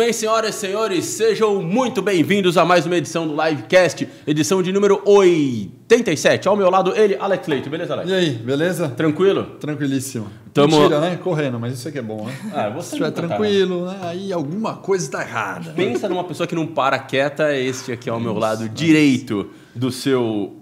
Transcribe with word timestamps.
bem, 0.00 0.14
senhoras 0.14 0.54
e 0.54 0.58
senhores? 0.58 1.04
Sejam 1.04 1.62
muito 1.62 2.00
bem-vindos 2.00 2.56
a 2.56 2.64
mais 2.64 2.86
uma 2.86 2.96
edição 2.96 3.28
do 3.28 3.34
Livecast, 3.38 4.08
edição 4.26 4.62
de 4.62 4.72
número 4.72 5.02
87. 5.04 6.48
Ao 6.48 6.56
meu 6.56 6.70
lado, 6.70 6.96
ele, 6.96 7.16
Alex 7.20 7.46
Leito. 7.46 7.68
Beleza, 7.68 7.92
Alex? 7.92 8.08
E 8.08 8.14
aí, 8.14 8.30
beleza? 8.30 8.88
Tranquilo? 8.88 9.44
Tranquilíssimo. 9.60 10.26
Tamo- 10.54 10.74
Mentira, 10.78 11.00
né? 11.02 11.18
Correndo, 11.22 11.60
mas 11.60 11.74
isso 11.74 11.86
aqui 11.86 11.98
é 11.98 12.02
bom, 12.02 12.24
né? 12.24 12.34
Ah, 12.54 12.68
Se 12.68 12.74
você 12.76 12.86
estiver 12.96 13.06
nunca 13.08 13.20
tá. 13.20 13.28
tranquilo, 13.28 13.84
né? 13.84 13.98
Aí 14.00 14.32
alguma 14.32 14.76
coisa 14.76 15.04
está 15.04 15.20
errada. 15.20 15.72
Pensa 15.72 16.08
numa 16.08 16.24
pessoa 16.24 16.46
que 16.46 16.54
não 16.54 16.66
para 16.66 16.98
quieta, 16.98 17.54
este 17.54 17.92
aqui 17.92 18.08
ao 18.08 18.18
meu 18.18 18.32
lado 18.38 18.70
direito 18.70 19.50
do 19.74 19.92
seu 19.92 20.56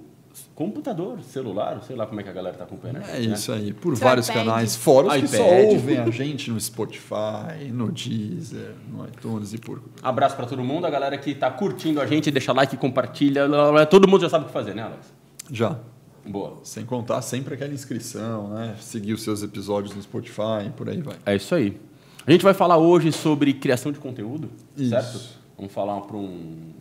computador, 0.59 1.21
celular, 1.23 1.81
sei 1.87 1.95
lá 1.95 2.05
como 2.05 2.21
é 2.21 2.25
que 2.25 2.29
a 2.29 2.33
galera 2.33 2.57
tá 2.57 2.65
acompanhando. 2.65 2.97
a 3.05 3.17
É 3.17 3.21
né? 3.21 3.33
isso 3.35 3.53
aí, 3.53 3.73
por 3.73 3.97
Seu 3.97 4.05
vários 4.09 4.29
iPad. 4.29 4.45
canais, 4.45 4.75
fora 4.75 5.07
os 5.07 5.15
que 5.21 5.29
só 5.29 5.37
iPad. 5.37 5.67
ouvem 5.73 5.99
a 5.99 6.11
gente 6.11 6.51
no 6.51 6.61
Spotify, 6.61 7.71
no 7.73 7.93
Deezer, 7.93 8.73
no 8.91 9.07
iTunes 9.07 9.53
e 9.55 9.59
por... 9.59 9.81
Abraço 10.03 10.35
pra 10.35 10.47
todo 10.47 10.65
mundo, 10.65 10.85
a 10.85 10.91
galera 10.91 11.17
que 11.17 11.33
tá 11.33 11.49
curtindo 11.49 12.01
a 12.01 12.07
gente, 12.07 12.29
deixa 12.33 12.53
like, 12.53 12.77
compartilha, 12.77 13.47
blá, 13.47 13.63
blá, 13.63 13.71
blá. 13.73 13.87
todo 13.87 14.09
mundo 14.09 14.23
já 14.23 14.29
sabe 14.29 14.45
o 14.45 14.47
que 14.49 14.53
fazer, 14.53 14.75
né, 14.75 14.83
Alex? 14.83 15.13
Já. 15.49 15.79
Boa. 16.27 16.59
Sem 16.65 16.85
contar 16.85 17.23
sempre 17.23 17.55
aquela 17.55 17.73
inscrição, 17.73 18.49
né? 18.51 18.75
Seguir 18.81 19.13
os 19.13 19.23
seus 19.23 19.45
episódios 19.45 19.95
no 19.95 20.03
Spotify 20.03 20.67
e 20.67 20.71
por 20.71 20.89
aí 20.89 21.01
vai. 21.01 21.15
É 21.25 21.37
isso 21.37 21.55
aí. 21.55 21.81
A 22.27 22.33
gente 22.33 22.43
vai 22.43 22.53
falar 22.53 22.77
hoje 22.79 23.13
sobre 23.13 23.55
criação 23.55 23.93
de 23.93 23.99
conteúdo, 24.01 24.51
Isso. 24.77 24.91
certo? 24.91 25.21
Vamos 25.57 25.73
falar 25.73 26.01
para 26.03 26.17
um- 26.17 26.73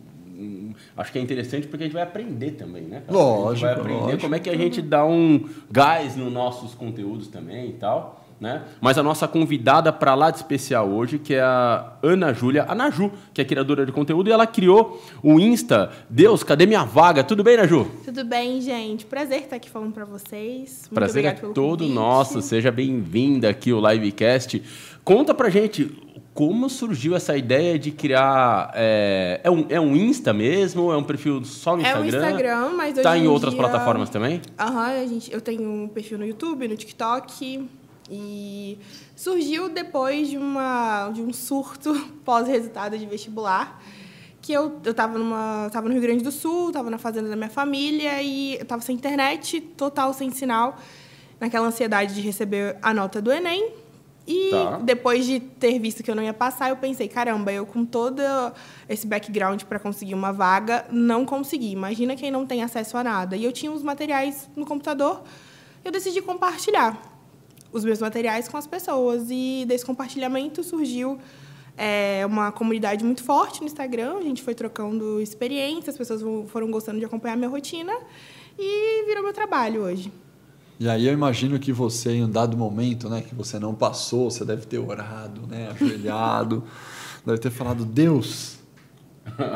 Acho 0.96 1.12
que 1.12 1.18
é 1.18 1.22
interessante 1.22 1.66
porque 1.66 1.84
a 1.84 1.86
gente 1.86 1.94
vai 1.94 2.02
aprender 2.02 2.52
também, 2.52 2.82
né? 2.82 3.02
cara? 3.06 3.18
Lógico, 3.18 3.48
A 3.48 3.52
gente 3.54 3.62
vai 3.62 3.72
aprender 3.74 4.00
lógico. 4.00 4.22
como 4.22 4.34
é 4.34 4.38
que 4.38 4.50
a 4.50 4.56
gente 4.56 4.80
dá 4.82 5.04
um 5.04 5.48
gás 5.70 6.16
nos 6.16 6.32
nossos 6.32 6.74
conteúdos 6.74 7.28
também 7.28 7.70
e 7.70 7.72
tal. 7.72 8.24
Né? 8.40 8.62
Mas 8.80 8.96
a 8.96 9.02
nossa 9.02 9.26
convidada 9.26 9.92
para 9.92 10.14
lá 10.14 10.30
de 10.30 10.36
especial 10.36 10.88
hoje, 10.88 11.18
que 11.18 11.34
é 11.34 11.40
a 11.40 11.94
Ana 12.00 12.32
Júlia, 12.32 12.64
a 12.68 12.72
Naju, 12.72 13.10
que 13.34 13.40
é 13.40 13.44
criadora 13.44 13.84
de 13.84 13.90
conteúdo, 13.90 14.28
e 14.28 14.32
ela 14.32 14.46
criou 14.46 15.02
o 15.24 15.40
Insta 15.40 15.90
Deus, 16.08 16.44
cadê 16.44 16.64
minha 16.64 16.84
vaga? 16.84 17.24
Tudo 17.24 17.42
bem, 17.42 17.56
Naju? 17.56 17.90
Tudo 18.04 18.24
bem, 18.24 18.60
gente? 18.60 19.06
Prazer 19.06 19.40
estar 19.42 19.56
aqui 19.56 19.68
falando 19.68 19.92
pra 19.92 20.04
vocês. 20.04 20.82
Muito 20.82 20.94
Prazer 20.94 21.24
é 21.24 21.32
todo 21.32 21.78
convite. 21.80 21.92
nosso. 21.92 22.40
Seja 22.40 22.70
bem-vinda 22.70 23.48
aqui 23.50 23.72
ao 23.72 23.80
Livecast. 23.84 24.62
Conta 25.02 25.34
pra 25.34 25.50
gente 25.50 25.90
como 26.38 26.70
surgiu 26.70 27.16
essa 27.16 27.36
ideia 27.36 27.76
de 27.76 27.90
criar. 27.90 28.70
É, 28.76 29.40
é 29.42 29.50
um, 29.50 29.66
é 29.68 29.80
um 29.80 29.96
Insta 29.96 30.32
mesmo? 30.32 30.92
É 30.92 30.96
um 30.96 31.02
perfil 31.02 31.44
só 31.44 31.76
no 31.76 31.82
É 31.84 31.98
o 31.98 32.04
Instagram? 32.04 32.30
Instagram, 32.30 32.68
mas 32.76 32.92
hoje 32.92 33.02
Tá 33.02 33.18
em 33.18 33.24
em 33.24 33.26
outras 33.26 33.52
dia- 33.52 33.60
plataformas 33.60 34.08
também? 34.08 34.40
Aham, 34.56 35.04
gente, 35.08 35.32
eu 35.32 35.40
tenho 35.40 35.68
um 35.68 35.88
perfil 35.88 36.16
no 36.16 36.24
YouTube, 36.24 36.68
no 36.68 36.76
TikTok. 36.76 37.68
E 38.08 38.78
surgiu 39.16 39.68
depois 39.68 40.28
de, 40.30 40.38
uma, 40.38 41.10
de 41.12 41.20
um 41.22 41.32
surto 41.32 41.92
pós-resultado 42.24 42.96
de 42.96 43.04
vestibular. 43.04 43.82
Que 44.40 44.52
eu, 44.52 44.78
eu 44.84 44.94
tava, 44.94 45.18
numa, 45.18 45.68
tava 45.72 45.88
no 45.88 45.92
Rio 45.94 46.02
Grande 46.02 46.22
do 46.22 46.30
Sul, 46.30 46.70
tava 46.70 46.88
na 46.88 46.98
fazenda 46.98 47.28
da 47.28 47.34
minha 47.34 47.50
família 47.50 48.22
e 48.22 48.54
eu 48.60 48.64
tava 48.64 48.80
sem 48.80 48.94
internet, 48.94 49.60
total 49.60 50.14
sem 50.14 50.30
sinal, 50.30 50.76
naquela 51.40 51.66
ansiedade 51.66 52.14
de 52.14 52.20
receber 52.20 52.76
a 52.80 52.94
nota 52.94 53.20
do 53.20 53.32
Enem. 53.32 53.72
E 54.30 54.50
Tá. 54.50 54.76
depois 54.82 55.24
de 55.24 55.40
ter 55.40 55.78
visto 55.78 56.02
que 56.02 56.10
eu 56.10 56.14
não 56.14 56.22
ia 56.22 56.34
passar, 56.34 56.68
eu 56.68 56.76
pensei, 56.76 57.08
caramba, 57.08 57.50
eu 57.50 57.64
com 57.64 57.82
todo 57.82 58.22
esse 58.86 59.06
background 59.06 59.62
para 59.62 59.78
conseguir 59.78 60.12
uma 60.12 60.34
vaga, 60.34 60.84
não 60.90 61.24
consegui. 61.24 61.70
Imagina 61.70 62.14
quem 62.14 62.30
não 62.30 62.44
tem 62.44 62.62
acesso 62.62 62.98
a 62.98 63.02
nada. 63.02 63.36
E 63.38 63.44
eu 63.44 63.52
tinha 63.52 63.72
os 63.72 63.82
materiais 63.82 64.46
no 64.54 64.66
computador, 64.66 65.22
eu 65.82 65.90
decidi 65.90 66.20
compartilhar 66.20 67.00
os 67.72 67.82
meus 67.86 68.00
materiais 68.00 68.46
com 68.48 68.58
as 68.58 68.66
pessoas. 68.66 69.28
E 69.30 69.64
desse 69.66 69.86
compartilhamento 69.86 70.62
surgiu 70.62 71.18
é, 71.74 72.22
uma 72.26 72.52
comunidade 72.52 73.02
muito 73.02 73.24
forte 73.24 73.60
no 73.60 73.66
Instagram. 73.66 74.18
A 74.18 74.22
gente 74.22 74.42
foi 74.42 74.54
trocando 74.54 75.22
experiências, 75.22 75.88
as 75.88 75.96
pessoas 75.96 76.20
foram 76.50 76.70
gostando 76.70 76.98
de 76.98 77.06
acompanhar 77.06 77.32
a 77.32 77.36
minha 77.38 77.48
rotina 77.48 77.94
e 78.58 79.06
virou 79.06 79.22
meu 79.22 79.32
trabalho 79.32 79.84
hoje. 79.84 80.12
E 80.80 80.88
aí 80.88 81.06
eu 81.06 81.12
imagino 81.12 81.58
que 81.58 81.72
você, 81.72 82.12
em 82.12 82.24
um 82.24 82.30
dado 82.30 82.56
momento, 82.56 83.08
né, 83.08 83.20
que 83.20 83.34
você 83.34 83.58
não 83.58 83.74
passou, 83.74 84.30
você 84.30 84.44
deve 84.44 84.64
ter 84.64 84.78
orado, 84.78 85.46
né, 85.48 85.70
ajoelhado, 85.72 86.62
deve 87.26 87.38
ter 87.38 87.50
falado, 87.50 87.84
Deus, 87.84 88.58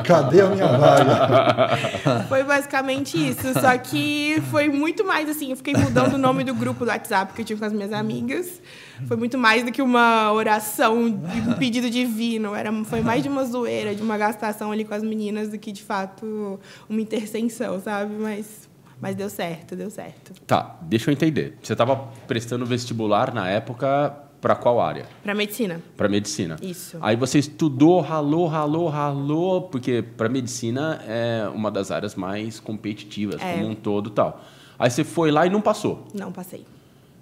cadê 0.03 0.41
a 0.41 0.49
minha 0.49 0.67
vaga? 0.77 2.25
Foi 2.27 2.43
basicamente 2.43 3.29
isso. 3.29 3.53
Só 3.53 3.77
que 3.77 4.41
foi 4.51 4.69
muito 4.69 5.05
mais 5.05 5.29
assim. 5.29 5.51
Eu 5.51 5.57
fiquei 5.57 5.73
mudando 5.73 6.13
o 6.13 6.17
nome 6.17 6.43
do 6.43 6.53
grupo 6.53 6.85
do 6.85 6.89
WhatsApp 6.89 7.33
que 7.33 7.41
eu 7.41 7.45
tinha 7.45 7.57
com 7.57 7.65
as 7.65 7.73
minhas 7.73 7.91
amigas. 7.91 8.61
Foi 9.07 9.17
muito 9.17 9.37
mais 9.37 9.63
do 9.63 9.71
que 9.71 9.81
uma 9.81 10.31
oração, 10.31 11.05
um 11.05 11.53
pedido 11.57 11.89
divino. 11.89 12.53
Era, 12.55 12.71
foi 12.85 13.01
mais 13.01 13.23
de 13.23 13.29
uma 13.29 13.43
zoeira, 13.45 13.95
de 13.95 14.01
uma 14.01 14.17
gastação 14.17 14.71
ali 14.71 14.85
com 14.85 14.93
as 14.93 15.03
meninas 15.03 15.49
do 15.49 15.57
que 15.57 15.71
de 15.71 15.83
fato 15.83 16.59
uma 16.89 17.01
intercessão, 17.01 17.79
sabe? 17.79 18.13
Mas, 18.13 18.69
mas 19.03 19.15
deu 19.15 19.29
certo, 19.29 19.75
deu 19.75 19.89
certo. 19.89 20.33
Tá, 20.47 20.77
deixa 20.81 21.09
eu 21.09 21.13
entender. 21.13 21.57
Você 21.61 21.73
estava 21.73 21.95
prestando 22.27 22.65
vestibular 22.65 23.33
na 23.33 23.49
época 23.49 24.15
para 24.41 24.55
qual 24.55 24.79
área? 24.81 25.05
Pra 25.21 25.35
medicina. 25.35 25.81
Para 25.95 26.07
medicina. 26.09 26.55
Isso. 26.61 26.97
Aí 27.01 27.15
você 27.15 27.39
estudou, 27.39 28.01
ralou, 28.01 28.47
ralou, 28.47 28.87
ralou, 28.89 29.61
porque 29.63 30.01
para 30.01 30.27
medicina 30.29 31.01
é 31.07 31.47
uma 31.53 31.69
das 31.69 31.91
áreas 31.91 32.15
mais 32.15 32.59
competitivas 32.59 33.41
É. 33.41 33.53
como 33.53 33.67
um 33.67 33.75
todo, 33.75 34.09
e 34.09 34.13
tal. 34.13 34.41
Aí 34.79 34.89
você 34.89 35.03
foi 35.03 35.31
lá 35.31 35.45
e 35.45 35.49
não 35.49 35.61
passou. 35.61 36.07
Não 36.13 36.31
passei. 36.31 36.65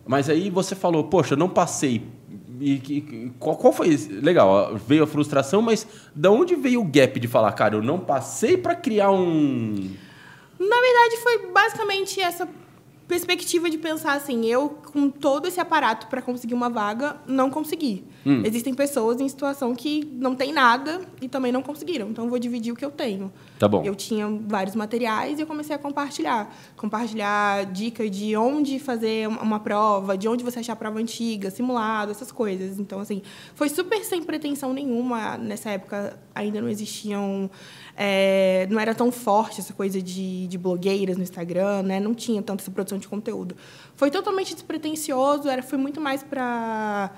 Mas 0.06 0.30
aí 0.30 0.50
você 0.50 0.74
falou, 0.76 1.04
poxa, 1.06 1.36
não 1.36 1.48
passei. 1.50 2.04
E, 2.60 2.78
que- 2.78 3.32
qual, 3.40 3.56
qual 3.56 3.74
foi? 3.74 3.96
Legal, 4.22 4.76
veio 4.88 5.04
a 5.04 5.08
frustração, 5.08 5.62
mas 5.62 5.88
da 6.16 6.30
onde 6.32 6.56
veio 6.56 6.82
o 6.82 6.86
gap 6.86 7.20
de 7.20 7.28
falar, 7.28 7.52
cara, 7.54 7.76
eu 7.76 7.82
não 7.84 8.00
passei 8.00 8.56
para 8.58 8.76
criar 8.76 9.12
um. 9.12 9.92
Na 10.62 10.80
verdade, 10.80 11.18
foi 11.24 11.52
basicamente 11.52 12.22
essa 12.22 12.48
perspectiva 13.08 13.70
de 13.70 13.78
pensar 13.78 14.14
assim, 14.14 14.46
eu 14.46 14.70
com 14.70 15.10
todo 15.10 15.48
esse 15.48 15.60
aparato 15.60 16.08
para 16.08 16.22
conseguir 16.22 16.54
uma 16.54 16.70
vaga, 16.70 17.18
não 17.28 17.50
consegui. 17.50 18.06
Hum. 18.26 18.44
Existem 18.46 18.74
pessoas 18.74 19.20
em 19.20 19.28
situação 19.28 19.76
que 19.76 20.08
não 20.14 20.36
tem 20.36 20.54
nada 20.54 21.02
e 21.22 21.28
também 21.28 21.52
não 21.52 21.62
conseguiram. 21.62 22.10
Então 22.10 22.26
eu 22.26 22.30
vou 22.30 22.40
dividir 22.40 22.72
o 22.72 22.76
que 22.76 22.86
eu 22.86 22.92
tenho. 22.92 23.34
Tá 23.62 23.68
bom. 23.68 23.84
Eu 23.86 23.94
tinha 23.94 24.28
vários 24.48 24.76
materiais 24.76 25.38
e 25.38 25.44
eu 25.44 25.46
comecei 25.46 25.76
a 25.76 25.78
compartilhar, 25.78 26.52
compartilhar 26.76 27.64
dicas 27.68 28.10
de 28.10 28.36
onde 28.36 28.80
fazer 28.80 29.28
uma 29.28 29.60
prova, 29.60 30.18
de 30.18 30.28
onde 30.28 30.44
você 30.44 30.62
achar 30.62 30.74
a 30.74 30.76
prova 30.76 30.98
antiga, 30.98 31.52
simulado, 31.52 32.10
essas 32.10 32.32
coisas. 32.32 32.80
Então 32.80 33.00
assim, 33.00 33.22
foi 33.54 33.70
super 33.70 34.04
sem 34.04 34.24
pretensão 34.24 34.74
nenhuma. 34.74 35.38
Nessa 35.38 35.70
época 35.70 36.20
ainda 36.34 36.60
não 36.60 36.70
existiam 36.70 37.52
é, 37.96 38.66
não 38.68 38.80
era 38.80 38.96
tão 38.96 39.12
forte 39.12 39.60
essa 39.60 39.74
coisa 39.74 40.02
de, 40.02 40.48
de 40.48 40.58
blogueiras 40.58 41.16
no 41.16 41.22
Instagram, 41.22 41.84
né? 41.84 42.00
Não 42.00 42.16
tinha 42.16 42.42
tanta 42.42 42.64
essa 42.64 42.72
produção 42.72 42.98
de 42.98 43.08
conteúdo. 43.08 43.56
Foi 43.94 44.10
totalmente 44.10 44.56
despretensioso, 44.56 45.48
era, 45.48 45.62
foi 45.62 45.78
muito 45.78 46.02
mais 46.02 46.24
para 46.24 47.12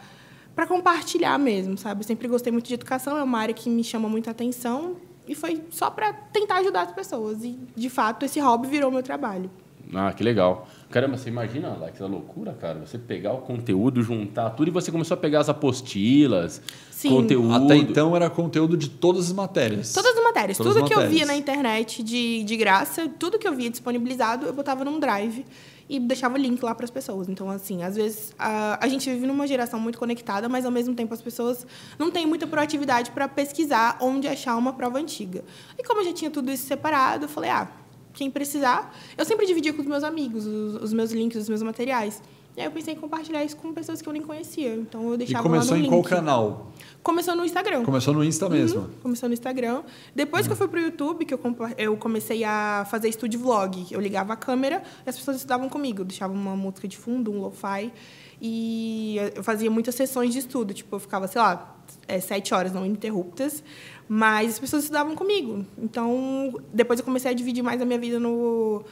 para 0.54 0.68
compartilhar 0.68 1.40
mesmo, 1.40 1.78
sabe? 1.78 2.02
Eu 2.02 2.06
sempre 2.06 2.28
gostei 2.28 2.52
muito 2.52 2.68
de 2.68 2.74
educação, 2.74 3.18
é 3.18 3.24
uma 3.24 3.40
área 3.40 3.54
que 3.54 3.70
me 3.70 3.84
chama 3.84 4.10
muita 4.10 4.30
atenção 4.30 4.98
e 5.28 5.36
foi 5.36 5.64
só 5.70 5.90
para 5.90 6.12
tentar 6.14 6.58
ajudar 6.58 6.84
as 6.84 6.92
pessoas. 6.92 7.44
E, 7.44 7.58
de 7.76 7.90
fato, 7.90 8.26
esse 8.26 8.40
hobby 8.40 8.68
virou 8.68 8.92
meu 8.92 9.04
trabalho. 9.04 9.50
Ah, 9.94 10.12
que 10.12 10.24
legal. 10.24 10.68
Caramba, 10.90 11.18
você 11.18 11.30
imagina, 11.30 11.70
Alex, 11.70 12.02
a 12.02 12.08
loucura, 12.08 12.54
cara? 12.54 12.80
Você 12.80 12.98
pegar 12.98 13.34
o 13.34 13.40
conteúdo, 13.40 14.02
juntar 14.02 14.50
tudo 14.52 14.70
e 14.70 14.72
você 14.72 14.92
começou 14.92 15.16
a 15.16 15.18
pegar 15.18 15.42
as 15.42 15.50
apostilas, 15.50 16.62
Sim. 16.90 17.10
conteúdo. 17.10 17.66
Até 17.66 17.76
então 17.76 18.16
era 18.16 18.30
conteúdo 18.30 18.76
de 18.78 18.90
todas 18.90 19.28
as 19.28 19.34
matérias. 19.34 19.94
Todas 19.94 20.16
as 20.18 20.24
matérias, 20.24 20.58
Todas 20.58 20.74
tudo 20.74 20.84
as 20.84 20.90
que 20.90 20.96
eu 20.96 21.00
via 21.02 21.08
matérias. 21.08 21.28
na 21.28 21.36
internet 21.36 22.04
de, 22.04 22.44
de 22.44 22.56
graça, 22.56 23.08
tudo 23.20 23.38
que 23.38 23.48
eu 23.48 23.54
via 23.54 23.70
disponibilizado, 23.70 24.46
eu 24.46 24.54
botava 24.54 24.84
num 24.84 25.00
drive 25.00 25.46
e 25.94 26.00
deixava 26.00 26.34
o 26.34 26.38
link 26.38 26.60
lá 26.64 26.74
para 26.74 26.86
as 26.86 26.90
pessoas. 26.90 27.30
Então, 27.30 27.52
assim, 27.52 27.84
às 27.84 27.96
vezes 27.96 28.34
a, 28.40 28.84
a 28.84 28.88
gente 28.88 29.08
vive 29.08 29.28
numa 29.28 29.46
geração 29.46 29.80
muito 29.80 30.00
conectada, 30.00 30.50
mas 30.50 30.66
ao 30.66 30.72
mesmo 30.72 30.96
tempo 30.96 31.14
as 31.14 31.22
pessoas 31.22 31.68
não 32.00 32.10
têm 32.10 32.26
muita 32.26 32.48
proatividade 32.48 33.12
para 33.12 33.28
pesquisar 33.28 34.00
onde 34.02 34.28
achar 34.28 34.58
uma 34.58 34.74
prova 34.74 34.98
antiga. 34.98 35.44
E 35.78 35.84
como 35.84 36.02
eu 36.02 36.06
já 36.06 36.14
tinha 36.14 36.32
tudo 36.32 36.52
isso 36.52 36.66
separado, 36.66 37.26
eu 37.26 37.30
falei, 37.30 37.52
ah, 37.52 37.72
quem 38.12 38.32
precisar, 38.32 38.92
eu 39.16 39.24
sempre 39.24 39.46
dividia 39.46 39.72
com 39.72 39.82
os 39.82 39.88
meus 39.88 40.04
amigos 40.04 40.48
os, 40.48 40.82
os 40.82 40.94
meus 40.94 41.12
links, 41.12 41.38
os 41.38 41.50
meus 41.50 41.62
materiais. 41.62 42.24
E 42.56 42.62
aí 42.62 42.68
eu 42.68 42.72
pensei 42.72 42.94
em 42.94 42.98
compartilhar 42.98 43.44
isso 43.44 43.58
com 43.58 43.74
pessoas 43.74 44.02
que 44.02 44.08
eu 44.08 44.14
nem 44.14 44.22
conhecia. 44.22 44.76
Então 44.76 45.08
eu 45.08 45.16
E 45.16 45.18
deixava 45.18 45.44
começou 45.44 45.72
lá 45.72 45.80
no 45.80 45.86
em 45.86 45.90
qual 45.90 46.04
canal? 46.04 46.72
Começou 47.02 47.36
no 47.36 47.44
Instagram. 47.44 47.84
Começou 47.84 48.14
no 48.14 48.24
Insta 48.24 48.48
mesmo. 48.48 48.82
Uhum, 48.82 48.90
começou 49.02 49.28
no 49.28 49.34
Instagram. 49.34 49.84
Depois 50.16 50.46
que 50.46 50.54
eu 50.54 50.56
fui 50.56 50.68
pro 50.68 50.80
YouTube, 50.80 51.26
que 51.26 51.34
eu, 51.34 51.40
eu 51.78 51.98
comecei 51.98 52.44
a 52.44 52.86
fazer 52.90 53.10
estúdio 53.10 53.40
vlog. 53.40 53.88
Eu 53.92 54.00
ligava 54.00 54.34
a 54.34 54.36
câmera 54.36 54.84
e 55.06 55.10
as 55.10 55.18
pessoas 55.18 55.38
estudavam 55.38 55.68
comigo. 55.68 56.02
Eu 56.02 56.06
deixava 56.06 56.32
uma 56.32 56.56
música 56.56 56.88
de 56.88 56.96
fundo, 56.96 57.32
um 57.32 57.42
lo-fi. 57.42 57.92
E 58.40 59.18
eu 59.36 59.44
fazia 59.44 59.72
muitas 59.72 59.96
sessões 59.96 60.32
de 60.32 60.40
estudo. 60.40 60.74
Tipo, 60.74 60.96
eu 60.96 61.00
ficava, 61.00 61.28
sei 61.28 61.42
lá, 61.42 61.76
é, 62.08 62.20
sete 62.20 62.54
horas 62.54 62.72
não 62.72 62.86
ininterruptas. 62.86 63.64
Mas 64.08 64.52
as 64.52 64.60
pessoas 64.60 64.84
estudavam 64.84 65.16
comigo. 65.16 65.66
Então, 65.78 66.54
depois 66.72 67.00
eu 67.00 67.06
comecei 67.06 67.32
a 67.32 67.34
dividir 67.34 67.64
mais 67.64 67.82
a 67.82 67.86
minha 67.86 68.00
vida 68.00 68.20
no, 68.20 68.84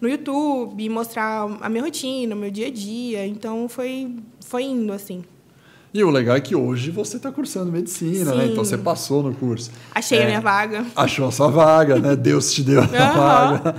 no 0.00 0.08
YouTube, 0.08 0.88
mostrar 0.88 1.46
a 1.60 1.68
minha 1.68 1.82
rotina, 1.84 2.34
o 2.34 2.38
meu 2.38 2.50
dia 2.50 2.68
a 2.68 2.70
dia. 2.70 3.26
Então, 3.26 3.68
foi, 3.68 4.14
foi 4.44 4.64
indo, 4.64 4.92
assim. 4.92 5.22
E 5.92 6.04
o 6.04 6.10
legal 6.10 6.36
é 6.36 6.40
que 6.40 6.54
hoje 6.54 6.90
você 6.92 7.16
está 7.16 7.32
cursando 7.32 7.72
medicina, 7.72 8.32
né? 8.34 8.44
Sim. 8.46 8.52
Então 8.52 8.64
você 8.64 8.78
passou 8.78 9.22
no 9.24 9.34
curso. 9.34 9.72
Achei 9.92 10.18
É. 10.20 10.22
a 10.22 10.26
minha 10.26 10.40
vaga. 10.40 10.86
Achou 10.94 11.26
a 11.26 11.32
sua 11.32 11.48
vaga, 11.48 11.98
né? 11.98 12.14
Deus 12.14 12.52
te 12.54 12.62
deu 12.62 12.80
a 12.80 12.84
Aham. 12.94 13.16
vaga. 13.56 13.76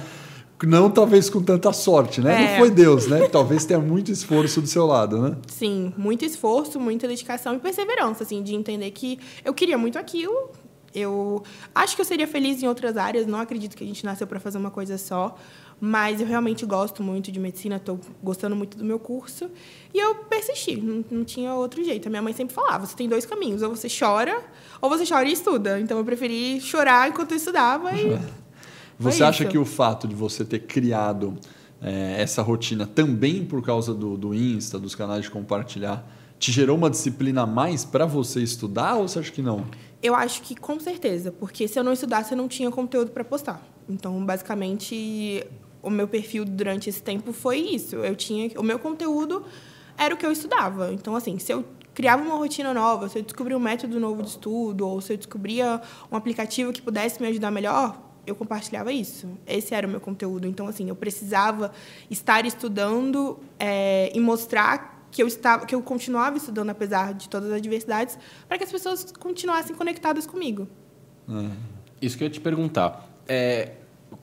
Não 0.64 0.92
talvez 0.92 1.28
com 1.30 1.42
tanta 1.42 1.72
sorte, 1.74 2.20
né? 2.22 2.38
Não 2.38 2.48
É. 2.48 2.58
foi 2.60 2.70
Deus, 2.70 3.08
né? 3.08 3.28
Talvez 3.30 3.66
tenha 3.66 3.80
muito 3.80 4.12
esforço 4.12 4.62
do 4.62 4.68
seu 4.68 4.86
lado, 4.86 5.20
né? 5.22 5.38
Sim, 5.48 5.92
muito 5.98 6.24
esforço, 6.26 6.80
muita 6.80 7.08
dedicação 7.08 7.56
e 7.56 7.60
perseverança, 7.60 8.24
assim, 8.24 8.44
de 8.44 8.54
entender 8.54 8.92
que 8.92 9.18
eu 9.46 9.54
queria 9.54 9.78
muito 9.78 9.98
aquilo. 9.98 10.52
Eu 10.94 11.42
acho 11.74 11.96
que 11.96 12.02
eu 12.02 12.06
seria 12.06 12.28
feliz 12.28 12.62
em 12.62 12.68
outras 12.68 12.98
áreas, 12.98 13.26
não 13.26 13.40
acredito 13.40 13.76
que 13.78 13.84
a 13.84 13.88
gente 13.88 14.04
nasceu 14.06 14.28
para 14.28 14.40
fazer 14.40 14.58
uma 14.58 14.70
coisa 14.70 14.98
só, 14.98 15.36
mas 15.84 16.22
eu 16.22 16.28
realmente 16.28 16.64
gosto 16.64 17.02
muito 17.02 17.32
de 17.32 17.40
medicina, 17.40 17.78
estou 17.78 18.00
gostando 18.22 18.56
muito 18.56 18.78
do 18.78 18.86
meu 18.86 19.00
curso 19.00 19.50
e 19.92 19.98
eu 19.98 20.14
persisti, 20.14 20.76
não, 20.76 21.04
não 21.10 21.26
tinha 21.26 21.56
outro 21.56 21.84
jeito. 21.84 22.08
A 22.08 22.10
minha 22.12 22.22
mãe 22.22 22.34
sempre 22.34 22.54
falava: 22.54 22.86
você 22.86 22.96
tem 22.96 23.10
dois 23.10 23.26
caminhos, 23.26 23.64
ou 23.64 23.76
você 23.76 23.88
chora, 23.90 24.40
ou 24.80 24.90
você 24.92 25.04
chora 25.12 25.28
e 25.28 25.34
estuda. 25.34 25.80
Então 25.80 25.98
eu 25.98 26.06
preferi 26.06 26.62
chorar 26.62 27.10
enquanto 27.10 27.32
eu 27.32 27.38
estudava 27.38 27.92
e. 27.94 28.18
Você 29.00 29.24
acha 29.24 29.42
isso. 29.42 29.52
que 29.52 29.58
o 29.58 29.66
fato 29.66 30.08
de 30.08 30.14
você 30.14 30.46
ter 30.46 30.60
criado 30.60 31.36
eh, 31.82 32.18
essa 32.20 32.44
rotina 32.44 32.86
também 32.86 33.44
por 33.44 33.64
causa 33.64 33.96
do, 33.96 34.16
do 34.16 34.32
Insta, 34.32 34.78
dos 34.78 34.94
canais 34.94 35.24
de 35.24 35.32
compartilhar, 35.32 36.08
te 36.38 36.52
gerou 36.52 36.78
uma 36.78 36.88
disciplina 36.88 37.42
a 37.42 37.48
mais 37.48 37.84
para 37.84 38.06
você 38.06 38.44
estudar 38.44 38.98
ou 38.98 39.08
você 39.08 39.18
acha 39.18 39.32
que 39.32 39.42
não? 39.42 39.66
Eu 40.04 40.14
acho 40.14 40.44
que 40.44 40.56
com 40.56 40.80
certeza, 40.80 41.32
porque 41.32 41.68
se 41.68 41.80
eu 41.80 41.84
não 41.84 41.94
estudasse, 41.94 42.34
eu 42.34 42.38
não 42.38 42.48
tinha 42.48 42.70
conteúdo 42.70 43.10
para 43.10 43.24
postar. 43.24 43.60
Então, 43.90 44.24
basicamente, 44.24 45.46
o 45.82 45.90
meu 45.90 46.08
perfil 46.08 46.46
durante 46.46 46.90
esse 46.90 47.02
tempo 47.02 47.34
foi 47.34 47.58
isso. 47.58 47.96
Eu 47.98 48.16
tinha 48.16 48.52
o 48.58 48.64
meu 48.64 48.80
conteúdo 48.80 49.46
era 49.98 50.14
o 50.14 50.18
que 50.18 50.26
eu 50.26 50.32
estudava. 50.32 50.92
Então, 50.94 51.16
assim, 51.16 51.38
se 51.38 51.52
eu 51.52 51.66
criava 51.94 52.24
uma 52.24 52.36
rotina 52.36 52.74
nova, 52.74 53.10
se 53.10 53.20
eu 53.20 53.24
descobria 53.24 53.56
um 53.56 53.60
método 53.60 54.00
novo 54.00 54.24
de 54.24 54.30
estudo, 54.30 54.88
ou 54.88 55.02
se 55.02 55.14
eu 55.14 55.18
descobria 55.18 55.82
um 56.12 56.16
aplicativo 56.16 56.72
que 56.72 56.82
pudesse 56.82 57.22
me 57.22 57.28
ajudar 57.28 57.52
melhor, 57.52 58.02
eu 58.26 58.36
compartilhava 58.36 58.92
isso. 58.92 59.28
Esse 59.46 59.74
era 59.74 59.86
o 59.86 59.90
meu 59.90 60.00
conteúdo. 60.00 60.48
Então, 60.48 60.68
assim, 60.68 60.90
eu 60.90 60.96
precisava 60.96 61.72
estar 62.10 62.46
estudando 62.46 63.40
é, 63.60 64.12
e 64.16 64.20
mostrar 64.20 65.06
que 65.12 65.22
eu 65.22 65.28
estava, 65.28 65.66
que 65.66 65.76
eu 65.76 65.82
continuava 65.82 66.38
estudando 66.38 66.70
apesar 66.70 67.14
de 67.14 67.28
todas 67.28 67.50
as 67.52 67.58
adversidades, 67.58 68.18
para 68.48 68.58
que 68.58 68.64
as 68.64 68.72
pessoas 68.72 69.12
continuassem 69.20 69.76
conectadas 69.76 70.26
comigo. 70.26 70.68
Isso 72.02 72.18
que 72.18 72.24
eu 72.24 72.28
ia 72.28 72.32
te 72.32 72.40
perguntar. 72.40 73.08
É, 73.28 73.74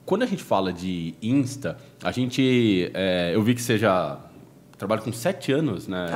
quando 0.08 0.22
a 0.22 0.26
gente 0.26 0.42
fala 0.42 0.72
de 0.72 1.14
Insta, 1.20 1.76
a 2.02 2.10
gente. 2.10 2.90
é, 2.94 3.32
eu 3.34 3.42
vi 3.42 3.54
que 3.54 3.60
você 3.60 3.76
já 3.76 4.16
trabalha 4.78 5.02
com 5.02 5.12
sete 5.12 5.52
anos 5.52 5.86
né, 5.86 6.06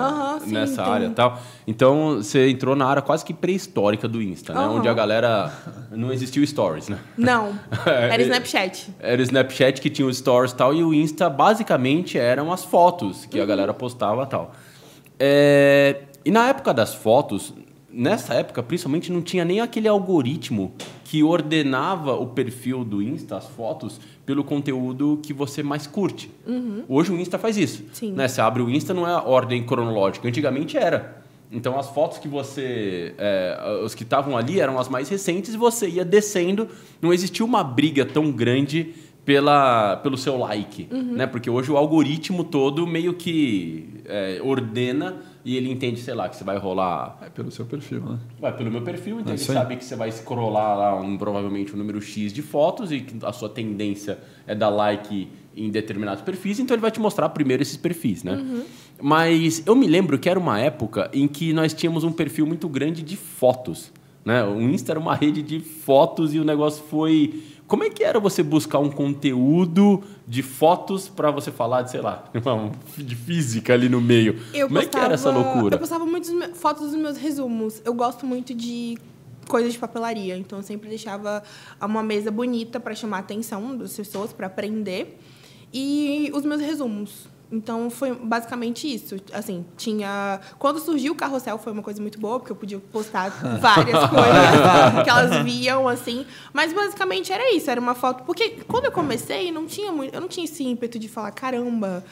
sim, 0.43 0.50
nessa 0.50 0.83
tem. 0.83 0.93
área 0.93 1.06
e 1.09 1.11
tal. 1.11 1.39
Então 1.67 2.17
você 2.17 2.49
entrou 2.49 2.75
na 2.75 2.87
área 2.87 3.03
quase 3.03 3.23
que 3.23 3.35
pré-histórica 3.35 4.09
do 4.09 4.23
Insta, 4.23 4.55
né? 4.55 4.61
Onde 4.61 4.89
a 4.89 4.94
galera. 4.94 5.53
Não 5.91 6.11
existiu 6.11 6.47
stories, 6.47 6.89
né? 6.89 6.99
Não, 7.19 7.53
era 7.85 8.23
Snapchat. 8.23 8.94
Era 8.99 9.21
o 9.21 9.25
Snapchat 9.25 9.79
que 9.79 9.91
tinha 9.91 10.09
os 10.09 10.17
stories 10.17 10.53
e 10.53 10.56
tal, 10.56 10.73
e 10.73 10.83
o 10.83 10.95
Insta 10.95 11.29
basicamente 11.29 12.17
eram 12.17 12.50
as 12.50 12.65
fotos 12.65 13.27
que 13.27 13.38
a 13.38 13.45
galera 13.45 13.75
postava 13.75 14.23
e 14.23 14.27
tal. 14.27 14.55
É, 15.21 16.05
e 16.25 16.31
na 16.31 16.49
época 16.49 16.73
das 16.73 16.95
fotos, 16.95 17.53
nessa 17.93 18.35
época 18.35 18.62
principalmente, 18.62 19.12
não 19.12 19.23
tinha 19.23 19.44
nem 19.44 19.61
aquele 19.61 19.89
algoritmo 19.89 20.73
que 21.05 21.23
ordenava 21.23 22.15
o 22.15 22.27
perfil 22.29 22.85
do 22.85 23.03
Insta, 23.03 23.37
as 23.37 23.47
fotos, 23.47 24.00
pelo 24.25 24.43
conteúdo 24.43 25.21
que 25.23 25.33
você 25.33 25.62
mais 25.62 25.87
curte. 25.87 26.31
Hoje 26.89 27.12
o 27.12 27.17
Insta 27.19 27.39
faz 27.39 27.56
isso. 27.56 27.85
Sim. 27.93 28.12
Né? 28.12 28.27
Você 28.29 28.41
abre 28.41 28.62
o 28.62 28.71
Insta, 28.71 28.94
não 28.94 29.06
é 29.06 29.12
a 29.12 29.23
ordem 29.23 29.62
cronológica. 29.65 30.27
Antigamente 30.27 30.77
era. 30.77 31.23
Então 31.50 31.79
as 31.79 31.91
fotos 31.91 32.19
que 32.19 32.29
você. 32.29 33.15
é, 33.19 33.81
os 33.85 33.95
que 33.95 34.05
estavam 34.05 34.37
ali 34.38 34.59
eram 34.59 34.79
as 34.79 34.88
mais 34.88 35.09
recentes 35.11 35.53
e 35.53 35.56
você 35.59 35.87
ia 35.87 36.05
descendo. 36.05 36.67
Não 37.00 37.12
existia 37.12 37.45
uma 37.45 37.62
briga 37.62 38.06
tão 38.06 38.33
grande 38.33 38.95
pela, 39.25 39.97
pelo 39.97 40.17
seu 40.17 40.38
like. 40.38 40.88
Né? 40.91 41.27
Porque 41.27 41.50
hoje 41.50 41.71
o 41.71 41.77
algoritmo 41.77 42.43
todo 42.43 42.87
meio 42.87 43.12
que 43.15 43.87
é, 44.06 44.41
ordena 44.43 45.17
e 45.44 45.56
ele 45.56 45.71
entende, 45.71 46.00
sei 46.00 46.15
lá, 46.15 46.29
que 46.29 46.37
você 46.37 46.44
vai 46.44 46.56
rolar. 46.56 47.19
É 47.21 47.29
pelo 47.29 47.50
seu 47.50 47.65
perfil, 47.65 48.00
né? 48.00 48.19
Vai 48.41 48.56
pelo 48.56 48.71
meu 48.71 48.83
perfil, 48.83 49.21
então 49.21 49.33
É 49.33 49.37
ele 49.37 49.44
sabe 49.44 49.77
que 49.77 49.85
você 49.85 49.97
vai 49.97 50.11
scrollar 50.11 50.79
lá 50.79 51.00
um, 51.00 51.19
provavelmente 51.19 51.75
um 51.75 51.77
número 51.77 52.00
X 52.00 52.33
de 52.33 52.43
fotos 52.43 52.93
e 52.93 53.00
que 53.00 53.25
a 53.25 53.33
sua 53.33 53.49
tendência 53.49 54.19
é 54.47 54.55
dar 54.55 54.69
like 54.69 55.29
em 55.55 55.71
determinados 55.71 56.23
perfis, 56.23 56.59
então 56.59 56.75
ele 56.75 56.81
vai 56.81 56.91
te 56.91 57.00
mostrar 57.00 57.29
primeiro 57.29 57.62
esses 57.62 57.77
perfis, 57.77 58.25
né? 58.25 58.65
Mas 59.00 59.62
eu 59.67 59.75
me 59.75 59.87
lembro 59.87 60.19
que 60.19 60.29
era 60.29 60.39
uma 60.39 60.59
época 60.59 61.11
em 61.12 61.27
que 61.29 61.53
nós 61.53 61.75
tínhamos 61.75 62.05
um 62.05 62.12
perfil 62.12 62.47
muito 62.47 62.69
grande 62.69 63.03
de 63.03 63.17
fotos, 63.17 63.93
né? 64.25 64.45
O 64.45 64.61
Insta 64.61 64.93
era 64.93 65.00
uma 65.00 65.15
rede 65.15 65.43
de 65.43 65.61
fotos 65.61 66.33
e 66.35 66.38
o 66.38 66.45
negócio 66.45 66.85
foi 66.85 67.43
como 67.73 67.85
é 67.85 67.89
que 67.89 68.05
era 68.05 68.21
você 68.21 68.43
buscar 68.43 68.81
um 68.81 68.91
conteúdo 68.91 70.03
de 70.29 70.43
fotos 70.43 71.09
para 71.09 71.31
você 71.31 71.51
falar 71.51 71.81
de, 71.81 71.93
sei 71.93 72.03
lá, 72.03 72.31
de 72.99 73.17
física 73.17 73.73
ali 73.73 73.89
no 73.89 73.99
meio? 73.99 74.39
Eu 74.53 74.67
Como 74.67 74.79
é 74.79 74.85
que 74.85 74.95
era 74.95 75.15
essa 75.15 75.31
loucura? 75.31 75.77
Eu 75.77 75.79
postava 75.79 76.05
muitas 76.05 76.31
fotos 76.59 76.91
dos 76.91 77.01
meus 77.01 77.17
resumos. 77.17 77.81
Eu 77.83 77.95
gosto 77.95 78.27
muito 78.27 78.53
de 78.53 78.99
coisas 79.49 79.73
de 79.73 79.79
papelaria, 79.79 80.37
então 80.37 80.59
eu 80.59 80.63
sempre 80.63 80.91
deixava 80.91 81.43
uma 81.81 82.03
mesa 82.03 82.31
bonita 82.31 82.79
para 82.79 82.95
chamar 82.95 83.17
a 83.17 83.21
atenção 83.21 83.75
das 83.75 83.97
pessoas, 83.97 84.35
para 84.35 84.49
aprender. 84.49 85.19
E 85.73 86.31
os 86.35 86.45
meus 86.45 86.61
resumos. 86.61 87.27
Então 87.52 87.90
foi 87.90 88.14
basicamente 88.14 88.93
isso. 88.93 89.16
Assim, 89.32 89.64
tinha. 89.76 90.40
Quando 90.58 90.81
surgiu 90.81 91.12
o 91.12 91.14
carrossel 91.14 91.58
foi 91.58 91.70
uma 91.72 91.82
coisa 91.82 92.00
muito 92.00 92.19
boa, 92.19 92.40
porque 92.40 92.50
eu 92.50 92.56
podia 92.56 92.78
postar 92.78 93.28
várias 93.60 94.08
coisas 94.08 95.04
que 95.04 95.10
elas 95.10 95.44
viam, 95.44 95.87
assim. 95.87 96.25
Mas 96.52 96.72
basicamente 96.72 97.31
era 97.31 97.54
isso, 97.54 97.70
era 97.70 97.81
uma 97.81 97.94
foto. 97.94 98.25
Porque 98.25 98.62
quando 98.66 98.87
eu 98.87 98.93
comecei, 98.93 99.52
não 99.52 99.66
tinha 99.66 99.93
muito. 99.93 100.14
Eu 100.14 100.20
não 100.22 100.28
tinha 100.28 100.44
esse 100.44 100.64
ímpeto 100.64 100.99
de 100.99 101.08
falar, 101.08 101.31
caramba, 101.32 102.02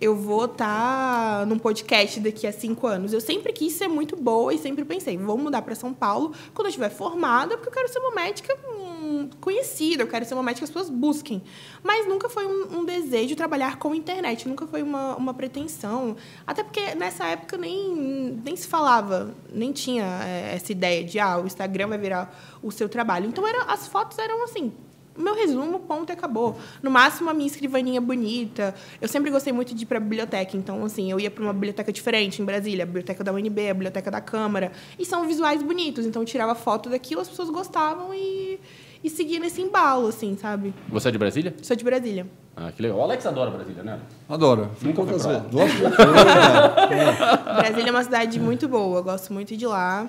eu 0.00 0.14
vou 0.14 0.44
estar 0.44 1.46
num 1.46 1.58
podcast 1.58 2.20
daqui 2.20 2.46
a 2.46 2.52
cinco 2.52 2.86
anos. 2.86 3.12
Eu 3.12 3.20
sempre 3.20 3.52
quis 3.52 3.72
ser 3.72 3.88
muito 3.88 4.16
boa 4.16 4.52
e 4.52 4.58
sempre 4.58 4.84
pensei, 4.84 5.16
vou 5.16 5.38
mudar 5.38 5.62
para 5.62 5.74
São 5.74 5.94
Paulo 5.94 6.32
quando 6.52 6.66
eu 6.66 6.70
estiver 6.70 6.90
formada, 6.90 7.56
porque 7.56 7.68
eu 7.68 7.72
quero 7.72 7.88
ser 7.88 7.98
uma 8.00 8.14
médica 8.14 8.54
hum, 8.68 9.30
conhecida, 9.40 10.02
eu 10.02 10.06
quero 10.06 10.24
ser 10.24 10.34
uma 10.34 10.42
médica 10.42 10.66
que 10.66 10.70
as 10.70 10.70
pessoas 10.70 10.90
busquem. 10.90 11.42
Mas 11.82 12.06
nunca 12.06 12.28
foi 12.28 12.46
um, 12.46 12.80
um 12.80 12.84
desejo 12.84 13.34
trabalhar 13.34 13.78
com 13.78 13.94
internet, 13.94 14.46
nunca 14.46 14.66
foi 14.66 14.82
uma, 14.82 15.16
uma 15.16 15.32
pretensão. 15.32 16.16
Até 16.46 16.62
porque 16.62 16.94
nessa 16.94 17.26
época 17.26 17.56
nem, 17.56 18.38
nem 18.44 18.54
se 18.54 18.66
falava, 18.66 19.34
nem 19.50 19.72
tinha 19.72 20.04
eh, 20.24 20.56
essa 20.56 20.72
ideia 20.72 21.02
de, 21.04 21.18
ah, 21.18 21.38
o 21.38 21.46
Instagram 21.46 21.88
vai 21.88 21.98
virar 21.98 22.38
o 22.62 22.70
seu 22.70 22.88
trabalho. 22.88 23.26
Então 23.26 23.46
era, 23.46 23.62
as 23.64 23.88
fotos 23.88 24.18
eram 24.18 24.44
assim, 24.44 24.72
meu 25.18 25.34
resumo, 25.34 25.80
ponto 25.80 26.10
e 26.10 26.12
acabou. 26.12 26.56
No 26.82 26.90
máximo, 26.90 27.30
a 27.30 27.34
minha 27.34 27.46
escrivaninha 27.46 28.00
bonita. 28.00 28.74
Eu 29.00 29.08
sempre 29.08 29.30
gostei 29.30 29.52
muito 29.52 29.74
de 29.74 29.82
ir 29.82 29.86
para 29.86 29.98
a 29.98 30.00
biblioteca. 30.00 30.56
Então, 30.56 30.84
assim, 30.84 31.10
eu 31.10 31.18
ia 31.18 31.30
para 31.30 31.42
uma 31.42 31.52
biblioteca 31.52 31.92
diferente 31.92 32.40
em 32.40 32.44
Brasília, 32.44 32.82
a 32.82 32.86
biblioteca 32.86 33.24
da 33.24 33.32
UNB, 33.32 33.70
a 33.70 33.74
biblioteca 33.74 34.10
da 34.10 34.20
Câmara. 34.20 34.72
E 34.98 35.04
são 35.04 35.26
visuais 35.26 35.62
bonitos. 35.62 36.06
Então, 36.06 36.22
eu 36.22 36.26
tirava 36.26 36.54
foto 36.54 36.90
daquilo, 36.90 37.20
as 37.20 37.28
pessoas 37.28 37.50
gostavam 37.50 38.12
e, 38.14 38.58
e 39.02 39.10
seguia 39.10 39.38
nesse 39.38 39.62
embalo, 39.62 40.08
assim, 40.08 40.36
sabe? 40.36 40.74
Você 40.88 41.08
é 41.08 41.12
de 41.12 41.18
Brasília? 41.18 41.54
Sou 41.62 41.76
de 41.76 41.84
Brasília. 41.84 42.26
Ah, 42.56 42.72
que 42.72 42.80
legal. 42.80 42.98
O 42.98 43.02
Alex 43.02 43.26
adora 43.26 43.50
Brasília, 43.50 43.82
né? 43.82 44.00
Adoro. 44.28 44.70
Nunca 44.80 45.04
foi 45.04 45.18
pra. 45.18 45.38
Brasília 47.60 47.88
é 47.88 47.90
uma 47.90 48.02
cidade 48.02 48.40
muito 48.40 48.66
boa. 48.66 49.02
Gosto 49.02 49.32
muito 49.32 49.54
de 49.54 49.66
lá. 49.66 50.08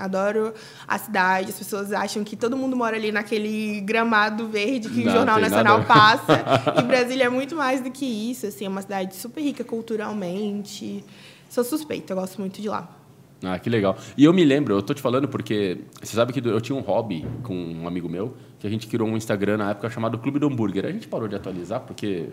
Adoro 0.00 0.52
a 0.88 0.98
cidade. 0.98 1.50
As 1.50 1.58
pessoas 1.58 1.92
acham 1.92 2.24
que 2.24 2.36
todo 2.36 2.56
mundo 2.56 2.76
mora 2.76 2.96
ali 2.96 3.12
naquele 3.12 3.80
gramado 3.80 4.48
verde 4.48 4.88
que 4.88 5.04
Não, 5.04 5.12
o 5.12 5.16
Jornal 5.16 5.40
Nacional 5.40 5.78
nada. 5.78 5.86
passa. 5.86 6.44
E 6.80 6.82
Brasília 6.82 7.24
é 7.24 7.28
muito 7.28 7.54
mais 7.54 7.80
do 7.80 7.90
que 7.90 8.04
isso. 8.04 8.46
Assim, 8.46 8.64
é 8.64 8.68
uma 8.68 8.82
cidade 8.82 9.14
super 9.16 9.42
rica 9.42 9.62
culturalmente. 9.62 11.04
Sou 11.48 11.64
suspeita, 11.64 12.12
eu 12.12 12.16
gosto 12.16 12.40
muito 12.40 12.60
de 12.60 12.68
lá. 12.68 12.88
Ah, 13.42 13.58
que 13.58 13.70
legal. 13.70 13.96
E 14.16 14.24
eu 14.24 14.32
me 14.32 14.44
lembro, 14.44 14.74
eu 14.74 14.82
tô 14.82 14.92
te 14.92 15.00
falando 15.00 15.26
porque 15.26 15.78
você 16.00 16.14
sabe 16.14 16.32
que 16.32 16.46
eu 16.46 16.60
tinha 16.60 16.76
um 16.76 16.82
hobby 16.82 17.26
com 17.42 17.54
um 17.54 17.88
amigo 17.88 18.08
meu, 18.08 18.36
que 18.58 18.66
a 18.66 18.70
gente 18.70 18.86
criou 18.86 19.08
um 19.08 19.16
Instagram 19.16 19.56
na 19.56 19.70
época 19.70 19.88
chamado 19.88 20.18
Clube 20.18 20.38
do 20.38 20.46
Hambúrguer. 20.46 20.84
A 20.84 20.92
gente 20.92 21.08
parou 21.08 21.26
de 21.26 21.34
atualizar 21.34 21.80
porque 21.80 22.28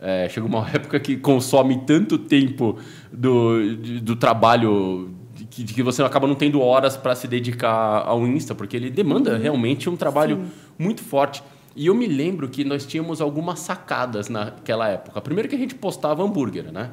é, 0.00 0.28
chegou 0.30 0.48
uma 0.48 0.66
época 0.72 0.98
que 0.98 1.16
consome 1.16 1.82
tanto 1.86 2.16
tempo 2.16 2.78
do, 3.12 3.76
do 4.00 4.16
trabalho 4.16 5.10
que, 5.50 5.64
de 5.64 5.74
que 5.74 5.82
você 5.82 6.02
acaba 6.02 6.26
não 6.26 6.34
tendo 6.34 6.60
horas 6.60 6.96
para 6.96 7.14
se 7.14 7.26
dedicar 7.26 8.04
ao 8.06 8.26
Insta, 8.26 8.54
porque 8.54 8.76
ele 8.76 8.88
demanda 8.88 9.36
realmente 9.36 9.90
um 9.90 9.96
trabalho 9.96 10.44
muito 10.78 11.02
forte. 11.02 11.42
E 11.76 11.86
eu 11.86 11.94
me 11.94 12.06
lembro 12.06 12.48
que 12.48 12.64
nós 12.64 12.84
tínhamos 12.84 13.20
algumas 13.20 13.60
sacadas 13.60 14.28
naquela 14.28 14.88
época. 14.88 15.20
Primeiro 15.20 15.48
que 15.48 15.54
a 15.54 15.58
gente 15.58 15.74
postava 15.74 16.22
hambúrguer, 16.22 16.72
né? 16.72 16.90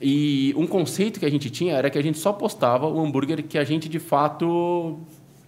E 0.00 0.54
um 0.56 0.66
conceito 0.66 1.18
que 1.18 1.26
a 1.26 1.30
gente 1.30 1.50
tinha 1.50 1.74
era 1.74 1.90
que 1.90 1.98
a 1.98 2.02
gente 2.02 2.18
só 2.18 2.32
postava 2.32 2.86
o 2.86 3.00
hambúrguer 3.04 3.42
que 3.42 3.58
a 3.58 3.64
gente 3.64 3.88
de 3.88 3.98
fato 3.98 5.00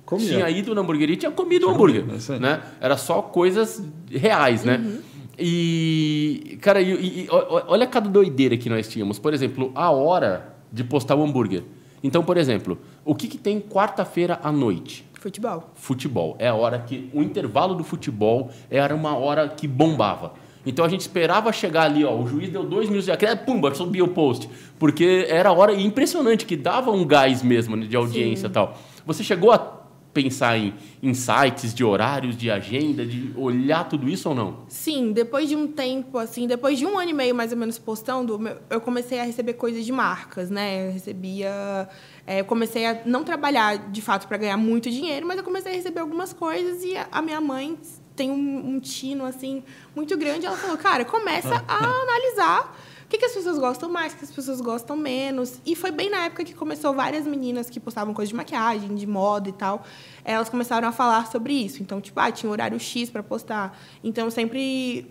Comia. 0.05 0.27
tinha 0.29 0.51
ido 0.51 0.75
na 0.75 0.81
hamburgueria 0.81 1.15
e 1.15 1.17
tinha 1.17 1.31
comido 1.31 1.67
o 1.67 1.71
hambúrguer, 1.71 2.05
comido, 2.05 2.35
é 2.35 2.39
né? 2.39 2.63
Era 2.81 2.97
só 2.97 3.23
coisas 3.23 3.83
reais, 4.11 4.65
né? 4.65 5.01
E, 5.39 6.59
cara, 6.61 6.81
e, 6.81 6.93
e- 6.93 7.29
olha 7.31 7.87
cada 7.87 8.09
doideira 8.09 8.57
que 8.57 8.69
nós 8.69 8.89
tínhamos. 8.89 9.19
Por 9.19 9.33
exemplo, 9.35 9.73
a 9.75 9.91
hora 9.91 10.55
de 10.73 10.85
postar 10.85 11.15
o 11.15 11.23
hambúrguer. 11.23 11.63
Então, 12.05 12.23
por 12.23 12.37
exemplo, 12.37 12.79
o 13.03 13.15
que, 13.15 13.27
que 13.27 13.39
tem 13.39 13.59
quarta-feira 13.59 14.39
à 14.43 14.53
noite? 14.53 15.07
Futebol. 15.15 15.71
Futebol. 15.75 16.37
É 16.39 16.49
a 16.49 16.55
hora 16.55 16.79
que. 16.79 17.09
O 17.15 17.23
intervalo 17.23 17.75
do 17.75 17.83
futebol 17.83 18.51
era 18.71 18.95
uma 18.95 19.17
hora 19.17 19.49
que 19.49 19.67
bombava. 19.67 20.35
Então 20.67 20.85
a 20.85 20.89
gente 20.89 21.01
esperava 21.01 21.51
chegar 21.51 21.85
ali, 21.85 22.05
ó, 22.05 22.15
o 22.15 22.27
juiz 22.27 22.51
deu 22.51 22.63
dois 22.63 22.89
minutos 22.89 23.07
de 23.07 23.13
acréscimo, 23.13 23.45
pumba, 23.45 23.75
subia 23.75 24.05
o 24.05 24.09
post. 24.09 24.49
Porque 24.79 25.27
era 25.31 25.49
a 25.49 25.53
hora 25.53 25.75
impressionante, 25.75 26.45
que 26.45 26.57
dava 26.57 26.91
um 26.91 27.07
gás 27.07 27.43
mesmo 27.43 27.75
né, 27.75 27.87
de 27.87 27.97
audiência 27.97 28.49
e 28.49 28.51
tal. 28.51 28.77
Você 29.07 29.25
chegou 29.25 29.51
a 29.51 29.84
pensar 30.15 30.57
em, 30.57 30.73
em 31.03 31.13
sites 31.13 31.75
de 31.75 31.85
horários, 31.85 32.37
de 32.37 32.51
agenda, 32.51 33.05
de 33.05 33.33
olhar 33.37 33.87
tudo 33.89 34.09
isso 34.09 34.29
ou 34.29 34.35
não? 34.35 34.59
Sim, 34.69 35.13
depois 35.13 35.49
de 35.49 35.57
um 35.57 35.67
tempo, 35.67 36.17
assim, 36.17 36.47
depois 36.47 36.79
de 36.79 36.87
um 36.87 36.97
ano 36.97 37.11
e 37.11 37.13
meio 37.13 37.35
mais 37.35 37.51
ou 37.51 37.59
menos 37.59 37.77
postando, 37.77 38.41
eu 38.71 38.81
comecei 38.81 39.19
a 39.19 39.25
receber 39.25 39.55
coisas 39.55 39.85
de 39.85 39.93
marcas, 39.93 40.49
né? 40.49 40.89
Eu 40.89 40.93
recebia. 40.93 41.89
é, 42.25 42.41
eu 42.41 42.45
comecei 42.45 42.87
a 42.87 43.03
não 43.05 43.25
trabalhar 43.25 43.91
de 43.91 44.01
fato 44.01 44.29
para 44.29 44.39
ganhar 44.39 44.57
muito 44.57 44.89
dinheiro, 44.89 45.27
mas 45.27 45.37
eu 45.37 45.45
comecei 45.45 45.73
a 45.73 45.75
receber 45.75 46.01
algumas 46.01 46.33
coisas 46.33 46.85
e 46.85 46.97
a, 46.97 47.09
a 47.11 47.21
minha 47.21 47.41
mãe 47.41 47.77
tem 48.15 48.31
um, 48.31 48.69
um 48.75 48.81
tino, 48.81 49.25
assim, 49.25 49.63
muito 49.95 50.17
grande. 50.17 50.47
Ela 50.47 50.57
falou, 50.57 50.79
cara, 50.79 51.05
começa 51.05 51.63
a 51.67 51.85
analisar. 51.85 52.81
O 53.05 53.07
que, 53.09 53.19
que 53.19 53.25
as 53.27 53.33
pessoas 53.33 53.59
gostam 53.59 53.89
mais, 53.91 54.13
o 54.13 54.17
que 54.17 54.25
as 54.25 54.31
pessoas 54.31 54.61
gostam 54.61 54.97
menos. 54.97 55.61
E 55.65 55.77
foi 55.77 55.91
bem 55.91 56.11
na 56.11 56.25
época 56.25 56.45
que 56.45 56.55
começou 56.55 56.93
várias 56.95 57.27
meninas 57.27 57.71
que 57.71 57.79
postavam 57.79 58.15
coisas 58.15 58.31
de 58.31 58.35
maquiagem, 58.35 58.95
de 58.95 59.07
moda 59.07 59.49
e 59.49 59.53
tal. 59.53 59.85
Elas 60.25 60.49
começaram 60.49 60.89
a 60.89 60.93
falar 60.93 61.27
sobre 61.31 61.53
isso. 61.53 61.83
Então, 61.83 62.01
tipo, 62.01 62.19
ah, 62.19 62.33
tinha 62.33 62.49
um 62.49 62.53
horário 62.53 62.79
X 62.81 63.11
para 63.11 63.23
postar. 63.23 63.79
Então, 64.03 64.25
eu 64.25 64.31
sempre 64.31 65.07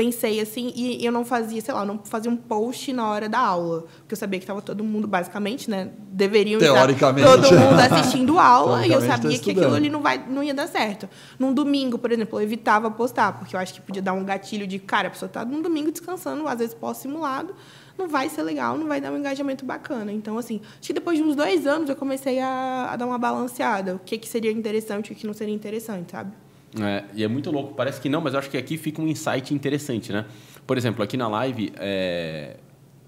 pensei 0.00 0.40
assim, 0.40 0.72
e 0.74 1.04
eu 1.04 1.12
não 1.12 1.26
fazia, 1.26 1.60
sei 1.60 1.74
lá, 1.74 1.80
eu 1.82 1.86
não 1.86 2.00
fazia 2.02 2.30
um 2.30 2.36
post 2.36 2.90
na 2.90 3.06
hora 3.06 3.28
da 3.28 3.38
aula. 3.38 3.84
Porque 3.98 4.14
eu 4.14 4.16
sabia 4.16 4.40
que 4.40 4.44
estava 4.44 4.62
todo 4.62 4.82
mundo, 4.82 5.06
basicamente, 5.06 5.68
né? 5.68 5.90
Deveriam 6.10 6.58
Teoricamente. 6.58 7.28
estar 7.28 7.42
todo 7.42 7.58
mundo 7.58 7.78
assistindo 7.78 8.38
aula. 8.40 8.86
e 8.86 8.90
eu 8.90 9.00
tá 9.00 9.08
sabia 9.08 9.38
que 9.38 9.50
aquilo 9.50 9.74
ali 9.74 9.90
não, 9.90 10.00
vai, 10.00 10.16
não 10.26 10.42
ia 10.42 10.54
dar 10.54 10.66
certo. 10.68 11.06
Num 11.38 11.52
domingo, 11.52 11.98
por 11.98 12.10
exemplo, 12.10 12.38
eu 12.38 12.42
evitava 12.42 12.90
postar, 12.90 13.38
porque 13.38 13.54
eu 13.54 13.60
acho 13.60 13.74
que 13.74 13.82
podia 13.82 14.00
dar 14.00 14.14
um 14.14 14.24
gatilho 14.24 14.66
de, 14.66 14.78
cara, 14.78 15.08
a 15.08 15.10
pessoa 15.10 15.28
tá 15.28 15.44
num 15.44 15.60
domingo 15.60 15.92
descansando, 15.92 16.48
às 16.48 16.58
vezes 16.58 16.72
pós-simulado, 16.72 17.54
não 17.98 18.08
vai 18.08 18.30
ser 18.30 18.42
legal, 18.42 18.78
não 18.78 18.86
vai 18.86 19.02
dar 19.02 19.12
um 19.12 19.18
engajamento 19.18 19.66
bacana. 19.66 20.10
Então, 20.10 20.38
assim, 20.38 20.62
acho 20.78 20.86
que 20.86 20.94
depois 20.94 21.18
de 21.18 21.24
uns 21.24 21.36
dois 21.36 21.66
anos 21.66 21.90
eu 21.90 21.96
comecei 21.96 22.40
a, 22.40 22.88
a 22.90 22.96
dar 22.96 23.06
uma 23.06 23.18
balanceada. 23.18 23.96
O 23.96 23.98
que, 23.98 24.16
que 24.16 24.26
seria 24.26 24.50
interessante 24.50 25.10
e 25.10 25.12
o 25.12 25.16
que 25.16 25.26
não 25.26 25.34
seria 25.34 25.54
interessante, 25.54 26.12
sabe? 26.12 26.32
É, 26.78 27.04
e 27.14 27.24
é 27.24 27.28
muito 27.28 27.50
louco, 27.50 27.74
parece 27.74 28.00
que 28.00 28.08
não, 28.08 28.20
mas 28.20 28.32
eu 28.32 28.38
acho 28.38 28.50
que 28.50 28.56
aqui 28.56 28.76
fica 28.76 29.02
um 29.02 29.08
insight 29.08 29.52
interessante, 29.52 30.12
né? 30.12 30.24
Por 30.66 30.78
exemplo, 30.78 31.02
aqui 31.02 31.16
na 31.16 31.26
live, 31.26 31.72
é, 31.76 32.58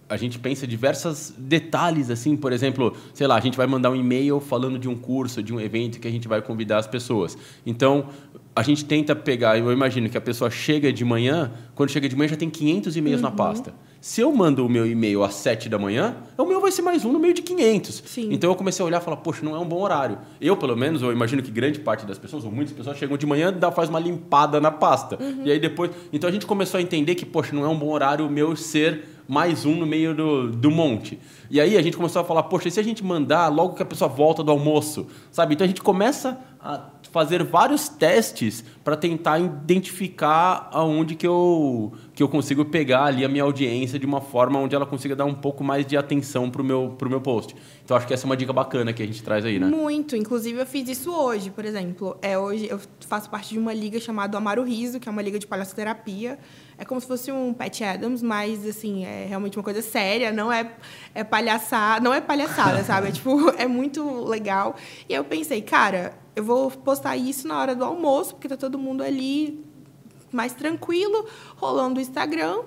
a 0.09 0.17
gente 0.17 0.39
pensa 0.39 0.67
diversos 0.67 1.33
detalhes, 1.39 2.11
assim, 2.11 2.37
por 2.37 2.53
exemplo, 2.53 2.95
sei 3.15 3.27
lá, 3.27 3.37
a 3.37 3.41
gente 3.41 3.57
vai 3.57 3.67
mandar 3.67 3.91
um 3.91 3.97
e-mail 3.97 4.41
falando 4.41 4.79
de 4.79 4.89
um 4.89 4.97
curso, 4.97 5.43
de 5.43 5.55
um 5.55 5.61
evento 5.61 6.01
que 6.01 6.09
a 6.09 6.11
gente 6.11 6.27
vai 6.27 6.43
convidar 6.43 6.79
as 6.79 6.87
pessoas. 6.87 7.39
Então, 7.65 8.09
a 8.55 8.63
gente 8.63 8.85
tenta 8.85 9.15
pegar, 9.15 9.57
eu 9.57 9.73
imagino 9.73 10.11
que 10.11 10.19
a 10.19 10.21
pessoa 10.21 10.51
chega 10.51 10.93
de 10.93 11.05
manhã, 11.05 11.53
quando 11.75 11.91
chega 11.91 12.09
de 12.09 12.17
manhã 12.17 12.29
já 12.29 12.37
tem 12.37 12.51
500 12.51 12.97
e-mails 12.97 13.23
na 13.23 13.31
pasta. 13.31 13.73
Se 14.03 14.21
eu 14.21 14.33
mando 14.33 14.67
o 14.67 14.69
meu 14.69 14.85
e-mail 14.85 15.23
às 15.23 15.35
7 15.35 15.69
da 15.69 15.79
manhã, 15.79 16.17
o 16.37 16.45
meu 16.45 16.61
vai 16.61 16.73
ser 16.73 16.83
mais 16.83 17.05
um 17.05 17.13
no 17.13 17.21
meio 17.21 17.33
de 17.33 17.41
500. 17.41 18.03
Sim. 18.05 18.33
Então 18.33 18.51
eu 18.51 18.57
comecei 18.57 18.83
a 18.83 18.87
olhar 18.87 19.01
e 19.01 19.05
falar, 19.05 19.19
poxa, 19.19 19.45
não 19.45 19.55
é 19.55 19.59
um 19.61 19.65
bom 19.65 19.81
horário. 19.81 20.19
Eu, 20.41 20.57
pelo 20.57 20.77
menos, 20.77 21.03
eu 21.03 21.13
imagino 21.13 21.41
que 21.41 21.53
grande 21.53 21.79
parte 21.79 22.05
das 22.05 22.19
pessoas, 22.19 22.45
ou 22.45 22.51
muitas 22.51 22.75
pessoas, 22.75 22.99
chegam 22.99 23.17
de 23.17 23.25
manhã 23.25 23.57
e 23.57 23.73
faz 23.73 23.89
uma 23.89 24.01
limpada 24.01 24.61
na 24.61 24.73
pasta. 24.73 25.17
E 25.45 25.53
aí 25.53 25.61
depois. 25.61 25.93
Então 26.13 26.29
a 26.29 26.33
gente 26.33 26.47
começou 26.47 26.79
a 26.79 26.83
entender 26.83 27.15
que, 27.15 27.25
poxa, 27.25 27.55
não 27.55 27.65
é 27.65 27.69
um 27.69 27.79
bom 27.79 27.93
horário 27.93 28.27
o 28.27 28.29
meu 28.29 28.57
ser 28.57 29.05
mais 29.29 29.65
um 29.65 29.77
no 29.77 29.87
meio 29.87 30.17
do, 30.17 30.51
do 30.51 30.69
monte. 30.69 31.21
E 31.49 31.61
aí 31.61 31.77
a 31.79 31.83
gente 31.83 31.97
começou 31.97 32.23
a 32.23 32.25
falar, 32.25 32.43
poxa, 32.43 32.67
e 32.67 32.71
se 32.73 32.81
a 32.81 32.83
gente 32.83 33.05
mandar 33.05 33.47
logo 33.49 33.75
que 33.75 33.83
a 33.85 33.87
pessoa 33.87 34.09
volta 34.09 34.43
do 34.43 34.51
almoço? 34.51 35.07
Sabe? 35.31 35.55
Então 35.55 35.65
a 35.65 35.69
gente 35.69 35.81
começa 35.81 36.39
fazer 37.13 37.45
vários 37.45 37.89
testes 37.89 38.65
para 38.83 38.97
tentar 38.97 39.39
identificar 39.39 40.71
aonde 40.73 41.15
que 41.15 41.27
eu, 41.27 41.93
que 42.15 42.23
eu 42.23 42.29
consigo 42.29 42.65
pegar 42.65 43.05
ali 43.05 43.25
a 43.25 43.29
minha 43.29 43.43
audiência 43.43 43.99
de 43.99 44.07
uma 44.07 44.21
forma 44.21 44.59
onde 44.59 44.75
ela 44.75 44.87
consiga 44.87 45.15
dar 45.15 45.27
um 45.27 45.35
pouco 45.35 45.63
mais 45.63 45.87
de 45.87 45.97
atenção 45.97 46.51
pro 46.51 46.65
meu, 46.65 46.95
pro 46.97 47.11
meu 47.11 47.21
post. 47.21 47.55
Então 47.85 47.97
acho 47.97 48.07
que 48.07 48.15
essa 48.15 48.25
é 48.25 48.29
uma 48.29 48.37
dica 48.37 48.53
bacana 48.53 48.93
que 48.93 49.03
a 49.03 49.07
gente 49.07 49.23
traz 49.23 49.45
aí, 49.45 49.59
né? 49.59 49.67
Muito. 49.67 50.17
Inclusive, 50.17 50.61
eu 50.61 50.67
fiz 50.67 50.89
isso 50.89 51.13
hoje, 51.13 51.51
por 51.51 51.65
exemplo. 51.65 52.17
É, 52.23 52.39
hoje 52.39 52.67
eu 52.71 52.81
faço 53.01 53.29
parte 53.29 53.51
de 53.51 53.59
uma 53.59 53.75
liga 53.75 54.01
chamada 54.01 54.39
Amaro 54.39 54.63
Riso, 54.63 54.99
que 54.99 55.09
é 55.09 55.13
uma 55.13 55.23
liga 55.23 55.39
de 55.39 55.47
palhaçoterapia. 55.47 56.39
É 56.79 56.85
como 56.85 57.01
se 57.01 57.07
fosse 57.07 57.31
um 57.31 57.53
Pat 57.53 57.81
Adams, 57.83 58.23
mas, 58.23 58.67
assim, 58.67 59.05
é 59.05 59.27
realmente 59.29 59.59
uma 59.59 59.63
coisa 59.63 59.83
séria. 59.83 60.33
Não 60.33 60.51
é, 60.51 60.73
é 61.15 61.23
palhaçada, 61.23 62.03
não 62.03 62.15
é 62.15 62.21
palhaçada, 62.21 62.83
sabe? 62.85 63.09
É, 63.09 63.13
tipo, 63.13 63.51
é 63.59 63.67
muito 63.67 64.25
legal. 64.25 64.77
E 65.09 65.13
eu 65.13 65.25
pensei, 65.25 65.61
cara, 65.61 66.22
eu 66.35 66.45
vou 66.45 66.71
postar 66.71 67.17
isso 67.17 67.47
na 67.47 67.59
hora 67.61 67.75
do 67.75 67.85
almoço, 67.85 68.35
porque 68.35 68.49
tá 68.49 68.57
todo 68.57 68.79
mundo 68.79 69.03
ali 69.03 69.63
mais 70.31 70.55
tranquilo, 70.55 71.27
rolando 71.57 71.99
o 71.99 72.03
Instagram. 72.03 72.63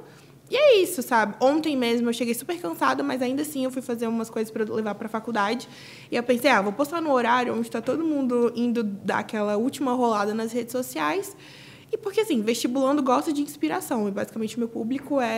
E 0.49 0.55
é 0.55 0.77
isso, 0.77 1.01
sabe? 1.01 1.35
Ontem 1.39 1.75
mesmo 1.75 2.07
eu 2.09 2.13
cheguei 2.13 2.35
super 2.35 2.59
cansada, 2.61 3.01
mas 3.01 3.21
ainda 3.21 3.41
assim 3.41 3.63
eu 3.63 3.71
fui 3.71 3.81
fazer 3.81 4.07
umas 4.07 4.29
coisas 4.29 4.51
para 4.51 4.63
levar 4.63 4.93
para 4.93 5.07
a 5.07 5.09
faculdade. 5.09 5.67
E 6.11 6.15
eu 6.15 6.21
pensei, 6.21 6.51
ah, 6.51 6.61
vou 6.61 6.71
postar 6.71 7.01
no 7.01 7.11
horário 7.11 7.51
onde 7.53 7.67
está 7.67 7.81
todo 7.81 8.03
mundo 8.03 8.53
indo 8.55 8.83
dar 8.83 9.19
aquela 9.19 9.57
última 9.57 9.93
rolada 9.93 10.35
nas 10.35 10.51
redes 10.51 10.71
sociais. 10.71 11.35
E 11.95 11.97
porque, 11.97 12.19
assim, 12.19 12.41
vestibulando 12.41 13.01
gosta 13.01 13.31
de 13.31 13.41
inspiração. 13.41 14.09
E 14.09 14.11
basicamente 14.11 14.59
meu 14.59 14.67
público 14.67 15.21
é, 15.21 15.29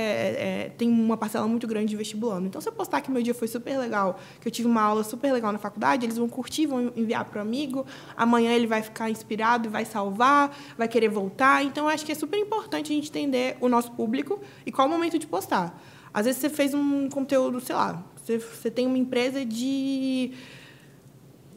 é- 0.66 0.70
tem 0.76 0.90
uma 0.90 1.16
parcela 1.16 1.48
muito 1.48 1.68
grande 1.68 1.90
de 1.90 1.96
vestibulando. 1.96 2.48
Então, 2.48 2.60
se 2.60 2.68
eu 2.68 2.74
postar 2.74 3.00
que 3.02 3.12
meu 3.12 3.22
dia 3.22 3.36
foi 3.36 3.48
super 3.48 3.78
legal, 3.78 4.20
que 4.42 4.48
eu 4.48 4.52
tive 4.52 4.68
uma 4.68 4.82
aula 4.82 5.04
super 5.04 5.32
legal 5.32 5.52
na 5.52 5.60
faculdade, 5.60 6.04
eles 6.04 6.18
vão 6.18 6.28
curtir, 6.28 6.66
vão 6.66 6.92
enviar 6.96 7.26
para 7.26 7.38
o 7.38 7.42
amigo. 7.44 7.86
Amanhã 8.16 8.52
ele 8.54 8.66
vai 8.66 8.82
ficar 8.82 9.08
inspirado 9.08 9.70
vai 9.70 9.86
salvar, 9.86 10.58
vai 10.76 10.88
querer 10.88 11.10
voltar. 11.10 11.64
Então, 11.64 11.88
acho 11.88 12.04
que 12.04 12.12
é 12.12 12.16
super 12.16 12.40
importante 12.40 12.92
a 12.92 12.96
gente 12.96 13.10
entender 13.10 13.56
o 13.62 13.70
nosso 13.70 13.92
público 13.92 14.42
e 14.66 14.72
qual 14.72 14.88
o 14.88 14.90
momento 14.90 15.20
de 15.20 15.28
postar. 15.28 15.80
Às 16.12 16.26
vezes 16.26 16.42
você 16.42 16.50
fez 16.50 16.74
um 16.74 17.08
conteúdo, 17.08 17.62
sei 17.62 17.76
lá, 17.76 18.04
você, 18.16 18.40
você 18.40 18.72
tem 18.72 18.88
uma 18.88 18.98
empresa 18.98 19.46
de 19.46 20.32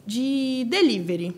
de 0.05 0.65
delivery. 0.69 1.33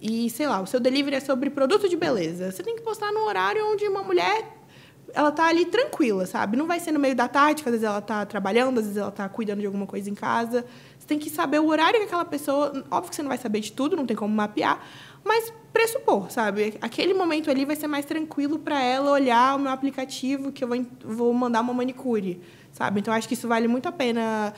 E, 0.00 0.30
sei 0.30 0.46
lá, 0.46 0.60
o 0.60 0.66
seu 0.66 0.78
delivery 0.78 1.16
é 1.16 1.20
sobre 1.20 1.50
produto 1.50 1.88
de 1.88 1.96
beleza. 1.96 2.52
Você 2.52 2.62
tem 2.62 2.76
que 2.76 2.82
postar 2.82 3.12
num 3.12 3.24
horário 3.24 3.64
onde 3.66 3.86
uma 3.86 4.02
mulher 4.02 4.58
ela 5.14 5.32
tá 5.32 5.46
ali 5.46 5.64
tranquila, 5.64 6.26
sabe? 6.26 6.56
Não 6.56 6.66
vai 6.66 6.78
ser 6.80 6.92
no 6.92 7.00
meio 7.00 7.14
da 7.14 7.28
tarde, 7.28 7.62
que 7.62 7.68
às 7.68 7.72
vezes 7.72 7.86
ela 7.86 8.00
tá 8.00 8.26
trabalhando, 8.26 8.78
às 8.78 8.84
vezes 8.84 8.98
ela 8.98 9.10
tá 9.10 9.28
cuidando 9.28 9.60
de 9.60 9.66
alguma 9.66 9.86
coisa 9.86 10.08
em 10.10 10.14
casa. 10.14 10.64
Você 10.98 11.06
tem 11.06 11.18
que 11.18 11.30
saber 11.30 11.58
o 11.60 11.66
horário 11.66 11.98
que 11.98 12.06
aquela 12.06 12.24
pessoa. 12.24 12.84
Óbvio 12.90 13.10
que 13.10 13.16
você 13.16 13.22
não 13.22 13.28
vai 13.28 13.38
saber 13.38 13.60
de 13.60 13.72
tudo, 13.72 13.96
não 13.96 14.06
tem 14.06 14.16
como 14.16 14.34
mapear, 14.34 14.80
mas 15.24 15.52
pressupor, 15.72 16.30
sabe? 16.30 16.76
Aquele 16.80 17.14
momento 17.14 17.50
ali 17.50 17.64
vai 17.64 17.76
ser 17.76 17.86
mais 17.86 18.04
tranquilo 18.04 18.58
para 18.58 18.82
ela 18.82 19.10
olhar 19.10 19.56
o 19.56 19.58
meu 19.58 19.72
aplicativo 19.72 20.52
que 20.52 20.62
eu 20.62 20.68
vou, 20.68 20.86
vou 21.02 21.32
mandar 21.32 21.60
uma 21.60 21.72
manicure, 21.72 22.40
sabe? 22.72 23.00
Então 23.00 23.12
acho 23.12 23.26
que 23.26 23.34
isso 23.34 23.48
vale 23.48 23.68
muito 23.68 23.88
a 23.88 23.92
pena 23.92 24.52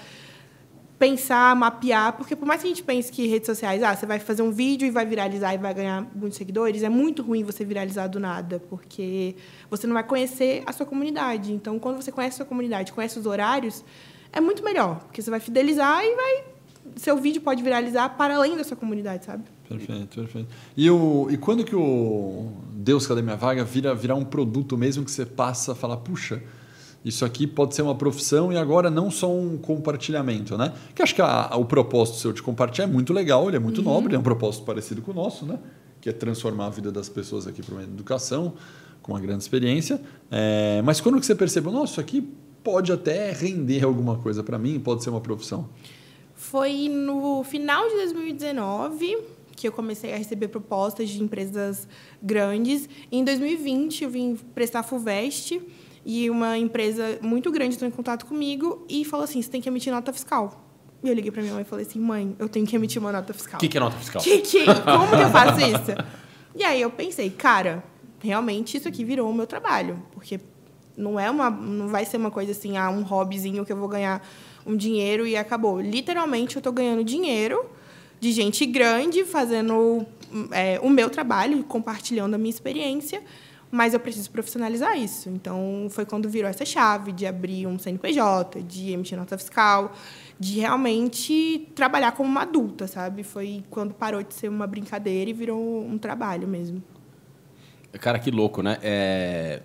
pensar, 1.01 1.57
mapear, 1.57 2.13
porque 2.13 2.37
por 2.37 2.47
mais 2.47 2.61
que 2.61 2.67
a 2.67 2.69
gente 2.69 2.83
pense 2.83 3.11
que 3.11 3.27
redes 3.27 3.47
sociais, 3.47 3.83
ah, 3.83 3.97
você 3.97 4.05
vai 4.05 4.19
fazer 4.19 4.43
um 4.43 4.51
vídeo 4.51 4.87
e 4.87 4.91
vai 4.91 5.07
viralizar 5.07 5.55
e 5.55 5.57
vai 5.57 5.73
ganhar 5.73 6.07
muitos 6.15 6.37
seguidores, 6.37 6.83
é 6.83 6.91
muito 6.91 7.23
ruim 7.23 7.43
você 7.43 7.65
viralizar 7.65 8.07
do 8.07 8.21
nada, 8.21 8.61
porque 8.69 9.35
você 9.71 9.87
não 9.87 9.95
vai 9.95 10.05
conhecer 10.05 10.63
a 10.67 10.73
sua 10.75 10.85
comunidade. 10.85 11.55
Então, 11.55 11.79
quando 11.79 11.97
você 11.97 12.13
conhece 12.13 12.35
a 12.35 12.37
sua 12.37 12.47
comunidade, 12.47 12.93
conhece 12.93 13.19
os 13.19 13.25
horários, 13.25 13.83
é 14.31 14.43
muito 14.43 14.63
melhor, 14.63 15.01
porque 15.05 15.23
você 15.23 15.31
vai 15.31 15.41
fidelizar 15.41 16.05
e 16.05 16.15
vai 16.15 16.45
seu 16.97 17.17
vídeo 17.17 17.41
pode 17.41 17.63
viralizar 17.63 18.11
para 18.11 18.37
além 18.37 18.57
da 18.57 18.65
sua 18.65 18.77
comunidade, 18.77 19.25
sabe? 19.25 19.45
Perfeito, 19.69 20.21
perfeito. 20.21 20.49
E, 20.77 20.91
o, 20.91 21.29
e 21.31 21.37
quando 21.39 21.65
que 21.65 21.77
o 21.77 22.53
Deus, 22.73 23.07
cadê 23.07 23.23
minha 23.23 23.37
vaga, 23.37 23.65
vira, 23.65 23.95
virar 23.95 24.17
um 24.17 24.25
produto 24.25 24.77
mesmo 24.77 25.05
que 25.05 25.11
você 25.11 25.25
passa 25.25 25.73
a 25.73 25.75
falar, 25.75 25.99
puxa, 25.99 26.43
isso 27.05 27.25
aqui 27.25 27.47
pode 27.47 27.75
ser 27.75 27.83
uma 27.83 27.95
profissão 27.95 28.53
e 28.53 28.57
agora 28.57 28.91
não 28.91 29.11
só 29.11 29.31
um 29.33 29.57
compartilhamento, 29.57 30.57
né? 30.59 30.73
Que 30.95 31.03
acho 31.03 31.15
que 31.15 31.23
a- 31.23 31.51
o 31.57 31.65
propósito 31.65 32.19
seu 32.19 32.33
de 32.33 32.43
compartilhar 32.43 32.87
é 32.87 32.91
muito 32.91 33.13
legal, 33.13 33.49
ele 33.49 33.57
é 33.57 33.61
muito 33.61 33.83
nobre, 33.83 34.15
é 34.15 34.19
um 34.19 34.23
propósito 34.23 34.65
parecido 34.65 35.01
com 35.03 35.11
o 35.11 35.15
nosso, 35.15 35.47
né? 35.47 35.59
Que 36.01 36.11
é 36.11 36.13
transformar 36.13 36.67
a 36.67 36.71
vida 36.71 36.93
das 36.93 37.09
pessoas 37.09 37.47
aqui 37.47 37.63
para 37.63 37.75
uma 37.75 37.83
educação, 37.85 38.53
com 39.03 39.13
uma 39.13 39.21
grande 39.21 39.43
experiência. 39.43 40.01
É, 40.31 40.83
mas 40.85 41.01
quando 41.01 41.19
que 41.19 41.25
você 41.27 41.35
percebeu, 41.35 41.73
nossa, 41.73 41.93
isso 41.93 42.01
aqui 42.01 42.29
pode 42.63 42.93
até 42.93 43.33
render 43.33 43.83
alguma 43.85 44.17
coisa 44.19 44.43
para 44.43 44.59
mim, 44.59 44.79
pode 44.79 45.03
ser 45.03 45.09
uma 45.11 45.21
profissão? 45.23 45.69
Foi 46.35 46.89
no 46.89 47.43
final 47.45 47.89
de 47.89 47.95
2019 47.97 49.17
que 49.57 49.69
eu 49.69 49.73
comecei 49.73 50.13
a 50.13 50.17
receber 50.17 50.49
propostas 50.49 51.11
de 51.11 51.23
empresas 51.23 51.87
grandes. 52.23 52.89
Em 53.13 53.23
2020, 53.23 54.05
eu 54.05 54.11
vim 54.11 54.35
prestar 54.55 54.83
FUVEST 54.83 55.61
e 56.05 56.31
uma 56.31 56.57
empresa 56.57 57.19
muito 57.21 57.51
grande 57.51 57.75
entrou 57.75 57.89
em 57.89 57.93
contato 57.93 58.27
comigo 58.27 58.85
e 58.89 59.05
falou 59.05 59.25
assim: 59.25 59.41
você 59.41 59.51
tem 59.51 59.61
que 59.61 59.69
emitir 59.69 59.93
nota 59.93 60.13
fiscal. 60.13 60.67
E 61.03 61.09
eu 61.09 61.15
liguei 61.15 61.31
para 61.31 61.43
minha 61.43 61.55
mãe 61.55 61.63
e 61.63 61.67
falei 61.67 61.87
assim: 61.87 61.99
mãe, 61.99 62.35
eu 62.39 62.49
tenho 62.49 62.67
que 62.67 62.75
emitir 62.77 63.01
uma 63.01 63.13
nota 63.13 63.33
fiscal. 63.33 63.59
O 63.59 63.61
que, 63.61 63.69
que 63.69 63.77
é 63.77 63.81
nota 63.81 63.97
fiscal? 63.97 64.23
Que, 64.23 64.39
que, 64.39 64.65
como 64.65 65.09
que 65.09 65.23
eu 65.23 65.31
faço 65.31 65.61
isso? 65.61 65.93
E 66.55 66.65
aí 66.65 66.81
eu 66.81 66.91
pensei, 66.91 67.31
cara, 67.31 67.83
realmente 68.21 68.77
isso 68.77 68.89
aqui 68.89 69.05
virou 69.05 69.31
o 69.31 69.35
meu 69.35 69.47
trabalho. 69.47 70.03
Porque 70.13 70.41
Não 70.97 71.19
é 71.19 71.31
uma, 71.31 71.49
não 71.49 71.89
vai 71.89 72.05
ser 72.05 72.17
uma 72.17 72.31
coisa 72.31 72.53
assim, 72.53 72.77
ah, 72.77 72.91
um 72.91 73.03
hobbyzinho 73.03 73.65
que 73.65 73.73
eu 73.73 73.77
vou 73.77 73.89
ganhar 73.89 74.27
um 74.67 74.77
dinheiro 74.77 75.27
e 75.27 75.37
acabou. 75.37 75.81
Literalmente, 75.81 76.57
eu 76.57 76.61
estou 76.61 76.73
ganhando 76.73 77.03
dinheiro 77.03 77.65
de 78.19 78.33
gente 78.33 78.67
grande 78.67 79.25
fazendo 79.25 80.05
é, 80.53 80.79
o 80.83 80.91
meu 80.91 81.09
trabalho, 81.09 81.65
compartilhando 81.65 82.35
a 82.35 82.39
minha 82.39 82.51
experiência, 82.51 83.23
mas 83.71 83.95
eu 83.95 84.01
preciso 84.01 84.31
profissionalizar 84.31 84.99
isso. 84.99 85.29
Então, 85.29 85.87
foi 85.91 86.05
quando 86.05 86.29
virou 86.29 86.51
essa 86.51 86.65
chave 86.65 87.13
de 87.13 87.27
abrir 87.27 87.67
um 87.67 87.79
CNPJ, 87.79 88.63
de 88.63 88.91
emitir 88.91 89.17
nota 89.17 89.39
fiscal, 89.39 89.93
de 90.39 90.59
realmente 90.59 91.69
trabalhar 91.75 92.13
como 92.13 92.29
uma 92.29 92.43
adulta, 92.43 92.87
sabe? 92.87 93.23
Foi 93.23 93.63
quando 93.71 93.95
parou 93.95 94.23
de 94.23 94.35
ser 94.35 94.49
uma 94.49 94.67
brincadeira 94.67 95.31
e 95.31 95.33
virou 95.33 95.85
um 95.85 95.97
trabalho 95.99 96.49
mesmo. 96.49 96.83
Cara, 98.01 98.19
que 98.19 98.31
louco, 98.31 98.63
né? 98.63 98.79
É... 98.83 99.63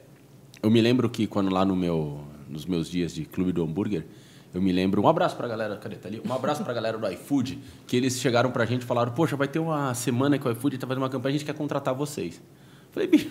Eu 0.61 0.69
me 0.69 0.81
lembro 0.81 1.09
que 1.09 1.27
quando 1.27 1.51
lá 1.51 1.63
no 1.63 1.75
meu, 1.75 2.21
nos 2.49 2.65
meus 2.65 2.89
dias 2.89 3.13
de 3.13 3.25
Clube 3.25 3.51
do 3.51 3.63
Hambúrguer, 3.63 4.05
eu 4.53 4.61
me 4.61 4.71
lembro, 4.71 5.01
um 5.01 5.07
abraço 5.07 5.35
para 5.35 5.45
a 5.45 5.49
galera, 5.49 5.75
cadê? 5.77 5.95
Tá 5.95 6.07
ali? 6.07 6.21
Um 6.25 6.33
abraço 6.33 6.63
para 6.63 6.71
a 6.71 6.75
galera 6.75 6.97
do 6.97 7.07
iFood, 7.11 7.59
que 7.85 7.95
eles 7.95 8.19
chegaram 8.19 8.51
para 8.51 8.63
a 8.63 8.65
gente 8.65 8.83
e 8.83 8.85
falaram, 8.85 9.11
poxa, 9.11 9.35
vai 9.35 9.47
ter 9.47 9.59
uma 9.59 9.93
semana 9.93 10.39
que 10.39 10.47
o 10.47 10.51
iFood 10.51 10.75
está 10.75 10.87
fazendo 10.87 11.03
uma 11.03 11.09
campanha, 11.09 11.35
a 11.35 11.37
gente 11.37 11.45
quer 11.45 11.53
contratar 11.53 11.93
vocês. 11.93 12.41
falei, 12.91 13.07
bicho, 13.07 13.29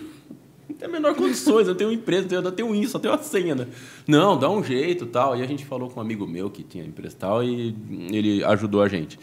não 0.67 0.75
tem 0.75 0.87
a 0.87 0.91
menor 0.91 1.15
condições, 1.15 1.67
eu 1.67 1.75
tenho 1.75 1.91
empresa, 1.91 2.27
eu 2.33 2.51
tenho 2.51 2.75
isso, 2.75 2.97
eu 2.97 3.01
tenho 3.01 3.13
a 3.13 3.17
senha. 3.17 3.55
Né? 3.55 3.67
Não, 4.07 4.37
dá 4.37 4.49
um 4.49 4.63
jeito 4.63 5.05
tal. 5.05 5.37
E 5.37 5.41
a 5.41 5.45
gente 5.45 5.65
falou 5.65 5.89
com 5.89 5.99
um 5.99 6.03
amigo 6.03 6.27
meu 6.27 6.49
que 6.49 6.63
tinha 6.63 6.83
empresa 6.83 7.15
tal 7.19 7.43
e 7.43 7.75
ele 8.11 8.43
ajudou 8.43 8.81
a 8.81 8.87
gente. 8.87 9.19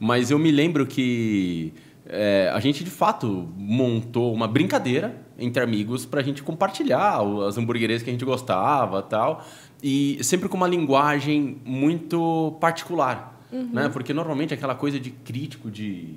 Mas 0.00 0.30
eu 0.30 0.38
me 0.38 0.50
lembro 0.50 0.86
que 0.86 1.72
é, 2.06 2.50
a 2.52 2.60
gente 2.60 2.84
de 2.84 2.90
fato 2.90 3.48
montou 3.56 4.32
uma 4.32 4.46
brincadeira 4.46 5.22
entre 5.38 5.62
amigos 5.62 6.06
para 6.06 6.20
a 6.20 6.22
gente 6.22 6.42
compartilhar 6.42 7.20
as 7.46 7.58
hamburguerias 7.58 8.02
que 8.02 8.10
a 8.10 8.12
gente 8.12 8.24
gostava 8.24 9.02
tal 9.02 9.44
e 9.82 10.18
sempre 10.22 10.48
com 10.48 10.56
uma 10.56 10.68
linguagem 10.68 11.58
muito 11.64 12.56
particular, 12.60 13.42
uhum. 13.52 13.68
né? 13.72 13.88
Porque 13.88 14.14
normalmente 14.14 14.54
aquela 14.54 14.74
coisa 14.74 14.98
de 14.98 15.10
crítico 15.10 15.70
de 15.70 16.14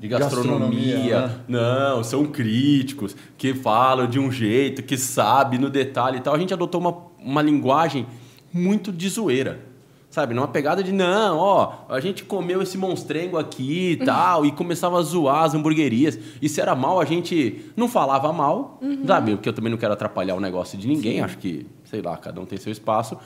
de 0.00 0.08
gastronomia, 0.08 0.94
gastronomia 0.94 1.26
né? 1.26 1.40
não, 1.48 2.02
são 2.02 2.24
críticos 2.26 3.14
que 3.36 3.54
falam 3.54 4.06
de 4.06 4.18
um 4.18 4.30
jeito, 4.30 4.82
que 4.82 4.96
sabe 4.96 5.58
no 5.58 5.68
detalhe 5.68 6.18
e 6.18 6.20
tal. 6.20 6.34
A 6.34 6.38
gente 6.38 6.54
adotou 6.54 6.80
uma, 6.80 6.96
uma 7.18 7.42
linguagem 7.42 8.06
muito 8.52 8.90
de 8.90 9.08
zoeira. 9.08 9.60
Sabe, 10.08 10.32
numa 10.32 10.48
pegada 10.48 10.82
de 10.82 10.92
não, 10.92 11.36
ó, 11.36 11.72
a 11.90 12.00
gente 12.00 12.24
comeu 12.24 12.62
esse 12.62 12.78
monstrengo 12.78 13.36
aqui 13.36 13.90
e 13.90 13.96
tal, 13.98 14.46
e 14.46 14.52
começava 14.52 14.98
a 14.98 15.02
zoar 15.02 15.44
as 15.44 15.54
hamburguerias. 15.54 16.18
E 16.40 16.48
se 16.48 16.58
era 16.58 16.74
mal, 16.74 16.98
a 16.98 17.04
gente 17.04 17.70
não 17.76 17.86
falava 17.86 18.32
mal, 18.32 18.78
uhum. 18.80 19.04
sabe? 19.06 19.32
Porque 19.32 19.46
eu 19.46 19.52
também 19.52 19.70
não 19.70 19.76
quero 19.76 19.92
atrapalhar 19.92 20.34
o 20.34 20.40
negócio 20.40 20.78
de 20.78 20.88
ninguém, 20.88 21.16
Sim. 21.16 21.20
acho 21.20 21.36
que 21.36 21.66
sei 21.84 22.00
lá, 22.00 22.16
cada 22.16 22.40
um 22.40 22.46
tem 22.46 22.58
seu 22.58 22.72
espaço. 22.72 23.18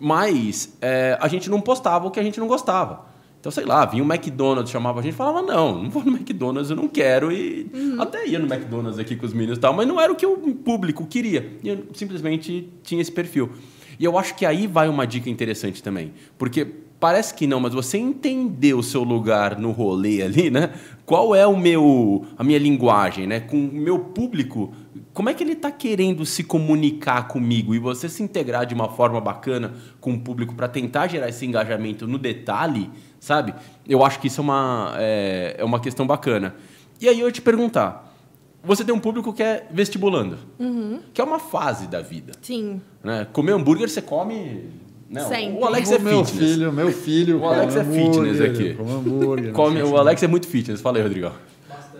Mas 0.00 0.76
é, 0.80 1.18
a 1.20 1.28
gente 1.28 1.50
não 1.50 1.60
postava 1.60 2.06
o 2.06 2.10
que 2.10 2.20
a 2.20 2.22
gente 2.22 2.40
não 2.40 2.46
gostava. 2.46 3.04
Então, 3.40 3.52
sei 3.52 3.64
lá, 3.64 3.86
vinha 3.86 4.02
o 4.02 4.12
McDonald's, 4.12 4.70
chamava 4.70 4.98
a 4.98 5.02
gente 5.02 5.14
falava, 5.14 5.42
não, 5.42 5.82
não 5.84 5.90
vou 5.90 6.04
no 6.04 6.16
McDonald's, 6.16 6.70
eu 6.70 6.76
não 6.76 6.88
quero. 6.88 7.30
E 7.30 7.70
uhum. 7.72 8.02
até 8.02 8.26
ia 8.26 8.38
no 8.38 8.52
McDonald's 8.52 8.98
aqui 8.98 9.14
com 9.14 9.24
os 9.24 9.32
meninos 9.32 9.58
e 9.58 9.60
tal, 9.60 9.72
mas 9.72 9.86
não 9.86 10.00
era 10.00 10.12
o 10.12 10.16
que 10.16 10.26
o 10.26 10.54
público 10.54 11.06
queria. 11.06 11.56
E 11.62 11.68
eu 11.68 11.84
simplesmente 11.94 12.68
tinha 12.82 13.00
esse 13.00 13.12
perfil. 13.12 13.50
E 13.98 14.04
eu 14.04 14.18
acho 14.18 14.34
que 14.34 14.44
aí 14.44 14.66
vai 14.66 14.88
uma 14.88 15.06
dica 15.06 15.30
interessante 15.30 15.82
também. 15.82 16.12
Porque 16.36 16.66
parece 17.00 17.32
que 17.34 17.46
não, 17.46 17.60
mas 17.60 17.74
você 17.74 17.96
entender 17.96 18.74
o 18.74 18.82
seu 18.82 19.02
lugar 19.02 19.58
no 19.58 19.70
rolê 19.70 20.22
ali, 20.22 20.50
né? 20.50 20.72
Qual 21.06 21.34
é 21.34 21.46
o 21.46 21.56
meu, 21.56 22.26
a 22.36 22.44
minha 22.44 22.58
linguagem, 22.58 23.26
né? 23.26 23.40
Com 23.40 23.56
o 23.56 23.72
meu 23.72 23.98
público, 23.98 24.72
como 25.12 25.28
é 25.28 25.34
que 25.34 25.42
ele 25.42 25.52
está 25.52 25.70
querendo 25.70 26.24
se 26.24 26.42
comunicar 26.44 27.28
comigo 27.28 27.74
e 27.74 27.78
você 27.78 28.08
se 28.08 28.22
integrar 28.22 28.66
de 28.66 28.74
uma 28.74 28.88
forma 28.88 29.20
bacana 29.20 29.74
com 30.00 30.12
o 30.12 30.20
público 30.20 30.54
para 30.54 30.68
tentar 30.68 31.08
gerar 31.08 31.28
esse 31.28 31.44
engajamento 31.44 32.06
no 32.06 32.18
detalhe, 32.18 32.90
sabe? 33.18 33.54
Eu 33.88 34.04
acho 34.04 34.20
que 34.20 34.28
isso 34.28 34.40
é 34.40 34.44
uma, 34.44 34.94
é, 34.96 35.56
é 35.58 35.64
uma 35.64 35.80
questão 35.80 36.06
bacana. 36.06 36.54
E 37.00 37.08
aí 37.08 37.20
eu 37.20 37.26
ia 37.26 37.32
te 37.32 37.42
perguntar, 37.42 38.14
você 38.62 38.84
tem 38.84 38.94
um 38.94 39.00
público 39.00 39.32
que 39.32 39.42
é 39.42 39.66
vestibulando, 39.70 40.38
uhum. 40.58 41.00
que 41.12 41.20
é 41.20 41.24
uma 41.24 41.38
fase 41.38 41.86
da 41.86 42.00
vida. 42.00 42.32
Sim. 42.40 42.80
Né? 43.02 43.26
Comer 43.32 43.52
hambúrguer 43.52 43.88
você 43.88 44.02
come 44.02 44.70
não, 45.10 45.26
Sempre. 45.26 45.58
o 45.58 45.64
Alex 45.64 45.90
é 45.90 45.98
meu 45.98 46.22
fitness. 46.22 46.50
filho, 46.50 46.72
meu 46.72 46.92
filho. 46.92 47.40
O 47.40 47.46
Alex 47.46 47.76
é 47.76 47.84
fitness 47.84 48.40
aqui. 48.42 48.76
Hambúrguer, 48.78 49.52
come, 49.52 49.82
o 49.82 49.96
Alex 49.96 50.22
é 50.22 50.26
muito 50.26 50.46
fitness. 50.46 50.82
Fala 50.82 50.98
aí, 50.98 51.02
Rodrigão. 51.02 51.32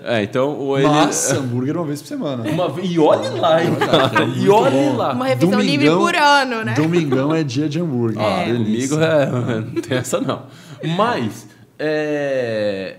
É, 0.05 0.23
então 0.23 0.77
ele... 0.79 0.87
Massa, 0.87 1.39
hambúrguer 1.39 1.77
uma 1.77 1.87
vez 1.87 2.01
por 2.01 2.09
semana. 2.09 2.49
Uma... 2.49 2.81
E 2.83 2.99
olhe 2.99 3.29
lá, 3.41 3.63
hein, 3.63 3.75
cara. 3.77 4.25
E 4.25 4.49
olhe 4.49 4.97
lá. 4.97 5.13
Uma 5.13 5.27
refeição 5.27 5.59
Domingão, 5.59 5.71
livre 5.71 5.91
por 5.91 6.15
ano, 6.17 6.65
né? 6.65 6.75
Domingão 6.75 7.35
é 7.35 7.43
dia 7.43 7.69
de 7.69 7.81
hambúrguer. 7.81 8.23
Ah, 8.23 8.43
é. 8.43 8.53
domingo 8.53 9.01
é... 9.01 9.27
não 9.61 9.83
tem 9.83 9.99
essa 9.99 10.21
não. 10.21 10.47
Mas, 10.97 11.49
é... 11.79 12.97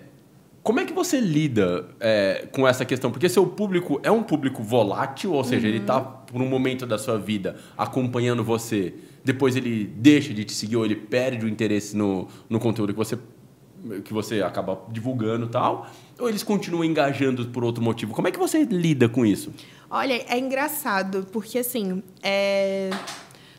como 0.62 0.80
é 0.80 0.86
que 0.86 0.94
você 0.94 1.20
lida 1.20 1.86
é, 2.00 2.48
com 2.52 2.68
essa 2.68 2.84
questão? 2.84 3.12
Porque 3.12 3.30
seu 3.30 3.46
público 3.46 4.00
é 4.04 4.12
um 4.12 4.24
público 4.24 4.62
volátil, 4.62 5.34
ou 5.34 5.44
seja, 5.44 5.68
uhum. 5.68 5.74
ele 5.74 5.80
está 5.80 6.00
por 6.02 6.42
um 6.42 6.48
momento 6.48 6.86
da 6.86 6.98
sua 6.98 7.18
vida 7.18 7.56
acompanhando 7.78 8.44
você, 8.44 8.94
depois 9.24 9.56
ele 9.56 9.86
deixa 9.96 10.34
de 10.34 10.44
te 10.44 10.54
seguir 10.54 10.76
ou 10.76 10.86
ele 10.86 10.96
perde 10.96 11.46
o 11.46 11.50
interesse 11.50 11.96
no, 11.96 12.28
no 12.50 12.60
conteúdo 12.60 12.94
que 12.94 12.98
você 12.98 13.18
que 14.04 14.14
você 14.14 14.42
acaba 14.42 14.82
divulgando 14.92 15.46
e 15.46 15.50
tal, 15.50 15.90
ou 16.20 16.30
eles 16.30 16.44
continuam 16.44 16.84
engajando 16.84 17.46
por 17.48 17.64
outro 17.64 17.84
motivo? 17.84 18.14
Como 18.14 18.28
é 18.28 18.32
que 18.32 18.40
você 18.40 18.64
lida 18.64 19.08
com 19.08 19.26
isso? 19.26 19.54
Olha, 19.90 20.24
é 20.28 20.38
engraçado, 20.38 21.26
porque 21.32 21.60
assim, 21.60 22.04
é... 22.22 22.90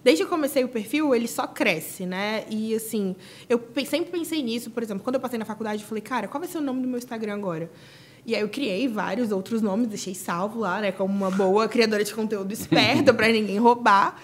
desde 0.04 0.22
que 0.22 0.26
eu 0.26 0.30
comecei 0.30 0.62
o 0.62 0.68
perfil, 0.68 1.14
ele 1.14 1.26
só 1.26 1.46
cresce, 1.46 2.06
né? 2.06 2.44
E 2.48 2.74
assim, 2.74 3.16
eu 3.48 3.60
sempre 3.86 4.10
pensei 4.10 4.42
nisso, 4.42 4.70
por 4.70 4.82
exemplo, 4.82 5.02
quando 5.02 5.14
eu 5.16 5.20
passei 5.20 5.38
na 5.38 5.44
faculdade, 5.44 5.82
eu 5.82 5.88
falei, 5.88 6.02
cara, 6.02 6.28
qual 6.28 6.40
vai 6.40 6.48
ser 6.48 6.58
o 6.58 6.62
nome 6.62 6.82
do 6.82 6.88
meu 6.88 6.98
Instagram 6.98 7.34
agora? 7.34 7.70
E 8.24 8.34
aí 8.34 8.42
eu 8.42 8.48
criei 8.48 8.86
vários 8.86 9.32
outros 9.32 9.62
nomes, 9.62 9.88
deixei 9.88 10.14
salvo 10.14 10.60
lá, 10.60 10.80
né, 10.80 10.92
como 10.92 11.12
uma 11.12 11.30
boa 11.30 11.68
criadora 11.68 12.04
de 12.04 12.14
conteúdo 12.14 12.52
esperta 12.52 13.12
para 13.14 13.28
ninguém 13.28 13.58
roubar. 13.58 14.20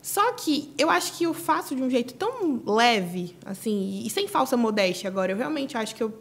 Só 0.00 0.32
que 0.32 0.72
eu 0.78 0.88
acho 0.88 1.18
que 1.18 1.24
eu 1.24 1.34
faço 1.34 1.74
de 1.74 1.82
um 1.82 1.90
jeito 1.90 2.14
tão 2.14 2.62
leve, 2.64 3.36
assim, 3.44 4.02
e 4.04 4.10
sem 4.10 4.26
falsa 4.26 4.56
modéstia 4.56 5.08
agora. 5.08 5.32
Eu 5.32 5.36
realmente 5.36 5.76
acho 5.76 5.94
que 5.94 6.02
eu, 6.02 6.12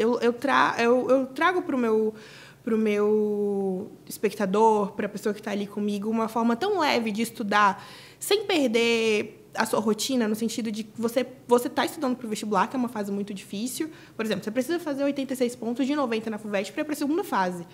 eu, 0.00 0.18
eu, 0.20 0.32
tra, 0.32 0.74
eu, 0.78 1.10
eu 1.10 1.26
trago 1.26 1.62
para 1.62 1.76
o 1.76 1.78
meu 1.78 2.14
para 2.62 2.74
o 2.74 2.78
meu 2.78 3.90
espectador, 4.06 4.92
para 4.92 5.06
a 5.06 5.08
pessoa 5.08 5.32
que 5.32 5.40
está 5.40 5.50
ali 5.50 5.66
comigo, 5.66 6.10
uma 6.10 6.28
forma 6.28 6.54
tão 6.54 6.78
leve 6.78 7.10
de 7.10 7.22
estudar, 7.22 7.82
sem 8.18 8.44
perder 8.44 9.48
a 9.54 9.64
sua 9.64 9.80
rotina, 9.80 10.28
no 10.28 10.34
sentido 10.34 10.70
de 10.70 10.84
que 10.84 11.00
você 11.00 11.26
você 11.48 11.68
está 11.68 11.86
estudando 11.86 12.16
para 12.16 12.26
o 12.26 12.28
vestibular, 12.28 12.68
que 12.68 12.76
é 12.76 12.78
uma 12.78 12.88
fase 12.88 13.10
muito 13.10 13.32
difícil. 13.32 13.90
Por 14.14 14.24
exemplo, 14.24 14.44
você 14.44 14.50
precisa 14.50 14.78
fazer 14.78 15.04
86 15.04 15.56
pontos 15.56 15.86
de 15.86 15.94
90 15.96 16.28
na 16.30 16.38
FUVEST 16.38 16.72
para 16.72 16.82
ir 16.82 16.84
para 16.84 16.92
a 16.92 16.96
segunda 16.96 17.24
fase. 17.24 17.66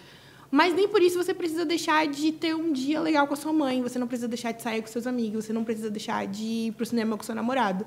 Mas 0.50 0.72
nem 0.72 0.86
por 0.86 1.02
isso 1.02 1.22
você 1.22 1.34
precisa 1.34 1.64
deixar 1.64 2.06
de 2.06 2.30
ter 2.30 2.54
um 2.54 2.72
dia 2.72 3.00
legal 3.00 3.26
com 3.26 3.34
a 3.34 3.36
sua 3.36 3.52
mãe, 3.52 3.82
você 3.82 3.98
não 3.98 4.06
precisa 4.06 4.28
deixar 4.28 4.52
de 4.52 4.62
sair 4.62 4.80
com 4.80 4.86
seus 4.86 5.06
amigos, 5.06 5.44
você 5.44 5.52
não 5.52 5.64
precisa 5.64 5.90
deixar 5.90 6.26
de 6.26 6.44
ir 6.44 6.72
para 6.72 6.84
o 6.84 6.86
cinema 6.86 7.16
com 7.16 7.24
seu 7.24 7.34
namorado. 7.34 7.84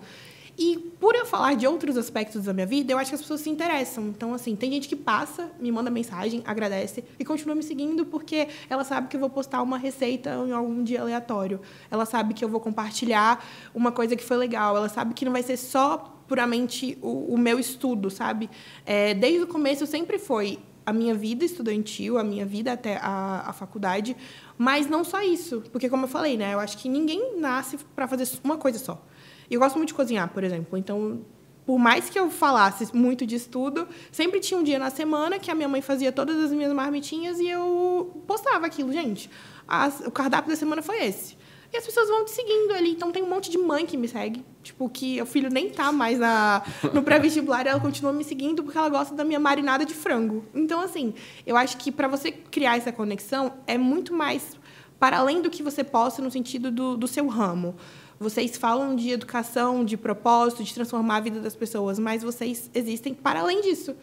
E 0.61 0.77
por 0.99 1.15
eu 1.15 1.25
falar 1.25 1.53
de 1.53 1.65
outros 1.65 1.95
aspectos 1.95 2.43
da 2.43 2.53
minha 2.53 2.65
vida, 2.65 2.91
eu 2.91 2.97
acho 2.97 3.09
que 3.11 3.15
as 3.15 3.21
pessoas 3.21 3.39
se 3.39 3.49
interessam. 3.49 4.09
Então, 4.09 4.33
assim, 4.33 4.57
tem 4.57 4.69
gente 4.69 4.89
que 4.89 4.95
passa, 4.95 5.49
me 5.57 5.71
manda 5.71 5.89
mensagem, 5.89 6.43
agradece 6.45 7.01
e 7.17 7.23
continua 7.23 7.55
me 7.55 7.63
seguindo 7.63 8.05
porque 8.05 8.49
ela 8.69 8.83
sabe 8.83 9.07
que 9.07 9.15
eu 9.15 9.21
vou 9.21 9.29
postar 9.29 9.61
uma 9.61 9.77
receita 9.77 10.31
em 10.31 10.51
algum 10.51 10.83
dia 10.83 10.99
aleatório. 10.99 11.61
Ela 11.89 12.05
sabe 12.05 12.33
que 12.33 12.43
eu 12.43 12.49
vou 12.49 12.59
compartilhar 12.59 13.41
uma 13.73 13.89
coisa 13.89 14.17
que 14.17 14.23
foi 14.23 14.35
legal. 14.35 14.75
Ela 14.75 14.89
sabe 14.89 15.13
que 15.13 15.23
não 15.23 15.31
vai 15.31 15.43
ser 15.43 15.55
só 15.55 16.13
puramente 16.27 16.97
o, 17.01 17.33
o 17.33 17.37
meu 17.37 17.57
estudo, 17.57 18.09
sabe? 18.09 18.49
É, 18.85 19.13
desde 19.13 19.43
o 19.43 19.47
começo 19.47 19.87
sempre 19.87 20.19
foi 20.19 20.59
a 20.85 20.91
minha 20.91 21.15
vida 21.15 21.45
estudantil, 21.45 22.17
a 22.17 22.23
minha 22.23 22.45
vida 22.45 22.73
até 22.73 22.97
a, 22.97 23.45
a 23.47 23.53
faculdade, 23.53 24.17
mas 24.57 24.87
não 24.87 25.05
só 25.05 25.21
isso, 25.21 25.63
porque 25.71 25.87
como 25.87 26.03
eu 26.03 26.09
falei, 26.09 26.35
né, 26.35 26.53
eu 26.53 26.59
acho 26.59 26.77
que 26.77 26.89
ninguém 26.89 27.39
nasce 27.39 27.77
para 27.95 28.07
fazer 28.07 28.27
uma 28.43 28.57
coisa 28.57 28.77
só. 28.79 29.01
E 29.49 29.53
eu 29.53 29.59
gosto 29.59 29.77
muito 29.77 29.89
de 29.89 29.93
cozinhar, 29.95 30.29
por 30.29 30.43
exemplo, 30.43 30.77
então 30.77 31.21
por 31.69 31.77
mais 31.77 32.09
que 32.09 32.17
eu 32.17 32.31
falasse 32.31 32.89
muito 32.95 33.27
de 33.27 33.35
estudo, 33.35 33.87
sempre 34.11 34.39
tinha 34.39 34.59
um 34.59 34.63
dia 34.63 34.79
na 34.79 34.89
semana 34.89 35.37
que 35.37 35.51
a 35.51 35.55
minha 35.55 35.67
mãe 35.67 35.81
fazia 35.81 36.11
todas 36.11 36.35
as 36.43 36.51
minhas 36.51 36.73
marmitinhas 36.73 37.39
e 37.39 37.47
eu 37.47 38.23
postava 38.25 38.65
aquilo, 38.65 38.91
gente. 38.91 39.29
As, 39.67 39.99
o 39.99 40.09
cardápio 40.09 40.49
da 40.49 40.55
semana 40.55 40.81
foi 40.81 41.05
esse. 41.05 41.37
E 41.71 41.77
as 41.77 41.85
pessoas 41.85 42.09
vão 42.09 42.25
te 42.25 42.31
seguindo 42.31 42.73
ali. 42.73 42.89
Então 42.89 43.11
tem 43.11 43.21
um 43.21 43.29
monte 43.29 43.51
de 43.51 43.59
mãe 43.59 43.85
que 43.85 43.95
me 43.95 44.07
segue. 44.07 44.43
Tipo, 44.63 44.89
que 44.89 45.21
o 45.21 45.27
filho 45.27 45.51
nem 45.51 45.69
tá 45.69 45.91
mais 45.91 46.17
na, 46.17 46.63
no 46.91 47.03
pré-vestibular 47.03 47.67
ela 47.67 47.79
continua 47.79 48.11
me 48.11 48.23
seguindo 48.23 48.63
porque 48.63 48.77
ela 48.77 48.89
gosta 48.89 49.13
da 49.13 49.23
minha 49.23 49.39
marinada 49.39 49.85
de 49.85 49.93
frango. 49.93 50.43
Então, 50.55 50.81
assim, 50.81 51.13
eu 51.45 51.55
acho 51.55 51.77
que 51.77 51.91
para 51.91 52.07
você 52.07 52.31
criar 52.31 52.77
essa 52.77 52.91
conexão 52.91 53.53
é 53.67 53.77
muito 53.77 54.11
mais 54.11 54.57
para 54.99 55.19
além 55.19 55.41
do 55.41 55.49
que 55.51 55.61
você 55.61 55.83
possa 55.83 56.19
no 56.21 56.31
sentido 56.31 56.71
do, 56.71 56.97
do 56.97 57.07
seu 57.07 57.27
ramo. 57.27 57.75
Vocês 58.19 58.57
falam 58.57 58.95
de 58.95 59.11
educação, 59.11 59.85
de 59.85 59.95
propósito, 59.95 60.63
de 60.63 60.73
transformar 60.73 61.17
a 61.17 61.19
vida 61.21 61.39
das 61.39 61.55
pessoas, 61.55 61.97
mas 61.97 62.21
vocês 62.21 62.69
existem 62.73 63.13
para 63.13 63.39
além 63.39 63.61
disso. 63.61 63.95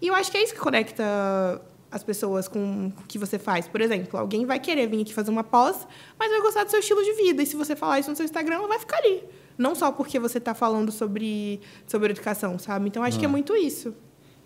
E 0.00 0.08
eu 0.08 0.14
acho 0.14 0.30
que 0.30 0.36
é 0.36 0.42
isso 0.42 0.52
que 0.52 0.60
conecta 0.60 1.02
as 1.90 2.02
pessoas 2.02 2.48
com 2.48 2.92
o 2.98 3.06
que 3.06 3.18
você 3.18 3.38
faz. 3.38 3.68
Por 3.68 3.80
exemplo, 3.80 4.18
alguém 4.18 4.44
vai 4.44 4.58
querer 4.58 4.86
vir 4.88 5.02
aqui 5.02 5.14
fazer 5.14 5.30
uma 5.30 5.44
pós, 5.44 5.86
mas 6.18 6.30
vai 6.30 6.40
gostar 6.40 6.64
do 6.64 6.70
seu 6.70 6.80
estilo 6.80 7.02
de 7.02 7.12
vida. 7.14 7.42
E 7.42 7.46
se 7.46 7.56
você 7.56 7.76
falar 7.76 8.00
isso 8.00 8.10
no 8.10 8.16
seu 8.16 8.24
Instagram, 8.24 8.56
ela 8.56 8.68
vai 8.68 8.78
ficar 8.78 8.98
ali. 8.98 9.22
Não 9.56 9.74
só 9.74 9.92
porque 9.92 10.18
você 10.18 10.38
está 10.38 10.54
falando 10.54 10.90
sobre, 10.90 11.60
sobre 11.86 12.10
educação, 12.10 12.58
sabe? 12.58 12.88
Então, 12.88 13.02
acho 13.02 13.18
que 13.18 13.24
é 13.24 13.28
muito 13.28 13.54
isso. 13.54 13.94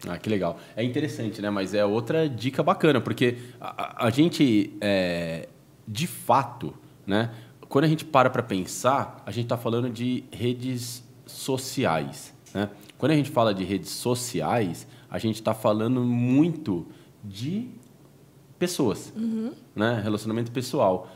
Ah, 0.06 0.18
que 0.18 0.28
legal. 0.28 0.58
É 0.76 0.84
interessante, 0.84 1.40
né? 1.40 1.48
Mas 1.48 1.72
é 1.72 1.84
outra 1.84 2.28
dica 2.28 2.62
bacana, 2.62 3.00
porque 3.00 3.38
a, 3.60 4.06
a 4.06 4.10
gente, 4.10 4.76
é, 4.80 5.48
de 5.86 6.06
fato, 6.06 6.74
né? 7.06 7.30
Quando 7.68 7.84
a 7.84 7.88
gente 7.88 8.04
para 8.04 8.30
para 8.30 8.42
pensar, 8.42 9.22
a 9.26 9.30
gente 9.30 9.44
está 9.44 9.56
falando 9.56 9.90
de 9.90 10.24
redes 10.30 11.02
sociais, 11.26 12.34
né? 12.54 12.70
Quando 12.98 13.12
a 13.12 13.16
gente 13.16 13.30
fala 13.30 13.52
de 13.52 13.64
redes 13.64 13.90
sociais, 13.90 14.86
a 15.10 15.18
gente 15.18 15.36
está 15.36 15.52
falando 15.52 16.00
muito 16.02 16.86
de 17.22 17.68
pessoas, 18.58 19.12
uhum. 19.16 19.52
né? 19.74 20.00
Relacionamento 20.02 20.50
pessoal. 20.50 21.08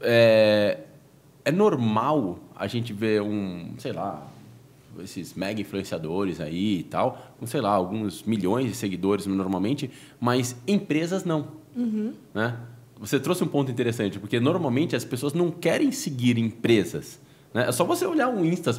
É, 0.00 0.80
é 1.44 1.52
normal 1.52 2.38
a 2.56 2.66
gente 2.66 2.92
ver 2.92 3.22
um, 3.22 3.74
sei 3.78 3.92
lá, 3.92 4.26
esses 5.02 5.34
mega 5.34 5.60
influenciadores 5.60 6.40
aí 6.40 6.80
e 6.80 6.82
tal, 6.82 7.34
com, 7.38 7.46
sei 7.46 7.60
lá, 7.60 7.70
alguns 7.70 8.22
milhões 8.24 8.66
de 8.66 8.74
seguidores 8.74 9.26
normalmente, 9.26 9.90
mas 10.18 10.56
empresas 10.66 11.24
não. 11.24 11.48
Uhum. 11.76 12.12
Né? 12.34 12.56
Você 13.00 13.18
trouxe 13.18 13.42
um 13.42 13.46
ponto 13.46 13.70
interessante, 13.70 14.18
porque 14.18 14.38
normalmente 14.38 14.94
as 14.94 15.04
pessoas 15.04 15.32
não 15.32 15.50
querem 15.50 15.90
seguir 15.90 16.36
empresas. 16.36 17.18
Né? 17.52 17.66
É 17.66 17.72
só 17.72 17.82
você 17.82 18.04
olhar 18.04 18.28
o 18.28 18.44
Insta, 18.44 18.78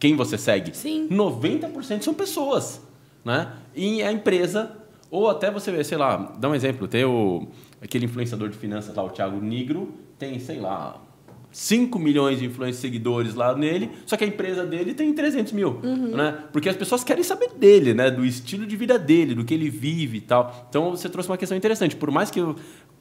quem 0.00 0.16
você 0.16 0.38
segue. 0.38 0.74
Sim. 0.74 1.06
90% 1.08 2.02
são 2.02 2.14
pessoas. 2.14 2.80
Né? 3.22 3.52
E 3.76 4.02
a 4.02 4.10
empresa, 4.10 4.72
ou 5.10 5.28
até 5.28 5.50
você 5.50 5.70
vê, 5.70 5.84
sei 5.84 5.98
lá, 5.98 6.34
dá 6.38 6.48
um 6.48 6.54
exemplo, 6.54 6.88
tem 6.88 7.04
o, 7.04 7.46
aquele 7.82 8.06
influenciador 8.06 8.48
de 8.48 8.56
finanças 8.56 8.94
lá, 8.96 9.04
o 9.04 9.10
Thiago 9.10 9.38
Nigro, 9.38 9.92
tem, 10.18 10.40
sei 10.40 10.58
lá, 10.58 11.02
5 11.50 11.98
milhões 11.98 12.38
de 12.38 12.46
influentes 12.46 12.78
seguidores 12.78 13.34
lá 13.34 13.54
nele, 13.54 13.90
só 14.06 14.16
que 14.16 14.24
a 14.24 14.26
empresa 14.26 14.64
dele 14.64 14.94
tem 14.94 15.12
300 15.12 15.52
mil, 15.52 15.80
uhum. 15.82 16.16
né? 16.16 16.44
Porque 16.52 16.68
as 16.68 16.76
pessoas 16.76 17.02
querem 17.02 17.24
saber 17.24 17.50
dele, 17.54 17.94
né? 17.94 18.10
Do 18.10 18.24
estilo 18.24 18.66
de 18.66 18.76
vida 18.76 18.98
dele, 18.98 19.34
do 19.34 19.44
que 19.44 19.54
ele 19.54 19.70
vive 19.70 20.18
e 20.18 20.20
tal. 20.20 20.66
Então, 20.68 20.90
você 20.90 21.08
trouxe 21.08 21.28
uma 21.28 21.38
questão 21.38 21.56
interessante. 21.56 21.96
Por 21.96 22.10
mais 22.10 22.30
que 22.30 22.40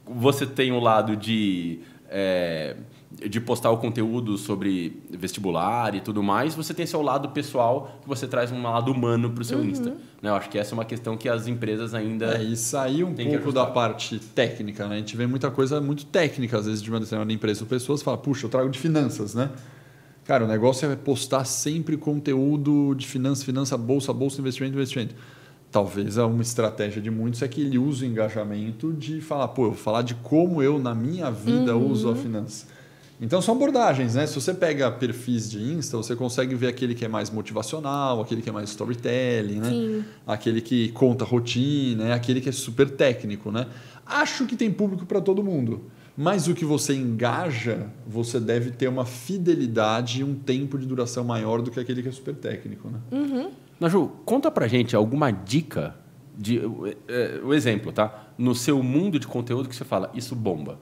você 0.09 0.45
tenha 0.45 0.73
um 0.73 0.79
lado 0.79 1.15
de... 1.15 1.79
É, 2.09 2.75
de 3.11 3.39
postar 3.39 3.71
o 3.71 3.77
conteúdo 3.77 4.37
sobre 4.37 5.01
vestibular 5.09 5.95
e 5.95 6.01
tudo 6.01 6.21
mais, 6.21 6.53
você 6.53 6.73
tem 6.73 6.85
seu 6.85 7.01
lado 7.01 7.29
pessoal, 7.29 7.97
que 8.01 8.07
você 8.07 8.27
traz 8.27 8.51
um 8.51 8.61
lado 8.61 8.91
humano 8.91 9.31
para 9.31 9.41
o 9.41 9.45
seu 9.45 9.57
uhum. 9.57 9.65
Insta. 9.65 9.89
Né? 10.21 10.29
Eu 10.29 10.35
acho 10.35 10.49
que 10.49 10.57
essa 10.57 10.73
é 10.73 10.75
uma 10.75 10.85
questão 10.85 11.17
que 11.17 11.27
as 11.27 11.47
empresas 11.47 11.93
ainda. 11.93 12.37
É, 12.37 12.43
e 12.43 12.55
sair 12.55 13.03
um 13.03 13.15
pouco 13.15 13.51
da 13.51 13.65
parte 13.65 14.19
técnica. 14.19 14.87
Né? 14.87 14.95
A 14.95 14.97
gente 14.99 15.15
vê 15.15 15.25
muita 15.25 15.49
coisa 15.49 15.79
muito 15.81 16.05
técnica, 16.05 16.57
às 16.57 16.65
vezes, 16.65 16.81
de 16.81 16.89
uma 16.89 16.99
determinada 16.99 17.31
empresa. 17.31 17.63
Ou 17.63 17.67
pessoas 17.67 18.01
falam, 18.01 18.19
puxa, 18.19 18.45
eu 18.45 18.49
trago 18.49 18.69
de 18.69 18.77
finanças, 18.77 19.33
né? 19.33 19.49
Cara, 20.25 20.43
o 20.43 20.47
negócio 20.47 20.91
é 20.91 20.95
postar 20.95 21.45
sempre 21.45 21.95
conteúdo 21.95 22.93
de 22.93 23.07
finanças, 23.07 23.45
finança, 23.45 23.77
bolsa, 23.77 24.11
bolsa, 24.11 24.41
investimento, 24.41 24.75
investimento. 24.75 25.15
Talvez 25.71 26.17
uma 26.17 26.41
estratégia 26.41 27.01
de 27.01 27.11
muitos 27.11 27.41
é 27.41 27.47
que 27.47 27.61
ele 27.61 27.77
use 27.77 28.05
o 28.05 28.07
engajamento 28.07 28.93
de 28.93 29.19
falar, 29.19 29.49
pô, 29.49 29.65
eu 29.65 29.71
vou 29.71 29.77
falar 29.77 30.01
de 30.01 30.15
como 30.15 30.63
eu, 30.63 30.79
na 30.79 30.95
minha 30.95 31.29
vida, 31.29 31.75
uhum. 31.75 31.91
uso 31.91 32.09
a 32.09 32.15
finança. 32.15 32.65
Então 33.19 33.41
são 33.41 33.55
abordagens, 33.55 34.13
né? 34.13 34.27
Se 34.27 34.35
você 34.35 34.53
pega 34.53 34.91
perfis 34.91 35.49
de 35.49 35.59
Insta, 35.59 35.97
você 35.97 36.15
consegue 36.15 36.53
ver 36.53 36.67
aquele 36.67 36.93
que 36.93 37.03
é 37.03 37.07
mais 37.07 37.31
motivacional, 37.31 38.21
aquele 38.21 38.43
que 38.43 38.49
é 38.49 38.51
mais 38.51 38.69
storytelling, 38.69 39.59
né? 39.59 39.69
Sim. 39.69 40.05
Aquele 40.25 40.61
que 40.61 40.89
conta 40.89 41.25
rotina, 41.25 42.05
né? 42.05 42.13
aquele 42.13 42.39
que 42.39 42.49
é 42.49 42.51
super 42.51 42.89
técnico, 42.89 43.51
né? 43.51 43.65
Acho 44.05 44.45
que 44.45 44.55
tem 44.55 44.71
público 44.71 45.05
para 45.05 45.19
todo 45.19 45.43
mundo. 45.43 45.81
Mas 46.15 46.47
o 46.47 46.53
que 46.53 46.65
você 46.65 46.93
engaja, 46.95 47.87
você 48.07 48.39
deve 48.39 48.71
ter 48.71 48.87
uma 48.87 49.05
fidelidade 49.05 50.21
e 50.21 50.23
um 50.23 50.33
tempo 50.33 50.77
de 50.77 50.85
duração 50.85 51.23
maior 51.23 51.61
do 51.61 51.69
que 51.69 51.79
aquele 51.79 52.01
que 52.01 52.09
é 52.09 52.11
super 52.11 52.35
técnico, 52.35 52.87
né? 52.89 52.99
Uhum. 53.11 53.51
Naju, 53.79 54.11
conta 54.25 54.49
pra 54.49 54.67
gente 54.67 54.95
alguma 54.95 55.31
dica 55.31 55.95
de 56.35 56.59
é, 57.07 57.39
o 57.43 57.53
exemplo, 57.53 57.91
tá? 57.91 58.27
No 58.37 58.53
seu 58.53 58.81
mundo 58.81 59.19
de 59.19 59.27
conteúdo 59.27 59.69
que 59.69 59.75
você 59.75 59.85
fala, 59.85 60.11
isso 60.13 60.35
bomba. 60.35 60.79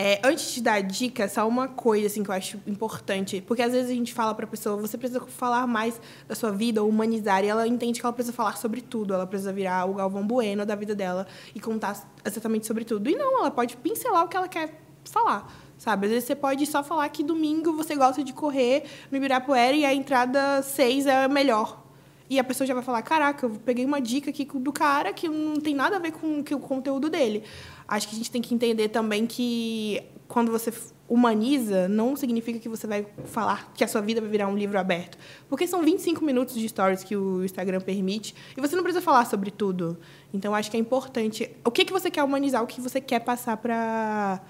É, 0.00 0.20
antes 0.22 0.54
de 0.54 0.62
dar 0.62 0.80
dica, 0.80 1.28
só 1.28 1.46
uma 1.48 1.66
coisa 1.66 2.06
assim, 2.06 2.22
que 2.22 2.30
eu 2.30 2.34
acho 2.34 2.56
importante. 2.68 3.40
Porque 3.40 3.60
às 3.60 3.72
vezes 3.72 3.90
a 3.90 3.94
gente 3.94 4.14
fala 4.14 4.32
para 4.32 4.44
a 4.44 4.48
pessoa, 4.48 4.76
você 4.76 4.96
precisa 4.96 5.20
falar 5.26 5.66
mais 5.66 6.00
da 6.28 6.36
sua 6.36 6.52
vida, 6.52 6.84
humanizar, 6.84 7.44
e 7.44 7.48
ela 7.48 7.66
entende 7.66 7.98
que 7.98 8.06
ela 8.06 8.12
precisa 8.12 8.32
falar 8.32 8.56
sobre 8.56 8.80
tudo. 8.80 9.12
Ela 9.12 9.26
precisa 9.26 9.52
virar 9.52 9.90
o 9.90 9.94
Galvão 9.94 10.24
Bueno 10.24 10.64
da 10.64 10.76
vida 10.76 10.94
dela 10.94 11.26
e 11.52 11.58
contar 11.58 12.08
exatamente 12.24 12.64
sobre 12.64 12.84
tudo. 12.84 13.10
E 13.10 13.16
não, 13.16 13.40
ela 13.40 13.50
pode 13.50 13.76
pincelar 13.76 14.24
o 14.24 14.28
que 14.28 14.36
ela 14.36 14.46
quer 14.46 14.80
falar. 15.04 15.52
Sabe? 15.76 16.06
Às 16.06 16.12
vezes 16.12 16.26
você 16.28 16.36
pode 16.36 16.64
só 16.66 16.84
falar 16.84 17.08
que 17.08 17.24
domingo 17.24 17.72
você 17.72 17.96
gosta 17.96 18.22
de 18.22 18.32
correr 18.32 18.84
no 19.10 19.16
Ibirapuera 19.16 19.76
e 19.76 19.84
a 19.84 19.92
entrada 19.92 20.62
6 20.62 21.06
é 21.06 21.26
melhor. 21.26 21.87
E 22.30 22.38
a 22.38 22.44
pessoa 22.44 22.66
já 22.66 22.74
vai 22.74 22.82
falar: 22.82 23.02
caraca, 23.02 23.46
eu 23.46 23.50
peguei 23.64 23.84
uma 23.84 24.00
dica 24.00 24.30
aqui 24.30 24.44
do 24.44 24.72
cara 24.72 25.12
que 25.12 25.28
não 25.28 25.60
tem 25.60 25.74
nada 25.74 25.96
a 25.96 25.98
ver 25.98 26.12
com, 26.12 26.42
com 26.44 26.54
o 26.54 26.60
conteúdo 26.60 27.08
dele. 27.08 27.42
Acho 27.86 28.08
que 28.08 28.14
a 28.14 28.18
gente 28.18 28.30
tem 28.30 28.42
que 28.42 28.54
entender 28.54 28.88
também 28.88 29.26
que 29.26 30.02
quando 30.28 30.52
você 30.52 30.70
humaniza, 31.08 31.88
não 31.88 32.14
significa 32.14 32.58
que 32.58 32.68
você 32.68 32.86
vai 32.86 33.06
falar 33.24 33.72
que 33.74 33.82
a 33.82 33.88
sua 33.88 34.02
vida 34.02 34.20
vai 34.20 34.28
virar 34.28 34.46
um 34.46 34.56
livro 34.56 34.78
aberto. 34.78 35.16
Porque 35.48 35.66
são 35.66 35.82
25 35.82 36.22
minutos 36.22 36.54
de 36.54 36.68
stories 36.68 37.02
que 37.02 37.16
o 37.16 37.42
Instagram 37.42 37.80
permite 37.80 38.34
e 38.54 38.60
você 38.60 38.76
não 38.76 38.82
precisa 38.82 39.02
falar 39.02 39.24
sobre 39.24 39.50
tudo. 39.50 39.98
Então, 40.32 40.54
acho 40.54 40.70
que 40.70 40.76
é 40.76 40.80
importante. 40.80 41.50
O 41.64 41.70
que, 41.70 41.86
que 41.86 41.92
você 41.92 42.10
quer 42.10 42.22
humanizar, 42.22 42.62
o 42.62 42.66
que 42.66 42.78
você 42.78 43.00
quer 43.00 43.20
passar 43.20 43.56
para 43.56 44.42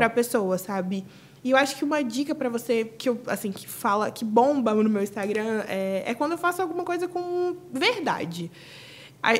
a 0.00 0.10
pessoa, 0.10 0.58
sabe? 0.58 1.04
E 1.44 1.50
eu 1.50 1.56
acho 1.56 1.76
que 1.76 1.84
uma 1.84 2.02
dica 2.02 2.34
para 2.34 2.48
você 2.48 2.84
que 2.84 3.08
eu 3.08 3.20
assim 3.26 3.50
que 3.50 3.68
fala 3.68 4.10
que 4.10 4.24
bomba 4.24 4.74
no 4.74 4.88
meu 4.88 5.02
Instagram 5.02 5.64
é, 5.68 6.04
é 6.06 6.14
quando 6.14 6.32
eu 6.32 6.38
faço 6.38 6.62
alguma 6.62 6.84
coisa 6.84 7.08
com 7.08 7.56
verdade. 7.72 8.50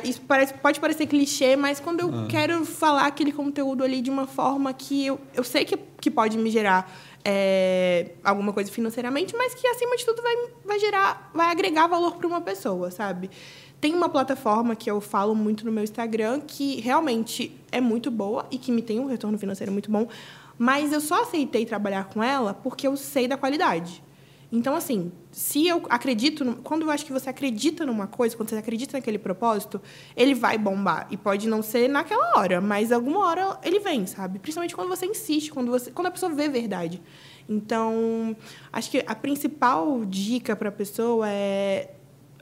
Isso 0.05 0.21
parece, 0.21 0.53
pode 0.53 0.79
parecer 0.79 1.05
clichê, 1.07 1.57
mas 1.57 1.79
quando 1.79 1.99
eu 1.99 2.09
ah. 2.09 2.27
quero 2.29 2.63
falar 2.63 3.05
aquele 3.05 3.33
conteúdo 3.33 3.83
ali 3.83 4.01
de 4.01 4.09
uma 4.09 4.25
forma 4.25 4.73
que 4.73 5.05
eu, 5.05 5.19
eu 5.33 5.43
sei 5.43 5.65
que, 5.65 5.77
que 5.99 6.09
pode 6.09 6.37
me 6.37 6.49
gerar 6.49 6.89
é, 7.25 8.11
alguma 8.23 8.53
coisa 8.53 8.71
financeiramente, 8.71 9.35
mas 9.35 9.53
que, 9.53 9.67
acima 9.67 9.97
de 9.97 10.05
tudo, 10.05 10.21
vai, 10.21 10.35
vai 10.65 10.79
gerar, 10.79 11.29
vai 11.33 11.51
agregar 11.51 11.87
valor 11.87 12.15
para 12.15 12.27
uma 12.27 12.39
pessoa, 12.39 12.91
sabe? 12.91 13.29
Tem 13.81 13.93
uma 13.93 14.07
plataforma 14.07 14.73
que 14.73 14.89
eu 14.89 15.01
falo 15.01 15.35
muito 15.35 15.65
no 15.65 15.71
meu 15.71 15.83
Instagram 15.83 16.39
que 16.47 16.79
realmente 16.79 17.53
é 17.69 17.81
muito 17.81 18.09
boa 18.09 18.45
e 18.49 18.57
que 18.57 18.71
me 18.71 18.81
tem 18.81 19.01
um 19.01 19.05
retorno 19.05 19.37
financeiro 19.37 19.73
muito 19.73 19.91
bom, 19.91 20.07
mas 20.57 20.93
eu 20.93 21.01
só 21.01 21.23
aceitei 21.23 21.65
trabalhar 21.65 22.05
com 22.05 22.23
ela 22.23 22.53
porque 22.53 22.87
eu 22.87 22.95
sei 22.95 23.27
da 23.27 23.37
qualidade. 23.37 24.03
Então, 24.55 24.75
assim, 24.75 25.11
se 25.31 25.67
eu 25.67 25.81
acredito, 25.89 26.45
no, 26.45 26.57
quando 26.57 26.83
eu 26.83 26.91
acho 26.91 27.03
que 27.03 27.11
você 27.11 27.27
acredita 27.27 27.87
numa 27.87 28.05
coisa, 28.05 28.37
quando 28.37 28.49
você 28.49 28.57
acredita 28.57 28.95
naquele 28.95 29.17
propósito, 29.17 29.81
ele 30.15 30.35
vai 30.35 30.59
bombar. 30.59 31.07
E 31.09 31.17
pode 31.17 31.47
não 31.47 31.63
ser 31.63 31.89
naquela 31.89 32.37
hora, 32.37 32.61
mas 32.61 32.91
alguma 32.91 33.25
hora 33.25 33.59
ele 33.63 33.79
vem, 33.79 34.05
sabe? 34.05 34.37
Principalmente 34.37 34.75
quando 34.75 34.89
você 34.89 35.07
insiste, 35.07 35.51
quando, 35.51 35.71
você, 35.71 35.89
quando 35.89 36.05
a 36.05 36.11
pessoa 36.11 36.31
vê 36.31 36.47
verdade. 36.49 37.01
Então, 37.49 38.35
acho 38.71 38.91
que 38.91 39.03
a 39.07 39.15
principal 39.15 40.05
dica 40.05 40.55
para 40.55 40.69
a 40.69 40.71
pessoa 40.71 41.27
é 41.27 41.89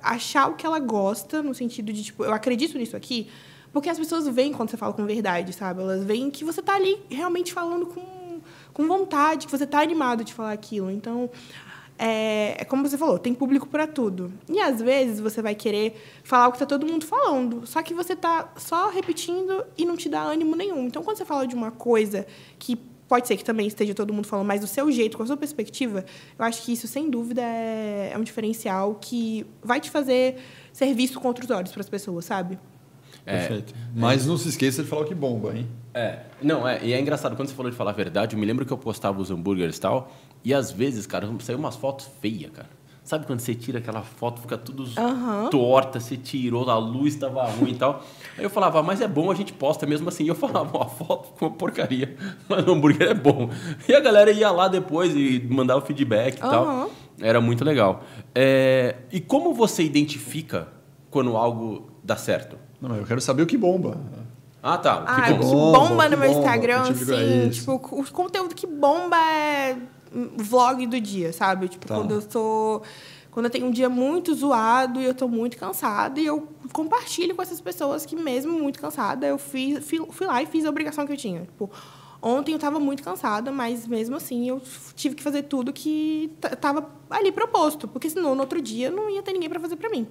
achar 0.04 0.50
o 0.50 0.56
que 0.56 0.65
ela 0.65 0.80
gosta, 0.80 1.41
no 1.41 1.54
sentido 1.54 1.93
de, 1.93 2.04
tipo, 2.04 2.26
eu 2.26 2.34
acredito 2.34 2.78
nisso 2.78 2.97
aqui, 2.97 3.30
porque 3.73 3.89
as 3.89 3.97
pessoas 3.97 4.27
veem 4.27 4.53
quando 4.53 4.69
você 4.69 4.77
fala 4.77 4.93
com 4.93 5.05
verdade, 5.05 5.53
sabe? 5.53 5.81
Elas 5.81 6.03
veem 6.03 6.29
que 6.29 6.43
você 6.43 6.60
está 6.60 6.75
ali 6.75 7.01
realmente 7.10 7.53
falando 7.53 7.86
com, 7.86 8.41
com 8.73 8.88
vontade, 8.88 9.45
que 9.45 9.51
você 9.51 9.63
está 9.63 9.81
animado 9.81 10.23
de 10.23 10.34
falar 10.34 10.51
aquilo. 10.51 10.91
Então, 10.91 11.29
é, 11.97 12.55
é 12.60 12.65
como 12.65 12.88
você 12.88 12.97
falou, 12.97 13.19
tem 13.19 13.34
público 13.34 13.67
para 13.67 13.86
tudo. 13.88 14.34
E 14.49 14.60
às 14.60 14.81
vezes 14.81 15.19
você 15.19 15.41
vai 15.41 15.55
querer 15.55 15.95
falar 16.23 16.47
o 16.47 16.51
que 16.51 16.57
está 16.57 16.65
todo 16.65 16.86
mundo 16.86 17.05
falando, 17.05 17.65
só 17.65 17.81
que 17.84 17.93
você 17.93 18.13
está 18.13 18.51
só 18.57 18.89
repetindo 18.89 19.63
e 19.77 19.86
não 19.86 19.95
te 19.95 20.10
dá 20.10 20.21
ânimo 20.21 20.55
nenhum. 20.55 20.88
Então, 20.88 21.03
quando 21.03 21.17
você 21.17 21.25
fala 21.25 21.47
de 21.47 21.55
uma 21.55 21.71
coisa 21.71 22.25
que 22.57 22.75
pode 23.07 23.27
ser 23.27 23.36
que 23.36 23.43
também 23.43 23.67
esteja 23.67 23.93
todo 23.93 24.13
mundo 24.13 24.25
falando, 24.25 24.47
mas 24.47 24.62
do 24.62 24.67
seu 24.67 24.89
jeito, 24.89 25.17
com 25.17 25.23
a 25.23 25.27
sua 25.27 25.38
perspectiva, 25.38 26.03
eu 26.39 26.45
acho 26.45 26.63
que 26.63 26.71
isso, 26.73 26.88
sem 26.88 27.10
dúvida, 27.10 27.41
é, 27.41 28.12
é 28.13 28.17
um 28.17 28.23
diferencial 28.23 28.95
que 28.95 29.45
vai 29.62 29.79
te 29.79 29.91
fazer 29.91 30.38
ser 30.73 30.93
visto 30.93 31.19
com 31.19 31.27
outros 31.27 31.49
olhos 31.51 31.71
para 31.71 31.81
as 31.81 31.89
pessoas, 31.89 32.25
sabe? 32.25 32.57
É, 33.25 33.39
Perfeito. 33.39 33.73
Mas 33.95 34.25
não 34.25 34.38
se 34.38 34.49
esqueça 34.49 34.84
de 34.84 34.89
falar 34.89 35.05
que 35.05 35.15
bomba, 35.15 35.55
hein? 35.55 35.67
É, 35.93 36.19
não, 36.41 36.67
é, 36.67 36.84
e 36.84 36.93
é 36.93 36.99
engraçado, 36.99 37.36
quando 37.36 37.49
você 37.49 37.55
falou 37.55 37.69
de 37.69 37.77
falar 37.77 37.91
a 37.91 37.93
verdade, 37.93 38.36
eu 38.36 38.39
me 38.39 38.45
lembro 38.45 38.65
que 38.65 38.71
eu 38.71 38.77
postava 38.77 39.21
os 39.21 39.29
hambúrgueres 39.29 39.77
e 39.77 39.81
tal, 39.81 40.12
e 40.43 40.53
às 40.53 40.71
vezes, 40.71 41.05
cara, 41.05 41.29
saiu 41.39 41.60
umas 41.60 41.75
fotos 41.75 42.10
feias, 42.21 42.51
cara. 42.51 42.69
Sabe 43.03 43.25
quando 43.25 43.39
você 43.39 43.55
tira 43.55 43.79
aquela 43.79 44.03
foto, 44.03 44.41
fica 44.41 44.57
tudo 44.57 44.84
uhum. 44.84 45.49
torta, 45.49 45.99
você 45.99 46.15
tirou, 46.15 46.69
a 46.69 46.77
luz 46.77 47.15
estava 47.15 47.43
ruim 47.49 47.71
e 47.71 47.75
tal. 47.75 48.03
Aí 48.38 48.43
eu 48.43 48.49
falava, 48.49 48.84
mas 48.84 49.01
é 49.01 49.07
bom, 49.07 49.31
a 49.31 49.36
gente 49.36 49.51
posta 49.51 49.88
mesmo 49.88 50.07
assim. 50.07 50.23
E 50.23 50.27
eu 50.27 50.36
falava, 50.36 50.84
a 50.84 50.86
foto 50.86 51.29
ficou 51.34 51.49
uma 51.49 51.57
porcaria, 51.57 52.15
mas 52.47 52.65
o 52.65 52.71
hambúrguer 52.71 53.10
é 53.10 53.13
bom. 53.13 53.49
E 53.88 53.93
a 53.95 53.99
galera 53.99 54.31
ia 54.31 54.51
lá 54.51 54.67
depois 54.67 55.15
e 55.15 55.45
mandava 55.49 55.81
o 55.81 55.86
feedback 55.86 56.39
e 56.39 56.43
uhum. 56.43 56.49
tal. 56.49 56.91
Era 57.19 57.41
muito 57.41 57.65
legal. 57.65 58.03
É... 58.36 58.97
E 59.12 59.19
como 59.19 59.53
você 59.53 59.84
identifica 59.84 60.67
quando 61.10 61.36
algo 61.36 61.91
dá 62.03 62.15
certo? 62.15 62.55
Não, 62.81 62.95
eu 62.95 63.05
quero 63.05 63.21
saber 63.21 63.43
o 63.43 63.45
que 63.45 63.57
bomba. 63.57 63.97
Ah, 64.63 64.77
tá. 64.77 65.01
O 65.01 65.05
que 65.05 65.11
Ah, 65.11 65.21
que 65.27 65.33
bomba. 65.33 65.79
bomba, 65.79 66.03
no 66.09 66.15
que 66.15 66.15
meu 66.21 66.29
bomba, 66.29 66.39
Instagram, 66.39 66.81
o 66.83 66.87
que 66.87 66.93
digo 66.93 67.11
é 67.13 67.15
assim, 67.15 67.47
isso. 67.49 67.59
tipo, 67.59 67.95
o 67.95 68.11
conteúdo 68.11 68.55
que 68.55 68.67
bomba 68.67 69.17
é 69.17 69.77
vlog 70.37 70.85
do 70.87 70.99
dia, 70.99 71.31
sabe? 71.33 71.67
Tipo, 71.67 71.87
Tá. 71.87 71.95
quando 71.95 72.11
eu 72.11 72.21
tô. 72.21 72.81
Quando 73.31 73.45
eu 73.45 73.49
tenho 73.49 73.65
um 73.67 73.71
dia 73.71 73.87
muito 73.87 74.33
zoado 74.35 74.99
e 74.99 75.05
eu 75.05 75.13
tô 75.15 75.25
muito 75.27 75.55
cansada, 75.57 76.19
e 76.19 76.25
eu 76.25 76.49
compartilho 76.73 77.33
com 77.33 77.41
essas 77.41 77.61
pessoas 77.61 78.05
que, 78.05 78.13
mesmo 78.13 78.51
muito 78.59 78.77
cansada, 78.77 79.25
eu 79.25 79.37
fiz, 79.37 79.85
fui, 79.87 80.05
fui 80.11 80.27
lá 80.27 80.43
e 80.43 80.45
fiz 80.45 80.65
a 80.65 80.69
obrigação 80.69 81.05
que 81.07 81.13
eu 81.13 81.17
tinha. 81.17 81.41
Tipo, 81.43 81.71
ontem 82.21 82.51
eu 82.51 82.59
tava 82.59 82.77
muito 82.77 83.01
cansada, 83.01 83.49
mas 83.49 83.87
mesmo 83.87 84.17
assim 84.17 84.49
eu 84.49 84.61
tive 84.97 85.15
que 85.15 85.23
fazer 85.23 85.43
tudo 85.43 85.71
que 85.71 86.29
t- 86.41 86.55
tava 86.57 86.89
ali 87.09 87.31
proposto, 87.31 87.87
porque 87.87 88.09
senão 88.09 88.35
no 88.35 88.41
outro 88.41 88.61
dia 88.61 88.91
não 88.91 89.09
ia 89.09 89.23
ter 89.23 89.31
ninguém 89.31 89.47
para 89.49 89.61
fazer 89.61 89.77
para 89.77 89.89
mim. 89.89 90.05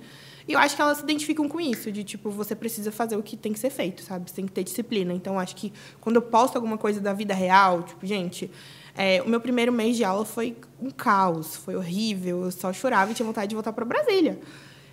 E 0.50 0.52
eu 0.52 0.58
acho 0.58 0.74
que 0.74 0.82
elas 0.82 0.98
se 0.98 1.04
identificam 1.04 1.48
com 1.48 1.60
isso, 1.60 1.92
de 1.92 2.02
tipo, 2.02 2.28
você 2.28 2.56
precisa 2.56 2.90
fazer 2.90 3.16
o 3.16 3.22
que 3.22 3.36
tem 3.36 3.52
que 3.52 3.58
ser 3.60 3.70
feito, 3.70 4.02
sabe? 4.02 4.28
Você 4.28 4.34
tem 4.34 4.46
que 4.46 4.50
ter 4.50 4.64
disciplina. 4.64 5.14
Então, 5.14 5.38
acho 5.38 5.54
que 5.54 5.72
quando 6.00 6.16
eu 6.16 6.22
posto 6.22 6.56
alguma 6.56 6.76
coisa 6.76 7.00
da 7.00 7.12
vida 7.12 7.32
real, 7.32 7.84
tipo, 7.84 8.04
gente, 8.04 8.50
é, 8.96 9.22
o 9.22 9.28
meu 9.28 9.40
primeiro 9.40 9.72
mês 9.72 9.96
de 9.96 10.02
aula 10.02 10.24
foi 10.24 10.56
um 10.82 10.90
caos, 10.90 11.54
foi 11.54 11.76
horrível, 11.76 12.46
eu 12.46 12.50
só 12.50 12.72
chorava 12.72 13.12
e 13.12 13.14
tinha 13.14 13.24
vontade 13.24 13.48
de 13.48 13.54
voltar 13.54 13.72
para 13.72 13.84
Brasília. 13.84 14.40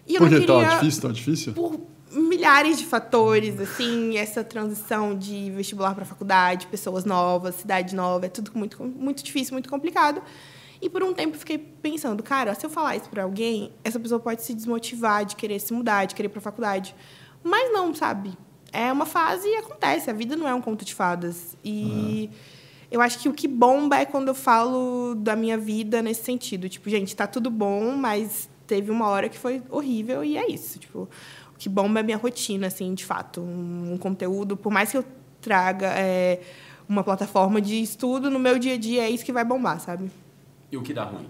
E 0.05 0.13
eu 0.13 0.19
Por 0.19 0.29
que 0.29 0.41
queria 0.41 0.45
tão 0.45 0.77
difícil, 0.77 1.01
tão 1.01 1.11
difícil? 1.11 1.53
por 1.53 1.81
milhares 2.11 2.77
de 2.77 2.85
fatores, 2.85 3.59
assim, 3.59 4.15
essa 4.15 4.43
transição 4.43 5.17
de 5.17 5.49
vestibular 5.49 5.95
para 5.95 6.05
faculdade, 6.05 6.67
pessoas 6.67 7.03
novas, 7.03 7.55
cidade 7.55 7.95
nova, 7.95 8.27
é 8.27 8.29
tudo 8.29 8.51
muito, 8.53 8.83
muito 8.83 9.23
difícil, 9.23 9.53
muito 9.53 9.69
complicado. 9.69 10.21
E 10.81 10.89
por 10.89 11.03
um 11.03 11.13
tempo 11.13 11.37
fiquei 11.37 11.57
pensando, 11.57 12.21
cara, 12.21 12.53
se 12.53 12.65
eu 12.65 12.69
falar 12.69 12.95
isso 12.95 13.09
para 13.09 13.23
alguém, 13.23 13.71
essa 13.83 13.99
pessoa 13.99 14.19
pode 14.19 14.43
se 14.43 14.53
desmotivar 14.53 15.25
de 15.25 15.35
querer 15.35 15.59
se 15.59 15.73
mudar, 15.73 16.05
de 16.05 16.13
querer 16.13 16.27
ir 16.27 16.31
para 16.31 16.41
faculdade. 16.41 16.95
Mas 17.43 17.71
não, 17.71 17.93
sabe? 17.93 18.37
É 18.71 18.91
uma 18.91 19.05
fase 19.05 19.47
e 19.47 19.55
acontece, 19.55 20.09
a 20.09 20.13
vida 20.13 20.35
não 20.35 20.47
é 20.47 20.53
um 20.53 20.61
conto 20.61 20.85
de 20.85 20.93
fadas. 20.93 21.57
E 21.63 22.29
eu 22.91 23.01
acho 23.01 23.19
que 23.19 23.27
o 23.27 23.33
que 23.33 23.47
bomba 23.47 23.97
é 23.97 24.05
quando 24.05 24.27
eu 24.27 24.35
falo 24.35 25.15
da 25.15 25.35
minha 25.35 25.57
vida 25.57 26.01
nesse 26.01 26.23
sentido, 26.23 26.69
tipo, 26.69 26.89
gente, 26.89 27.15
tá 27.15 27.25
tudo 27.25 27.49
bom, 27.49 27.95
mas 27.95 28.49
teve 28.67 28.91
uma 28.91 29.07
hora 29.07 29.29
que 29.29 29.37
foi 29.37 29.63
horrível 29.69 30.23
e 30.23 30.37
é 30.37 30.49
isso, 30.51 30.77
tipo, 30.77 31.09
o 31.53 31.57
que 31.57 31.69
bomba 31.69 31.99
é 31.99 32.01
a 32.01 32.03
minha 32.03 32.17
rotina, 32.17 32.67
assim, 32.67 32.93
de 32.93 33.05
fato. 33.05 33.41
Um, 33.41 33.93
um 33.93 33.97
conteúdo, 33.97 34.55
por 34.55 34.71
mais 34.71 34.91
que 34.91 34.97
eu 34.97 35.05
traga 35.41 35.87
é, 35.95 36.41
uma 36.87 37.03
plataforma 37.03 37.61
de 37.61 37.81
estudo, 37.81 38.29
no 38.29 38.39
meu 38.39 38.59
dia 38.59 38.73
a 38.73 38.77
dia 38.77 39.03
é 39.03 39.09
isso 39.09 39.25
que 39.25 39.33
vai 39.33 39.43
bombar, 39.43 39.79
sabe? 39.79 40.11
E 40.71 40.77
o 40.77 40.81
que 40.81 40.93
dá 40.93 41.03
ruim? 41.03 41.27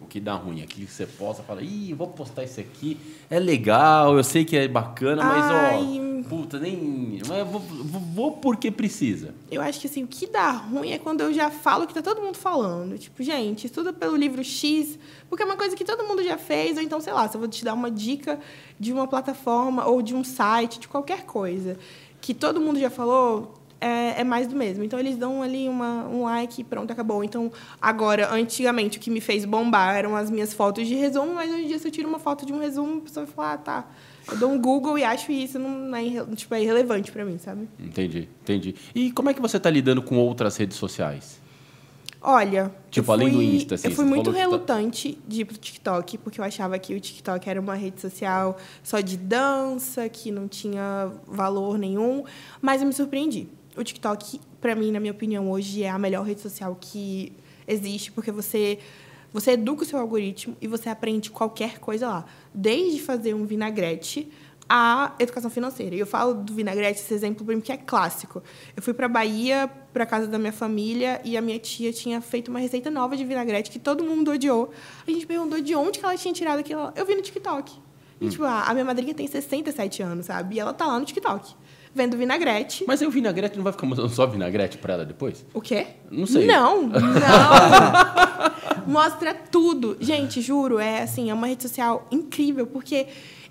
O 0.00 0.06
que 0.06 0.18
dá 0.18 0.34
ruim? 0.34 0.62
Aquilo 0.62 0.86
que 0.86 0.92
você 0.92 1.06
posta, 1.06 1.42
fala, 1.42 1.62
ih, 1.62 1.92
vou 1.92 2.08
postar 2.08 2.42
isso 2.42 2.58
aqui, 2.58 2.98
é 3.28 3.38
legal, 3.38 4.16
eu 4.16 4.24
sei 4.24 4.46
que 4.46 4.56
é 4.56 4.66
bacana, 4.66 5.22
mas 5.22 5.44
Ai. 5.44 6.00
ó, 6.24 6.28
puta, 6.28 6.58
nem. 6.58 7.20
Mas 7.28 7.38
eu 7.38 7.44
vou, 7.44 7.60
vou, 7.60 8.00
vou 8.00 8.32
porque 8.32 8.70
precisa. 8.70 9.34
Eu 9.50 9.60
acho 9.60 9.78
que 9.78 9.86
assim, 9.86 10.02
o 10.02 10.06
que 10.06 10.26
dá 10.26 10.52
ruim 10.52 10.92
é 10.92 10.98
quando 10.98 11.20
eu 11.20 11.32
já 11.34 11.50
falo 11.50 11.84
o 11.84 11.86
que 11.86 11.92
tá 11.92 12.00
todo 12.00 12.22
mundo 12.22 12.38
falando. 12.38 12.96
Tipo, 12.96 13.22
gente, 13.22 13.66
estuda 13.66 13.92
pelo 13.92 14.16
livro 14.16 14.42
X, 14.42 14.98
porque 15.28 15.42
é 15.42 15.46
uma 15.46 15.56
coisa 15.56 15.76
que 15.76 15.84
todo 15.84 16.02
mundo 16.04 16.24
já 16.24 16.38
fez, 16.38 16.78
ou 16.78 16.82
então, 16.82 16.98
sei 16.98 17.12
lá, 17.12 17.28
se 17.28 17.36
eu 17.36 17.40
vou 17.40 17.48
te 17.48 17.62
dar 17.62 17.74
uma 17.74 17.90
dica 17.90 18.40
de 18.78 18.92
uma 18.92 19.06
plataforma 19.06 19.86
ou 19.86 20.00
de 20.00 20.14
um 20.14 20.24
site, 20.24 20.80
de 20.80 20.88
qualquer 20.88 21.24
coisa, 21.24 21.76
que 22.22 22.32
todo 22.32 22.58
mundo 22.58 22.80
já 22.80 22.88
falou, 22.88 23.59
é, 23.80 24.20
é 24.20 24.24
mais 24.24 24.46
do 24.46 24.54
mesmo. 24.56 24.84
Então, 24.84 24.98
eles 24.98 25.16
dão 25.16 25.42
ali 25.42 25.68
uma, 25.68 26.06
um 26.08 26.24
like 26.24 26.60
e 26.60 26.64
pronto, 26.64 26.92
acabou. 26.92 27.24
Então, 27.24 27.50
agora, 27.80 28.32
antigamente, 28.32 28.98
o 28.98 29.00
que 29.00 29.10
me 29.10 29.20
fez 29.20 29.44
bombar 29.44 29.96
eram 29.96 30.14
as 30.16 30.30
minhas 30.30 30.52
fotos 30.52 30.86
de 30.86 30.94
resumo, 30.94 31.34
mas 31.34 31.50
hoje 31.50 31.62
em 31.64 31.66
dia, 31.68 31.78
se 31.78 31.88
eu 31.88 31.92
tiro 31.92 32.08
uma 32.08 32.18
foto 32.18 32.44
de 32.44 32.52
um 32.52 32.58
resumo, 32.58 32.98
a 32.98 33.00
pessoa 33.00 33.26
vai 33.26 33.34
falar, 33.34 33.52
ah, 33.54 33.58
tá. 33.58 33.84
Eu 34.30 34.36
dou 34.36 34.50
um 34.50 34.60
Google 34.60 34.98
e 34.98 35.02
acho 35.04 35.32
isso 35.32 35.58
não 35.58 35.96
é, 35.96 36.04
tipo, 36.36 36.54
é 36.54 36.62
irrelevante 36.62 37.10
para 37.10 37.24
mim, 37.24 37.38
sabe? 37.38 37.68
Entendi, 37.80 38.28
entendi. 38.42 38.74
E 38.94 39.10
como 39.12 39.30
é 39.30 39.34
que 39.34 39.40
você 39.40 39.58
tá 39.58 39.68
lidando 39.70 40.02
com 40.02 40.16
outras 40.18 40.56
redes 40.56 40.76
sociais? 40.76 41.40
Olha, 42.22 42.70
Tipo, 42.90 43.08
eu 43.10 43.14
além 43.14 43.28
do 43.30 43.36
fui- 43.36 43.44
Insta, 43.46 43.74
assim, 43.76 43.88
eu 43.88 43.94
fui 43.94 44.04
muito 44.04 44.30
tá- 44.30 44.36
relutante 44.36 45.18
de 45.26 45.40
ir 45.40 45.44
pro 45.46 45.56
TikTok, 45.56 46.18
porque 46.18 46.38
eu 46.38 46.44
achava 46.44 46.78
que 46.78 46.94
o 46.94 47.00
TikTok 47.00 47.48
era 47.48 47.58
uma 47.58 47.74
rede 47.74 47.98
social 48.00 48.58
só 48.82 49.00
de 49.00 49.16
dança, 49.16 50.06
que 50.08 50.30
não 50.30 50.46
tinha 50.46 51.10
valor 51.26 51.78
nenhum, 51.78 52.22
mas 52.60 52.82
eu 52.82 52.86
me 52.86 52.92
surpreendi. 52.92 53.48
O 53.76 53.84
TikTok, 53.84 54.40
para 54.60 54.74
mim, 54.74 54.90
na 54.90 55.00
minha 55.00 55.12
opinião, 55.12 55.50
hoje 55.50 55.82
é 55.82 55.90
a 55.90 55.98
melhor 55.98 56.24
rede 56.26 56.40
social 56.40 56.76
que 56.80 57.32
existe, 57.66 58.10
porque 58.12 58.32
você 58.32 58.78
você 59.32 59.52
educa 59.52 59.84
o 59.84 59.86
seu 59.86 59.96
algoritmo 59.98 60.56
e 60.60 60.66
você 60.66 60.88
aprende 60.88 61.30
qualquer 61.30 61.78
coisa 61.78 62.08
lá, 62.08 62.24
desde 62.52 63.00
fazer 63.00 63.32
um 63.32 63.46
vinagrete 63.46 64.28
a 64.72 65.16
educação 65.18 65.50
financeira. 65.50 65.96
E 65.96 65.98
eu 65.98 66.06
falo 66.06 66.32
do 66.32 66.54
vinagrete, 66.54 67.00
esse 67.00 67.12
exemplo 67.12 67.44
para 67.44 67.56
mim 67.56 67.60
que 67.60 67.72
é 67.72 67.76
clássico. 67.76 68.40
Eu 68.76 68.80
fui 68.80 68.94
para 68.94 69.08
Bahia, 69.08 69.68
para 69.92 70.06
casa 70.06 70.28
da 70.28 70.38
minha 70.38 70.52
família, 70.52 71.20
e 71.24 71.36
a 71.36 71.42
minha 71.42 71.58
tia 71.58 71.92
tinha 71.92 72.20
feito 72.20 72.52
uma 72.52 72.60
receita 72.60 72.88
nova 72.88 73.16
de 73.16 73.24
vinagrete 73.24 73.68
que 73.68 73.80
todo 73.80 74.04
mundo 74.04 74.30
odiou. 74.30 74.70
A 75.04 75.10
gente 75.10 75.26
perguntou 75.26 75.60
de 75.60 75.74
onde 75.74 75.98
que 75.98 76.04
ela 76.04 76.16
tinha 76.16 76.32
tirado 76.32 76.60
aquilo. 76.60 76.92
Eu 76.94 77.04
vi 77.04 77.16
no 77.16 77.22
TikTok. 77.22 77.72
E, 78.20 78.28
tipo, 78.28 78.44
a 78.44 78.62
a 78.62 78.72
minha 78.72 78.84
madrinha 78.84 79.12
tem 79.12 79.26
67 79.26 80.02
anos, 80.02 80.26
sabe? 80.26 80.54
E 80.54 80.60
ela 80.60 80.72
tá 80.72 80.86
lá 80.86 80.98
no 81.00 81.04
TikTok, 81.04 81.52
vendo 81.94 82.16
vinagrete. 82.16 82.84
Mas 82.86 83.02
aí 83.02 83.08
o 83.08 83.10
vinagrete 83.10 83.56
não 83.56 83.64
vai 83.64 83.72
ficar 83.72 83.86
mostrando 83.86 84.10
só 84.10 84.26
vinagrete 84.26 84.78
pra 84.78 84.94
ela 84.94 85.04
depois? 85.04 85.44
O 85.52 85.60
quê? 85.60 85.88
Não 86.10 86.26
sei. 86.26 86.46
Não, 86.46 86.86
não. 86.86 87.00
mostra 88.86 89.34
tudo. 89.34 89.96
Gente, 90.00 90.40
juro, 90.40 90.78
é 90.78 91.02
assim, 91.02 91.30
é 91.30 91.34
uma 91.34 91.46
rede 91.46 91.62
social 91.62 92.06
incrível, 92.10 92.66
porque 92.66 93.06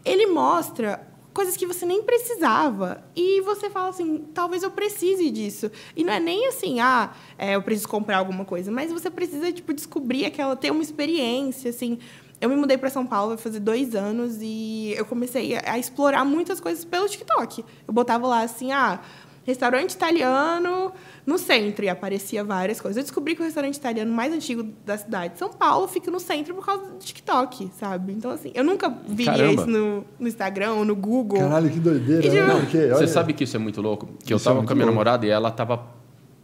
ele 0.05 0.27
mostra 0.27 1.07
coisas 1.33 1.55
que 1.55 1.65
você 1.65 1.85
nem 1.85 2.03
precisava. 2.03 3.03
E 3.15 3.41
você 3.41 3.69
fala 3.69 3.89
assim, 3.89 4.25
talvez 4.33 4.63
eu 4.63 4.71
precise 4.71 5.29
disso. 5.29 5.71
E 5.95 6.03
não 6.03 6.13
é 6.13 6.19
nem 6.19 6.47
assim, 6.47 6.79
ah, 6.79 7.13
é, 7.37 7.55
eu 7.55 7.61
preciso 7.61 7.87
comprar 7.87 8.17
alguma 8.17 8.45
coisa, 8.45 8.71
mas 8.71 8.91
você 8.91 9.09
precisa, 9.09 9.51
tipo, 9.51 9.73
descobrir 9.73 10.25
aquela, 10.25 10.55
ter 10.55 10.71
uma 10.71 10.81
experiência, 10.81 11.69
assim. 11.69 11.99
Eu 12.41 12.47
me 12.49 12.55
mudei 12.55 12.77
para 12.77 12.89
São 12.89 13.05
Paulo 13.05 13.29
vai 13.29 13.37
fazer 13.37 13.59
dois 13.59 13.93
anos 13.95 14.37
e 14.41 14.93
eu 14.97 15.05
comecei 15.05 15.55
a, 15.57 15.73
a 15.73 15.79
explorar 15.79 16.23
muitas 16.23 16.59
coisas 16.59 16.85
pelo 16.85 17.07
TikTok. 17.07 17.63
Eu 17.87 17.93
botava 17.93 18.25
lá 18.27 18.41
assim, 18.43 18.71
ah, 18.71 18.99
restaurante 19.45 19.91
italiano 19.91 20.91
no 21.25 21.37
centro 21.37 21.83
e 21.83 21.89
aparecia 21.89 22.43
várias 22.43 22.79
coisas. 22.79 22.97
Eu 22.97 23.03
descobri 23.03 23.35
que 23.35 23.41
o 23.41 23.43
restaurante 23.45 23.75
italiano 23.75 24.11
mais 24.13 24.31
antigo 24.33 24.63
da 24.85 24.97
cidade, 24.97 25.37
São 25.37 25.49
Paulo, 25.49 25.87
fica 25.87 26.09
no 26.09 26.19
centro 26.19 26.53
por 26.55 26.65
causa 26.65 26.85
do 26.85 26.97
TikTok, 26.99 27.69
sabe? 27.77 28.13
Então, 28.13 28.31
assim, 28.31 28.51
eu 28.55 28.63
nunca 28.63 28.89
viria 29.07 29.33
Caramba. 29.33 29.61
isso 29.63 29.69
no, 29.69 30.05
no 30.19 30.27
Instagram 30.27 30.73
ou 30.75 30.85
no 30.85 30.95
Google. 30.95 31.39
Caralho, 31.39 31.69
que 31.69 31.79
doideira. 31.79 32.25
E 32.25 32.29
de- 32.29 32.35
né? 32.39 32.47
Não, 32.47 32.59
Porque, 32.61 32.77
Você 32.87 32.93
olha- 32.93 33.07
sabe 33.07 33.33
que 33.33 33.43
isso 33.43 33.55
é 33.57 33.59
muito 33.59 33.81
louco? 33.81 34.07
Que 34.23 34.31
eu 34.33 34.37
Isso 34.37 34.47
é 34.47 34.49
tava 34.49 34.59
muito 34.59 34.67
com 34.67 34.73
a 34.73 34.75
minha 34.75 34.85
louco. 34.85 34.93
namorada 34.97 35.25
e 35.25 35.29
ela 35.29 35.51
tava 35.51 35.83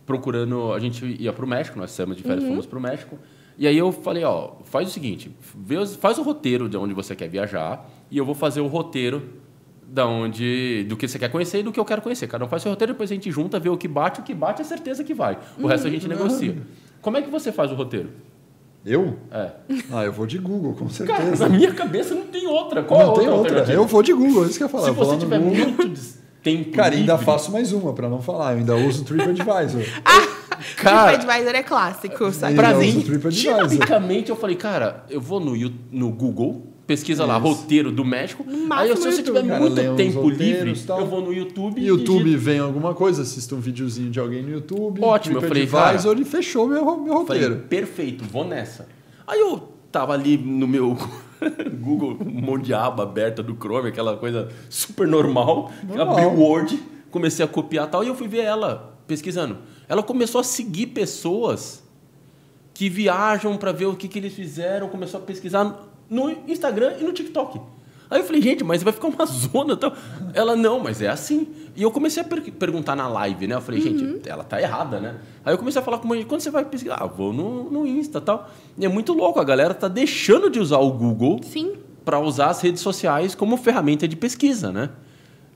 procurando. 0.05 0.73
A 0.73 0.79
gente 0.79 1.05
ia 1.19 1.31
pro 1.33 1.47
México, 1.47 1.77
nós 1.79 1.91
saímos 1.91 2.17
de 2.17 2.23
férias, 2.23 2.43
Uhum. 2.43 2.49
fomos 2.51 2.65
pro 2.65 2.79
México. 2.79 3.17
E 3.57 3.67
aí 3.67 3.77
eu 3.77 3.91
falei, 3.91 4.23
ó, 4.23 4.51
faz 4.65 4.89
o 4.89 4.91
seguinte, 4.91 5.31
faz 5.99 6.17
o 6.17 6.23
roteiro 6.23 6.67
de 6.67 6.75
onde 6.75 6.93
você 6.93 7.15
quer 7.15 7.29
viajar 7.29 7.89
e 8.11 8.17
eu 8.17 8.25
vou 8.25 8.35
fazer 8.35 8.59
o 8.59 8.67
roteiro 8.67 9.29
da 9.87 10.05
onde, 10.05 10.83
do 10.89 10.97
que 10.97 11.07
você 11.07 11.17
quer 11.17 11.29
conhecer 11.29 11.59
e 11.59 11.63
do 11.63 11.71
que 11.71 11.79
eu 11.79 11.85
quero 11.85 12.01
conhecer. 12.01 12.27
Cada 12.27 12.43
um 12.43 12.47
faz 12.47 12.61
seu 12.61 12.71
roteiro, 12.71 12.93
depois 12.93 13.09
a 13.11 13.13
gente 13.13 13.31
junta, 13.31 13.59
vê 13.59 13.69
o 13.69 13.77
que 13.77 13.87
bate, 13.87 14.19
o 14.19 14.23
que 14.23 14.33
bate 14.33 14.61
é 14.61 14.65
certeza 14.65 15.03
que 15.03 15.13
vai. 15.13 15.37
O 15.57 15.67
resto 15.67 15.87
a 15.87 15.89
gente 15.89 16.07
negocia. 16.07 16.57
Como 17.01 17.17
é 17.17 17.21
que 17.21 17.29
você 17.29 17.51
faz 17.51 17.71
o 17.71 17.75
roteiro? 17.75 18.09
Eu? 18.85 19.17
É. 19.31 19.51
Ah, 19.91 20.03
eu 20.03 20.11
vou 20.11 20.27
de 20.27 20.37
Google, 20.37 20.73
com 20.73 20.87
Cara, 20.87 21.23
certeza. 21.23 21.47
na 21.47 21.55
minha 21.55 21.73
cabeça 21.73 22.13
não 22.13 22.27
tem 22.27 22.45
outra. 22.45 22.83
Qual 22.83 23.01
é 23.01 23.05
não 23.05 23.13
a 23.13 23.15
tem 23.17 23.27
outra 23.29 23.57
outra. 23.59 23.73
Eu 23.73 23.85
vou 23.85 24.03
de 24.03 24.13
Google, 24.13 24.45
isso 24.45 24.57
que 24.57 24.63
eu 24.63 24.67
ia 24.67 24.71
falar. 24.71 24.85
Se 24.85 24.91
você 24.91 25.17
tiver 25.17 25.39
Google. 25.39 25.55
muito 25.55 25.89
tempo 26.45 26.71
Cara, 26.71 26.93
ainda 26.95 27.13
livre- 27.13 27.25
faço 27.25 27.51
mais 27.51 27.73
uma, 27.73 27.91
pra 27.91 28.07
não 28.07 28.21
falar. 28.21 28.53
Eu 28.53 28.59
ainda 28.59 28.75
uso 28.75 29.01
o 29.01 29.05
TripAdvisor. 29.05 29.81
Cara, 30.77 31.17
TripAdvisor 31.17 31.55
é 31.55 31.63
clássico, 31.63 32.31
sabe? 32.31 32.51
Ainda 32.51 32.61
Pra 32.61 32.77
uso 32.77 32.79
mim, 32.81 33.29
dinamicamente, 33.29 34.29
eu 34.29 34.35
falei, 34.35 34.55
cara, 34.55 35.03
eu 35.09 35.19
vou 35.19 35.39
no, 35.39 35.53
no 35.91 36.09
Google, 36.11 36.67
pesquisa 36.85 37.25
lá, 37.25 37.37
Isso. 37.39 37.47
roteiro 37.47 37.91
do 37.91 38.05
México. 38.05 38.45
Aí, 38.71 38.95
se 38.95 39.03
você 39.11 39.23
tiver. 39.23 39.43
Cara, 39.45 39.59
muito 39.59 39.95
tempo 39.95 40.29
livre, 40.29 40.73
tal. 40.85 40.99
eu 40.99 41.07
vou 41.07 41.21
no 41.21 41.33
YouTube. 41.33 41.83
YouTube 41.83 42.23
digito. 42.25 42.41
vem 42.43 42.59
alguma 42.59 42.93
coisa, 42.93 43.23
assisto 43.23 43.55
um 43.55 43.59
videozinho 43.59 44.11
de 44.11 44.19
alguém 44.19 44.43
no 44.43 44.51
YouTube. 44.51 45.03
Ótimo, 45.03 45.37
eu 45.37 45.41
falei, 45.41 45.63
TripAdvisor 45.63 46.19
e 46.19 46.25
fechou 46.25 46.67
meu, 46.67 46.83
meu 46.97 47.25
Falei, 47.25 47.41
roteiro. 47.43 47.55
perfeito, 47.67 48.23
vou 48.23 48.45
nessa. 48.45 48.87
Aí 49.27 49.39
eu 49.39 49.71
tava 49.91 50.13
ali 50.13 50.37
no 50.37 50.67
meu 50.67 50.95
Google, 51.79 52.17
um 52.21 52.41
monte 52.41 52.65
de 52.65 52.73
aba 52.73 53.03
aberta 53.03 53.41
do 53.41 53.55
Chrome, 53.55 53.89
aquela 53.89 54.17
coisa 54.17 54.49
super 54.69 55.07
normal. 55.07 55.71
Normal. 55.83 56.11
Abri 56.11 56.25
o 56.25 56.39
Word, 56.39 56.79
comecei 57.11 57.43
a 57.43 57.47
copiar 57.47 57.89
tal, 57.89 58.03
e 58.03 58.07
eu 58.07 58.15
fui 58.15 58.27
ver 58.27 58.43
ela 58.43 58.97
pesquisando. 59.07 59.57
Ela 59.87 60.03
começou 60.03 60.41
a 60.41 60.43
seguir 60.43 60.87
pessoas 60.87 61.83
que 62.73 62.89
viajam 62.89 63.57
para 63.57 63.71
ver 63.71 63.85
o 63.85 63.95
que, 63.95 64.07
que 64.07 64.19
eles 64.19 64.33
fizeram, 64.33 64.89
começou 64.89 65.19
a 65.19 65.23
pesquisar 65.23 65.87
no 66.09 66.29
Instagram 66.47 66.95
e 66.99 67.03
no 67.03 67.13
TikTok. 67.13 67.59
Aí 68.09 68.19
eu 68.19 68.23
falei, 68.25 68.41
gente, 68.41 68.63
mas 68.63 68.83
vai 68.83 68.93
ficar 68.93 69.07
uma 69.07 69.25
zona. 69.27 69.75
Tal. 69.75 69.93
Ela, 70.33 70.55
não, 70.55 70.79
mas 70.79 71.01
é 71.01 71.07
assim. 71.07 71.47
E 71.75 71.81
eu 71.83 71.91
comecei 71.91 72.21
a 72.21 72.25
per- 72.25 72.51
perguntar 72.53 72.95
na 72.95 73.07
live, 73.07 73.47
né? 73.47 73.55
Eu 73.55 73.61
falei, 73.61 73.81
gente, 73.81 74.27
ela 74.29 74.43
tá 74.43 74.61
errada, 74.61 74.99
né? 74.99 75.15
Aí 75.43 75.53
eu 75.53 75.57
comecei 75.57 75.81
a 75.81 75.83
falar 75.83 75.97
com 75.99 76.05
uma 76.05 76.23
quando 76.23 76.41
você 76.41 76.49
vai 76.51 76.63
pesquisar? 76.65 76.97
Ah, 77.01 77.05
vou 77.07 77.33
no, 77.33 77.69
no 77.69 77.85
Insta 77.87 78.19
e 78.19 78.21
tal. 78.21 78.49
E 78.77 78.85
é 78.85 78.87
muito 78.89 79.13
louco, 79.13 79.39
a 79.39 79.43
galera 79.43 79.73
tá 79.73 79.87
deixando 79.87 80.49
de 80.49 80.59
usar 80.59 80.77
o 80.77 80.91
Google 80.91 81.39
Sim. 81.43 81.73
para 82.05 82.19
usar 82.19 82.47
as 82.51 82.61
redes 82.61 82.81
sociais 82.81 83.33
como 83.35 83.57
ferramenta 83.57 84.07
de 84.07 84.15
pesquisa, 84.15 84.71
né? 84.71 84.89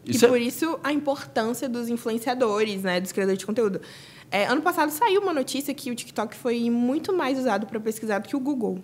Isso 0.06 0.24
e 0.24 0.28
é- 0.28 0.30
por 0.30 0.42
isso 0.42 0.80
a 0.84 0.92
importância 0.92 1.70
dos 1.70 1.88
influenciadores, 1.88 2.82
né, 2.84 3.00
dos 3.00 3.12
criadores 3.12 3.38
de 3.40 3.46
conteúdo. 3.46 3.80
É, 4.32 4.46
ano 4.46 4.62
passado 4.62 4.90
saiu 4.92 5.22
uma 5.22 5.34
notícia 5.34 5.74
que 5.74 5.90
o 5.92 5.96
TikTok 5.96 6.36
foi 6.36 6.70
muito 6.70 7.14
mais 7.14 7.38
usado 7.40 7.66
para 7.68 7.80
pesquisar 7.80 8.20
do 8.20 8.28
que 8.28 8.36
o 8.36 8.40
Google. 8.40 8.80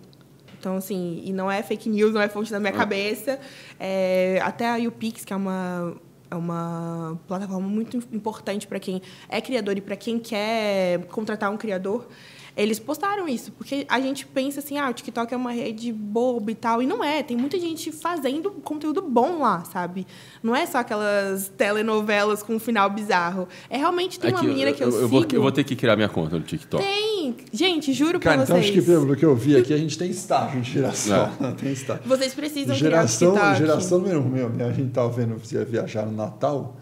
Então, 0.58 0.76
assim, 0.76 1.22
e 1.24 1.32
não 1.32 1.50
é 1.50 1.62
fake 1.62 1.88
news, 1.88 2.12
não 2.12 2.20
é 2.20 2.28
fonte 2.28 2.50
da 2.50 2.58
minha 2.58 2.72
cabeça. 2.72 3.38
É, 3.78 4.40
até 4.42 4.68
a 4.68 4.76
YouPix, 4.76 5.24
que 5.24 5.32
é 5.32 5.36
uma, 5.36 5.94
é 6.30 6.34
uma 6.34 7.18
plataforma 7.26 7.66
muito 7.68 7.96
importante 8.12 8.66
para 8.66 8.80
quem 8.80 9.00
é 9.28 9.40
criador 9.40 9.76
e 9.76 9.80
para 9.80 9.96
quem 9.96 10.18
quer 10.18 11.06
contratar 11.06 11.50
um 11.50 11.56
criador, 11.56 12.08
eles 12.56 12.78
postaram 12.78 13.28
isso, 13.28 13.52
porque 13.52 13.84
a 13.88 14.00
gente 14.00 14.24
pensa 14.26 14.60
assim, 14.60 14.78
ah, 14.78 14.88
o 14.88 14.94
TikTok 14.94 15.32
é 15.32 15.36
uma 15.36 15.52
rede 15.52 15.92
boba 15.92 16.50
e 16.50 16.54
tal, 16.54 16.82
e 16.82 16.86
não 16.86 17.04
é. 17.04 17.22
Tem 17.22 17.36
muita 17.36 17.58
gente 17.60 17.92
fazendo 17.92 18.50
conteúdo 18.50 19.02
bom 19.02 19.40
lá, 19.40 19.62
sabe? 19.64 20.06
Não 20.42 20.56
é 20.56 20.64
só 20.64 20.78
aquelas 20.78 21.48
telenovelas 21.56 22.42
com 22.42 22.54
um 22.54 22.58
final 22.58 22.88
bizarro. 22.88 23.46
É 23.68 23.76
realmente 23.76 24.18
tem 24.18 24.30
uma 24.30 24.38
Aqui, 24.38 24.48
menina 24.48 24.72
que 24.72 24.82
eu, 24.82 24.86
eu, 24.86 24.92
sigo. 24.92 25.08
vou, 25.08 25.26
eu 25.30 25.42
vou 25.42 25.52
ter 25.52 25.64
que 25.64 25.76
criar 25.76 25.96
minha 25.96 26.08
conta 26.08 26.36
no 26.38 26.44
TikTok. 26.44 26.82
Tem! 26.82 27.36
Gente, 27.52 27.92
juro 27.92 28.18
Cara, 28.18 28.36
pra 28.36 28.44
então 28.44 28.56
acho 28.56 28.68
vocês. 28.68 28.84
que 28.84 28.90
pelo 28.90 29.14
que 29.16 29.24
eu 29.24 29.34
vi 29.36 29.56
aqui, 29.56 29.74
a 29.74 29.78
gente 29.78 29.98
tem 29.98 30.08
estágio 30.10 30.60
de 30.62 30.70
geração. 30.72 31.30
tem 31.60 31.72
estágio. 31.72 32.02
Vocês 32.06 32.32
precisam 32.34 32.74
Geração, 32.74 33.32
criar 33.32 33.50
o 33.50 33.54
TikTok. 33.54 33.66
geração 33.68 33.98
número 33.98 34.20
um, 34.20 34.28
meu, 34.28 34.66
a 34.66 34.72
gente 34.72 34.90
tava 34.92 35.10
vendo 35.10 35.38
se 35.44 35.54
ia 35.56 35.64
viajar 35.64 36.06
no 36.06 36.12
Natal, 36.12 36.76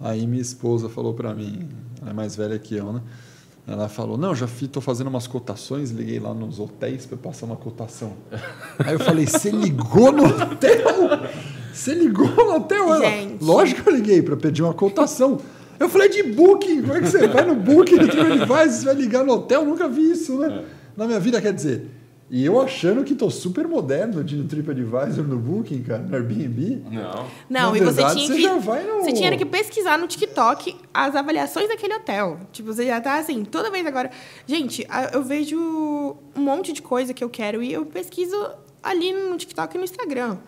aí 0.00 0.26
minha 0.26 0.40
esposa 0.42 0.88
falou 0.88 1.12
pra 1.14 1.34
mim, 1.34 1.68
ela 2.00 2.10
é 2.10 2.14
mais 2.14 2.34
velha 2.36 2.58
que 2.58 2.76
eu, 2.76 2.92
né? 2.92 3.02
Ela 3.66 3.88
falou, 3.88 4.16
não, 4.16 4.32
já 4.32 4.46
tô 4.70 4.80
fazendo 4.80 5.08
umas 5.08 5.26
cotações, 5.26 5.90
liguei 5.90 6.20
lá 6.20 6.32
nos 6.32 6.60
hotéis 6.60 7.04
para 7.04 7.16
passar 7.16 7.46
uma 7.46 7.56
cotação. 7.56 8.12
Aí 8.78 8.92
eu 8.92 9.00
falei, 9.00 9.26
você 9.26 9.50
ligou 9.50 10.12
no 10.12 10.24
hotel? 10.24 10.84
Você 11.72 11.92
ligou 11.92 12.28
no 12.28 12.54
hotel? 12.54 12.94
Ela. 12.94 13.36
Lógico 13.40 13.82
que 13.82 13.88
eu 13.88 13.94
liguei 13.96 14.22
para 14.22 14.36
pedir 14.36 14.62
uma 14.62 14.72
cotação. 14.72 15.40
Eu 15.80 15.88
falei 15.88 16.08
de 16.08 16.22
booking, 16.22 16.82
como 16.82 16.94
é 16.94 17.00
que 17.00 17.08
você 17.08 17.26
vai 17.26 17.44
no 17.44 17.56
booking 17.56 17.96
do 17.96 18.08
TripAdvisor, 18.08 18.68
você 18.70 18.84
vai 18.84 18.94
ligar 18.94 19.24
no 19.24 19.32
hotel? 19.32 19.64
Nunca 19.64 19.88
vi 19.88 20.12
isso, 20.12 20.38
né? 20.38 20.64
Na 20.96 21.04
minha 21.06 21.18
vida, 21.18 21.40
quer 21.42 21.52
dizer, 21.52 21.90
e 22.28 22.44
eu 22.44 22.60
achando 22.60 23.04
que 23.04 23.14
tô 23.14 23.30
super 23.30 23.68
moderno 23.68 24.22
de 24.24 24.42
TripAdvisor, 24.44 25.24
no 25.24 25.38
booking, 25.38 25.82
cara, 25.82 26.02
no 26.02 26.14
Airbnb. 26.14 26.82
Não. 26.90 27.26
Não, 27.48 27.70
Na 27.72 27.76
e 27.78 27.80
você 27.80 28.02
tinha 28.04 28.26
você 28.26 28.34
que. 28.34 28.42
já 28.42 28.56
vai 28.58 28.84
no- 28.84 29.02
Você 29.04 29.12
tinha 29.12 29.36
que 29.36 29.44
pesquisar 29.46 29.96
no 29.96 30.06
TikTok 30.08 30.76
as 30.92 31.14
avaliações 31.14 31.68
daquele 31.68 31.94
hotel. 31.94 32.40
Tipo, 32.52 32.72
você 32.72 32.84
já 32.86 33.00
tá 33.00 33.18
assim, 33.18 33.44
toda 33.44 33.70
vez 33.70 33.86
agora. 33.86 34.10
Gente, 34.46 34.86
eu 35.12 35.22
vejo 35.22 35.56
um 36.36 36.40
monte 36.40 36.72
de 36.72 36.82
coisa 36.82 37.14
que 37.14 37.22
eu 37.22 37.30
quero 37.30 37.62
e 37.62 37.72
eu 37.72 37.86
pesquiso 37.86 38.36
ali 38.82 39.12
no 39.12 39.36
TikTok 39.36 39.74
e 39.74 39.78
no 39.78 39.84
Instagram. 39.84 40.38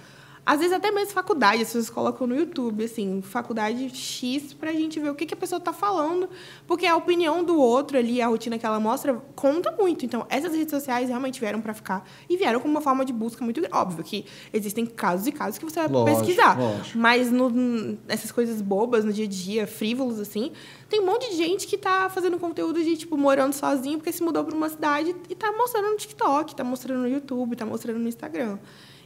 Às 0.48 0.61
vezes 0.61 0.72
até 0.72 0.90
mesmo 0.90 1.12
faculdade, 1.12 1.61
as 1.61 1.68
pessoas 1.68 1.90
colocam 1.90 2.26
no 2.26 2.34
YouTube, 2.34 2.82
assim, 2.82 3.20
faculdade 3.20 3.94
X 3.94 4.54
pra 4.54 4.72
gente 4.72 4.98
ver 4.98 5.11
o 5.11 5.14
que, 5.14 5.26
que 5.26 5.34
a 5.34 5.37
pessoa 5.37 5.61
tá 5.61 5.74
falando. 5.74 6.26
Porque 6.66 6.87
a 6.87 6.96
opinião 6.96 7.44
do 7.44 7.61
outro 7.61 7.98
ali, 7.98 8.22
a 8.22 8.28
rotina 8.28 8.56
que 8.58 8.64
ela 8.64 8.80
mostra, 8.80 9.22
conta 9.37 9.70
muito. 9.72 10.06
Então, 10.06 10.24
essas 10.30 10.54
redes 10.54 10.70
sociais 10.70 11.11
realmente 11.11 11.38
vieram 11.38 11.61
pra 11.61 11.74
ficar. 11.74 12.02
E 12.30 12.38
vieram 12.38 12.61
com 12.61 12.66
uma 12.66 12.80
forma 12.80 13.04
de 13.04 13.12
busca 13.12 13.44
muito 13.44 13.61
grande. 13.61 13.76
Óbvio 13.76 14.02
que 14.02 14.24
existem 14.50 14.87
casos 14.87 15.26
e 15.26 15.32
casos 15.32 15.58
que 15.58 15.66
você 15.66 15.80
vai 15.80 15.88
Lógico, 15.88 16.16
pesquisar. 16.16 16.58
lógico. 16.58 16.96
Mas 16.96 17.30
no, 17.30 17.98
essas 18.08 18.32
coisas 18.32 18.62
bobas 18.62 19.04
no 19.04 19.12
dia 19.12 19.26
a 19.26 19.28
dia, 19.28 19.66
frívolos, 19.66 20.18
assim, 20.18 20.52
tem 20.88 21.00
um 21.00 21.04
monte 21.04 21.28
de 21.28 21.37
gente 21.37 21.66
que 21.66 21.76
tá 21.76 22.08
fazendo 22.08 22.38
conteúdo 22.38 22.82
de, 22.82 22.96
tipo, 22.96 23.18
morando 23.18 23.52
sozinho 23.52 23.98
porque 23.98 24.12
se 24.12 24.22
mudou 24.22 24.42
para 24.42 24.54
uma 24.54 24.70
cidade 24.70 25.14
e 25.28 25.34
tá 25.34 25.52
mostrando 25.52 25.90
no 25.90 25.96
TikTok, 25.98 26.56
tá 26.56 26.64
mostrando 26.64 27.00
no 27.00 27.08
YouTube, 27.08 27.54
tá 27.54 27.66
mostrando 27.66 27.98
no 27.98 28.08
Instagram. 28.08 28.58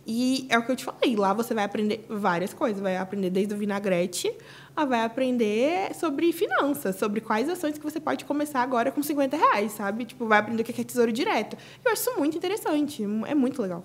E 0.07 0.47
é 0.49 0.59
o 0.59 0.65
que 0.65 0.73
eu 0.73 0.77
te 0.77 0.85
falei, 0.85 1.15
lá 1.15 1.33
você 1.33 1.55
vai 1.55 1.65
aprender 1.65 2.05
várias 2.09 2.53
coisas. 2.53 2.83
Vai 2.83 2.97
aprender 2.97 3.31
desde 3.31 3.55
o 3.55 3.57
vinagrete, 3.57 4.33
a 4.75 4.85
vai 4.85 5.05
aprender 5.05 5.95
sobre 5.95 6.33
finanças, 6.33 6.97
sobre 6.97 7.21
quais 7.21 7.49
ações 7.49 7.79
que 7.79 7.85
você 7.85 8.01
pode 8.01 8.25
começar 8.25 8.63
agora 8.63 8.91
com 8.91 9.03
50 9.03 9.37
reais, 9.37 9.73
sabe? 9.73 10.05
Tipo, 10.05 10.27
vai 10.27 10.41
aprender 10.41 10.63
o 10.63 10.65
que 10.65 10.81
é 10.81 10.85
tesouro 10.85 11.13
direto. 11.13 11.57
Eu 11.85 11.93
acho 11.93 12.03
isso 12.03 12.19
muito 12.19 12.37
interessante, 12.37 13.05
é 13.27 13.35
muito 13.35 13.63
legal. 13.63 13.85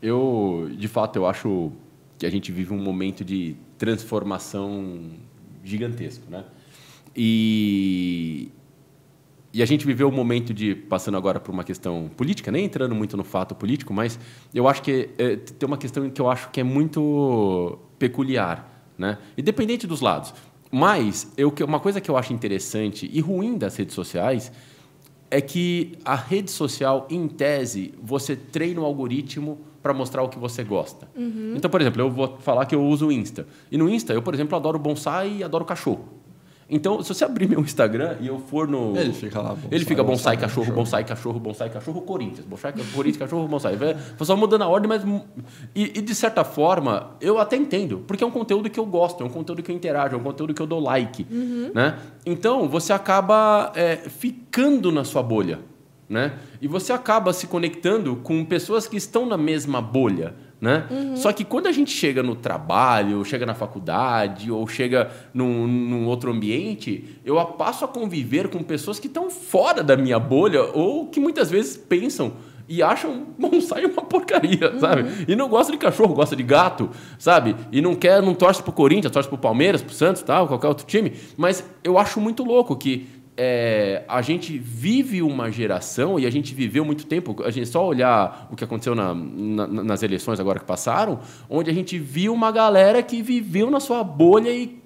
Eu, 0.00 0.70
de 0.72 0.88
fato, 0.88 1.16
eu 1.16 1.26
acho 1.26 1.70
que 2.18 2.26
a 2.26 2.30
gente 2.30 2.50
vive 2.50 2.72
um 2.72 2.82
momento 2.82 3.24
de 3.24 3.54
transformação 3.76 5.10
gigantesco, 5.62 6.24
né? 6.30 6.44
E, 7.14 8.50
e 9.52 9.62
a 9.62 9.66
gente 9.66 9.86
viveu 9.86 10.08
um 10.08 10.12
momento 10.12 10.54
de, 10.54 10.74
passando 10.74 11.16
agora 11.16 11.38
por 11.38 11.52
uma 11.52 11.62
questão 11.62 12.10
política, 12.16 12.50
nem 12.50 12.64
entrando 12.64 12.94
muito 12.94 13.16
no 13.16 13.24
fato 13.24 13.54
político, 13.54 13.92
mas 13.92 14.18
eu 14.54 14.66
acho 14.66 14.82
que 14.82 15.10
é, 15.18 15.36
tem 15.36 15.66
uma 15.66 15.76
questão 15.76 16.08
que 16.08 16.20
eu 16.20 16.30
acho 16.30 16.50
que 16.50 16.60
é 16.60 16.64
muito 16.64 17.78
peculiar, 17.98 18.86
né? 18.96 19.18
Independente 19.36 19.86
dos 19.86 20.00
lados. 20.00 20.32
Mas 20.70 21.30
eu, 21.36 21.52
uma 21.66 21.78
coisa 21.78 22.00
que 22.00 22.10
eu 22.10 22.16
acho 22.16 22.32
interessante 22.32 23.08
e 23.12 23.20
ruim 23.20 23.58
das 23.58 23.76
redes 23.76 23.94
sociais 23.94 24.50
é 25.30 25.40
que 25.40 25.98
a 26.04 26.14
rede 26.14 26.50
social, 26.50 27.06
em 27.10 27.28
tese, 27.28 27.94
você 28.02 28.34
treina 28.34 28.80
o 28.80 28.84
algoritmo 28.84 29.58
para 29.82 29.92
mostrar 29.92 30.22
o 30.22 30.28
que 30.28 30.38
você 30.38 30.62
gosta. 30.62 31.08
Então, 31.56 31.70
por 31.70 31.80
exemplo, 31.80 32.00
eu 32.00 32.10
vou 32.10 32.38
falar 32.38 32.64
que 32.66 32.74
eu 32.74 32.82
uso 32.82 33.08
o 33.08 33.12
Insta. 33.12 33.46
E 33.70 33.76
no 33.76 33.88
Insta, 33.88 34.12
eu, 34.14 34.22
por 34.22 34.32
exemplo, 34.32 34.56
adoro 34.56 34.78
bonsai 34.78 35.38
e 35.38 35.44
adoro 35.44 35.64
cachorro. 35.64 36.21
Então, 36.68 37.02
se 37.02 37.12
você 37.12 37.24
abrir 37.24 37.48
meu 37.48 37.60
Instagram 37.60 38.16
e 38.20 38.26
eu 38.26 38.38
for 38.38 38.66
no. 38.66 38.96
Ele 38.96 39.12
fica 39.12 39.40
lá, 39.40 39.50
bonsai, 39.50 39.68
Ele 39.70 39.84
fica 39.84 40.02
bonsai, 40.02 40.14
bonsai, 40.14 40.36
cachorro, 40.36 40.66
cachorro. 40.66 40.76
bonsai, 40.76 41.04
cachorro, 41.04 41.40
bonsai, 41.40 41.70
cachorro, 41.70 42.00
Corinthians. 42.02 42.46
Bonsai, 42.46 42.72
Corinthians, 42.94 43.16
cachorro, 43.16 43.48
bonsai. 43.48 43.76
Vai 43.76 43.94
vai 43.94 44.26
só 44.26 44.36
mudando 44.36 44.62
a 44.62 44.68
ordem, 44.68 44.88
mas. 44.88 45.02
E, 45.74 45.98
e, 45.98 46.00
de 46.00 46.14
certa 46.14 46.44
forma, 46.44 47.16
eu 47.20 47.38
até 47.38 47.56
entendo, 47.56 48.04
porque 48.06 48.24
é 48.24 48.26
um 48.26 48.30
conteúdo 48.30 48.70
que 48.70 48.80
eu 48.80 48.86
gosto, 48.86 49.22
é 49.22 49.26
um 49.26 49.30
conteúdo 49.30 49.62
que 49.62 49.70
eu 49.70 49.76
interajo, 49.76 50.14
é 50.14 50.18
um 50.18 50.22
conteúdo 50.22 50.54
que 50.54 50.62
eu 50.62 50.66
dou 50.66 50.80
like. 50.80 51.26
Né? 51.74 51.98
Então, 52.24 52.68
você 52.68 52.92
acaba 52.92 53.72
é, 53.74 53.96
ficando 53.96 54.90
na 54.90 55.04
sua 55.04 55.22
bolha. 55.22 55.60
Né? 56.08 56.34
E 56.60 56.68
você 56.68 56.92
acaba 56.92 57.32
se 57.32 57.46
conectando 57.46 58.16
com 58.16 58.44
pessoas 58.44 58.86
que 58.86 58.96
estão 58.96 59.24
na 59.24 59.38
mesma 59.38 59.80
bolha. 59.80 60.34
Né? 60.62 60.86
Só 61.16 61.32
que 61.32 61.44
quando 61.44 61.66
a 61.66 61.72
gente 61.72 61.90
chega 61.90 62.22
no 62.22 62.36
trabalho, 62.36 63.24
chega 63.24 63.44
na 63.44 63.52
faculdade 63.52 64.48
ou 64.48 64.64
chega 64.68 65.10
num, 65.34 65.66
num 65.66 66.06
outro 66.06 66.30
ambiente, 66.30 67.18
eu 67.24 67.44
passo 67.44 67.84
a 67.84 67.88
conviver 67.88 68.46
com 68.46 68.62
pessoas 68.62 69.00
que 69.00 69.08
estão 69.08 69.28
fora 69.28 69.82
da 69.82 69.96
minha 69.96 70.20
bolha 70.20 70.62
ou 70.62 71.08
que 71.08 71.18
muitas 71.18 71.50
vezes 71.50 71.76
pensam 71.76 72.34
e 72.68 72.80
acham 72.80 73.26
bonsai 73.36 73.84
uma 73.86 74.02
porcaria, 74.02 74.78
sabe? 74.78 75.26
E 75.26 75.34
não 75.34 75.48
gosta 75.48 75.72
de 75.72 75.78
cachorro, 75.78 76.14
gosta 76.14 76.36
de 76.36 76.44
gato, 76.44 76.90
sabe? 77.18 77.56
E 77.72 77.80
não 77.80 77.96
quer, 77.96 78.22
não 78.22 78.32
torce 78.32 78.62
pro 78.62 78.72
Corinthians, 78.72 79.12
torce 79.12 79.28
pro 79.28 79.38
Palmeiras, 79.38 79.82
pro 79.82 79.92
Santos, 79.92 80.22
tal, 80.22 80.46
qualquer 80.46 80.68
outro 80.68 80.86
time. 80.86 81.12
Mas 81.36 81.68
eu 81.82 81.98
acho 81.98 82.20
muito 82.20 82.44
louco 82.44 82.76
que 82.76 83.08
é, 83.36 84.04
a 84.08 84.20
gente 84.20 84.58
vive 84.58 85.22
uma 85.22 85.50
geração 85.50 86.18
e 86.18 86.26
a 86.26 86.30
gente 86.30 86.54
viveu 86.54 86.84
muito 86.84 87.06
tempo. 87.06 87.42
A 87.44 87.50
gente 87.50 87.66
só 87.68 87.86
olhar 87.86 88.48
o 88.50 88.56
que 88.56 88.62
aconteceu 88.64 88.94
na- 88.94 89.14
na- 89.14 89.66
nas 89.66 90.02
eleições 90.02 90.38
agora 90.38 90.58
que 90.58 90.66
passaram, 90.66 91.20
onde 91.48 91.70
a 91.70 91.72
gente 91.74 91.98
viu 91.98 92.32
uma 92.34 92.50
galera 92.52 93.02
que 93.02 93.22
viveu 93.22 93.70
na 93.70 93.80
sua 93.80 94.04
bolha 94.04 94.50
e 94.50 94.78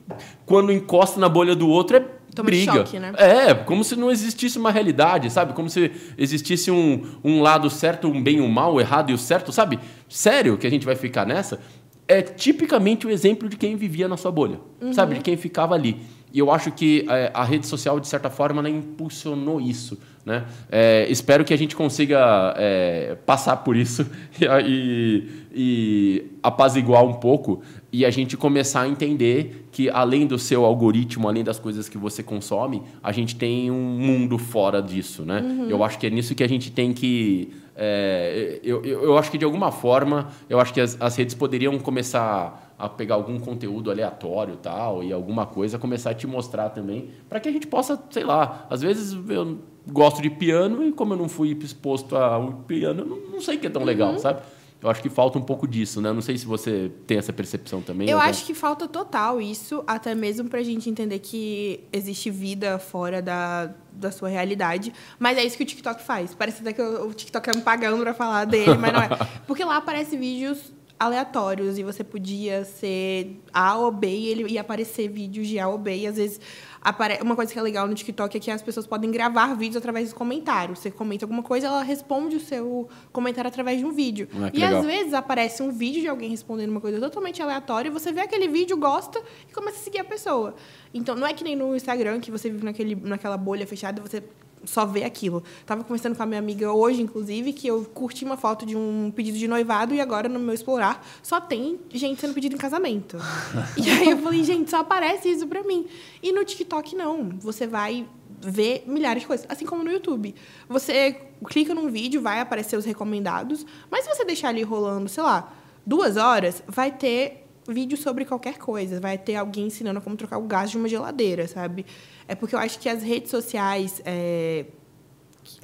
quando 0.44 0.70
encosta 0.72 1.18
na 1.18 1.28
bolha 1.28 1.54
do 1.56 1.68
outro 1.68 1.96
é 1.96 2.04
Toma 2.34 2.46
briga. 2.46 2.72
choque, 2.72 2.98
né? 2.98 3.12
É, 3.16 3.54
como 3.54 3.82
se 3.82 3.96
não 3.96 4.10
existisse 4.10 4.58
uma 4.58 4.70
realidade, 4.70 5.28
sabe? 5.30 5.52
Como 5.52 5.68
se 5.68 5.90
existisse 6.16 6.70
um, 6.70 7.02
um 7.24 7.40
lado 7.40 7.68
certo, 7.68 8.06
um 8.06 8.22
bem, 8.22 8.40
um 8.40 8.48
mal, 8.48 8.74
o 8.74 8.80
errado 8.80 9.10
e 9.10 9.14
o 9.14 9.18
certo, 9.18 9.50
sabe? 9.52 9.78
Sério 10.08 10.56
que 10.56 10.66
a 10.66 10.70
gente 10.70 10.86
vai 10.86 10.94
ficar 10.94 11.26
nessa? 11.26 11.58
É 12.06 12.22
tipicamente 12.22 13.06
o 13.06 13.10
exemplo 13.10 13.48
de 13.48 13.56
quem 13.56 13.74
vivia 13.74 14.06
na 14.06 14.16
sua 14.16 14.30
bolha, 14.30 14.60
sabe? 14.92 15.16
De 15.16 15.20
quem 15.22 15.36
ficava 15.36 15.74
ali. 15.74 15.96
E 16.32 16.38
eu 16.38 16.50
acho 16.50 16.70
que 16.70 17.06
é, 17.08 17.30
a 17.32 17.44
rede 17.44 17.66
social, 17.66 17.98
de 17.98 18.08
certa 18.08 18.28
forma, 18.28 18.68
impulsionou 18.68 19.60
isso. 19.60 19.98
Né? 20.24 20.44
É, 20.68 21.06
espero 21.08 21.44
que 21.44 21.54
a 21.54 21.56
gente 21.56 21.76
consiga 21.76 22.52
é, 22.56 23.16
passar 23.24 23.58
por 23.58 23.76
isso 23.76 24.04
e, 24.66 25.24
e 25.54 26.26
apaziguar 26.42 27.04
um 27.04 27.14
pouco 27.14 27.62
e 27.92 28.04
a 28.04 28.10
gente 28.10 28.36
começar 28.36 28.82
a 28.82 28.88
entender 28.88 29.68
que, 29.70 29.88
além 29.88 30.26
do 30.26 30.38
seu 30.38 30.64
algoritmo, 30.64 31.28
além 31.28 31.44
das 31.44 31.58
coisas 31.58 31.88
que 31.88 31.96
você 31.96 32.22
consome, 32.22 32.82
a 33.02 33.12
gente 33.12 33.36
tem 33.36 33.70
um 33.70 33.80
mundo 33.80 34.36
fora 34.36 34.82
disso. 34.82 35.22
Né? 35.24 35.66
Eu 35.70 35.84
acho 35.84 35.96
que 35.98 36.06
é 36.06 36.10
nisso 36.10 36.34
que 36.34 36.42
a 36.42 36.48
gente 36.48 36.72
tem 36.72 36.92
que. 36.92 37.52
é, 37.76 38.58
eu, 38.64 38.84
eu, 38.84 39.04
eu 39.04 39.18
acho 39.18 39.30
que, 39.30 39.38
de 39.38 39.44
alguma 39.44 39.70
forma, 39.70 40.28
eu 40.50 40.58
acho 40.58 40.74
que 40.74 40.80
as, 40.80 41.00
as 41.00 41.16
redes 41.16 41.34
poderiam 41.34 41.78
começar 41.78 42.65
a 42.78 42.88
pegar 42.88 43.14
algum 43.14 43.38
conteúdo 43.38 43.90
aleatório 43.90 44.56
tal 44.56 45.02
e 45.02 45.12
alguma 45.12 45.46
coisa 45.46 45.78
começar 45.78 46.10
a 46.10 46.14
te 46.14 46.26
mostrar 46.26 46.70
também 46.70 47.10
para 47.28 47.40
que 47.40 47.48
a 47.48 47.52
gente 47.52 47.66
possa 47.66 48.00
sei 48.10 48.24
lá 48.24 48.66
às 48.68 48.82
vezes 48.82 49.16
eu 49.28 49.58
gosto 49.90 50.20
de 50.20 50.28
piano 50.28 50.84
e 50.84 50.92
como 50.92 51.14
eu 51.14 51.16
não 51.16 51.28
fui 51.28 51.56
exposto 51.62 52.16
ao 52.16 52.52
piano 52.66 53.00
eu 53.00 53.06
não, 53.06 53.16
não 53.32 53.40
sei 53.40 53.56
que 53.56 53.66
é 53.66 53.70
tão 53.70 53.82
legal 53.82 54.18
sabe 54.18 54.40
eu 54.82 54.90
acho 54.90 55.00
que 55.00 55.08
falta 55.08 55.38
um 55.38 55.42
pouco 55.42 55.66
disso 55.66 56.02
né 56.02 56.12
não 56.12 56.20
sei 56.20 56.36
se 56.36 56.44
você 56.44 56.92
tem 57.06 57.16
essa 57.16 57.32
percepção 57.32 57.80
também 57.80 58.10
Eu 58.10 58.20
acho 58.20 58.44
que 58.44 58.52
falta 58.52 58.86
total 58.86 59.40
isso, 59.40 59.82
até 59.86 60.14
mesmo 60.14 60.50
pra 60.50 60.62
gente 60.62 60.90
entender 60.90 61.18
que 61.18 61.80
existe 61.90 62.30
vida 62.30 62.78
fora 62.78 63.22
da, 63.22 63.70
da 63.90 64.10
sua 64.10 64.28
realidade. 64.28 64.92
Mas 65.18 65.38
é 65.38 65.44
isso 65.44 65.56
que 65.56 65.62
o 65.62 65.66
TikTok 65.66 66.02
faz. 66.02 66.34
Parece 66.34 66.60
até 66.60 66.72
que 66.72 66.82
o 66.82 67.12
TikTok 67.12 67.50
é 67.50 67.56
me 67.56 67.62
pagando 67.62 68.00
pra 68.02 68.14
falar 68.14 68.44
dele, 68.44 68.76
mas 68.76 68.92
não 68.92 69.00
é. 69.00 69.08
Porque 69.46 69.64
lá 69.64 69.78
aparecem 69.78 70.18
vídeos 70.18 70.75
aleatórios 70.98 71.78
e 71.78 71.82
você 71.82 72.02
podia 72.02 72.64
ser 72.64 73.40
A 73.52 73.76
ou 73.76 73.90
B 73.90 74.08
e 74.08 74.26
ele 74.28 74.52
ia 74.52 74.62
aparecer 74.62 75.08
vídeos 75.08 75.46
de 75.46 75.58
A 75.58 75.68
ou 75.68 75.76
B. 75.76 75.94
E 75.94 76.06
às 76.06 76.16
vezes 76.16 76.40
apare... 76.80 77.18
uma 77.22 77.36
coisa 77.36 77.52
que 77.52 77.58
é 77.58 77.62
legal 77.62 77.86
no 77.86 77.94
TikTok 77.94 78.36
é 78.36 78.40
que 78.40 78.50
as 78.50 78.62
pessoas 78.62 78.86
podem 78.86 79.10
gravar 79.10 79.54
vídeos 79.54 79.76
através 79.76 80.06
dos 80.06 80.14
comentários. 80.14 80.78
Você 80.78 80.90
comenta 80.90 81.24
alguma 81.24 81.42
coisa, 81.42 81.66
ela 81.66 81.82
responde 81.82 82.36
o 82.36 82.40
seu 82.40 82.88
comentário 83.12 83.48
através 83.48 83.78
de 83.78 83.84
um 83.84 83.92
vídeo. 83.92 84.28
Ah, 84.34 84.50
e 84.52 84.58
legal. 84.58 84.80
às 84.80 84.86
vezes 84.86 85.12
aparece 85.12 85.62
um 85.62 85.70
vídeo 85.70 86.00
de 86.00 86.08
alguém 86.08 86.30
respondendo 86.30 86.70
uma 86.70 86.80
coisa 86.80 86.98
totalmente 86.98 87.42
aleatória, 87.42 87.90
você 87.90 88.10
vê 88.10 88.20
aquele 88.20 88.48
vídeo, 88.48 88.76
gosta 88.76 89.22
e 89.48 89.52
começa 89.52 89.78
a 89.78 89.82
seguir 89.82 89.98
a 89.98 90.04
pessoa. 90.04 90.54
Então 90.94 91.14
não 91.14 91.26
é 91.26 91.34
que 91.34 91.44
nem 91.44 91.54
no 91.54 91.76
Instagram 91.76 92.20
que 92.20 92.30
você 92.30 92.48
vive 92.48 92.64
naquele, 92.64 92.94
naquela 92.94 93.36
bolha 93.36 93.66
fechada 93.66 94.00
você 94.00 94.22
só 94.64 94.84
vê 94.84 95.04
aquilo. 95.04 95.42
Tava 95.64 95.84
conversando 95.84 96.16
com 96.16 96.22
a 96.22 96.26
minha 96.26 96.38
amiga 96.38 96.72
hoje, 96.72 97.00
inclusive, 97.02 97.52
que 97.52 97.66
eu 97.66 97.84
curti 97.94 98.24
uma 98.24 98.36
foto 98.36 98.66
de 98.66 98.76
um 98.76 99.12
pedido 99.14 99.38
de 99.38 99.46
noivado 99.46 99.94
e 99.94 100.00
agora 100.00 100.28
no 100.28 100.38
meu 100.38 100.54
explorar 100.54 101.06
só 101.22 101.40
tem 101.40 101.78
gente 101.92 102.20
sendo 102.20 102.34
pedido 102.34 102.54
em 102.54 102.58
casamento. 102.58 103.18
e 103.76 103.88
aí 103.88 104.10
eu 104.10 104.18
falei, 104.18 104.42
gente, 104.44 104.70
só 104.70 104.78
aparece 104.78 105.28
isso 105.28 105.46
pra 105.46 105.62
mim. 105.62 105.86
E 106.22 106.32
no 106.32 106.44
TikTok 106.44 106.94
não. 106.94 107.30
Você 107.40 107.66
vai 107.66 108.06
ver 108.40 108.84
milhares 108.86 109.22
de 109.22 109.26
coisas, 109.26 109.46
assim 109.48 109.64
como 109.64 109.82
no 109.82 109.90
YouTube. 109.90 110.34
Você 110.68 111.20
clica 111.46 111.74
num 111.74 111.90
vídeo, 111.90 112.20
vai 112.20 112.40
aparecer 112.40 112.76
os 112.76 112.84
recomendados, 112.84 113.64
mas 113.90 114.04
se 114.04 114.14
você 114.14 114.24
deixar 114.24 114.48
ali 114.48 114.62
rolando, 114.62 115.08
sei 115.08 115.22
lá, 115.22 115.52
duas 115.84 116.16
horas, 116.16 116.62
vai 116.66 116.90
ter 116.90 117.45
vídeo 117.72 117.96
sobre 117.96 118.24
qualquer 118.24 118.58
coisa. 118.58 119.00
Vai 119.00 119.18
ter 119.18 119.36
alguém 119.36 119.66
ensinando 119.66 120.00
como 120.00 120.16
trocar 120.16 120.38
o 120.38 120.42
gás 120.42 120.70
de 120.70 120.76
uma 120.78 120.88
geladeira, 120.88 121.46
sabe? 121.48 121.84
É 122.28 122.34
porque 122.34 122.54
eu 122.54 122.58
acho 122.58 122.78
que 122.78 122.88
as 122.88 123.02
redes 123.02 123.30
sociais, 123.30 124.00
é, 124.04 124.66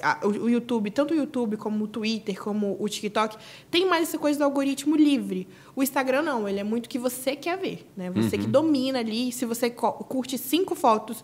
a- 0.01 0.19
o 0.25 0.49
YouTube, 0.49 0.89
tanto 0.91 1.13
o 1.13 1.17
YouTube 1.17 1.57
como 1.57 1.83
o 1.85 1.87
Twitter, 1.87 2.41
como 2.41 2.77
o 2.79 2.87
TikTok, 2.87 3.37
tem 3.69 3.85
mais 3.87 4.09
essa 4.09 4.17
coisa 4.17 4.39
do 4.39 4.45
algoritmo 4.45 4.95
livre. 4.95 5.47
O 5.75 5.83
Instagram 5.83 6.21
não, 6.21 6.47
ele 6.47 6.59
é 6.59 6.63
muito 6.63 6.87
que 6.87 6.97
você 6.99 7.35
quer 7.35 7.57
ver, 7.57 7.87
né? 7.97 8.09
Você 8.11 8.37
que 8.37 8.47
domina 8.47 8.99
ali. 8.99 9.31
Se 9.31 9.45
você 9.45 9.69
curte 9.69 10.37
cinco 10.37 10.73
fotos, 10.75 11.23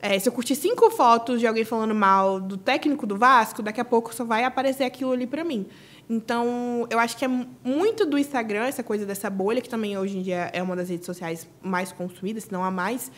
é, 0.00 0.18
se 0.18 0.28
eu 0.28 0.32
curtir 0.32 0.54
cinco 0.54 0.90
fotos 0.90 1.40
de 1.40 1.46
alguém 1.46 1.64
falando 1.64 1.94
mal 1.94 2.40
do 2.40 2.56
técnico 2.56 3.06
do 3.06 3.16
Vasco, 3.16 3.62
daqui 3.62 3.80
a 3.80 3.84
pouco 3.84 4.14
só 4.14 4.24
vai 4.24 4.44
aparecer 4.44 4.84
aquilo 4.84 5.12
ali 5.12 5.26
pra 5.26 5.44
mim. 5.44 5.66
Então, 6.12 6.88
eu 6.90 6.98
acho 6.98 7.16
que 7.16 7.24
é 7.24 7.28
mu- 7.28 7.46
muito 7.64 8.04
do 8.04 8.18
Instagram, 8.18 8.64
essa 8.64 8.82
coisa 8.82 9.06
dessa 9.06 9.30
bolha, 9.30 9.60
que 9.60 9.68
também 9.68 9.96
hoje 9.96 10.18
em 10.18 10.22
dia 10.22 10.50
é 10.52 10.60
uma 10.60 10.74
das 10.74 10.88
redes 10.88 11.06
sociais 11.06 11.46
mais 11.62 11.92
consumidas, 11.92 12.44
se 12.44 12.52
não 12.52 12.64
a 12.64 12.70
mais. 12.70 13.12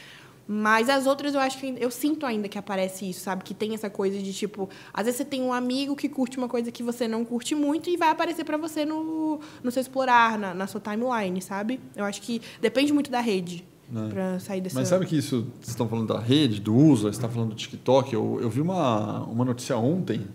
Mas 0.46 0.90
as 0.90 1.06
outras 1.06 1.32
eu 1.34 1.40
acho 1.40 1.56
que 1.58 1.74
eu 1.78 1.90
sinto 1.90 2.26
ainda 2.26 2.48
que 2.48 2.58
aparece 2.58 3.08
isso, 3.08 3.20
sabe? 3.20 3.44
Que 3.44 3.54
tem 3.54 3.72
essa 3.74 3.88
coisa 3.88 4.18
de 4.18 4.32
tipo, 4.34 4.68
às 4.92 5.04
vezes 5.06 5.18
você 5.18 5.24
tem 5.24 5.40
um 5.40 5.52
amigo 5.54 5.96
que 5.96 6.08
curte 6.08 6.36
uma 6.36 6.48
coisa 6.48 6.70
que 6.70 6.82
você 6.82 7.08
não 7.08 7.24
curte 7.24 7.54
muito 7.54 7.88
e 7.88 7.96
vai 7.96 8.10
aparecer 8.10 8.44
pra 8.44 8.58
você 8.58 8.84
no, 8.84 9.40
no 9.62 9.70
seu 9.70 9.80
explorar, 9.80 10.36
na, 10.38 10.52
na 10.52 10.66
sua 10.66 10.80
timeline, 10.80 11.40
sabe? 11.40 11.80
Eu 11.96 12.04
acho 12.04 12.20
que 12.20 12.42
depende 12.60 12.92
muito 12.92 13.10
da 13.10 13.20
rede 13.20 13.64
Né? 13.90 14.08
pra 14.12 14.38
sair 14.40 14.60
dessa. 14.60 14.78
Mas 14.78 14.88
sabe 14.88 15.06
que 15.06 15.16
isso, 15.16 15.46
vocês 15.60 15.68
estão 15.70 15.88
falando 15.88 16.08
da 16.12 16.20
rede, 16.20 16.60
do 16.60 16.74
uso, 16.76 17.04
você 17.04 17.10
está 17.16 17.28
falando 17.28 17.50
do 17.50 17.54
TikTok. 17.56 18.12
Eu, 18.12 18.38
eu 18.42 18.50
vi 18.50 18.60
uma, 18.60 19.22
uma 19.22 19.44
notícia 19.46 19.76
ontem 19.78 20.26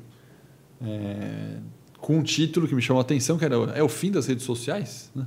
é, 0.82 1.58
com 1.98 2.18
um 2.18 2.24
título 2.24 2.68
que 2.68 2.76
me 2.76 2.82
chamou 2.82 3.00
a 3.00 3.04
atenção, 3.04 3.38
que 3.38 3.46
era 3.46 3.56
é 3.76 3.84
o 3.84 3.90
fim 3.90 4.12
das 4.12 4.26
redes 4.28 4.46
sociais? 4.46 5.12
Né? 5.16 5.26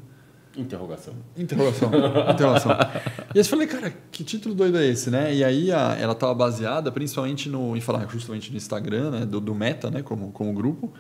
Interrogação. 0.57 1.15
Interrogação. 1.37 1.91
Interrogação. 2.33 2.73
E 2.73 2.75
aí 2.75 3.41
eu 3.41 3.45
falei, 3.45 3.67
cara, 3.69 3.95
que 4.11 4.25
título 4.25 4.55
doido 4.55 4.79
é 4.79 4.87
esse, 4.87 5.09
né? 5.11 5.33
E 5.35 5.45
aí 5.45 5.71
a- 5.71 5.97
ela 5.99 6.13
estava 6.13 6.35
baseada 6.35 6.91
principalmente 6.91 7.49
no, 7.49 7.77
em 7.77 7.81
falar 7.81 8.07
justamente 8.11 8.51
no 8.51 8.57
Instagram, 8.57 9.11
né? 9.13 9.27
Do, 9.27 9.41
do 9.41 9.55
Meta, 9.55 9.91
né? 9.91 10.03
Como, 10.03 10.33
como 10.33 10.53
grupo, 10.53 10.93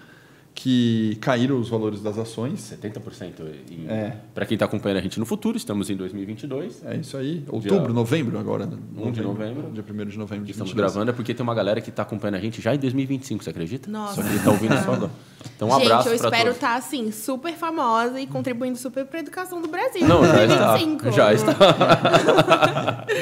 que 0.62 1.16
caíram 1.22 1.58
os 1.58 1.70
valores 1.70 2.02
das 2.02 2.18
ações. 2.18 2.60
70% 2.60 3.32
em... 3.70 3.88
É. 3.88 4.18
Para 4.34 4.44
quem 4.44 4.56
está 4.56 4.66
acompanhando 4.66 4.98
a 4.98 5.00
gente 5.00 5.18
no 5.18 5.24
futuro, 5.24 5.56
estamos 5.56 5.88
em 5.88 5.96
2022. 5.96 6.84
É 6.84 6.96
isso 6.96 7.16
aí. 7.16 7.42
Outubro, 7.48 7.94
novembro 7.94 8.38
agora. 8.38 8.66
né? 8.66 8.76
1 8.94 9.10
de 9.10 9.22
novembro. 9.22 9.70
Dia 9.72 9.82
1 9.82 10.06
de 10.06 10.18
novembro 10.18 10.44
de 10.44 10.50
Estamos 10.50 10.72
22. 10.72 10.74
gravando 10.76 11.10
é 11.12 11.14
porque 11.14 11.32
tem 11.32 11.42
uma 11.42 11.54
galera 11.54 11.80
que 11.80 11.88
está 11.88 12.02
acompanhando 12.02 12.34
a 12.34 12.40
gente 12.40 12.60
já 12.60 12.74
em 12.74 12.78
2025, 12.78 13.42
você 13.42 13.48
acredita? 13.48 13.90
Nossa. 13.90 14.16
Só 14.16 14.22
que 14.22 14.28
ele 14.28 14.36
está 14.36 14.50
ouvindo 14.50 14.76
só 14.84 14.92
agora. 14.92 15.10
Então 15.56 15.68
um 15.68 15.72
Gente, 15.72 15.82
abraço 15.84 16.08
eu 16.10 16.18
para 16.18 16.28
espero 16.28 16.50
estar 16.50 16.76
assim, 16.76 17.10
super 17.10 17.54
famosa 17.54 18.20
e 18.20 18.26
contribuindo 18.26 18.76
super 18.76 19.06
pra 19.06 19.20
educação 19.20 19.62
do 19.62 19.68
Brasil. 19.68 20.06
Não, 20.06 20.22
em 20.22 20.28
já 20.28 20.44
está. 20.44 20.76
2025. 20.76 21.12
Já 21.12 21.32
está. 21.32 23.06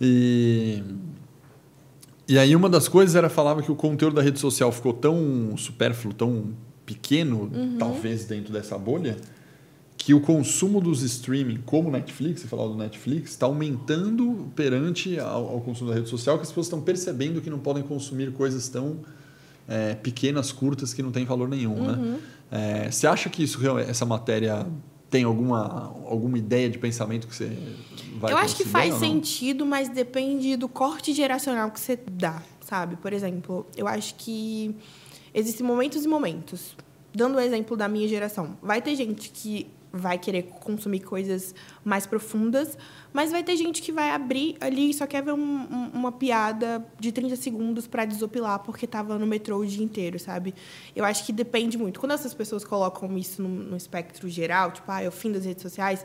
E, 0.00 0.80
e 2.28 2.38
aí 2.38 2.54
uma 2.54 2.70
das 2.70 2.86
coisas 2.86 3.16
era 3.16 3.28
falava 3.28 3.64
que 3.64 3.72
o 3.72 3.74
conteúdo 3.74 4.14
da 4.14 4.22
rede 4.22 4.38
social 4.38 4.70
ficou 4.70 4.92
tão 4.92 5.56
supérfluo, 5.56 6.14
tão 6.14 6.54
pequeno, 6.88 7.50
talvez 7.78 8.24
dentro 8.24 8.50
dessa 8.50 8.78
bolha, 8.78 9.18
que 9.94 10.14
o 10.14 10.20
consumo 10.20 10.80
dos 10.80 11.02
streaming, 11.02 11.58
como 11.66 11.90
Netflix, 11.90 12.40
você 12.40 12.46
falava 12.48 12.70
do 12.70 12.76
Netflix, 12.76 13.32
está 13.32 13.44
aumentando 13.44 14.50
perante 14.56 15.20
ao, 15.20 15.48
ao 15.50 15.60
consumo 15.60 15.90
da 15.90 15.96
rede 15.96 16.08
social, 16.08 16.36
que 16.36 16.44
as 16.44 16.48
pessoas 16.48 16.66
estão 16.66 16.80
percebendo 16.80 17.42
que 17.42 17.50
não 17.50 17.58
podem 17.58 17.82
consumir 17.82 18.32
coisas 18.32 18.68
tão 18.68 19.00
é, 19.68 19.94
pequenas, 19.96 20.50
curtas, 20.50 20.94
que 20.94 21.02
não 21.02 21.12
têm 21.12 21.26
valor 21.26 21.46
nenhum. 21.46 21.74
Né? 21.74 22.18
É, 22.50 22.90
você 22.90 23.06
acha 23.06 23.28
que 23.28 23.42
isso, 23.42 23.60
essa 23.80 24.06
matéria 24.06 24.66
tem 25.10 25.24
alguma, 25.24 25.94
alguma 26.06 26.38
ideia 26.38 26.70
de 26.70 26.78
pensamento 26.78 27.26
que 27.26 27.34
você 27.34 27.50
vai 28.18 28.32
eu 28.32 28.38
acho 28.38 28.56
que 28.56 28.64
faz 28.64 28.94
sentido, 28.94 29.66
mas 29.66 29.88
depende 29.90 30.56
do 30.56 30.68
corte 30.68 31.12
geracional 31.12 31.70
que 31.70 31.80
você 31.80 31.98
dá, 32.10 32.42
sabe? 32.60 32.96
Por 32.96 33.12
exemplo, 33.12 33.66
eu 33.76 33.86
acho 33.86 34.14
que 34.14 34.74
existem 35.34 35.66
momentos 35.66 36.04
e 36.04 36.08
momentos. 36.08 36.76
Dando 37.14 37.36
o 37.36 37.40
exemplo 37.40 37.76
da 37.76 37.88
minha 37.88 38.06
geração, 38.06 38.56
vai 38.62 38.80
ter 38.82 38.94
gente 38.94 39.30
que 39.30 39.66
vai 39.90 40.18
querer 40.18 40.42
consumir 40.42 41.00
coisas 41.00 41.54
mais 41.82 42.06
profundas, 42.06 42.76
mas 43.10 43.30
vai 43.32 43.42
ter 43.42 43.56
gente 43.56 43.80
que 43.80 43.90
vai 43.90 44.10
abrir 44.10 44.54
ali 44.60 44.90
e 44.90 44.94
só 44.94 45.06
quer 45.06 45.22
ver 45.24 45.32
um- 45.32 45.38
um- 45.38 45.90
uma 45.94 46.12
piada 46.12 46.86
de 47.00 47.10
30 47.10 47.34
segundos 47.36 47.86
para 47.86 48.04
desopilar 48.04 48.58
porque 48.58 48.84
estava 48.84 49.18
no 49.18 49.26
metrô 49.26 49.56
o 49.56 49.66
dia 49.66 49.82
inteiro, 49.82 50.18
sabe? 50.18 50.54
Eu 50.94 51.06
acho 51.06 51.24
que 51.24 51.32
depende 51.32 51.78
muito. 51.78 51.98
Quando 51.98 52.12
essas 52.12 52.34
pessoas 52.34 52.64
colocam 52.66 53.16
isso 53.16 53.40
no, 53.40 53.48
no 53.48 53.76
espectro 53.78 54.28
geral, 54.28 54.70
tipo, 54.72 54.92
ah, 54.92 55.02
é 55.02 55.08
o 55.08 55.12
fim 55.12 55.32
das 55.32 55.46
redes 55.46 55.62
sociais, 55.62 56.04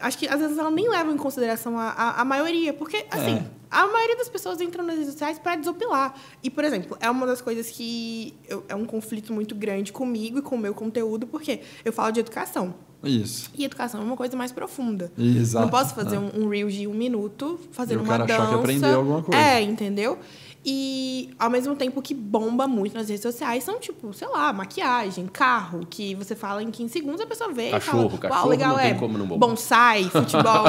acho 0.00 0.18
que 0.18 0.28
às 0.28 0.40
vezes 0.40 0.56
ela 0.58 0.70
nem 0.70 0.88
leva 0.88 1.10
em 1.12 1.16
consideração 1.16 1.78
a, 1.78 1.88
a, 1.90 2.20
a 2.20 2.24
maioria, 2.24 2.72
porque, 2.72 3.04
assim, 3.10 3.36
É. 3.36 3.44
a 3.70 3.86
maioria 3.86 4.16
das 4.16 4.28
pessoas 4.28 4.60
entram 4.60 4.84
nas 4.84 4.96
redes 4.96 5.12
sociais 5.12 5.38
para 5.38 5.56
desopilar. 5.56 6.14
E, 6.42 6.48
por 6.50 6.64
exemplo, 6.64 6.96
é 7.00 7.10
uma 7.10 7.26
das 7.26 7.40
coisas 7.40 7.68
que 7.70 8.34
eu- 8.48 8.64
é 8.68 8.74
um 8.74 8.84
conflito 8.84 9.32
muito 9.32 9.54
grande 9.54 9.92
comigo 9.92 10.38
e 10.38 10.42
com 10.42 10.54
o 10.56 10.58
meu 10.58 10.74
conteúdo, 10.74 11.26
porque 11.26 11.60
eu 11.84 11.92
falo 11.92 12.12
de 12.12 12.20
educação. 12.20 12.74
Isso. 13.04 13.52
E 13.56 13.64
educação 13.64 14.00
é 14.00 14.04
uma 14.04 14.16
coisa 14.16 14.36
mais 14.36 14.50
profunda. 14.50 15.12
Exato. 15.16 15.64
Não 15.64 15.70
posso 15.70 15.94
fazer 15.94 16.16
É. 16.16 16.18
um, 16.18 16.44
um 16.44 16.48
reel 16.48 16.68
de 16.68 16.84
um 16.88 16.94
minuto, 16.94 17.58
fazendo 17.70 17.98
E 17.98 18.00
o 18.00 18.04
uma 18.04 18.08
cara 18.08 18.24
dança. 18.26 18.42
achar 18.42 18.48
que 18.54 18.58
aprendeu 18.58 18.96
alguma 18.96 19.22
coisa. 19.22 19.40
É, 19.40 19.60
entendeu? 19.62 20.18
E, 20.64 21.30
ao 21.38 21.48
mesmo 21.48 21.76
tempo 21.76 22.02
que 22.02 22.12
bomba 22.12 22.66
muito 22.66 22.94
nas 22.94 23.08
redes 23.08 23.22
sociais, 23.22 23.62
são, 23.62 23.78
tipo, 23.78 24.12
sei 24.12 24.26
lá, 24.28 24.52
maquiagem, 24.52 25.26
carro, 25.26 25.86
que 25.88 26.14
você 26.16 26.34
fala 26.34 26.62
em 26.62 26.70
15 26.70 26.92
segundos, 26.92 27.20
a 27.20 27.26
pessoa 27.26 27.52
vê 27.52 27.70
Cachorro, 27.70 28.06
e 28.06 28.08
fala, 28.08 28.18
cachorro 28.18 28.48
legal, 28.50 28.70
não 28.70 28.78
tem 28.78 28.90
é. 28.90 28.94
como 28.94 29.16
não 29.16 29.26
bombar." 29.26 29.48
Bonsai, 29.48 30.04
futebol. 30.10 30.64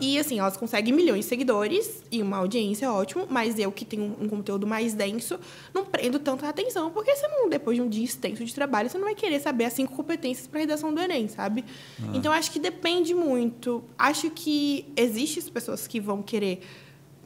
e, 0.00 0.18
assim, 0.18 0.38
elas 0.38 0.56
conseguem 0.56 0.92
milhões 0.92 1.24
de 1.24 1.28
seguidores 1.28 2.02
e 2.12 2.22
uma 2.22 2.36
audiência 2.36 2.92
ótimo, 2.92 3.26
mas 3.30 3.58
eu 3.58 3.72
que 3.72 3.84
tenho 3.84 4.14
um 4.20 4.28
conteúdo 4.28 4.66
mais 4.66 4.92
denso, 4.92 5.38
não 5.74 5.84
prendo 5.84 6.18
tanta 6.18 6.46
atenção, 6.46 6.90
porque 6.90 7.14
você 7.16 7.26
não, 7.26 7.48
depois 7.48 7.76
de 7.76 7.82
um 7.82 7.88
dia 7.88 8.04
extenso 8.04 8.44
de 8.44 8.54
trabalho, 8.54 8.90
você 8.90 8.98
não 8.98 9.06
vai 9.06 9.14
querer 9.14 9.40
saber 9.40 9.64
as 9.64 9.72
cinco 9.72 9.96
competências 9.96 10.46
para 10.46 10.60
redação 10.60 10.92
do 10.92 11.00
Enem, 11.00 11.28
sabe? 11.28 11.64
Então, 12.12 12.32
acho 12.32 12.50
que 12.50 12.58
depende 12.58 13.14
muito. 13.14 13.82
Acho 13.98 14.30
que 14.30 14.92
existem 14.96 15.42
as 15.42 15.48
pessoas 15.48 15.86
que 15.86 15.98
vão 15.98 16.22
querer 16.22 16.60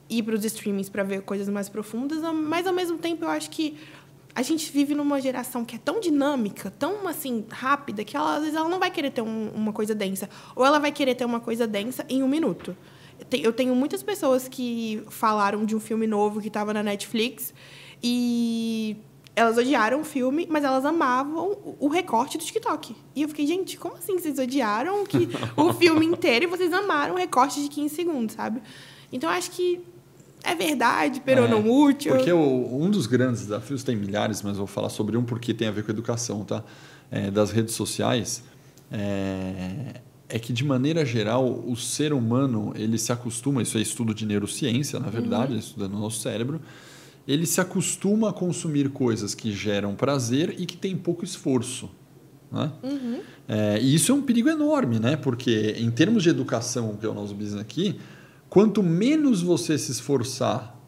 ir 0.09 0.23
para 0.23 0.35
os 0.35 0.45
streamings 0.45 0.89
para 0.89 1.03
ver 1.03 1.23
coisas 1.23 1.49
mais 1.49 1.69
profundas, 1.69 2.21
mas 2.33 2.67
ao 2.67 2.73
mesmo 2.75 2.99
tempo 2.99 3.25
eu 3.25 3.29
acho 3.31 3.51
que 3.51 3.77
a 4.35 4.43
gente 4.43 4.71
vive 4.73 4.95
numa 4.95 5.21
geração 5.21 5.65
que 5.65 5.77
é 5.77 5.79
tão 5.79 6.01
dinâmica, 6.01 6.71
tão 6.79 7.07
assim 7.07 7.45
rápida, 7.49 8.03
que 8.05 8.17
ela, 8.17 8.35
às 8.37 8.41
vezes 8.43 8.57
ela 8.57 8.69
não 8.69 8.81
vai 8.81 8.91
querer 8.91 9.11
ter 9.11 9.23
um- 9.23 9.51
uma 9.55 9.73
coisa 9.73 9.95
densa, 9.95 10.29
ou 10.57 10.65
ela 10.67 10.79
vai 10.81 10.91
querer 10.91 11.15
ter 11.15 11.25
uma 11.25 11.39
coisa 11.41 11.67
densa 11.67 12.05
em 12.09 12.23
um 12.23 12.29
minuto. 12.29 12.77
Eu 13.21 13.25
te- 13.27 13.41
Eu 13.43 13.53
tenho 13.53 13.75
muitas 13.77 14.03
pessoas 14.03 14.49
que 14.49 15.03
falaram 15.09 15.65
de 15.65 15.77
um 15.77 15.81
filme 15.81 16.07
novo 16.07 16.41
que 16.41 16.49
estava 16.49 16.75
na 16.75 16.83
Netflix 16.83 17.55
e 18.03 18.97
elas 19.37 19.57
odiaram 19.57 20.01
o 20.01 20.05
filme, 20.05 20.47
mas 20.51 20.63
elas 20.65 20.85
amavam 20.85 21.57
o- 21.81 21.89
recorte 21.89 22.37
do 22.39 22.45
TikTok. 22.45 22.95
E 23.17 23.23
eu 23.23 23.29
fiquei, 23.29 23.47
gente, 23.47 23.77
como 23.79 23.95
assim 23.97 24.19
vocês 24.19 24.39
odiaram 24.39 25.05
que 25.07 25.29
o 25.57 25.73
filme 25.73 26.05
inteiro 26.07 26.45
e 26.45 26.49
vocês 26.49 26.73
amaram 26.73 27.15
o 27.15 27.19
recorte 27.19 27.63
de 27.63 27.69
15 27.69 27.95
segundos, 27.95 28.35
sabe? 28.35 28.61
Então 29.13 29.31
eu 29.31 29.37
acho 29.37 29.51
que 29.53 29.81
é 30.45 30.55
verdade, 30.55 31.23
pero 31.25 31.45
É, 31.45 31.49
não 31.49 31.69
útil. 31.69 32.13
Porque 32.15 32.33
o- 32.33 32.79
um 32.83 32.91
dos 32.91 33.07
grandes 33.07 33.41
desafios, 33.43 33.83
tem 33.83 33.97
milhares, 33.97 34.43
mas 34.43 34.57
vou 34.57 34.67
falar 34.67 34.89
sobre 34.91 35.17
um 35.17 35.25
porque 35.25 35.53
tem 35.55 35.67
a 35.69 35.71
ver 35.71 35.83
com 35.85 35.91
a 35.91 35.95
educação, 35.95 36.45
tá? 36.45 36.63
É, 37.11 37.31
das 37.31 37.51
redes 37.51 37.75
sociais, 37.75 38.43
é, 38.91 40.01
é 40.29 40.39
que 40.39 40.53
de 40.53 40.65
maneira 40.65 41.05
geral 41.05 41.45
o 41.67 41.77
ser 41.77 42.13
humano 42.13 42.73
ele 42.77 42.99
se 42.99 43.13
acostuma, 43.13 43.63
isso 43.63 43.77
é 43.79 43.81
estudo 43.81 44.15
de 44.15 44.25
neurociência, 44.27 44.99
na 44.99 45.09
verdade, 45.09 45.59
estudando 45.59 45.95
o 45.95 45.99
nosso 45.99 46.21
cérebro, 46.21 46.61
ele 47.27 47.47
se 47.47 47.61
acostuma 47.61 48.31
a 48.31 48.33
consumir 48.33 48.89
coisas 48.91 49.35
que 49.35 49.53
geram 49.53 49.95
prazer 49.95 50.55
e 50.59 50.67
que 50.67 50.77
tem 50.77 50.97
pouco 50.97 51.25
esforço. 51.25 51.91
Né? 52.53 52.71
É, 53.49 53.79
e 53.81 53.95
isso 53.95 54.13
é 54.13 54.15
um 54.15 54.23
perigo 54.23 54.49
enorme, 54.49 54.99
né? 54.99 55.17
Porque 55.17 55.75
em 55.79 55.91
termos 55.91 56.23
de 56.23 56.29
educação, 56.29 56.97
que 56.97 57.05
é 57.05 57.09
o 57.09 57.15
nosso 57.15 57.35
business 57.35 57.61
aqui, 57.61 57.99
quanto 58.55 58.85
menos 58.85 59.43
você 59.43 59.77
se 59.77 59.91
esforçar 59.91 60.79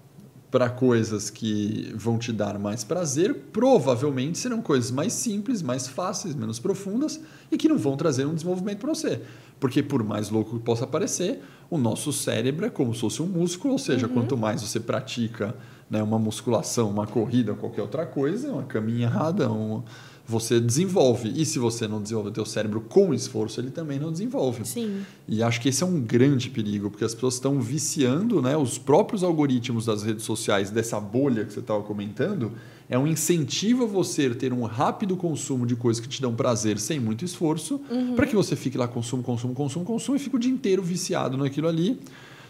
para 0.53 0.71
coisas 0.71 1.31
que 1.31 1.93
vão 1.97 2.17
te 2.17 2.33
dar 2.33 2.61
mais 2.61 2.85
prazer, 2.85 3.35
provavelmente 3.53 4.39
serão 4.39 4.63
coisas 4.63 4.93
mais 4.93 5.13
simples, 5.13 5.63
mais 5.63 5.89
fáceis, 5.89 6.37
menos 6.37 6.61
profundas 6.61 7.21
e 7.51 7.57
que 7.59 7.69
não 7.69 7.77
vão 7.77 7.97
trazer 7.97 8.25
um 8.25 8.35
desenvolvimento 8.35 8.79
para 8.79 8.95
você. 8.95 9.21
Porque 9.59 9.83
por 9.83 10.05
mais 10.05 10.31
louco 10.31 10.57
que 10.57 10.65
possa 10.65 10.87
parecer, 10.87 11.43
o 11.69 11.77
nosso 11.77 12.13
cérebro 12.13 12.67
é 12.67 12.71
como 12.71 12.95
se 12.95 13.01
fosse 13.01 13.21
um 13.21 13.27
músculo, 13.27 13.73
ou 13.73 13.79
seja, 13.81 14.07
quanto 14.07 14.37
mais 14.37 14.63
você 14.63 14.79
pratica 14.79 15.53
né, 15.91 16.01
uma 16.01 16.21
musculação, 16.21 16.89
uma 16.89 17.07
corrida, 17.07 17.53
qualquer 17.55 17.83
outra 17.83 18.07
coisa, 18.07 18.53
uma 18.53 18.63
caminhada, 18.63 19.51
um, 19.51 19.83
você 20.27 20.59
desenvolve. 20.59 21.33
E 21.35 21.47
se 21.47 21.59
você 21.59 21.87
não 21.87 22.03
desenvolve 22.03 22.31
o 22.31 22.33
teu 22.33 22.45
cérebro 22.45 22.81
com 22.81 23.15
esforço, 23.15 23.61
ele 23.61 23.71
também 23.71 23.99
não 23.99 24.11
desenvolve. 24.11 24.65
Sim. 24.67 25.03
E 25.29 25.43
acho 25.43 25.61
que 25.61 25.69
esse 25.69 25.83
é 25.83 25.87
um 25.87 26.01
grande 26.01 26.51
perigo, 26.51 26.91
porque 26.91 27.05
as 27.05 27.15
pessoas 27.15 27.35
estão 27.35 27.61
viciando, 27.61 28.43
né? 28.43 28.57
Os 28.57 28.77
próprios 28.77 29.23
algoritmos 29.23 29.87
das 29.87 30.03
redes 30.03 30.25
sociais, 30.25 30.71
dessa 30.71 30.99
bolha 30.99 31.45
que 31.45 31.53
você 31.53 31.61
estava 31.61 31.83
comentando, 31.83 32.53
é 32.89 32.99
um 32.99 33.07
incentivo 33.07 33.85
a 33.85 33.87
você 33.87 34.31
ter 34.31 34.53
um 34.53 34.63
rápido 34.63 35.17
consumo 35.17 35.65
de 35.65 35.77
coisas 35.77 36.01
que 36.01 36.09
te 36.09 36.21
dão 36.21 36.35
prazer 36.35 36.79
sem 36.79 36.99
muito 36.99 37.25
esforço, 37.25 37.81
para 38.15 38.27
que 38.27 38.35
você 38.35 38.57
fique 38.57 38.77
lá 38.77 38.89
consumo, 38.89 39.23
consumo, 39.23 39.55
consumo, 39.55 39.85
consumo 39.85 40.17
e 40.17 40.21
fique 40.21 40.37
o 40.37 40.39
dia 40.39 40.51
inteiro 40.51 40.83
viciado 40.83 41.37
naquilo 41.37 41.69
ali, 41.69 41.99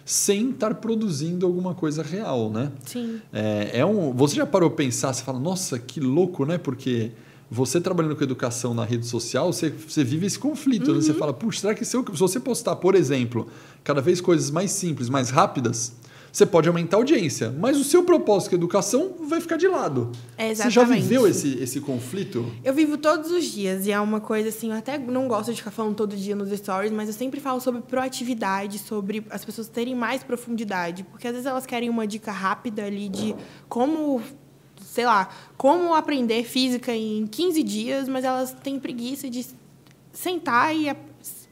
sem 0.05 0.51
estar 0.51 0.75
produzindo 0.77 1.45
alguma 1.45 1.75
coisa 1.75 2.03
real, 2.03 2.51
né? 2.51 2.71
Sim. 2.85 3.21
É, 3.33 3.81
é 3.81 3.87
um, 3.87 4.13
você 4.13 4.37
já 4.37 4.47
parou 4.47 4.69
a 4.69 4.73
pensar, 4.73 5.13
você 5.13 5.23
fala, 5.23 5.39
nossa, 5.39 5.79
que 5.79 6.01
louco, 6.01 6.45
né? 6.45 6.59
Porque 6.59 7.13
você 7.51 7.81
trabalhando 7.81 8.17
com 8.17 8.25
educação 8.25 8.75
na 8.75 8.85
rede 8.85 9.07
social, 9.07 9.53
você, 9.53 9.71
você 9.71 10.03
vive 10.03 10.27
esse 10.27 10.39
conflito. 10.39 10.93
Né? 10.93 11.01
Você 11.01 11.15
fala, 11.15 11.33
puxa, 11.33 11.61
será 11.61 11.75
que 11.75 11.85
se, 11.85 11.97
eu, 11.97 12.05
se 12.05 12.19
você 12.19 12.41
postar, 12.41 12.77
por 12.77 12.95
exemplo, 12.95 13.49
cada 13.85 14.01
vez 14.01 14.21
coisas 14.21 14.51
mais 14.51 14.73
simples, 14.73 15.09
mais 15.09 15.31
rápidas, 15.31 15.93
você 16.37 16.45
pode 16.45 16.69
aumentar 16.69 16.99
a 16.99 17.01
audiência, 17.01 17.51
mas 17.59 17.79
o 17.79 17.85
seu 17.85 18.05
propósito 18.05 18.51
com 18.51 18.57
a 18.57 18.59
educação 18.59 19.15
vai 19.27 19.41
ficar 19.41 19.57
de 19.57 19.67
lado. 19.67 20.13
É, 20.37 20.55
Você 20.55 20.69
já 20.69 20.85
viveu 20.85 21.27
esse, 21.27 21.59
esse 21.63 21.81
conflito? 21.81 22.53
Eu 22.63 22.75
vivo 22.75 22.99
todos 22.99 23.31
os 23.31 23.45
dias 23.45 23.87
e 23.87 23.91
é 23.91 23.99
uma 23.99 24.21
coisa 24.21 24.51
assim, 24.51 24.71
eu 24.71 24.77
até 24.77 24.99
não 24.99 25.29
gosto 25.29 25.51
de 25.51 25.57
ficar 25.57 25.71
falando 25.71 25.95
todo 25.95 26.15
dia 26.15 26.37
nos 26.37 26.51
stories, 26.51 26.93
mas 26.93 27.09
eu 27.09 27.15
sempre 27.15 27.41
falo 27.41 27.59
sobre 27.59 27.81
proatividade, 27.81 28.79
sobre 28.79 29.25
as 29.31 29.47
pessoas 29.47 29.67
terem 29.69 29.95
mais 29.95 30.23
profundidade, 30.23 31.05
porque 31.05 31.27
às 31.27 31.33
vezes 31.33 31.47
elas 31.47 31.65
querem 31.65 31.89
uma 31.89 32.07
dica 32.07 32.33
rápida 32.33 32.85
ali 32.85 33.09
de 33.09 33.35
como, 33.67 34.21
sei 34.97 35.05
lá, 35.05 35.29
como 35.59 35.95
aprender 35.95 36.43
física 36.45 36.91
em 36.91 37.27
15 37.27 37.63
dias, 37.63 38.09
mas 38.09 38.25
elas 38.25 38.55
têm 38.55 38.81
preguiça 38.81 39.29
de 39.29 39.47
sentar 40.11 40.75
e 40.75 40.89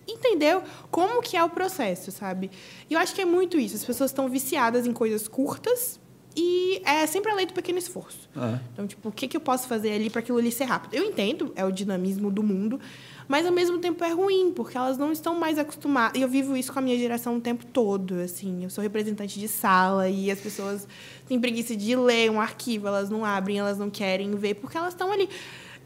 entender 0.08 0.58
como 0.90 1.20
que 1.20 1.36
é 1.36 1.44
o 1.44 1.50
processo, 1.50 2.10
sabe? 2.10 2.50
E 2.88 2.94
eu 2.94 2.98
acho 2.98 3.14
que 3.14 3.20
é 3.20 3.24
muito 3.26 3.58
isso, 3.58 3.76
as 3.76 3.84
pessoas 3.84 4.10
estão 4.10 4.30
viciadas 4.30 4.86
em 4.86 4.94
coisas 4.94 5.28
curtas 5.28 6.00
e 6.34 6.80
é 6.86 7.06
sempre 7.06 7.30
a 7.30 7.34
lei 7.34 7.44
do 7.44 7.52
pequeno 7.52 7.78
esforço. 7.78 8.30
É. 8.34 8.58
Então, 8.72 8.86
tipo, 8.86 9.10
o 9.10 9.12
que, 9.12 9.28
que 9.28 9.36
eu 9.36 9.42
posso 9.42 9.68
fazer 9.68 9.92
ali 9.92 10.08
para 10.08 10.20
aquilo 10.20 10.38
ali 10.38 10.50
ser 10.50 10.64
rápido? 10.64 10.94
Eu 10.94 11.04
entendo, 11.04 11.52
é 11.54 11.66
o 11.66 11.70
dinamismo 11.70 12.30
do 12.30 12.42
mundo, 12.42 12.80
mas 13.28 13.46
ao 13.46 13.52
mesmo 13.52 13.78
tempo 13.78 14.02
é 14.04 14.12
ruim, 14.12 14.52
porque 14.54 14.76
elas 14.76 14.98
não 14.98 15.12
estão 15.12 15.38
mais 15.38 15.58
acostumadas. 15.58 16.18
E 16.18 16.22
eu 16.22 16.28
vivo 16.28 16.56
isso 16.56 16.72
com 16.72 16.78
a 16.78 16.82
minha 16.82 16.98
geração 16.98 17.36
o 17.36 17.40
tempo 17.40 17.64
todo, 17.66 18.14
assim. 18.16 18.64
Eu 18.64 18.70
sou 18.70 18.82
representante 18.82 19.38
de 19.38 19.48
sala 19.48 20.08
e 20.08 20.30
as 20.30 20.40
pessoas 20.40 20.86
têm 21.26 21.40
preguiça 21.40 21.76
de 21.76 21.96
ler 21.96 22.30
um 22.30 22.40
arquivo, 22.40 22.86
elas 22.86 23.10
não 23.10 23.24
abrem, 23.24 23.58
elas 23.58 23.78
não 23.78 23.90
querem 23.90 24.34
ver, 24.34 24.54
porque 24.54 24.76
elas 24.76 24.92
estão 24.92 25.10
ali. 25.10 25.28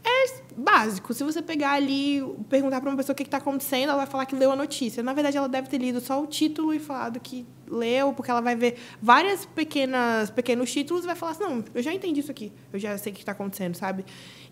É 0.03 0.19
básico. 0.55 1.13
Se 1.13 1.23
você 1.23 1.41
pegar 1.41 1.71
ali, 1.71 2.21
perguntar 2.49 2.81
para 2.81 2.89
uma 2.89 2.97
pessoa 2.97 3.13
o 3.13 3.15
que 3.15 3.23
está 3.23 3.37
acontecendo, 3.37 3.89
ela 3.89 3.97
vai 3.97 4.05
falar 4.05 4.25
que 4.25 4.35
leu 4.35 4.51
a 4.51 4.55
notícia. 4.55 5.01
Na 5.01 5.13
verdade, 5.13 5.37
ela 5.37 5.47
deve 5.47 5.69
ter 5.69 5.77
lido 5.77 6.01
só 6.01 6.21
o 6.21 6.27
título 6.27 6.73
e 6.73 6.79
falado 6.79 7.19
que 7.19 7.45
leu, 7.67 8.13
porque 8.13 8.29
ela 8.29 8.41
vai 8.41 8.55
ver 8.55 8.77
várias 9.01 9.45
pequenas 9.45 10.29
pequenos 10.29 10.71
títulos 10.71 11.03
e 11.03 11.07
vai 11.07 11.15
falar 11.15 11.33
assim, 11.33 11.43
não, 11.43 11.63
eu 11.73 11.83
já 11.83 11.93
entendi 11.93 12.19
isso 12.19 12.31
aqui, 12.31 12.51
eu 12.73 12.79
já 12.79 12.97
sei 12.97 13.11
o 13.11 13.15
que 13.15 13.21
está 13.21 13.31
acontecendo, 13.31 13.75
sabe? 13.75 14.03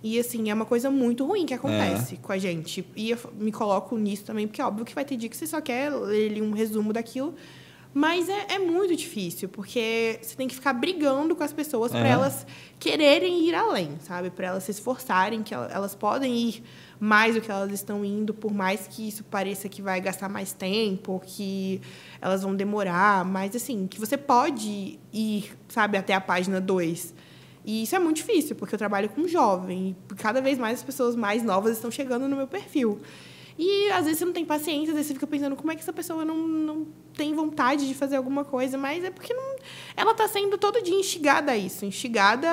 E, 0.04 0.20
assim, 0.20 0.50
é 0.50 0.54
uma 0.54 0.66
coisa 0.66 0.91
muito 0.91 1.26
ruim 1.26 1.45
que 1.45 1.54
acontece 1.54 2.18
com 2.18 2.32
a 2.32 2.38
gente. 2.38 2.88
E 2.95 3.10
eu 3.10 3.18
me 3.34 3.52
coloco 3.52 3.98
nisso 3.98 4.24
também, 4.24 4.48
porque 4.48 4.62
é 4.62 4.66
óbvio 4.66 4.86
que 4.86 4.93
vai 4.93 5.04
ter 5.04 5.18
dia 5.18 5.28
que 5.28 5.36
você 5.36 5.48
só 5.48 5.60
quer 5.60 5.89
ler 5.89 6.41
um 6.41 6.52
resumo 6.52 6.93
daquilo, 6.93 7.34
mas 8.00 8.30
é, 8.30 8.45
é 8.56 8.60
muito 8.60 8.95
difícil, 8.95 9.50
porque 9.50 10.20
você 10.22 10.36
tem 10.36 10.48
que 10.48 10.54
ficar 10.54 10.74
brigando 10.74 11.36
com 11.36 11.43
as 11.43 11.52
pessoas 11.52 11.91
para 11.91 12.08
É. 12.08 12.12
elas 12.12 12.45
quererem 12.80 13.48
ir 13.48 13.56
além, 13.56 13.98
sabe? 14.02 14.30
Para 14.30 14.48
elas 14.48 14.64
se 14.66 14.72
esforçarem, 14.72 15.41
que 15.41 15.54
el- 15.54 15.70
elas 15.72 15.95
podem 15.95 16.32
ir 16.50 16.64
mais 17.00 17.34
do 17.34 17.41
que 17.41 17.50
elas 17.50 17.72
estão 17.72 18.06
indo, 18.06 18.34
por 18.36 18.54
mais 18.54 18.88
que 18.88 19.08
isso 19.08 19.24
pareça 19.24 19.68
que 19.68 19.82
vai 19.82 20.00
gastar 20.00 20.30
mais 20.30 20.54
tempo, 20.54 21.20
que 21.26 21.82
elas 22.22 22.43
vão 22.43 22.56
demorar, 22.56 23.26
mas 23.26 23.56
assim, 23.56 23.88
que 23.88 24.00
você 24.00 24.16
pode 24.18 25.00
ir, 25.12 25.52
sabe, 25.68 25.98
até 25.98 26.14
a 26.14 26.22
página 26.22 26.62
2. 26.62 27.16
E 27.66 27.82
isso 27.84 27.95
é 27.95 28.00
muito 28.00 28.18
difícil, 28.18 28.56
porque 28.56 28.76
eu 28.76 28.80
trabalho 28.80 29.10
com 29.10 29.28
jovem, 29.28 29.95
e 30.12 30.16
cada 30.16 30.39
vez 30.39 30.58
mais 30.60 30.78
as 30.80 30.84
pessoas 30.84 31.16
mais 31.16 31.41
novas 31.43 31.72
estão 31.76 31.89
chegando 31.89 32.28
no 32.28 32.36
meu 32.36 32.48
perfil. 32.48 33.00
E 33.58 33.89
às 33.91 34.05
vezes 34.05 34.20
você 34.20 34.26
não 34.26 34.34
tem 34.34 34.45
paciência, 34.45 34.89
às 34.89 34.95
vezes 34.95 35.08
você 35.08 35.14
fica 35.16 35.26
pensando 35.26 35.55
como 35.55 35.72
é 35.72 35.76
que 35.76 35.82
essa 35.82 35.93
pessoa 35.93 36.24
não, 36.24 36.38
não 36.38 36.88
tem 37.16 37.34
vontade 37.34 37.88
de 37.88 37.93
fazer 37.95 38.16
alguma 38.16 38.45
coisa, 38.45 38.78
mas 38.78 39.03
é 39.03 39.10
porque 39.10 39.34
não, 39.34 39.55
ela 39.95 40.12
está 40.12 40.28
sendo 40.28 40.58
todo 40.58 40.82
dia 40.82 40.93
instigada 40.93 41.51
a 41.51 41.58
isso. 41.58 41.84
Instigada 41.84 42.47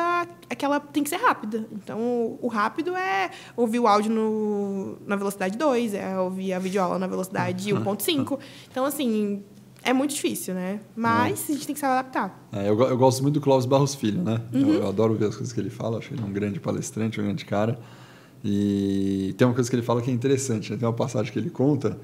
a 0.48 0.54
que 0.54 0.64
ela 0.64 0.80
tem 0.80 1.02
que 1.02 1.10
ser 1.10 1.16
rápida. 1.16 1.68
Então, 1.72 2.38
o, 2.40 2.48
rápido 2.48 2.96
é 2.96 3.30
ouvir 3.54 3.80
o 3.80 3.86
áudio 3.86 4.10
no, 4.10 4.96
na 5.06 5.16
velocidade 5.16 5.58
2, 5.58 5.94
é 5.94 6.18
ouvir 6.18 6.54
a 6.54 6.58
videoaula 6.58 6.98
na 6.98 7.06
velocidade 7.06 7.68
1.5. 7.74 8.38
Então, 8.70 8.86
assim, 8.86 9.44
é 9.82 9.92
muito 9.92 10.14
difícil, 10.14 10.54
né? 10.54 10.80
Mas 10.96 11.50
a 11.50 11.52
gente 11.52 11.66
tem 11.66 11.74
que 11.74 11.80
saber 11.80 11.98
adaptar. 11.98 12.48
É, 12.50 12.68
eu, 12.68 12.80
eu 12.80 12.96
gosto 12.96 13.22
muito 13.22 13.34
do 13.34 13.40
Clóvis 13.42 13.66
Barros 13.66 13.94
Filho, 13.94 14.22
né? 14.22 14.40
Eu, 14.50 14.74
eu 14.74 14.88
adoro 14.88 15.14
ver 15.14 15.26
as 15.26 15.36
coisas 15.36 15.52
que 15.52 15.60
ele 15.60 15.70
fala, 15.70 15.98
acho 15.98 16.14
ele 16.14 16.22
um 16.22 16.32
grande 16.32 16.58
palestrante, 16.58 17.20
um 17.20 17.24
grande 17.24 17.44
cara. 17.44 17.78
E 18.44 19.34
tem 19.38 19.46
uma 19.46 19.54
coisa 19.54 19.70
que 19.70 19.74
ele 19.74 19.82
fala 19.82 20.02
que 20.02 20.10
é 20.10 20.14
interessante, 20.14 20.70
né? 20.70 20.76
Tem 20.76 20.86
uma 20.86 20.92
passagem 20.92 21.32
que 21.32 21.38
ele 21.38 21.48
conta 21.48 21.98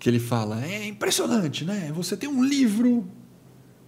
que 0.00 0.08
ele 0.08 0.18
fala: 0.18 0.64
é 0.64 0.86
impressionante, 0.86 1.64
né? 1.64 1.92
Você 1.94 2.16
tem 2.16 2.28
um 2.28 2.42
livro, 2.42 3.06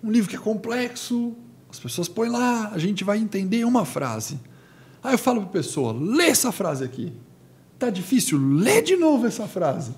um 0.05 0.11
livro 0.11 0.29
que 0.29 0.37
é 0.37 0.39
complexo, 0.39 1.35
as 1.70 1.81
pessoas 1.81 2.09
põem 2.09 2.29
lá, 2.29 2.68
a 2.68 2.79
gente 2.79 3.03
vai 3.03 3.18
entender 3.18 3.64
uma 3.64 3.87
frase. 3.87 4.39
Aí 5.03 5.14
eu 5.14 5.18
falo 5.18 5.41
para 5.41 5.49
a 5.49 5.53
pessoa: 5.53 5.93
lê 5.93 6.27
essa 6.27 6.53
frase 6.53 6.85
aqui. 6.85 7.12
Tá 7.79 7.89
difícil? 7.89 8.39
Lê 8.39 8.83
de 8.83 8.95
novo 8.95 9.27
essa 9.27 9.49
frase. 9.49 9.93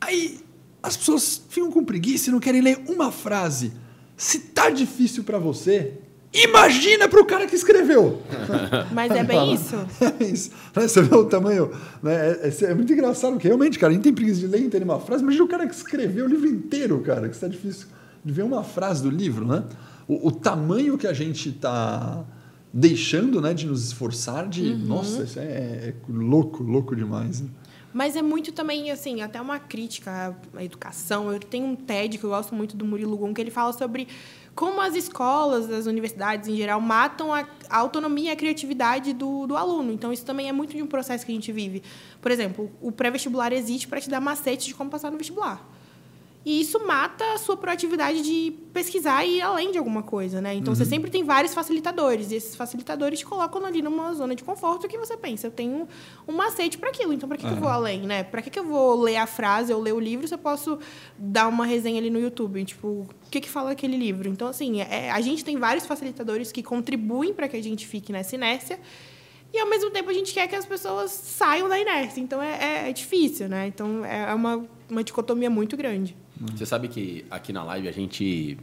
Aí 0.00 0.38
as 0.82 0.96
pessoas 0.96 1.42
ficam 1.48 1.72
com 1.72 1.82
preguiça 1.82 2.28
e 2.28 2.32
não 2.32 2.38
querem 2.38 2.60
ler 2.60 2.84
uma 2.86 3.10
frase. 3.10 3.72
Se 4.16 4.38
tá 4.38 4.68
difícil 4.68 5.24
para 5.24 5.38
você, 5.38 5.94
imagina 6.32 7.08
para 7.08 7.20
o 7.20 7.24
cara 7.24 7.46
que 7.46 7.54
escreveu. 7.54 8.22
Mas 8.92 9.10
é 9.12 9.24
bem 9.24 9.54
isso. 9.54 9.76
É 10.20 10.24
isso. 10.24 10.50
Você 10.74 11.02
vê 11.02 11.14
o 11.14 11.24
tamanho. 11.24 11.70
Né? 12.02 12.14
É, 12.42 12.48
é- 12.48 12.70
é 12.70 12.74
muito 12.74 12.92
engraçado, 12.92 13.32
porque 13.32 13.48
realmente, 13.48 13.78
cara, 13.78 13.90
a 13.92 13.94
gente 13.94 14.02
tem 14.04 14.12
preguiça 14.12 14.40
de 14.40 14.46
ler 14.46 14.60
entender 14.62 14.84
uma 14.84 15.00
frase. 15.00 15.22
Imagina 15.22 15.44
o 15.44 15.48
cara 15.48 15.66
que 15.66 15.74
escreveu 15.74 16.26
o 16.26 16.28
livro 16.28 16.46
inteiro, 16.46 17.00
cara, 17.00 17.28
que 17.28 17.34
está 17.34 17.48
difícil 17.48 17.86
de 18.24 18.32
ver 18.32 18.42
uma 18.42 18.62
frase 18.62 19.02
do 19.02 19.10
livro, 19.10 19.46
né? 19.46 19.64
O, 20.06 20.28
o 20.28 20.30
tamanho 20.32 20.98
que 20.98 21.06
a 21.06 21.12
gente 21.12 21.48
está 21.50 22.24
deixando 22.72 23.40
né, 23.40 23.54
de 23.54 23.66
nos 23.66 23.84
esforçar, 23.86 24.46
de. 24.48 24.74
Nossa, 24.74 25.22
isso 25.22 25.38
é, 25.38 25.42
é 25.42 25.94
louco, 26.08 26.62
louco 26.62 26.94
demais. 26.94 27.40
né? 27.40 27.48
Mas 27.92 28.14
é 28.16 28.22
muito 28.22 28.52
também, 28.52 28.90
assim, 28.90 29.22
até 29.22 29.40
uma 29.40 29.58
crítica 29.58 30.36
à 30.54 30.62
educação. 30.62 31.32
Eu 31.32 31.40
tenho 31.40 31.66
um 31.66 31.74
TED 31.74 32.18
que 32.18 32.24
eu 32.24 32.30
gosto 32.30 32.54
muito 32.54 32.76
do 32.76 32.84
Murilo 32.84 33.16
Gun, 33.16 33.32
que 33.32 33.40
ele 33.40 33.50
fala 33.50 33.72
sobre 33.72 34.06
como 34.58 34.80
as 34.80 34.96
escolas, 34.96 35.70
as 35.70 35.86
universidades 35.86 36.48
em 36.48 36.56
geral, 36.56 36.80
matam 36.80 37.32
a, 37.32 37.46
a 37.70 37.76
autonomia 37.78 38.30
e 38.30 38.32
a 38.32 38.36
criatividade 38.36 39.12
do, 39.12 39.46
do 39.46 39.56
aluno. 39.56 39.92
Então, 39.92 40.12
isso 40.12 40.24
também 40.24 40.48
é 40.48 40.52
muito 40.52 40.74
de 40.74 40.82
um 40.82 40.86
processo 40.88 41.24
que 41.24 41.30
a 41.30 41.34
gente 41.36 41.52
vive. 41.52 41.80
Por 42.20 42.32
exemplo, 42.32 42.68
o 42.82 42.90
pré-vestibular 42.90 43.52
existe 43.52 43.86
para 43.86 44.00
te 44.00 44.10
dar 44.10 44.20
macete 44.20 44.66
de 44.66 44.74
como 44.74 44.90
passar 44.90 45.12
no 45.12 45.16
vestibular. 45.16 45.64
E 46.44 46.60
isso 46.60 46.86
mata 46.86 47.24
a 47.34 47.36
sua 47.36 47.56
proatividade 47.56 48.22
de 48.22 48.52
pesquisar 48.72 49.22
e 49.24 49.36
ir 49.38 49.42
além 49.42 49.70
de 49.70 49.76
alguma 49.76 50.02
coisa, 50.02 50.40
né? 50.40 50.54
Então, 50.54 50.74
você 50.74 50.84
sempre 50.84 51.10
tem 51.10 51.22
vários 51.22 51.52
facilitadores. 51.52 52.30
E 52.30 52.36
esses 52.36 52.54
facilitadores 52.56 53.18
te 53.18 53.26
colocam 53.26 53.62
ali 53.66 53.82
numa 53.82 54.14
zona 54.14 54.34
de 54.34 54.42
conforto 54.44 54.88
que 54.88 54.96
você 54.96 55.14
pensa, 55.16 55.46
eu 55.48 55.50
tenho 55.50 55.86
um 56.26 56.32
macete 56.32 56.78
para 56.78 56.88
aquilo. 56.88 57.12
Então, 57.12 57.28
para 57.28 57.36
que, 57.36 57.44
que 57.46 57.52
eu 57.52 57.56
vou 57.56 57.68
além, 57.68 58.02
né? 58.02 58.22
Para 58.22 58.40
que, 58.40 58.48
que 58.50 58.58
eu 58.58 58.64
vou 58.64 58.98
ler 59.02 59.16
a 59.16 59.26
frase 59.26 59.72
ou 59.74 59.80
ler 59.82 59.92
o 59.92 60.00
livro 60.00 60.26
se 60.26 60.32
eu 60.32 60.38
posso 60.38 60.78
dar 61.18 61.48
uma 61.48 61.66
resenha 61.66 61.98
ali 62.00 62.08
no 62.08 62.20
YouTube? 62.20 62.64
Tipo, 62.64 62.86
o 62.88 63.08
que, 63.30 63.40
que 63.40 63.48
fala 63.50 63.72
aquele 63.72 63.96
livro? 63.96 64.28
Então, 64.28 64.48
assim, 64.48 64.80
é- 64.80 65.10
a 65.10 65.20
gente 65.20 65.44
tem 65.44 65.58
vários 65.58 65.84
facilitadores 65.86 66.50
que 66.50 66.62
contribuem 66.62 67.34
para 67.34 67.46
que 67.48 67.56
a 67.56 67.62
gente 67.62 67.86
fique 67.86 68.10
nessa 68.12 68.36
inércia. 68.36 68.78
E, 69.52 69.58
ao 69.58 69.68
mesmo 69.68 69.90
tempo, 69.90 70.08
a 70.08 70.12
gente 70.14 70.32
quer 70.32 70.46
que 70.46 70.54
as 70.56 70.64
pessoas 70.66 71.10
saiam 71.10 71.68
da 71.68 71.78
inércia. 71.78 72.20
Então, 72.20 72.40
é, 72.40 72.84
é- 72.86 72.90
é 72.90 72.92
difícil, 72.92 73.48
né? 73.48 73.66
Então, 73.66 74.04
é 74.04 74.32
uma, 74.32 74.64
uma 74.88 75.02
dicotomia 75.02 75.50
muito 75.50 75.76
grande. 75.76 76.16
Você 76.40 76.64
sabe 76.64 76.88
que 76.88 77.24
aqui 77.30 77.52
na 77.52 77.64
live 77.64 77.88
a 77.88 77.92
gente 77.92 78.58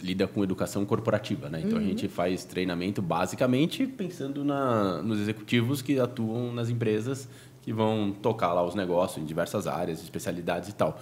lida 0.00 0.26
com 0.26 0.42
educação 0.42 0.84
corporativa, 0.84 1.48
né? 1.48 1.62
Então 1.64 1.78
a 1.78 1.82
gente 1.82 2.08
faz 2.08 2.44
treinamento 2.44 3.00
basicamente 3.00 3.86
pensando 3.86 4.44
na, 4.44 5.02
nos 5.02 5.20
executivos 5.20 5.80
que 5.80 5.98
atuam 5.98 6.52
nas 6.52 6.68
empresas 6.68 7.28
que 7.62 7.72
vão 7.72 8.12
tocar 8.20 8.52
lá 8.52 8.64
os 8.64 8.74
negócios 8.74 9.22
em 9.22 9.26
diversas 9.26 9.66
áreas, 9.66 10.02
especialidades 10.02 10.70
e 10.70 10.74
tal. 10.74 11.00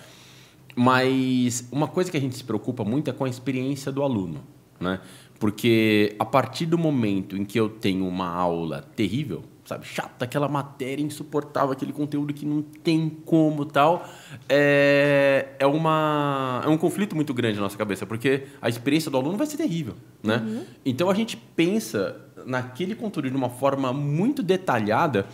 Mas 0.77 1.67
uma 1.73 1.89
coisa 1.89 2.11
que 2.11 2.17
a 2.17 2.21
gente 2.21 2.37
se 2.37 2.45
preocupa 2.45 2.85
muito 2.85 3.09
é 3.09 3.13
com 3.13 3.25
a 3.25 3.29
experiência 3.29 3.91
do 3.91 4.03
aluno, 4.03 4.43
né? 4.79 5.01
Porque 5.39 6.15
a 6.19 6.25
partir 6.25 6.67
do 6.67 6.77
momento 6.77 7.37
em 7.37 7.45
que 7.45 7.59
eu 7.59 7.69
tenho 7.69 8.07
uma 8.07 8.29
aula 8.29 8.83
terrível, 8.95 9.43
sabe, 9.71 9.87
chata, 9.87 10.25
aquela 10.25 10.49
matéria 10.49 11.01
insuportável, 11.03 11.71
aquele 11.71 11.93
conteúdo 11.93 12.35
que 12.35 12.45
não 12.45 12.61
tem 12.61 13.09
como 13.09 13.65
tal, 13.65 14.05
é, 14.49 15.51
é, 15.61 15.67
uma, 15.67 16.61
é 16.65 16.69
um 16.69 16.77
conflito 16.77 17.15
muito 17.15 17.33
grande 17.33 17.55
na 17.57 17.63
nossa 17.63 17.79
cabeça, 17.79 18.05
porque 18.05 18.49
a 18.61 18.69
experiência 18.69 19.11
do 19.13 19.17
aluno 19.17 19.37
vai 19.39 19.47
ser 19.47 19.57
terrível, 19.57 19.95
né? 20.23 20.65
Então 20.85 21.09
a 21.09 21.15
gente 21.15 21.37
pensa 21.37 22.17
naquele 22.45 22.97
conteúdo 22.97 23.31
de 23.31 23.37
uma 23.37 23.49
forma 23.49 23.93
muito 23.93 24.43
detalhada 24.43 25.27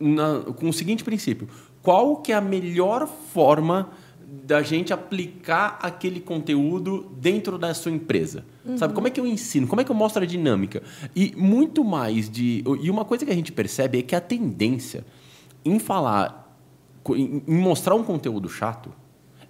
na- 0.00 0.40
com 0.56 0.68
o 0.68 0.72
seguinte 0.72 1.04
princípio: 1.04 1.48
qual 1.82 2.16
que 2.16 2.32
é 2.32 2.34
a 2.34 2.40
melhor 2.40 3.06
forma 3.06 3.90
da 4.28 4.60
gente 4.60 4.92
aplicar 4.92 5.78
aquele 5.80 6.20
conteúdo 6.20 7.06
dentro 7.16 7.56
da 7.56 7.72
sua 7.72 7.92
empresa? 7.92 8.44
Sabe 8.76 8.92
como 8.92 9.06
é 9.06 9.10
que 9.10 9.20
eu 9.20 9.26
ensino? 9.26 9.68
Como 9.68 9.80
é 9.80 9.84
que 9.84 9.90
eu 9.90 9.94
mostro 9.94 10.22
a 10.22 10.26
dinâmica? 10.26 10.82
E 11.14 11.32
muito 11.36 11.84
mais 11.84 12.28
de 12.28 12.64
e 12.82 12.90
uma 12.90 13.04
coisa 13.04 13.24
que 13.24 13.30
a 13.30 13.34
gente 13.34 13.52
percebe 13.52 14.00
é 14.00 14.02
que 14.02 14.16
a 14.16 14.20
tendência 14.20 15.04
em 15.64 15.78
falar 15.78 16.44
em 17.10 17.42
mostrar 17.46 17.94
um 17.94 18.02
conteúdo 18.02 18.48
chato 18.48 18.90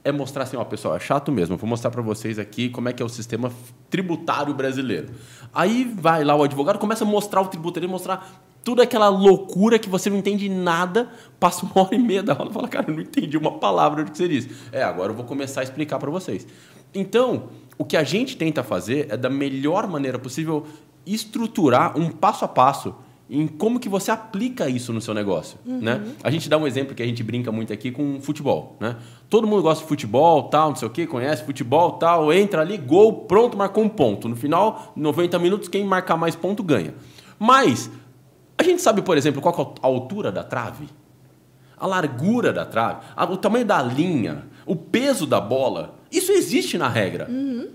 é 0.04 0.12
mostrar 0.12 0.44
assim, 0.44 0.56
ó, 0.56 0.64
pessoal, 0.64 0.94
é 0.94 1.00
chato 1.00 1.32
mesmo. 1.32 1.56
Vou 1.56 1.68
mostrar 1.68 1.90
para 1.90 2.00
vocês 2.00 2.38
aqui 2.38 2.68
como 2.68 2.88
é 2.88 2.92
que 2.92 3.02
é 3.02 3.06
o 3.06 3.08
sistema 3.08 3.50
tributário 3.90 4.54
brasileiro. 4.54 5.08
Aí 5.52 5.84
vai 5.84 6.22
lá 6.22 6.36
o 6.36 6.44
advogado, 6.44 6.78
começa 6.78 7.02
a 7.02 7.06
mostrar 7.06 7.40
o 7.40 7.48
tributário, 7.48 7.88
mostrar 7.88 8.45
toda 8.66 8.82
aquela 8.82 9.08
loucura 9.08 9.78
que 9.78 9.88
você 9.88 10.10
não 10.10 10.16
entende 10.16 10.48
nada, 10.48 11.08
passa 11.38 11.64
uma 11.64 11.84
hora 11.84 11.94
e 11.94 11.98
meia 12.00 12.20
da 12.20 12.32
aula 12.32 12.50
e 12.50 12.52
fala, 12.52 12.66
cara, 12.66 12.86
eu 12.88 12.94
não 12.94 13.00
entendi 13.00 13.36
uma 13.36 13.52
palavra 13.60 14.02
do 14.02 14.10
que 14.10 14.18
você 14.18 14.26
disse. 14.26 14.50
É, 14.72 14.82
agora 14.82 15.12
eu 15.12 15.14
vou 15.14 15.24
começar 15.24 15.60
a 15.60 15.62
explicar 15.62 16.00
para 16.00 16.10
vocês. 16.10 16.44
Então, 16.92 17.44
o 17.78 17.84
que 17.84 17.96
a 17.96 18.02
gente 18.02 18.36
tenta 18.36 18.64
fazer 18.64 19.06
é 19.08 19.16
da 19.16 19.30
melhor 19.30 19.86
maneira 19.86 20.18
possível 20.18 20.66
estruturar 21.06 21.96
um 21.96 22.10
passo 22.10 22.44
a 22.44 22.48
passo 22.48 22.92
em 23.30 23.46
como 23.46 23.78
que 23.78 23.88
você 23.88 24.10
aplica 24.10 24.68
isso 24.68 24.92
no 24.92 25.00
seu 25.00 25.14
negócio, 25.14 25.58
né? 25.64 26.04
A 26.24 26.30
gente 26.30 26.48
dá 26.48 26.58
um 26.58 26.66
exemplo 26.66 26.92
que 26.92 27.02
a 27.02 27.06
gente 27.06 27.22
brinca 27.22 27.52
muito 27.52 27.72
aqui 27.72 27.92
com 27.92 28.20
futebol, 28.20 28.76
né? 28.80 28.96
Todo 29.30 29.46
mundo 29.46 29.62
gosta 29.62 29.82
de 29.82 29.88
futebol, 29.88 30.44
tal, 30.44 30.70
não 30.70 30.76
sei 30.76 30.88
o 30.88 30.90
quê, 30.90 31.06
conhece 31.06 31.44
futebol, 31.44 31.92
tal, 31.92 32.32
entra 32.32 32.62
ali, 32.62 32.76
gol, 32.76 33.26
pronto, 33.26 33.56
marcou 33.56 33.84
um 33.84 33.88
ponto. 33.88 34.28
No 34.28 34.34
final, 34.34 34.92
90 34.96 35.38
minutos, 35.38 35.68
quem 35.68 35.84
marcar 35.84 36.16
mais 36.16 36.34
ponto 36.34 36.64
ganha. 36.64 36.94
Mas 37.38 37.90
a 38.58 38.62
gente 38.62 38.80
sabe, 38.80 39.02
por 39.02 39.16
exemplo, 39.16 39.40
qual 39.42 39.76
é 39.82 39.86
a 39.86 39.86
altura 39.86 40.32
da 40.32 40.42
trave? 40.42 40.88
A 41.76 41.86
largura 41.86 42.52
da 42.52 42.64
trave, 42.64 43.00
o 43.30 43.36
tamanho 43.36 43.66
da 43.66 43.82
linha, 43.82 44.44
o 44.64 44.74
peso 44.74 45.26
da 45.26 45.40
bola, 45.40 45.96
isso 46.10 46.32
existe 46.32 46.78
na 46.78 46.88
regra. 46.88 47.28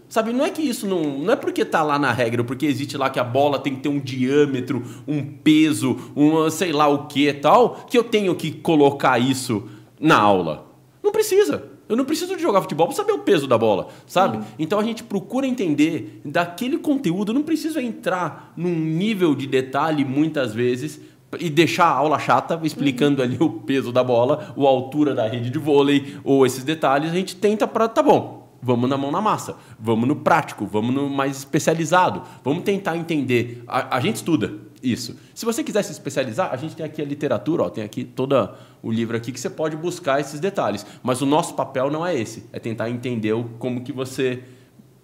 Sabe, 0.10 0.34
não 0.34 0.44
é 0.44 0.50
que 0.50 0.62
isso 0.62 0.88
não. 0.88 1.20
Não 1.20 1.34
é 1.34 1.36
porque 1.36 1.64
tá 1.64 1.84
lá 1.84 2.00
na 2.00 2.12
regra, 2.12 2.44
porque 2.44 2.66
existe 2.66 2.98
lá 2.98 3.10
que 3.10 3.20
a 3.20 3.24
bola 3.24 3.60
tem 3.60 3.76
que 3.76 3.82
ter 3.82 3.90
um 3.90 4.00
diâmetro, 4.00 4.84
um 5.08 5.24
peso, 5.24 5.98
um 6.16 6.50
sei 6.50 6.72
lá 6.72 6.88
o 6.88 7.06
que 7.06 7.32
tal, 7.34 7.86
que 7.90 7.98
eu 7.98 8.04
tenho 8.04 8.34
que 8.36 8.52
colocar 8.52 9.20
isso 9.20 9.70
na 10.00 10.18
aula. 10.18 10.66
Não 11.04 11.12
precisa. 11.12 11.71
Eu 11.92 11.98
não 11.98 12.06
preciso 12.06 12.38
de 12.38 12.42
jogar 12.42 12.62
futebol 12.62 12.88
para 12.88 12.96
saber 12.96 13.12
o 13.12 13.20
peso 13.20 13.46
da 13.46 13.58
bola, 13.58 13.90
sabe? 14.08 14.40
Então 14.58 14.80
a 14.80 14.84
gente 14.84 15.04
procura 15.04 15.46
entender 15.46 16.22
daquele 16.24 16.78
conteúdo, 16.78 17.32
eu 17.32 17.36
não 17.36 17.44
preciso 17.44 17.82
entrar 17.82 18.54
num 18.56 18.74
nível 18.74 19.36
de 19.36 19.46
detalhe 19.46 20.06
muitas 20.06 20.54
vezes 20.54 21.02
e 21.38 21.50
deixar 21.50 21.88
a 21.88 21.96
aula 21.96 22.18
chata 22.18 22.58
explicando 22.64 23.22
ali 23.22 23.36
o 23.42 23.50
peso 23.50 23.92
da 23.92 24.06
bola, 24.06 24.54
ou 24.56 24.66
a 24.68 24.70
altura 24.70 25.14
da 25.14 25.28
rede 25.28 25.50
de 25.50 25.60
vôlei, 25.60 26.16
ou 26.24 26.46
esses 26.46 26.64
detalhes, 26.64 27.12
a 27.12 27.14
gente 27.14 27.36
tenta 27.36 27.68
para 27.68 27.90
tá 27.90 28.02
bom. 28.02 28.40
Vamos 28.64 28.90
na 28.90 28.96
mão 28.96 29.12
na 29.12 29.20
massa, 29.20 29.58
vamos 29.78 30.08
no 30.08 30.16
prático, 30.16 30.66
vamos 30.66 30.96
no 30.96 31.10
mais 31.10 31.40
especializado, 31.40 32.22
vamos 32.42 32.64
tentar 32.64 32.96
entender. 32.96 33.66
A, 33.68 33.98
a 33.98 34.00
gente 34.00 34.16
estuda 34.16 34.54
isso. 34.84 35.16
Se 35.34 35.46
você 35.46 35.64
quiser 35.64 35.84
se 35.84 35.92
especializar, 35.92 36.52
a 36.52 36.58
gente 36.58 36.76
tem 36.76 36.86
aqui 36.86 37.02
a 37.02 37.06
literatura, 37.06 37.64
ó, 37.64 37.70
tem 37.70 37.84
aqui 37.84 38.04
todo 38.04 38.50
o 38.82 38.92
livro 38.92 39.16
aqui 39.16 39.32
que 39.32 39.40
você 39.40 39.50
pode 39.50 39.76
buscar 39.76 40.20
esses 40.20 40.40
detalhes. 40.40 40.86
Mas 41.04 41.22
o 41.22 41.26
nosso 41.26 41.54
papel 41.54 41.90
não 41.92 42.06
é 42.06 42.16
esse, 42.18 42.46
é 42.52 42.60
tentar 42.60 42.90
entender 42.90 43.34
como 43.60 43.82
que 43.82 43.92
você 43.92 44.44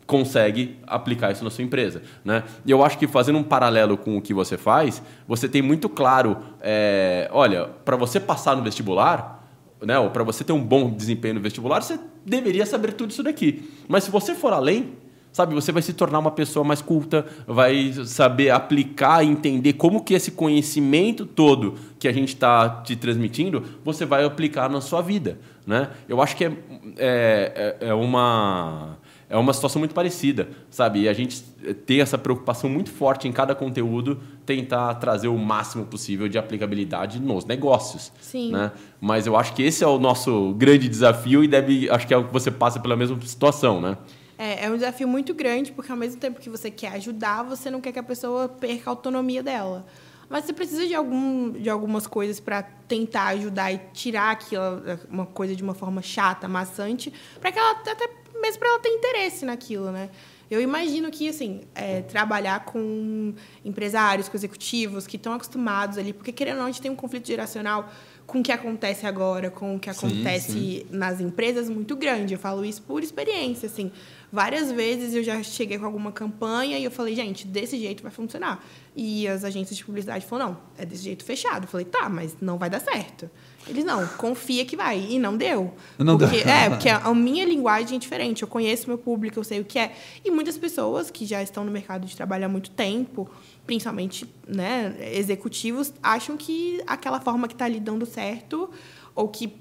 consegue 0.07 0.79
aplicar 0.87 1.31
isso 1.33 1.43
na 1.43 1.49
sua 1.49 1.63
empresa, 1.63 2.01
né? 2.23 2.43
E 2.65 2.71
eu 2.71 2.83
acho 2.83 2.97
que 2.97 3.05
fazendo 3.05 3.37
um 3.37 3.43
paralelo 3.43 3.97
com 3.97 4.17
o 4.17 4.21
que 4.21 4.33
você 4.33 4.57
faz, 4.57 5.01
você 5.27 5.49
tem 5.49 5.61
muito 5.61 5.89
claro, 5.89 6.37
é, 6.61 7.29
olha, 7.33 7.65
para 7.65 7.97
você 7.97 8.19
passar 8.19 8.55
no 8.55 8.63
vestibular, 8.63 9.37
né, 9.81 9.99
ou 9.99 10.09
para 10.09 10.23
você 10.23 10.43
ter 10.43 10.53
um 10.53 10.63
bom 10.63 10.89
desempenho 10.89 11.35
no 11.35 11.41
vestibular, 11.41 11.81
você 11.81 11.99
deveria 12.25 12.65
saber 12.65 12.93
tudo 12.93 13.11
isso 13.11 13.21
daqui. 13.21 13.69
Mas 13.87 14.05
se 14.05 14.11
você 14.11 14.33
for 14.33 14.53
além, 14.53 14.93
sabe, 15.37 15.53
você 15.53 15.71
vai 15.71 15.83
se 15.83 15.93
tornar 15.93 16.17
uma 16.17 16.31
pessoa 16.31 16.65
mais 16.65 16.81
culta, 16.81 17.23
vai 17.45 17.93
saber 18.05 18.49
aplicar 18.49 19.23
e 19.23 19.27
entender 19.29 19.73
como 19.73 20.03
que 20.03 20.15
esse 20.15 20.31
conhecimento 20.31 21.27
todo 21.27 21.75
que 21.99 22.07
a 22.07 22.11
gente 22.11 22.29
está 22.29 22.67
te 22.81 22.95
transmitindo, 22.95 23.63
você 23.85 24.03
vai 24.03 24.25
aplicar 24.25 24.67
na 24.67 24.81
sua 24.81 24.99
vida, 25.01 25.37
né? 25.65 25.91
Eu 26.09 26.19
acho 26.23 26.35
que 26.35 26.43
é, 26.43 26.51
é, 26.97 27.75
é- 27.81 27.87
é 27.89 27.93
uma 27.93 28.97
é 29.29 29.35
uma 29.35 29.51
situação 29.51 29.79
muito 29.79 29.93
parecida, 29.93 30.47
sabe? 30.69 31.01
E 31.01 31.09
a 31.09 31.11
gente 31.13 31.43
tem 31.85 31.99
essa 31.99 32.17
preocupação 32.17 32.69
muito 32.69 32.89
forte 32.89 33.27
em 33.27 33.31
cada 33.33 33.53
conteúdo, 33.53 34.17
tentar 34.45 34.93
trazer 34.95 35.27
o 35.27 35.37
máximo 35.37 35.85
possível 35.85 36.29
de 36.29 36.37
aplicabilidade 36.37 37.19
nos 37.19 37.43
negócios, 37.43 38.09
Sim. 38.21 38.53
né? 38.53 38.71
Mas 39.01 39.27
eu 39.27 39.35
acho 39.35 39.53
que 39.53 39.61
esse 39.61 39.83
é 39.83 39.87
o 39.87 39.99
nosso 39.99 40.53
grande 40.57 40.87
desafio 40.87 41.43
e 41.43 41.47
deve, 41.47 41.89
acho 41.89 42.07
que 42.07 42.13
é 42.13 42.17
o 42.17 42.23
que 42.23 42.31
você 42.31 42.49
passa 42.49 42.79
pela 42.79 42.95
mesma 42.95 43.19
situação, 43.21 43.81
né? 43.81 43.97
É, 44.37 44.65
é 44.65 44.69
um 44.69 44.75
desafio 44.75 45.07
muito 45.07 45.33
grande, 45.33 45.71
porque 45.71 45.91
ao 45.91 45.97
mesmo 45.97 46.19
tempo 46.19 46.39
que 46.39 46.49
você 46.49 46.69
quer 46.69 46.93
ajudar, 46.93 47.43
você 47.43 47.71
não 47.71 47.81
quer 47.81 47.91
que 47.91 47.99
a 47.99 48.03
pessoa 48.03 48.47
perca 48.47 48.89
a 48.89 48.91
autonomia 48.91 49.41
dela. 49.41 49.85
Mas 50.29 50.45
você 50.45 50.53
precisa 50.53 50.85
de, 50.85 50.93
algum, 50.93 51.51
de 51.51 51.69
algumas 51.69 52.05
coisas 52.05 52.39
para 52.39 52.61
tentar 52.61 53.27
ajudar 53.27 53.71
e 53.71 53.79
tirar 53.93 54.31
aquilo, 54.31 54.61
uma 55.09 55.25
coisa 55.25 55.55
de 55.55 55.63
uma 55.63 55.73
forma 55.73 56.01
chata, 56.01 56.47
maçante, 56.47 57.13
para 57.39 57.51
que 57.51 57.57
ela 57.57 57.71
até 57.71 58.09
mesmo 58.41 58.59
para 58.59 58.69
ela 58.69 58.79
ter 58.79 58.89
interesse 58.89 59.45
naquilo, 59.45 59.91
né? 59.91 60.09
Eu 60.49 60.61
imagino 60.61 61.11
que, 61.11 61.27
assim, 61.27 61.61
é, 61.75 62.01
trabalhar 62.01 62.63
com 62.63 63.33
empresários, 63.65 64.29
com 64.29 64.37
executivos 64.37 65.05
que 65.05 65.17
estão 65.17 65.33
acostumados 65.33 65.97
ali, 65.97 66.13
porque 66.13 66.31
querendo 66.31 66.55
ou 66.55 66.59
não, 66.61 66.67
a 66.69 66.71
gente 66.71 66.81
tem 66.81 66.89
um 66.89 66.95
conflito 66.95 67.27
geracional 67.27 67.89
com 68.25 68.39
o 68.39 68.43
que 68.43 68.51
acontece 68.51 69.05
agora, 69.05 69.49
com 69.49 69.75
o 69.75 69.79
que 69.79 69.93
Sim, 69.93 70.07
acontece 70.07 70.51
sim. 70.51 70.85
nas 70.89 71.19
empresas 71.19 71.69
muito 71.69 71.95
grande. 71.97 72.33
Eu 72.33 72.39
falo 72.39 72.63
isso 72.63 72.81
por 72.81 73.03
experiência, 73.03 73.65
assim. 73.65 73.91
Várias 74.31 74.69
vezes 74.71 75.13
eu 75.13 75.23
já 75.23 75.41
cheguei 75.41 75.79
com 75.79 75.85
alguma 75.85 76.11
campanha 76.11 76.77
e 76.77 76.83
eu 76.83 76.91
falei, 76.91 77.15
gente, 77.15 77.47
desse 77.47 77.79
jeito 77.79 78.03
vai 78.03 78.11
funcionar. 78.11 78.61
E 78.93 79.25
as 79.25 79.45
agências 79.45 79.77
de 79.77 79.85
publicidade 79.85 80.25
falaram, 80.25 80.51
não, 80.51 80.57
é 80.77 80.85
desse 80.85 81.03
jeito 81.03 81.23
fechado. 81.23 81.63
Eu 81.63 81.67
falei, 81.69 81.85
tá, 81.85 82.09
mas 82.09 82.35
não 82.41 82.57
vai 82.57 82.69
dar 82.69 82.81
certo. 82.81 83.29
Eles, 83.65 83.85
não, 83.85 84.05
confia 84.05 84.65
que 84.65 84.75
vai. 84.75 84.99
E 84.99 85.17
não 85.17 85.37
deu. 85.37 85.73
Não 85.97 86.17
porque, 86.17 86.43
deu. 86.43 86.49
É, 86.49 86.69
porque 86.69 86.89
a, 86.91 87.13
minha 87.13 87.45
linguagem 87.45 87.95
é 87.95 87.99
diferente. 87.99 88.41
Eu 88.41 88.49
conheço 88.49 88.87
meu 88.87 88.97
público, 88.97 89.39
eu 89.39 89.43
sei 89.45 89.61
o 89.61 89.65
que 89.65 89.79
é. 89.79 89.95
E 90.25 90.29
muitas 90.29 90.57
pessoas 90.57 91.09
que 91.09 91.25
já 91.25 91.41
estão 91.41 91.63
no 91.63 91.71
mercado 91.71 92.05
de 92.05 92.13
trabalho 92.13 92.45
há 92.45 92.49
muito 92.49 92.69
tempo, 92.71 93.29
principalmente 93.65 94.29
né, 94.45 94.93
executivos, 95.13 95.93
acham 96.03 96.35
que 96.35 96.81
aquela 96.85 97.21
forma 97.21 97.47
que 97.47 97.53
está 97.53 97.63
ali 97.63 97.79
dando 97.79 98.05
certo, 98.05 98.69
ou 99.15 99.29
que 99.29 99.55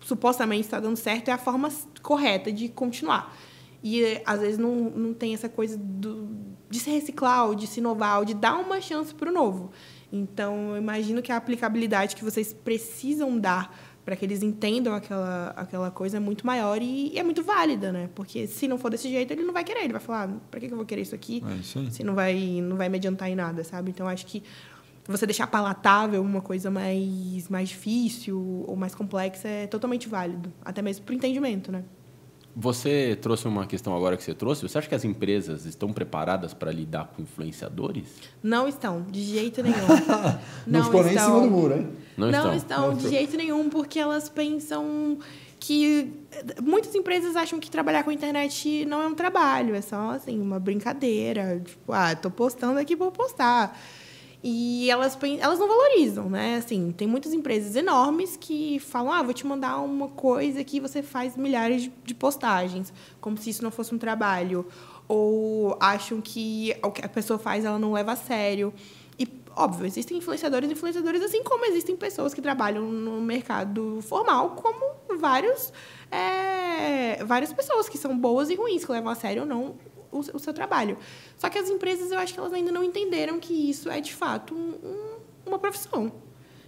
supostamente 0.00 0.62
está 0.62 0.80
dando 0.80 0.96
certo, 0.96 1.28
é 1.28 1.32
a 1.32 1.38
forma 1.38 1.70
correta 2.02 2.50
de 2.50 2.68
continuar. 2.68 3.34
E 3.84 4.02
eh, 4.02 4.22
às 4.24 4.40
vezes 4.40 4.58
não, 4.58 4.74
não 4.74 5.12
tem 5.12 5.34
essa 5.34 5.48
coisa 5.48 5.76
do, 5.76 6.26
de 6.70 6.80
se 6.80 6.90
reciclar, 6.90 7.46
ou 7.46 7.54
de 7.54 7.66
se 7.66 7.80
inovar, 7.80 8.18
ou 8.18 8.24
de 8.24 8.32
dar 8.32 8.56
uma 8.56 8.80
chance 8.80 9.14
para 9.14 9.28
o 9.28 9.32
novo. 9.32 9.70
Então, 10.10 10.70
eu 10.70 10.78
imagino 10.78 11.20
que 11.20 11.30
a 11.30 11.36
aplicabilidade 11.36 12.16
que 12.16 12.24
vocês 12.24 12.52
precisam 12.52 13.38
dar 13.38 13.76
para 14.02 14.16
que 14.16 14.24
eles 14.24 14.42
entendam 14.42 14.94
aquela, 14.94 15.48
aquela 15.56 15.90
coisa 15.90 16.16
é 16.16 16.20
muito 16.20 16.46
maior 16.46 16.80
e, 16.80 17.12
e 17.12 17.18
é 17.18 17.22
muito 17.22 17.42
válida, 17.42 17.92
né? 17.92 18.08
Porque 18.14 18.46
se 18.46 18.66
não 18.66 18.78
for 18.78 18.90
desse 18.90 19.08
jeito, 19.08 19.32
ele 19.32 19.42
não 19.42 19.52
vai 19.52 19.64
querer. 19.64 19.84
Ele 19.84 19.92
vai 19.92 20.00
falar, 20.00 20.28
para 20.50 20.60
que 20.60 20.66
eu 20.66 20.76
vou 20.76 20.86
querer 20.86 21.02
isso 21.02 21.14
aqui? 21.14 21.42
É 21.46 21.54
isso. 21.56 21.90
Se 21.90 22.02
não 22.02 22.14
vai, 22.14 22.60
não 22.62 22.76
vai 22.76 22.88
me 22.88 22.96
adiantar 22.96 23.30
em 23.30 23.34
nada, 23.34 23.64
sabe? 23.64 23.90
Então, 23.90 24.08
acho 24.08 24.24
que 24.26 24.42
você 25.06 25.26
deixar 25.26 25.46
palatável 25.46 26.22
uma 26.22 26.40
coisa 26.40 26.70
mais, 26.70 27.48
mais 27.48 27.68
difícil 27.68 28.64
ou 28.66 28.76
mais 28.76 28.94
complexa 28.94 29.48
é 29.48 29.66
totalmente 29.66 30.08
válido. 30.08 30.50
Até 30.64 30.80
mesmo 30.80 31.04
para 31.04 31.12
o 31.12 31.16
entendimento, 31.16 31.70
né? 31.70 31.84
Você 32.56 33.18
trouxe 33.20 33.48
uma 33.48 33.66
questão 33.66 33.96
agora 33.96 34.16
que 34.16 34.22
você 34.22 34.32
trouxe. 34.32 34.62
Você 34.62 34.78
acha 34.78 34.88
que 34.88 34.94
as 34.94 35.04
empresas 35.04 35.64
estão 35.64 35.92
preparadas 35.92 36.54
para 36.54 36.70
lidar 36.70 37.06
com 37.08 37.22
influenciadores? 37.22 38.06
Não 38.42 38.68
estão, 38.68 39.02
de 39.02 39.22
jeito 39.22 39.60
nenhum. 39.64 39.74
Não, 40.66 40.84
ficou 40.84 41.02
nem 41.02 41.14
em 41.14 41.18
cima 41.18 41.40
do 41.40 41.50
muro, 41.50 41.74
hein? 41.74 41.88
Não 42.16 42.30
Não, 42.30 42.38
estão. 42.38 42.54
estão, 42.54 42.88
Não 42.92 42.96
de 42.96 43.08
jeito 43.08 43.36
nenhum, 43.36 43.68
porque 43.68 43.98
elas 43.98 44.28
pensam 44.28 45.18
que 45.58 46.12
muitas 46.62 46.94
empresas 46.94 47.34
acham 47.34 47.58
que 47.58 47.70
trabalhar 47.70 48.04
com 48.04 48.10
a 48.10 48.14
internet 48.14 48.84
não 48.84 49.02
é 49.02 49.06
um 49.06 49.14
trabalho, 49.14 49.74
é 49.74 49.80
só 49.80 50.10
assim, 50.10 50.38
uma 50.40 50.60
brincadeira. 50.60 51.60
Tipo, 51.64 51.92
ah, 51.92 52.14
tô 52.14 52.30
postando 52.30 52.78
aqui 52.78 52.94
vou 52.94 53.10
postar. 53.10 53.76
E 54.46 54.90
elas, 54.90 55.16
elas 55.40 55.58
não 55.58 55.66
valorizam, 55.66 56.28
né? 56.28 56.56
Assim, 56.56 56.92
tem 56.92 57.08
muitas 57.08 57.32
empresas 57.32 57.74
enormes 57.76 58.36
que 58.36 58.78
falam, 58.78 59.10
ah, 59.10 59.22
vou 59.22 59.32
te 59.32 59.46
mandar 59.46 59.78
uma 59.78 60.08
coisa 60.08 60.62
que 60.62 60.78
você 60.78 61.02
faz 61.02 61.34
milhares 61.34 61.90
de 62.04 62.14
postagens, 62.14 62.92
como 63.22 63.38
se 63.38 63.48
isso 63.48 63.64
não 63.64 63.70
fosse 63.70 63.94
um 63.94 63.98
trabalho. 63.98 64.66
Ou 65.08 65.74
acham 65.80 66.20
que 66.20 66.76
o 66.82 66.90
que 66.90 67.02
a 67.02 67.08
pessoa 67.08 67.38
faz 67.38 67.64
ela 67.64 67.78
não 67.78 67.94
leva 67.94 68.12
a 68.12 68.16
sério. 68.16 68.74
E, 69.18 69.26
óbvio, 69.56 69.86
existem 69.86 70.18
influenciadores 70.18 70.68
e 70.68 70.74
influenciadores, 70.74 71.22
assim 71.22 71.42
como 71.42 71.64
existem 71.64 71.96
pessoas 71.96 72.34
que 72.34 72.42
trabalham 72.42 72.84
no 72.84 73.22
mercado 73.22 74.00
formal, 74.02 74.50
como 74.50 75.18
vários, 75.18 75.72
é, 76.10 77.24
várias 77.24 77.50
pessoas 77.50 77.88
que 77.88 77.96
são 77.96 78.14
boas 78.18 78.50
e 78.50 78.56
ruins, 78.56 78.84
que 78.84 78.92
levam 78.92 79.10
a 79.10 79.14
sério 79.14 79.44
ou 79.44 79.48
não 79.48 79.74
o, 80.14 80.36
o, 80.36 80.38
seu 80.38 80.52
trabalho. 80.52 80.96
Só 81.36 81.48
que 81.48 81.58
as 81.58 81.68
empresas, 81.68 82.12
eu 82.12 82.18
acho 82.18 82.32
que 82.32 82.40
elas 82.40 82.52
ainda 82.52 82.70
não 82.70 82.82
entenderam 82.84 83.38
que 83.40 83.52
isso 83.52 83.90
é, 83.90 84.00
de 84.00 84.14
fato, 84.14 84.54
um, 84.54 84.74
um, 84.84 85.16
uma 85.46 85.58
profissão. 85.58 86.12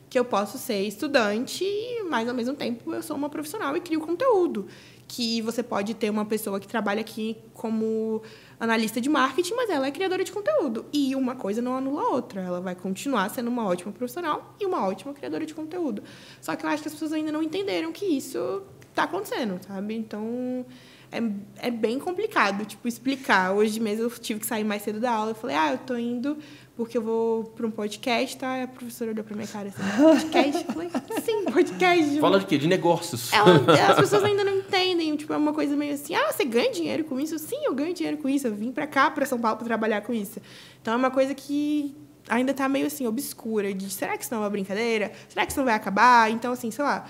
Que 0.08 0.18
eu 0.18 0.24
posso 0.24 0.56
ser 0.56 0.82
estudante, 0.82 1.64
mas, 2.08 2.28
ao 2.28 2.34
mesmo 2.34 2.54
tempo, 2.54 2.94
eu 2.94 3.02
sou 3.02 3.16
uma 3.16 3.28
profissional 3.28 3.76
e 3.76 3.80
crio 3.80 4.00
conteúdo. 4.00 4.66
Que 5.08 5.40
você 5.42 5.62
pode 5.62 5.94
ter 5.94 6.10
uma 6.10 6.24
pessoa 6.24 6.60
que 6.60 6.66
trabalha 6.66 7.00
aqui 7.00 7.36
como 7.52 8.22
analista 8.58 9.00
de 9.00 9.08
marketing, 9.08 9.54
mas 9.54 9.68
ela 9.68 9.86
é 9.86 9.90
criadora 9.90 10.22
de 10.22 10.30
conteúdo. 10.30 10.86
E 10.92 11.14
uma 11.16 11.34
coisa 11.34 11.60
não 11.60 11.76
anula 11.76 12.02
a 12.02 12.08
outra. 12.10 12.40
Ela 12.40 12.60
vai 12.60 12.74
continuar 12.74 13.28
sendo 13.30 13.48
uma 13.48 13.66
ótima 13.66 13.92
profissional 13.92 14.54
e 14.60 14.66
uma 14.66 14.86
ótima 14.86 15.12
criadora 15.12 15.44
de 15.44 15.54
conteúdo. 15.54 16.02
Só 16.40 16.54
que 16.54 16.64
eu 16.64 16.70
acho 16.70 16.82
que 16.82 16.88
as 16.88 16.94
pessoas 16.94 17.12
ainda 17.12 17.32
não 17.32 17.42
entenderam 17.42 17.92
que 17.92 18.04
isso 18.04 18.62
está 18.96 19.04
acontecendo, 19.04 19.60
sabe? 19.66 19.94
Então, 19.94 20.64
é, 21.10 21.68
é 21.68 21.70
bem 21.70 21.98
complicado, 21.98 22.64
tipo, 22.64 22.86
explicar. 22.86 23.52
Hoje 23.52 23.80
mesmo 23.80 24.04
eu 24.04 24.10
tive 24.10 24.40
que 24.40 24.46
sair 24.46 24.64
mais 24.64 24.82
cedo 24.82 25.00
da 25.00 25.10
aula. 25.10 25.30
Eu 25.30 25.34
falei, 25.34 25.56
ah, 25.56 25.72
eu 25.72 25.78
tô 25.78 25.96
indo 25.96 26.36
porque 26.76 26.98
eu 26.98 27.02
vou 27.02 27.44
para 27.44 27.66
um 27.66 27.70
podcast, 27.70 28.36
tá? 28.36 28.62
A 28.62 28.68
professora 28.68 29.10
olhou 29.10 29.24
pra 29.24 29.34
minha 29.34 29.48
cara 29.48 29.68
assim, 29.68 29.82
podcast? 30.02 30.64
Eu 30.66 30.72
falei, 30.72 30.90
sim, 31.24 31.44
podcast. 31.44 32.20
Fala 32.20 32.38
de 32.38 32.46
quê? 32.46 32.58
De 32.58 32.68
negócios. 32.68 33.32
Ela, 33.32 33.64
as 33.90 33.96
pessoas 33.96 34.24
ainda 34.24 34.44
não 34.44 34.58
entendem, 34.58 35.16
tipo, 35.16 35.32
é 35.32 35.36
uma 35.38 35.54
coisa 35.54 35.74
meio 35.74 35.94
assim, 35.94 36.14
ah, 36.14 36.30
você 36.30 36.44
ganha 36.44 36.70
dinheiro 36.70 37.04
com 37.04 37.18
isso? 37.18 37.38
Sim, 37.38 37.64
eu 37.64 37.74
ganho 37.74 37.94
dinheiro 37.94 38.18
com 38.18 38.28
isso, 38.28 38.46
eu 38.46 38.54
vim 38.54 38.70
para 38.72 38.86
cá, 38.86 39.10
para 39.10 39.24
São 39.24 39.38
Paulo, 39.38 39.56
para 39.56 39.66
trabalhar 39.66 40.02
com 40.02 40.12
isso. 40.12 40.38
Então, 40.82 40.92
é 40.92 40.96
uma 40.98 41.10
coisa 41.10 41.34
que 41.34 41.96
ainda 42.28 42.52
tá 42.52 42.68
meio 42.68 42.86
assim, 42.86 43.06
obscura, 43.06 43.72
de 43.72 43.88
será 43.88 44.16
que 44.18 44.24
isso 44.24 44.34
não 44.34 44.42
é 44.42 44.44
uma 44.44 44.50
brincadeira? 44.50 45.12
Será 45.28 45.46
que 45.46 45.52
isso 45.52 45.60
não 45.60 45.64
vai 45.64 45.74
acabar? 45.74 46.30
Então, 46.30 46.52
assim, 46.52 46.70
sei 46.70 46.84
lá 46.84 47.06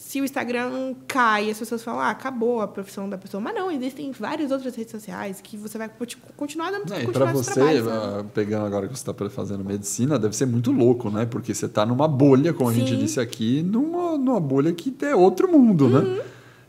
se 0.00 0.18
o 0.18 0.24
Instagram 0.24 0.94
cai, 1.06 1.50
as 1.50 1.58
pessoas 1.58 1.84
falam, 1.84 2.00
ah, 2.00 2.08
acabou 2.08 2.62
a 2.62 2.66
profissão 2.66 3.06
da 3.06 3.18
pessoa. 3.18 3.38
Mas 3.38 3.54
não, 3.54 3.70
existem 3.70 4.10
várias 4.12 4.50
outras 4.50 4.74
redes 4.74 4.90
sociais 4.90 5.42
que 5.42 5.58
você 5.58 5.76
vai 5.76 5.90
continuar 6.38 6.70
dando 6.70 6.92
é, 6.94 7.04
Para 7.06 7.30
você, 7.30 7.52
trabalhos, 7.52 7.84
né? 7.84 8.26
pegando 8.32 8.64
agora 8.64 8.88
que 8.88 8.98
você 8.98 9.10
está 9.10 9.28
fazendo 9.28 9.62
medicina, 9.62 10.18
deve 10.18 10.34
ser 10.34 10.46
muito 10.46 10.72
louco, 10.72 11.10
né? 11.10 11.26
Porque 11.26 11.52
você 11.52 11.66
está 11.66 11.84
numa 11.84 12.08
bolha, 12.08 12.54
como 12.54 12.72
Sim. 12.72 12.82
a 12.82 12.86
gente 12.86 12.98
disse 12.98 13.20
aqui, 13.20 13.62
numa, 13.62 14.16
numa 14.16 14.40
bolha 14.40 14.72
que 14.72 14.92
é 15.02 15.14
outro 15.14 15.52
mundo, 15.52 15.86
né? 15.88 15.98
uhum. 15.98 16.16
né? 16.16 16.22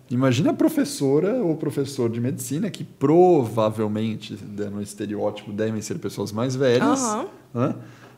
Imagina 0.10 0.52
a 0.52 0.54
professora 0.54 1.36
ou 1.36 1.56
professor 1.56 2.10
de 2.10 2.20
medicina 2.20 2.70
que 2.70 2.84
provavelmente, 2.84 4.36
dando 4.36 4.78
um 4.78 4.82
estereótipo, 4.82 5.54
devem 5.54 5.82
ser 5.82 6.00
pessoas 6.00 6.34
mais 6.34 6.54
velhas, 6.54 7.00
uhum. 7.00 7.28
né? 7.54 7.76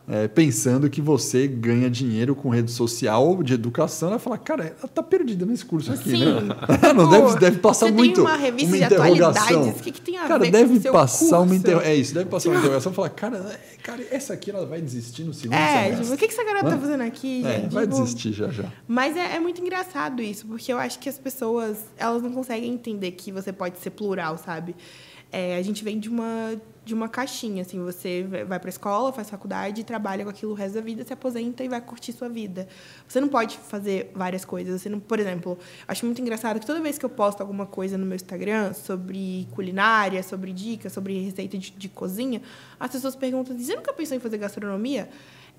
É, 0.08 0.28
pensando 0.28 0.90
que 0.90 1.02
você 1.02 1.48
ganha 1.48 1.90
dinheiro 1.90 2.36
com 2.36 2.50
rede 2.50 2.70
social 2.72 3.42
de 3.42 3.54
educação, 3.54 4.10
ela 4.10 4.20
fala, 4.20 4.38
cara, 4.38 4.76
ela 4.78 4.88
tá 4.88 5.02
perdida 5.02 5.46
nesse 5.46 5.64
curso 5.64 5.94
aqui, 5.94 6.12
Sim. 6.12 6.26
né? 6.26 6.56
não 6.94 7.10
deve, 7.10 7.40
deve 7.40 7.60
passar 7.60 7.90
muito. 7.92 8.16
Tem 8.16 8.24
uma 8.24 8.36
revista 8.36 8.76
uma 8.76 8.86
interrogação. 8.86 9.70
o 9.70 9.74
que, 9.76 9.92
que 9.92 10.02
tem 10.02 10.18
a 10.18 10.28
cara, 10.28 10.44
ver 10.44 10.52
deve 10.52 10.80
com 10.80 10.92
passar 10.92 11.20
curso? 11.20 11.42
uma 11.42 11.56
inter... 11.56 11.78
É 11.78 11.96
isso, 11.96 12.14
deve 12.14 12.30
passar 12.30 12.50
uma 12.50 12.60
interrogação 12.60 12.92
e 12.92 12.96
falar, 12.96 13.10
cara, 13.12 13.38
é, 13.38 13.78
cara, 13.82 14.04
essa 14.12 14.34
aqui 14.34 14.52
ela 14.52 14.66
vai 14.66 14.82
desistir 14.82 15.24
no 15.24 15.34
segundo 15.34 15.56
é, 15.56 15.84
semestre. 15.84 16.04
Tipo, 16.04 16.14
o 16.14 16.18
que, 16.18 16.28
que 16.28 16.34
essa 16.34 16.44
garota 16.44 16.70
tá 16.70 16.78
fazendo 16.78 17.02
aqui, 17.02 17.46
é, 17.46 17.62
gente? 17.62 17.74
Vai 17.74 17.88
tipo, 17.88 18.02
desistir 18.02 18.34
já 18.34 18.50
já. 18.50 18.66
Mas 18.86 19.16
é, 19.16 19.38
é 19.38 19.40
muito 19.40 19.62
engraçado 19.62 20.22
isso, 20.22 20.46
porque 20.48 20.74
eu 20.74 20.78
acho 20.78 21.00
que 21.00 21.08
as 21.08 21.18
pessoas, 21.18 21.78
elas 21.98 22.22
não 22.22 22.32
conseguem 22.34 22.74
entender 22.74 23.12
que 23.12 23.32
você 23.32 23.54
pode 23.54 23.80
ser 23.80 23.92
plural, 23.92 24.38
sabe? 24.38 24.76
É, 25.36 25.58
a 25.58 25.62
gente 25.64 25.84
vem 25.84 26.00
de 26.00 26.10
uma, 26.10 26.62
de 26.86 26.94
uma 26.94 27.10
caixinha, 27.10 27.64
assim, 27.64 27.80
você 27.80 28.22
vai 28.48 28.60
para 28.60 28.68
a 28.68 28.70
escola, 28.70 29.12
faz 29.12 29.32
faculdade, 29.32 29.84
trabalha 29.84 30.24
com 30.24 30.30
aquilo 30.30 30.52
o 30.52 30.54
resto 30.54 30.76
da 30.76 30.82
vida, 30.82 31.04
se 31.04 31.12
aposenta 31.12 31.64
e 31.64 31.68
vai 31.68 31.82
curtir 31.82 32.14
sua 32.14 32.30
vida. 32.30 32.68
Você 33.08 33.20
não 33.20 33.28
pode 33.28 33.58
fazer 33.58 34.12
várias 34.14 34.46
coisas. 34.46 34.80
Você 34.80 34.90
não, 34.90 35.00
por 35.00 35.20
exemplo, 35.20 35.58
acho 35.88 36.06
muito 36.06 36.22
engraçado 36.22 36.60
que 36.60 36.68
toda 36.68 36.80
vez 36.80 37.00
que 37.00 37.04
eu 37.04 37.10
posto 37.10 37.42
alguma 37.42 37.66
coisa 37.66 37.98
no 37.98 38.06
meu 38.06 38.16
Instagram 38.16 38.74
sobre 38.74 39.48
culinária, 39.56 40.22
sobre 40.22 40.54
dicas, 40.54 40.94
sobre 40.94 41.20
receita 41.20 41.58
de, 41.58 41.72
de 41.72 41.90
cozinha, 41.90 42.40
as 42.80 42.92
pessoas 42.92 43.16
perguntam: 43.16 43.58
"Você 43.58 43.76
nunca 43.76 43.92
pensou 43.92 44.16
em 44.16 44.20
fazer 44.20 44.38
gastronomia?" 44.38 45.10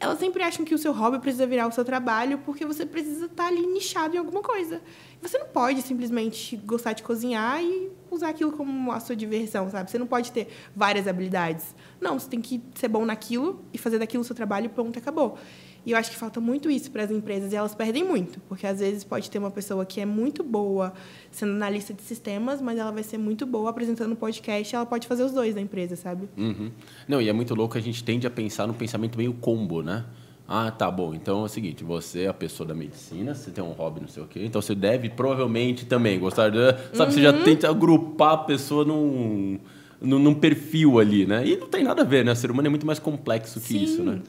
Elas 0.00 0.18
sempre 0.18 0.42
acham 0.42 0.64
que 0.64 0.74
o 0.74 0.78
seu 0.78 0.92
hobby 0.92 1.18
precisa 1.18 1.46
virar 1.46 1.66
o 1.66 1.72
seu 1.72 1.84
trabalho 1.84 2.38
porque 2.38 2.66
você 2.66 2.84
precisa 2.84 3.26
estar 3.26 3.46
ali 3.46 3.66
nichado 3.66 4.14
em 4.14 4.18
alguma 4.18 4.42
coisa. 4.42 4.82
Você 5.22 5.38
não 5.38 5.46
pode 5.46 5.82
simplesmente 5.82 6.56
gostar 6.58 6.92
de 6.92 7.02
cozinhar 7.02 7.62
e 7.62 7.90
usar 8.10 8.28
aquilo 8.28 8.52
como 8.52 8.92
a 8.92 9.00
sua 9.00 9.16
diversão, 9.16 9.70
sabe? 9.70 9.90
Você 9.90 9.98
não 9.98 10.06
pode 10.06 10.30
ter 10.32 10.48
várias 10.74 11.06
habilidades. 11.06 11.74
Não, 12.00 12.18
você 12.18 12.28
tem 12.28 12.40
que 12.40 12.62
ser 12.74 12.88
bom 12.88 13.04
naquilo 13.04 13.64
e 13.72 13.78
fazer 13.78 13.98
daquilo 13.98 14.22
o 14.22 14.24
seu 14.24 14.34
trabalho 14.34 14.68
pronto, 14.70 14.98
acabou. 14.98 15.38
E 15.86 15.90
eu 15.90 15.98
acho 15.98 16.10
que 16.10 16.16
falta 16.16 16.40
muito 16.40 16.70
isso 16.70 16.90
para 16.90 17.02
as 17.02 17.10
empresas 17.10 17.52
e 17.52 17.56
elas 17.56 17.74
perdem 17.74 18.02
muito, 18.02 18.40
porque 18.48 18.66
às 18.66 18.80
vezes 18.80 19.04
pode 19.04 19.30
ter 19.30 19.38
uma 19.38 19.50
pessoa 19.50 19.84
que 19.84 20.00
é 20.00 20.06
muito 20.06 20.42
boa 20.42 20.92
sendo 21.30 21.52
analista 21.52 21.92
de 21.92 22.00
sistemas, 22.02 22.62
mas 22.62 22.78
ela 22.78 22.90
vai 22.90 23.02
ser 23.02 23.18
muito 23.18 23.44
boa 23.44 23.70
apresentando 23.70 24.16
podcast, 24.16 24.74
ela 24.74 24.86
pode 24.86 25.06
fazer 25.06 25.24
os 25.24 25.32
dois 25.32 25.54
da 25.54 25.60
empresa, 25.60 25.94
sabe? 25.94 26.28
Uhum. 26.36 26.70
Não, 27.06 27.20
e 27.20 27.28
é 27.28 27.32
muito 27.32 27.54
louco, 27.54 27.76
a 27.76 27.80
gente 27.80 28.02
tende 28.02 28.26
a 28.26 28.30
pensar 28.30 28.66
num 28.66 28.72
pensamento 28.72 29.18
meio 29.18 29.34
combo, 29.34 29.82
né? 29.82 30.04
Ah, 30.46 30.70
tá 30.70 30.90
bom. 30.90 31.14
Então 31.14 31.42
é 31.42 31.44
o 31.44 31.48
seguinte, 31.48 31.82
você 31.82 32.22
é 32.22 32.28
a 32.28 32.34
pessoa 32.34 32.66
da 32.66 32.74
medicina, 32.74 33.34
você 33.34 33.50
tem 33.50 33.64
um 33.64 33.72
hobby, 33.72 34.00
não 34.00 34.08
sei 34.08 34.22
o 34.22 34.26
quê, 34.26 34.44
então 34.44 34.60
você 34.60 34.74
deve 34.74 35.08
provavelmente 35.08 35.86
também 35.86 36.18
gostar 36.18 36.50
de. 36.50 36.58
Sabe, 36.92 37.10
uhum. 37.10 37.10
você 37.10 37.22
já 37.22 37.32
uhum. 37.32 37.42
tenta 37.42 37.68
agrupar 37.68 38.32
a 38.32 38.38
pessoa 38.38 38.84
num, 38.84 39.58
num, 40.00 40.18
num, 40.18 40.34
perfil 40.34 40.98
ali, 40.98 41.26
né? 41.26 41.46
E 41.46 41.56
não 41.56 41.66
tem 41.66 41.82
nada 41.82 42.02
a 42.02 42.04
ver, 42.04 42.24
né? 42.24 42.32
O 42.32 42.36
ser 42.36 42.50
humano 42.50 42.68
é 42.68 42.70
muito 42.70 42.86
mais 42.86 42.98
complexo 42.98 43.60
que 43.60 43.68
Sim. 43.68 43.84
isso, 43.84 44.02
né? 44.02 44.20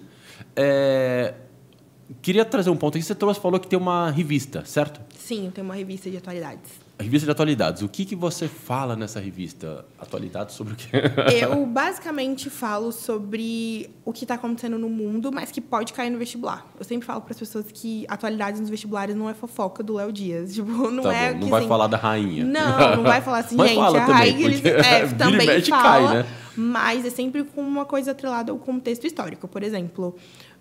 É, 0.55 1.33
Queria 2.21 2.45
trazer 2.45 2.69
um 2.69 2.77
ponto 2.77 2.97
aqui. 2.97 3.05
Você 3.05 3.15
trouxe, 3.15 3.39
falou 3.39 3.59
que 3.59 3.67
tem 3.67 3.77
uma 3.77 4.11
revista, 4.11 4.63
certo? 4.65 5.01
Sim, 5.17 5.47
eu 5.47 5.51
tenho 5.51 5.65
uma 5.65 5.75
revista 5.75 6.09
de 6.09 6.17
atualidades. 6.17 6.85
A 6.97 7.03
revista 7.03 7.25
de 7.25 7.31
atualidades. 7.31 7.81
O 7.81 7.89
que, 7.89 8.05
que 8.05 8.15
você 8.15 8.47
fala 8.47 8.95
nessa 8.95 9.19
revista? 9.19 9.83
Atualidades 9.99 10.55
sobre 10.55 10.73
o 10.73 10.75
quê? 10.77 10.89
Eu 11.41 11.65
basicamente 11.65 12.49
falo 12.49 12.91
sobre 12.91 13.89
o 14.05 14.13
que 14.13 14.23
está 14.23 14.35
acontecendo 14.35 14.77
no 14.77 14.87
mundo, 14.87 15.29
mas 15.29 15.51
que 15.51 15.59
pode 15.59 15.91
cair 15.91 16.09
no 16.09 16.17
vestibular. 16.17 16.65
Eu 16.79 16.85
sempre 16.85 17.05
falo 17.05 17.21
para 17.21 17.33
as 17.33 17.39
pessoas 17.39 17.65
que 17.73 18.05
atualidades 18.07 18.61
nos 18.61 18.69
vestibulares 18.69 19.13
não 19.13 19.29
é 19.29 19.33
fofoca 19.33 19.83
do 19.83 19.95
Léo 19.95 20.11
Dias. 20.13 20.53
Tipo, 20.55 20.89
não 20.89 21.03
tá 21.03 21.13
é. 21.13 21.33
Bom, 21.33 21.39
não 21.39 21.49
vai 21.49 21.59
assim, 21.59 21.67
falar 21.67 21.87
da 21.87 21.97
rainha. 21.97 22.45
Não, 22.45 22.95
não 22.97 23.03
vai 23.03 23.21
falar 23.21 23.39
assim, 23.39 23.55
mas 23.57 23.69
gente, 23.69 23.77
fala 23.77 23.97
a 23.97 24.05
também, 24.05 24.15
rainha. 24.15 24.45
Eles, 24.45 24.65
é, 24.65 25.07
também 25.07 25.61
fala, 25.63 26.07
cai, 26.07 26.17
né? 26.17 26.25
mas 26.55 27.05
é 27.05 27.09
sempre 27.09 27.43
com 27.43 27.61
uma 27.61 27.83
coisa 27.83 28.11
atrelada 28.11 28.53
ao 28.53 28.57
contexto 28.57 29.05
histórico. 29.05 29.49
Por 29.49 29.63
exemplo, 29.63 30.15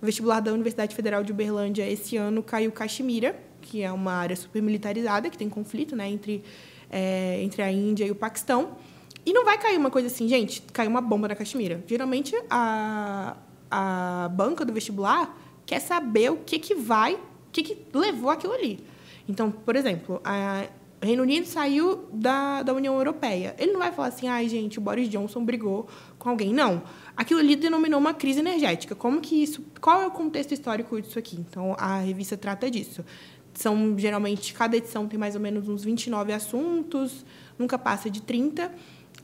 o 0.05 0.07
vestibular 0.07 0.40
da 0.40 0.52
Universidade 0.52 0.94
Federal 0.94 1.24
de 1.24 1.32
Uberlândia 1.32 1.90
esse 1.90 2.14
ano 2.18 2.42
caiu 2.42 2.70
Caxemira, 2.70 3.34
que 3.62 3.82
é 3.82 3.90
uma 3.90 4.12
área 4.12 4.36
super 4.36 4.61
militarizada, 4.61 5.30
que 5.30 5.38
tem 5.38 5.48
conflito 5.48 5.96
né, 5.96 6.07
entre, 6.11 6.44
é, 6.90 7.42
entre 7.42 7.62
a 7.62 7.72
Índia 7.72 8.05
e 8.05 8.11
o 8.11 8.14
Paquistão. 8.14 8.76
E 9.24 9.32
não 9.32 9.46
vai 9.46 9.57
cair 9.57 9.78
uma 9.78 9.90
coisa 9.90 10.09
assim, 10.09 10.28
gente, 10.28 10.61
caiu 10.74 10.90
uma 10.90 11.00
bomba 11.00 11.28
na 11.28 11.34
Caxemira. 11.34 11.82
Geralmente, 11.86 12.36
a, 12.50 13.34
a 13.70 14.28
banca 14.30 14.62
do 14.62 14.74
vestibular 14.74 15.34
quer 15.64 15.80
saber 15.80 16.30
o 16.30 16.36
que, 16.36 16.59
que 16.59 16.74
vai, 16.74 17.14
o 17.14 17.50
que, 17.50 17.62
que 17.62 17.98
levou 17.98 18.28
aquilo 18.28 18.52
ali. 18.52 18.84
Então, 19.26 19.50
por 19.50 19.74
exemplo, 19.74 20.20
a, 20.22 20.66
o 21.05 21.07
Reino 21.07 21.22
Unido 21.22 21.46
saiu 21.46 22.09
da, 22.12 22.62
da 22.62 22.72
União 22.72 22.94
Europeia. 22.94 23.55
Ele 23.59 23.72
não 23.72 23.78
vai 23.78 23.92
falar 23.92 24.09
assim, 24.09 24.26
ai, 24.26 24.48
gente, 24.48 24.78
o 24.78 24.80
Boris 24.80 25.09
Johnson 25.09 25.44
brigou 25.44 25.86
com 26.18 26.30
alguém. 26.30 26.52
Não 26.52 26.82
aquilo 27.16 27.40
ali 27.40 27.57
denominou 27.57 27.98
uma 27.98 28.14
crise 28.14 28.40
energética. 28.40 28.94
Como 28.94 29.20
que 29.20 29.42
isso, 29.42 29.64
qual 29.80 30.02
é 30.02 30.07
o 30.07 30.11
contexto 30.11 30.52
histórico 30.52 31.00
disso 31.00 31.18
aqui? 31.18 31.36
Então 31.36 31.74
a 31.78 32.00
revista 32.00 32.36
trata 32.36 32.70
disso. 32.70 33.05
São 33.52 33.96
geralmente 33.98 34.52
cada 34.52 34.76
edição 34.76 35.07
tem 35.07 35.18
mais 35.18 35.34
ou 35.34 35.40
menos 35.40 35.68
uns 35.68 35.84
29 35.84 36.32
assuntos, 36.32 37.24
nunca 37.59 37.78
passa 37.78 38.11
de 38.11 38.20
30 38.20 38.72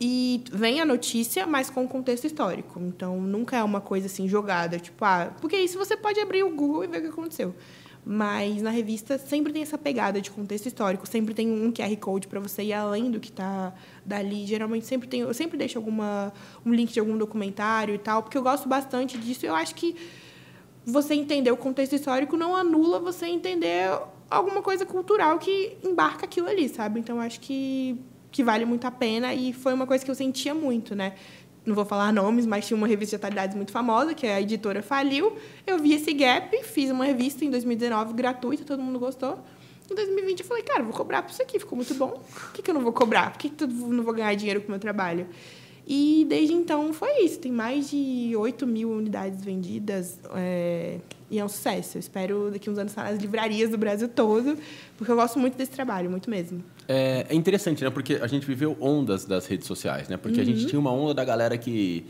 e 0.01 0.45
vem 0.53 0.81
a 0.81 0.85
notícia, 0.85 1.47
mas 1.47 1.69
com 1.69 1.87
contexto 1.87 2.27
histórico. 2.27 2.81
Então 2.81 3.21
nunca 3.21 3.57
é 3.57 3.65
uma 3.65 3.81
coisa 3.81 4.07
assim 4.07 4.29
jogada, 4.29 4.79
tipo, 4.79 5.05
ah, 5.05 5.35
porque 5.41 5.57
isso 5.57 5.79
você 5.79 5.97
pode 5.97 6.21
abrir 6.21 6.45
o 6.45 6.55
Google 6.55 6.85
e 6.85 6.87
ver 6.87 6.99
o 6.99 7.03
que 7.03 7.09
aconteceu. 7.09 7.55
Mas 8.05 8.63
na 8.63 8.71
revista 8.71 9.19
sempre 9.19 9.53
tem 9.53 9.63
essa 9.63 9.77
pegada 9.77 10.21
de 10.21 10.31
contexto 10.31 10.67
histórico, 10.67 11.07
sempre 11.07 11.35
tem 11.35 11.51
um 11.51 11.71
QR 11.71 11.95
Code 11.97 12.29
para 12.29 12.41
você 12.41 12.63
ir 12.63 12.73
além 12.73 13.11
do 13.11 13.21
que 13.21 13.29
está 13.29 13.75
dali. 14.05 14.47
Geralmente 14.47 14.87
sempre 14.87 15.07
tem, 15.07 15.21
eu 15.21 15.35
sempre 15.35 15.59
deixo 15.59 15.79
alguma 15.79 16.33
um 16.65 16.73
link 16.73 16.93
de 16.93 17.01
algum 17.01 17.17
documentário 17.17 17.95
e 17.95 17.99
tal, 17.99 18.23
porque 18.23 18.39
eu 18.39 18.43
gosto 18.43 18.69
bastante 18.69 19.19
disso. 19.19 19.45
Eu 19.45 19.55
acho 19.55 19.75
que 19.75 19.95
você 20.85 21.15
entender 21.15 21.51
o 21.51 21.57
contexto 21.57 21.95
histórico 21.95 22.37
não 22.37 22.57
anula 22.57 22.99
você 22.99 23.27
entender 23.27 23.91
alguma 24.31 24.63
coisa 24.63 24.87
cultural 24.87 25.39
que 25.39 25.77
embarca 25.83 26.25
aquilo 26.25 26.49
ali, 26.49 26.69
sabe? 26.69 27.01
Então, 27.01 27.21
acho 27.21 27.41
que, 27.41 28.01
que 28.31 28.45
vale 28.45 28.65
muito 28.65 28.87
a 28.87 28.91
pena 28.91 29.35
e 29.35 29.53
foi 29.53 29.75
uma 29.75 29.87
coisa 29.87 30.05
que 30.05 30.11
eu 30.11 30.15
sentia 30.15 30.55
muito, 30.55 30.95
né? 30.95 31.15
Não 31.71 31.75
vou 31.77 31.85
falar 31.85 32.13
nomes, 32.13 32.47
mas 32.47 32.67
tinha 32.67 32.77
uma 32.77 32.89
revista 32.89 33.17
de 33.17 33.21
atualidades 33.21 33.55
muito 33.55 33.71
famosa, 33.71 34.13
que 34.13 34.27
a 34.27 34.41
editora 34.41 34.83
faliu. 34.83 35.37
Eu 35.65 35.79
vi 35.79 35.95
esse 35.95 36.13
gap, 36.13 36.65
fiz 36.65 36.91
uma 36.91 37.05
revista 37.05 37.45
em 37.45 37.51
2019 37.51 38.13
gratuita, 38.13 38.65
todo 38.65 38.83
mundo 38.83 38.99
gostou. 38.99 39.39
Em 39.89 39.95
2020 39.95 40.41
eu 40.41 40.47
falei, 40.47 40.65
cara, 40.65 40.83
vou 40.83 40.93
cobrar 40.93 41.23
por 41.23 41.31
isso 41.31 41.41
aqui, 41.41 41.61
ficou 41.61 41.77
muito 41.77 41.95
bom. 41.95 42.21
Por 42.35 42.53
que, 42.55 42.61
que 42.61 42.71
eu 42.73 42.75
não 42.75 42.81
vou 42.81 42.93
cobrar? 42.93 43.31
Por 43.31 43.39
que, 43.39 43.51
que 43.51 43.63
eu 43.63 43.69
não 43.69 44.03
vou 44.03 44.13
ganhar 44.13 44.35
dinheiro 44.35 44.61
com 44.63 44.67
o 44.67 44.71
meu 44.73 44.81
trabalho? 44.81 45.29
E 45.87 46.27
desde 46.29 46.55
então 46.55 46.93
foi 46.93 47.25
isso. 47.25 47.39
Tem 47.39 47.53
mais 47.53 47.89
de 47.89 48.33
8 48.37 48.67
mil 48.67 48.91
unidades 48.91 49.45
vendidas 49.45 50.19
é, 50.35 50.99
e 51.31 51.39
é 51.39 51.45
um 51.45 51.49
sucesso. 51.49 51.99
Eu 51.99 52.01
espero 52.01 52.51
daqui 52.51 52.69
uns 52.69 52.79
anos 52.79 52.91
estar 52.91 53.05
nas 53.05 53.21
livrarias 53.21 53.71
do 53.71 53.79
Brasil 53.79 54.09
todo, 54.09 54.59
porque 54.99 55.13
eu 55.13 55.17
gosto 55.17 55.39
muito 55.39 55.57
desse 55.57 55.71
trabalho, 55.71 56.11
muito 56.11 56.29
mesmo. 56.29 56.65
É, 56.93 57.27
é 57.29 57.35
interessante, 57.37 57.85
né? 57.85 57.91
Porque 57.91 58.15
a 58.15 58.27
gente 58.27 58.45
viveu 58.45 58.77
ondas 58.81 59.25
das 59.25 59.47
redes 59.47 59.65
sociais, 59.69 60.09
né? 60.09 60.17
Porque 60.17 60.39
uhum. 60.39 60.43
a 60.43 60.45
gente 60.45 60.63
uhum. 60.63 60.67
tinha 60.67 60.81
uma 60.81 60.91
onda 60.91 61.15
da 61.15 61.25
galera 61.25 61.57
que 61.57 62.05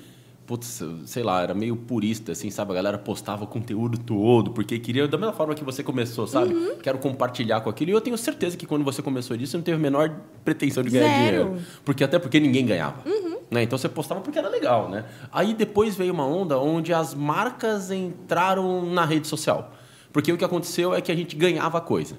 putz, 0.46 0.82
sei 1.04 1.22
lá, 1.22 1.42
era 1.42 1.54
meio 1.54 1.76
purista, 1.76 2.32
assim, 2.32 2.50
sabe? 2.50 2.72
A 2.72 2.74
galera 2.74 2.98
postava 2.98 3.46
conteúdo 3.46 3.98
todo, 3.98 4.50
porque 4.50 4.78
queria, 4.78 5.06
da 5.06 5.18
mesma 5.18 5.34
forma 5.34 5.54
que 5.54 5.62
você 5.62 5.82
começou, 5.82 6.26
sabe? 6.26 6.54
Uhum. 6.54 6.76
Quero 6.82 6.98
compartilhar 6.98 7.60
com 7.60 7.68
aquilo. 7.68 7.90
E 7.90 7.94
eu 7.94 8.00
tenho 8.00 8.16
certeza 8.16 8.56
que 8.56 8.66
quando 8.66 8.82
você 8.82 9.00
começou 9.02 9.36
disso, 9.36 9.52
você 9.52 9.58
não 9.58 9.62
teve 9.62 9.76
a 9.76 9.80
menor 9.80 10.10
pretensão 10.44 10.82
de 10.82 10.90
ganhar 10.90 11.04
Zero. 11.04 11.44
dinheiro. 11.44 11.66
Porque 11.84 12.02
até 12.02 12.18
porque 12.18 12.40
ninguém 12.40 12.64
ganhava. 12.64 13.06
Uhum. 13.06 13.36
Né? 13.50 13.62
Então 13.62 13.78
você 13.78 13.88
postava 13.88 14.22
porque 14.22 14.38
era 14.38 14.48
legal, 14.48 14.88
né? 14.88 15.04
Aí 15.30 15.52
depois 15.52 15.94
veio 15.94 16.12
uma 16.12 16.26
onda 16.26 16.58
onde 16.58 16.92
as 16.92 17.14
marcas 17.14 17.90
entraram 17.90 18.86
na 18.86 19.04
rede 19.04 19.28
social. 19.28 19.74
Porque 20.10 20.32
o 20.32 20.38
que 20.38 20.44
aconteceu 20.44 20.94
é 20.94 21.02
que 21.02 21.12
a 21.12 21.14
gente 21.14 21.36
ganhava 21.36 21.80
coisa. 21.82 22.18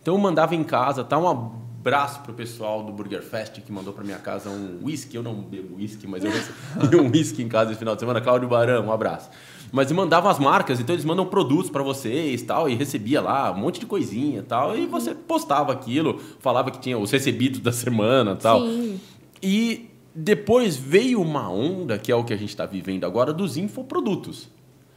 Então 0.00 0.14
eu 0.14 0.20
mandava 0.20 0.54
em 0.54 0.62
casa, 0.62 1.02
tá? 1.02 1.18
Um 1.18 1.63
abraço 1.84 2.20
pro 2.20 2.32
pessoal 2.32 2.82
do 2.82 2.90
Burger 2.90 3.22
Fest 3.22 3.60
que 3.60 3.70
mandou 3.70 3.92
para 3.92 4.02
minha 4.02 4.16
casa 4.16 4.48
um 4.48 4.80
whisky. 4.82 5.16
Eu 5.16 5.22
não 5.22 5.34
bebo 5.34 5.76
whisky, 5.76 6.06
mas 6.06 6.24
eu 6.24 6.30
recebi 6.30 6.96
um 6.96 7.10
whisky 7.10 7.42
em 7.42 7.48
casa 7.48 7.72
esse 7.72 7.78
final 7.78 7.94
de 7.94 8.00
semana. 8.00 8.22
Cláudio 8.22 8.48
Barão, 8.48 8.86
um 8.86 8.92
abraço. 8.92 9.28
Mas 9.70 9.92
mandavam 9.92 10.30
as 10.30 10.38
marcas, 10.38 10.80
então 10.80 10.94
eles 10.94 11.04
mandam 11.04 11.26
produtos 11.26 11.70
para 11.70 11.82
vocês 11.82 12.40
tal, 12.42 12.70
e 12.70 12.74
recebia 12.74 13.20
lá 13.20 13.52
um 13.52 13.58
monte 13.58 13.80
de 13.80 13.86
coisinha 13.86 14.42
tal, 14.42 14.78
e 14.78 14.86
você 14.86 15.14
postava 15.14 15.72
aquilo, 15.72 16.20
falava 16.38 16.70
que 16.70 16.78
tinha 16.78 16.96
os 16.96 17.10
recebidos 17.10 17.60
da 17.60 17.72
semana 17.72 18.36
tal. 18.36 18.62
Sim. 18.62 19.00
E 19.42 19.90
depois 20.14 20.76
veio 20.76 21.20
uma 21.20 21.50
onda, 21.50 21.98
que 21.98 22.10
é 22.10 22.14
o 22.14 22.24
que 22.24 22.32
a 22.32 22.36
gente 22.36 22.50
está 22.50 22.64
vivendo 22.64 23.04
agora, 23.04 23.32
dos 23.32 23.56
infoprodutos. 23.56 24.48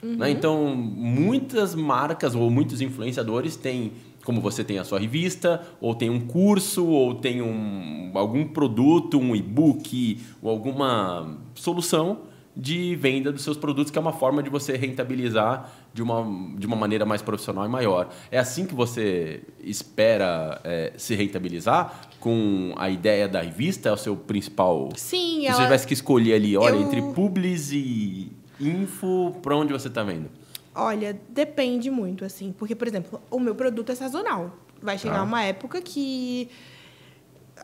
Uhum. 0.01 0.17
Né? 0.17 0.29
Então, 0.29 0.75
muitas 0.75 1.73
marcas 1.73 2.35
ou 2.35 2.49
muitos 2.49 2.79
influenciadores 2.79 3.55
têm, 3.55 3.93
como 4.28 4.41
você 4.41 4.61
tem 4.61 4.78
a 4.78 4.84
sua 4.84 4.99
revista, 4.99 5.61
ou 5.80 5.95
tem 5.95 6.09
um 6.09 6.19
curso, 6.19 6.86
ou 6.86 7.15
tem 7.15 7.41
um, 7.41 8.11
algum 8.13 8.45
produto, 8.45 9.17
um 9.17 9.34
e-book, 9.34 10.21
ou 10.41 10.51
alguma 10.51 11.38
solução 11.55 12.23
de 12.53 12.93
venda 12.97 13.32
dos 13.32 13.41
seus 13.41 13.55
produtos, 13.55 13.89
que 13.89 13.97
é 13.97 14.01
uma 14.01 14.11
forma 14.11 14.43
de 14.43 14.49
você 14.49 14.75
rentabilizar 14.75 15.71
de 15.93 16.03
uma, 16.03 16.25
de 16.57 16.67
uma 16.67 16.75
maneira 16.75 17.05
mais 17.05 17.21
profissional 17.21 17.65
e 17.65 17.69
maior. 17.69 18.09
É 18.30 18.38
assim 18.38 18.65
que 18.65 18.75
você 18.75 19.43
espera 19.63 20.59
é, 20.65 20.91
se 20.97 21.15
rentabilizar? 21.15 22.09
Com 22.19 22.73
a 22.75 22.89
ideia 22.89 23.30
da 23.30 23.39
revista? 23.39 23.88
É 23.88 23.93
o 23.93 23.97
seu 23.97 24.17
principal... 24.17 24.89
Sim. 24.97 25.39
Se 25.39 25.45
ela... 25.45 25.55
você 25.55 25.63
tivesse 25.63 25.88
que 25.88 25.93
escolher 25.93 26.34
ali, 26.34 26.57
olha, 26.57 26.75
eu... 26.75 26.82
entre 26.82 27.01
publis 27.13 27.71
e 27.71 28.30
info, 28.59 29.38
para 29.41 29.55
onde 29.55 29.71
você 29.71 29.88
está 29.88 30.03
vendo? 30.03 30.30
Olha, 30.78 31.19
depende 31.28 31.89
muito, 31.89 32.23
assim. 32.23 32.53
Porque, 32.55 32.75
por 32.75 32.88
exemplo, 32.88 33.19
o 33.32 33.39
meu 33.39 33.55
produto 33.55 33.91
é 33.91 33.95
sazonal. 33.95 34.55
Vai 34.80 34.97
chegar 34.99 35.19
ah. 35.19 35.23
uma 35.23 35.43
época 35.43 35.82
que 35.82 36.47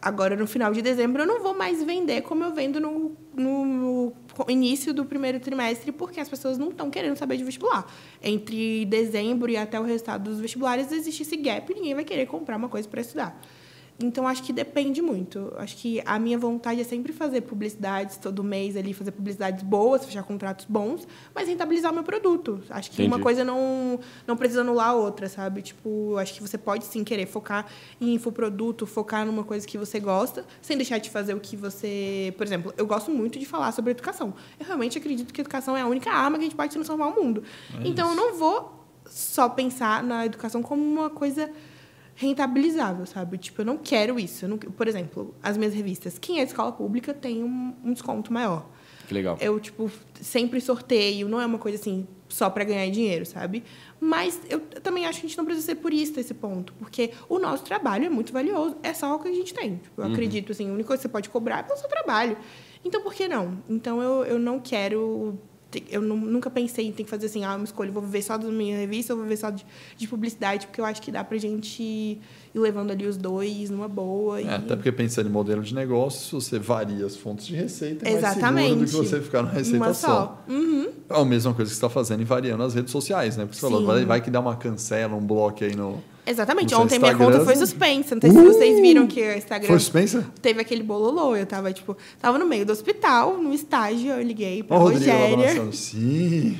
agora 0.01 0.35
no 0.35 0.47
final 0.47 0.73
de 0.73 0.81
dezembro 0.81 1.21
eu 1.21 1.27
não 1.27 1.41
vou 1.41 1.55
mais 1.55 1.83
vender 1.83 2.21
como 2.21 2.43
eu 2.43 2.51
vendo 2.51 2.79
no, 2.79 3.15
no, 3.35 4.11
início 4.47 4.91
do 4.91 5.05
primeiro 5.05 5.39
trimestre, 5.39 5.91
porque 5.91 6.19
as 6.19 6.27
pessoas 6.27 6.57
não 6.57 6.69
estão 6.69 6.89
querendo 6.89 7.15
saber 7.15 7.37
de 7.37 7.43
vestibular. 7.43 7.85
Entre 8.21 8.85
dezembro 8.85 9.51
e 9.51 9.57
até 9.57 9.79
o 9.79 9.83
resultado 9.83 10.23
dos 10.23 10.39
vestibulares 10.39 10.91
existe 10.91 11.21
esse 11.21 11.37
gap 11.37 11.71
e 11.71 11.75
ninguém 11.75 11.93
vai 11.93 12.03
querer 12.03 12.25
comprar 12.25 12.57
uma 12.57 12.67
coisa 12.67 12.87
para 12.87 13.01
estudar. 13.01 13.39
Então, 13.99 14.27
acho 14.27 14.43
que 14.43 14.51
depende 14.51 15.01
muito. 15.01 15.53
Acho 15.57 15.77
que 15.77 16.01
a 16.05 16.17
minha 16.17 16.37
vontade 16.37 16.81
é 16.81 16.83
sempre 16.83 17.13
fazer 17.13 17.41
publicidades 17.41 18.17
todo 18.17 18.43
mês 18.43 18.75
ali, 18.75 18.93
fazer 18.93 19.11
publicidades 19.11 19.63
boas, 19.63 20.03
fechar 20.03 20.23
contratos 20.23 20.65
bons, 20.67 21.07
mas 21.33 21.47
rentabilizar 21.47 21.91
o 21.91 21.95
meu 21.95 22.03
produto. 22.03 22.61
Acho 22.69 22.89
que 22.89 23.03
Entendi. 23.03 23.15
uma 23.15 23.19
coisa 23.19 23.43
não, 23.43 23.99
não 24.25 24.35
precisa 24.35 24.61
anular 24.61 24.89
a 24.89 24.93
outra, 24.93 25.29
sabe? 25.29 25.61
Tipo, 25.61 26.17
acho 26.17 26.33
que 26.33 26.41
você 26.41 26.57
pode 26.57 26.85
sim 26.85 27.03
querer 27.03 27.27
focar 27.27 27.67
em 28.01 28.15
infoproduto, 28.15 28.85
focar 28.85 29.25
numa 29.25 29.43
coisa 29.43 29.65
que 29.65 29.77
você 29.77 29.99
gosta, 29.99 30.45
sem 30.61 30.75
deixar 30.75 30.97
de 30.97 31.09
fazer 31.09 31.33
o 31.33 31.39
que 31.39 31.55
você. 31.55 32.33
Por 32.35 32.45
exemplo, 32.45 32.73
eu 32.77 32.87
gosto 32.87 33.11
muito 33.11 33.37
de 33.37 33.45
falar 33.45 33.71
sobre 33.71 33.91
educação. 33.91 34.33
Eu 34.59 34.65
realmente 34.65 34.97
acredito 34.97 35.33
que 35.33 35.41
a 35.41 35.43
educação 35.43 35.77
é 35.77 35.81
a 35.81 35.87
única 35.87 36.11
arma 36.11 36.37
que 36.37 36.43
a 36.43 36.47
gente 36.47 36.55
pode 36.55 36.71
transformar 36.73 37.07
o 37.07 37.15
mundo. 37.15 37.43
É 37.79 37.87
então, 37.87 38.09
eu 38.09 38.15
não 38.15 38.35
vou 38.35 38.83
só 39.05 39.47
pensar 39.49 40.03
na 40.03 40.25
educação 40.25 40.63
como 40.63 40.81
uma 40.83 41.09
coisa 41.09 41.49
rentabilizável, 42.15 43.05
sabe? 43.05 43.37
Tipo, 43.37 43.61
eu 43.61 43.65
não 43.65 43.77
quero 43.77 44.19
isso. 44.19 44.47
Não, 44.47 44.57
por 44.57 44.87
exemplo, 44.87 45.33
as 45.41 45.57
minhas 45.57 45.73
revistas, 45.73 46.17
quem 46.19 46.39
é 46.39 46.43
de 46.43 46.51
escola 46.51 46.71
pública 46.71 47.13
tem 47.13 47.43
um, 47.43 47.73
um 47.83 47.93
desconto 47.93 48.31
maior. 48.31 48.67
Que 49.07 49.13
legal. 49.13 49.37
Eu, 49.41 49.59
tipo, 49.59 49.91
sempre 50.21 50.61
sorteio, 50.61 51.27
não 51.27 51.41
é 51.41 51.45
uma 51.45 51.57
coisa 51.57 51.77
assim, 51.77 52.07
só 52.29 52.49
para 52.49 52.63
ganhar 52.63 52.89
dinheiro, 52.89 53.25
sabe? 53.25 53.63
Mas 53.99 54.39
eu 54.49 54.59
também 54.59 55.05
acho 55.05 55.19
que 55.19 55.25
a 55.25 55.29
gente 55.29 55.37
não 55.37 55.45
precisa 55.45 55.65
ser 55.65 55.75
purista 55.75 56.19
esse 56.19 56.33
ponto, 56.33 56.73
porque 56.73 57.11
o 57.27 57.37
nosso 57.37 57.63
trabalho 57.63 58.05
é 58.05 58.09
muito 58.09 58.31
valioso, 58.31 58.77
é 58.81 58.93
só 58.93 59.15
o 59.15 59.19
que 59.19 59.27
a 59.27 59.33
gente 59.33 59.53
tem. 59.53 59.77
Tipo, 59.77 60.01
eu 60.01 60.05
uhum. 60.05 60.13
acredito, 60.13 60.51
assim, 60.51 60.69
a 60.69 60.73
única 60.73 60.87
coisa 60.87 61.01
que 61.01 61.07
você 61.07 61.11
pode 61.11 61.29
cobrar 61.29 61.59
é 61.59 61.63
pelo 61.63 61.77
seu 61.77 61.89
trabalho. 61.89 62.37
Então, 62.85 63.01
por 63.01 63.13
que 63.13 63.27
não? 63.27 63.61
Então, 63.69 64.01
eu, 64.01 64.23
eu 64.25 64.39
não 64.39 64.59
quero 64.59 65.37
eu 65.89 66.01
nunca 66.01 66.49
pensei 66.49 66.87
em 66.87 66.91
ter 66.91 67.03
que 67.03 67.09
fazer 67.09 67.27
assim, 67.27 67.43
ah, 67.43 67.55
uma 67.55 67.63
escolha, 67.63 67.91
vou 67.91 68.01
viver 68.01 68.21
só 68.21 68.37
da 68.37 68.47
minha 68.49 68.77
revista 68.77 69.13
ou 69.13 69.17
vou 69.17 69.25
viver 69.25 69.37
só 69.37 69.49
de, 69.49 69.65
de, 69.97 70.07
publicidade, 70.07 70.67
porque 70.67 70.81
eu 70.81 70.85
acho 70.85 71.01
que 71.01 71.11
dá 71.11 71.23
pra 71.23 71.37
gente 71.37 71.81
ir 71.81 72.19
levando 72.53 72.91
ali 72.91 73.07
os 73.07 73.17
dois 73.17 73.69
numa 73.69 73.87
boa. 73.87 74.39
É, 74.39 74.43
e... 74.43 74.49
Até 74.49 74.75
porque 74.75 74.91
pensando 74.91 75.29
em 75.29 75.31
modelo 75.31 75.61
de 75.61 75.73
negócio, 75.73 76.39
você 76.39 76.59
varia 76.59 77.05
as 77.05 77.15
fontes 77.15 77.47
de 77.47 77.55
receita, 77.55 78.07
é 78.07 78.13
Exatamente. 78.13 78.53
mais 78.53 78.67
seguro 78.67 78.85
do 78.85 78.85
que 78.85 79.09
você 79.09 79.21
ficar 79.21 79.43
na 79.43 79.51
receita 79.51 79.77
uma 79.77 79.93
só. 79.93 80.07
só. 80.07 80.43
Uhum. 80.47 80.89
É 81.09 81.21
a 81.21 81.25
mesma 81.25 81.53
coisa 81.53 81.69
que 81.69 81.75
você 81.75 81.85
está 81.85 81.89
fazendo 81.89 82.21
e 82.21 82.25
variando 82.25 82.63
as 82.63 82.73
redes 82.73 82.91
sociais, 82.91 83.37
né? 83.37 83.45
Porque 83.45 83.55
você 83.55 83.61
falou, 83.61 83.85
vai, 83.85 84.05
vai 84.05 84.21
que 84.21 84.29
dá 84.29 84.39
uma 84.39 84.55
cancela, 84.55 85.15
um 85.15 85.25
bloco 85.25 85.63
aí 85.63 85.75
no 85.75 86.01
Exatamente. 86.25 86.73
Ontem 86.73 86.99
minha 86.99 87.15
conta 87.15 87.43
foi 87.43 87.55
suspensa. 87.55 88.15
Não 88.15 88.21
sei 88.21 88.29
uh, 88.29 88.33
se 88.33 88.43
vocês 88.43 88.79
viram 88.79 89.07
que 89.07 89.21
o 89.21 89.37
Instagram. 89.37 89.67
Foi 89.67 89.79
suspensa? 89.79 90.25
Teve 90.41 90.61
aquele 90.61 90.83
bololô. 90.83 91.35
Eu 91.35 91.45
tava, 91.45 91.71
tipo, 91.73 91.97
tava 92.21 92.37
no 92.37 92.45
meio 92.45 92.65
do 92.65 92.71
hospital, 92.71 93.37
no 93.37 93.53
estágio, 93.53 94.11
eu 94.11 94.21
liguei 94.21 94.63
pra 94.63 94.77
oh, 94.77 94.89
Rogéria. 94.89 95.71
Sim, 95.71 96.57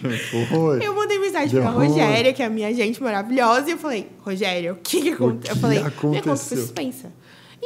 foi. 0.49 0.85
Eu 0.85 0.93
mandei 0.93 1.17
mensagem 1.19 1.49
Deu 1.49 1.61
pra 1.61 1.71
Rogéria, 1.71 2.33
que 2.33 2.43
é 2.43 2.45
a 2.45 2.49
minha 2.49 2.73
gente 2.73 3.01
maravilhosa, 3.01 3.69
e 3.69 3.71
eu 3.71 3.77
falei, 3.77 4.09
Rogéria, 4.19 4.73
o 4.73 4.75
que 4.75 5.01
que 5.01 5.09
aconteceu? 5.09 5.55
Eu 5.55 5.61
falei, 5.61 5.77
aconteceu? 5.79 6.09
minha 6.09 6.21
conta 6.23 6.35
foi 6.37 6.57
suspensa. 6.57 7.11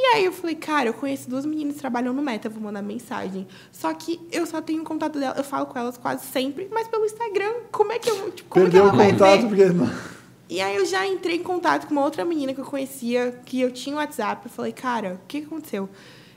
aí 0.14 0.24
eu 0.24 0.32
falei, 0.32 0.54
cara, 0.54 0.90
eu 0.90 0.94
conheço 0.94 1.28
duas 1.28 1.44
meninas 1.44 1.74
que 1.74 1.80
trabalham 1.80 2.14
no 2.14 2.22
Meta, 2.22 2.48
vou 2.48 2.62
mandar 2.62 2.82
mensagem. 2.82 3.48
Só 3.72 3.92
que 3.92 4.20
eu 4.30 4.46
só 4.46 4.62
tenho 4.62 4.84
contato 4.84 5.18
dela, 5.18 5.34
eu 5.36 5.42
falo 5.42 5.66
com 5.66 5.76
elas 5.76 5.96
quase 5.96 6.24
sempre, 6.24 6.68
mas 6.70 6.86
pelo 6.86 7.04
Instagram, 7.04 7.52
como 7.72 7.90
é 7.90 7.98
que 7.98 8.08
eu. 8.08 8.30
Tipo, 8.30 8.48
como 8.48 8.64
Perdeu 8.64 8.86
é 8.86 8.90
que 8.90 8.96
o 8.96 9.10
contato 9.10 9.48
porque. 9.48 9.64
E 10.48 10.62
aí 10.62 10.76
eu 10.76 10.86
já 10.86 11.06
entrei 11.06 11.36
em 11.36 11.42
contato 11.42 11.86
com 11.86 11.92
uma 11.92 12.02
outra 12.02 12.24
menina 12.24 12.54
que 12.54 12.60
eu 12.60 12.64
conhecia, 12.64 13.38
que 13.44 13.60
eu 13.60 13.70
tinha 13.70 13.94
o 13.94 13.98
WhatsApp. 13.98 14.46
Eu 14.46 14.50
falei, 14.50 14.72
cara, 14.72 15.20
o 15.22 15.26
que 15.28 15.38
aconteceu? 15.38 15.88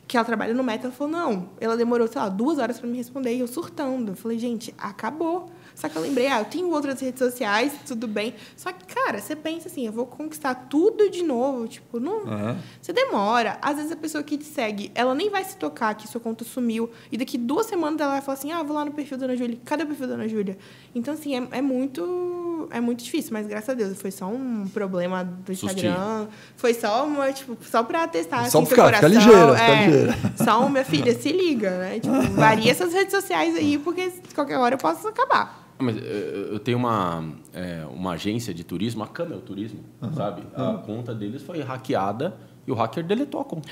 Que 0.06 0.18
ela 0.18 0.26
trabalha 0.26 0.54
no 0.54 0.64
Meta. 0.64 0.88
Ela 0.88 0.94
falou, 0.94 1.14
não. 1.14 1.50
Ela 1.62 1.78
demorou, 1.78 2.08
sei 2.08 2.20
lá, 2.20 2.28
duas 2.28 2.58
horas 2.58 2.78
para 2.78 2.90
me 2.90 2.98
responder. 2.98 3.34
E 3.34 3.40
eu 3.40 3.48
surtando. 3.48 4.12
Eu 4.12 4.16
falei, 4.16 4.38
gente, 4.38 4.76
acabou. 4.78 5.50
Só 5.82 5.90
que 5.90 5.96
eu 5.98 6.02
lembrei, 6.04 6.28
ah, 6.28 6.42
eu 6.42 6.46
tenho 6.46 6.70
outras 6.70 7.00
redes 7.00 7.18
sociais, 7.18 7.74
tudo 7.88 8.08
bem. 8.08 8.36
Só 8.56 8.72
que, 8.72 8.86
cara, 8.86 9.18
você 9.18 9.36
pensa 9.36 9.68
assim, 9.68 9.88
eu 9.88 9.92
vou 9.92 10.06
conquistar 10.06 10.54
tudo 10.54 11.10
de 11.10 11.24
novo. 11.24 11.68
Tipo, 11.68 12.00
não. 12.00 12.20
Uhum. 12.20 12.58
Você 12.80 12.94
demora. 12.94 13.58
Às 13.64 13.78
vezes 13.78 13.92
a 13.92 13.96
pessoa 13.96 14.24
que 14.24 14.38
te 14.38 14.46
segue, 14.46 14.92
ela 14.94 15.16
nem 15.16 15.32
vai 15.32 15.44
se 15.44 15.58
tocar 15.58 15.96
que 15.96 16.08
sua 16.08 16.22
conta 16.22 16.46
sumiu. 16.46 16.92
E 17.12 17.18
daqui 17.18 17.36
duas 17.36 17.66
semanas 17.66 18.00
ela 18.00 18.12
vai 18.12 18.22
falar 18.22 18.38
assim: 18.38 18.52
ah, 18.52 18.62
vou 18.62 18.76
lá 18.76 18.86
no 18.86 18.92
perfil 18.92 19.18
da 19.18 19.26
Ana 19.26 19.36
Júlia. 19.36 19.58
Cadê 19.66 19.82
o 19.82 19.88
perfil 19.88 20.08
da 20.08 20.14
Ana 20.14 20.28
Júlia? 20.28 20.56
Então, 20.94 21.16
assim, 21.16 21.36
é, 21.36 21.48
é 21.58 21.62
muito. 21.64 22.68
É 22.70 22.80
muito 22.80 23.04
difícil, 23.04 23.34
mas 23.34 23.48
graças 23.48 23.70
a 23.70 23.74
Deus 23.74 24.00
foi 24.00 24.12
só 24.12 24.28
um 24.28 24.68
problema 24.68 25.24
do 25.24 25.52
Instagram. 25.52 25.96
Sustinho. 25.96 26.30
Foi 26.56 26.76
só 26.76 27.08
uma, 27.08 27.34
tipo, 27.34 27.58
só 27.66 27.82
pra 27.82 28.08
testar 28.08 28.48
só 28.52 28.60
assim, 28.60 28.68
ficar, 28.68 29.02
seu 29.02 29.02
coração. 29.02 29.10
Fica 29.10 29.32
ligeira, 29.32 29.52
é, 29.54 29.58
fica 29.58 29.86
ligeira. 29.86 30.18
Só, 30.46 30.70
minha 30.70 30.86
filha, 30.86 31.16
se 31.16 31.32
liga, 31.32 31.72
né? 31.72 32.00
Tipo, 32.00 32.22
varia 32.34 32.70
essas 32.72 32.94
redes 32.94 33.12
sociais 33.12 33.56
aí, 33.56 33.80
porque 33.80 34.12
qualquer 34.36 34.60
hora 34.60 34.76
eu 34.76 34.78
posso 34.78 35.08
acabar. 35.08 35.71
Mas 35.82 35.98
eh, 35.98 36.50
eu 36.52 36.60
tenho 36.60 36.78
uma, 36.78 37.24
é, 37.54 37.86
uma 37.92 38.12
agência 38.12 38.54
de 38.54 38.64
turismo, 38.64 39.04
a 39.04 39.08
Camel 39.08 39.42
Turismo, 39.42 39.80
uhum. 40.02 40.14
sabe? 40.14 40.44
A 40.56 40.70
uhum. 40.70 40.78
conta 40.80 41.14
deles 41.14 41.42
foi 41.42 41.62
hackeada 41.62 42.38
e 42.68 42.72
o 42.72 42.76
hacker 42.76 43.06
deletou 43.06 43.42
a 43.42 43.46
conta. 43.46 43.70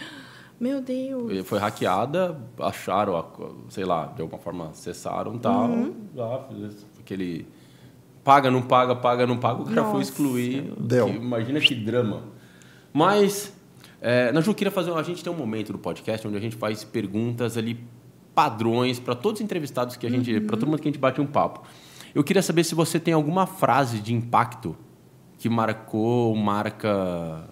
Meu 0.59 0.81
Deus. 0.81 1.47
Foi 1.47 1.57
hackeada, 1.57 2.37
acharam, 2.59 3.25
sei 3.69 3.85
lá, 3.85 4.07
de 4.07 4.21
alguma 4.21 4.41
forma 4.41 4.73
cessaram 4.73 5.35
e 5.35 5.39
tal. 5.39 5.69
Uhum. 5.69 5.93
Lá, 6.13 6.49
aquele 6.99 7.47
paga, 8.23 8.51
não 8.51 8.61
paga, 8.61 8.95
paga, 8.95 9.25
não 9.25 9.37
paga, 9.37 9.61
o 9.61 9.65
cara 9.65 9.81
Nossa. 9.81 9.91
foi 9.91 10.01
excluir. 10.01 10.73
Deu. 10.77 11.07
Que, 11.07 11.15
imagina 11.15 11.59
que 11.61 11.73
drama. 11.73 12.23
Mas, 12.91 13.53
é, 14.01 14.31
Naju, 14.33 14.53
queria 14.53 14.71
fazer. 14.71 14.91
A 14.91 15.01
gente 15.03 15.23
tem 15.23 15.31
um 15.31 15.37
momento 15.37 15.71
do 15.71 15.79
podcast 15.79 16.27
onde 16.27 16.37
a 16.37 16.41
gente 16.41 16.57
faz 16.57 16.83
perguntas 16.83 17.57
ali 17.57 17.79
padrões 18.35 18.99
para 18.99 19.15
todos 19.15 19.39
os 19.39 19.43
entrevistados 19.45 19.95
que 19.95 20.05
a 20.05 20.09
gente, 20.09 20.33
uhum. 20.33 20.45
para 20.45 20.57
todo 20.57 20.69
mundo 20.69 20.81
que 20.81 20.87
a 20.87 20.91
gente 20.91 20.99
bate 20.99 21.21
um 21.21 21.25
papo. 21.25 21.61
Eu 22.13 22.23
queria 22.23 22.41
saber 22.41 22.63
se 22.63 22.75
você 22.75 22.99
tem 22.99 23.13
alguma 23.13 23.45
frase 23.45 23.99
de 23.99 24.13
impacto 24.13 24.75
que 25.37 25.47
marcou, 25.47 26.35
marca 26.35 27.47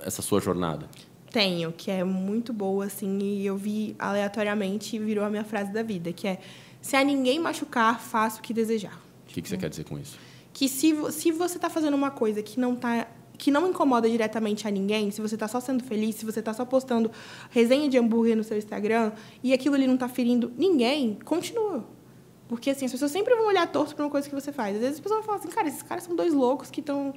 essa 0.00 0.22
sua 0.22 0.40
jornada. 0.40 0.88
Tenho, 1.30 1.72
que 1.72 1.90
é 1.90 2.02
muito 2.02 2.52
boa, 2.52 2.86
assim, 2.86 3.18
e 3.18 3.46
eu 3.46 3.56
vi 3.56 3.94
aleatoriamente 3.98 4.96
e 4.96 4.98
virou 4.98 5.24
a 5.24 5.30
minha 5.30 5.44
frase 5.44 5.72
da 5.72 5.82
vida, 5.82 6.12
que 6.12 6.26
é 6.26 6.40
se 6.80 6.96
a 6.96 7.04
ninguém 7.04 7.38
machucar, 7.38 8.00
faça 8.00 8.38
o 8.40 8.42
que 8.42 8.52
desejar. 8.52 8.94
O 9.28 9.32
que, 9.32 9.42
que 9.42 9.48
você 9.48 9.56
quer 9.56 9.68
dizer 9.68 9.84
com 9.84 9.98
isso? 9.98 10.18
Que 10.52 10.68
se, 10.68 10.94
se 11.12 11.30
você 11.30 11.56
está 11.56 11.70
fazendo 11.70 11.94
uma 11.94 12.10
coisa 12.10 12.42
que 12.42 12.58
não 12.58 12.74
tá 12.74 13.06
que 13.38 13.50
não 13.50 13.70
incomoda 13.70 14.06
diretamente 14.06 14.68
a 14.68 14.70
ninguém, 14.70 15.10
se 15.10 15.18
você 15.18 15.34
está 15.34 15.48
só 15.48 15.60
sendo 15.60 15.82
feliz, 15.82 16.16
se 16.16 16.26
você 16.26 16.40
está 16.40 16.52
só 16.52 16.62
postando 16.66 17.10
resenha 17.48 17.88
de 17.88 17.96
hambúrguer 17.96 18.36
no 18.36 18.44
seu 18.44 18.58
Instagram 18.58 19.12
e 19.42 19.54
aquilo 19.54 19.76
ali 19.76 19.86
não 19.86 19.94
está 19.94 20.10
ferindo 20.10 20.52
ninguém, 20.58 21.18
continua. 21.24 21.86
Porque 22.50 22.70
assim, 22.70 22.84
as 22.84 22.90
pessoas 22.90 23.12
sempre 23.12 23.32
vão 23.36 23.46
olhar 23.46 23.64
torto 23.68 23.94
para 23.94 24.04
uma 24.04 24.10
coisa 24.10 24.28
que 24.28 24.34
você 24.34 24.50
faz. 24.50 24.74
Às 24.74 24.80
vezes 24.80 24.96
as 24.96 25.00
pessoas 25.00 25.20
vão 25.20 25.26
falar 25.26 25.38
assim, 25.38 25.48
cara, 25.48 25.68
esses 25.68 25.82
caras 25.82 26.02
são 26.02 26.16
dois 26.16 26.34
loucos 26.34 26.68
que 26.68 26.80
estão 26.80 27.14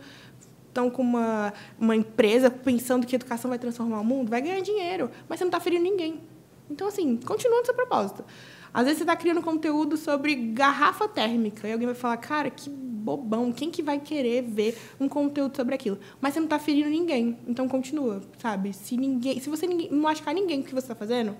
estão 0.68 0.92
com 0.92 1.02
uma, 1.02 1.52
uma 1.80 1.96
empresa 1.96 2.52
pensando 2.52 3.08
que 3.08 3.16
educação 3.16 3.50
vai 3.50 3.58
transformar 3.58 4.00
o 4.00 4.04
mundo, 4.04 4.30
vai 4.30 4.42
ganhar 4.44 4.60
dinheiro, 4.60 5.10
mas 5.28 5.40
você 5.40 5.44
não 5.44 5.50
está 5.50 5.60
ferindo 5.60 5.84
ninguém. 5.84 6.22
Então, 6.70 6.88
assim, 6.88 7.18
continua 7.18 7.60
no 7.60 7.66
seu 7.66 7.74
propósito. 7.74 8.24
Às 8.72 8.84
vezes 8.84 9.00
você 9.00 9.04
está 9.04 9.16
criando 9.16 9.42
conteúdo 9.42 9.98
sobre 9.98 10.36
garrafa 10.36 11.08
térmica 11.08 11.68
e 11.68 11.72
alguém 11.72 11.88
vai 11.88 11.96
falar, 11.96 12.18
cara, 12.18 12.52
que 12.52 12.70
bobão, 12.70 13.52
quem 13.52 13.72
que 13.72 13.82
vai 13.82 14.00
querer 14.00 14.44
ver 14.44 14.78
um 15.00 15.10
conteúdo 15.10 15.56
sobre 15.56 15.74
aquilo? 15.74 15.98
Mas 16.22 16.36
você 16.36 16.42
não 16.42 16.46
está 16.46 16.60
ferindo 16.60 16.90
ninguém, 16.90 17.40
então 17.48 17.68
continua, 17.68 18.22
sabe? 18.38 18.72
Se 18.72 18.96
ninguém, 18.98 19.40
se 19.40 19.50
você 19.50 19.66
não 19.66 19.98
machucar 19.98 20.34
ninguém 20.36 20.60
com 20.60 20.66
o 20.66 20.68
que 20.68 20.76
você 20.76 20.86
está 20.86 20.96
fazendo, 20.96 21.36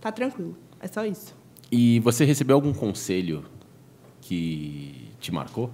tá 0.00 0.12
tranquilo. 0.12 0.56
É 0.78 0.86
só 0.86 1.04
isso. 1.04 1.41
E 1.72 2.00
você 2.00 2.26
recebeu 2.26 2.54
algum 2.54 2.74
conselho 2.74 3.46
que 4.20 5.08
te 5.18 5.32
marcou? 5.32 5.70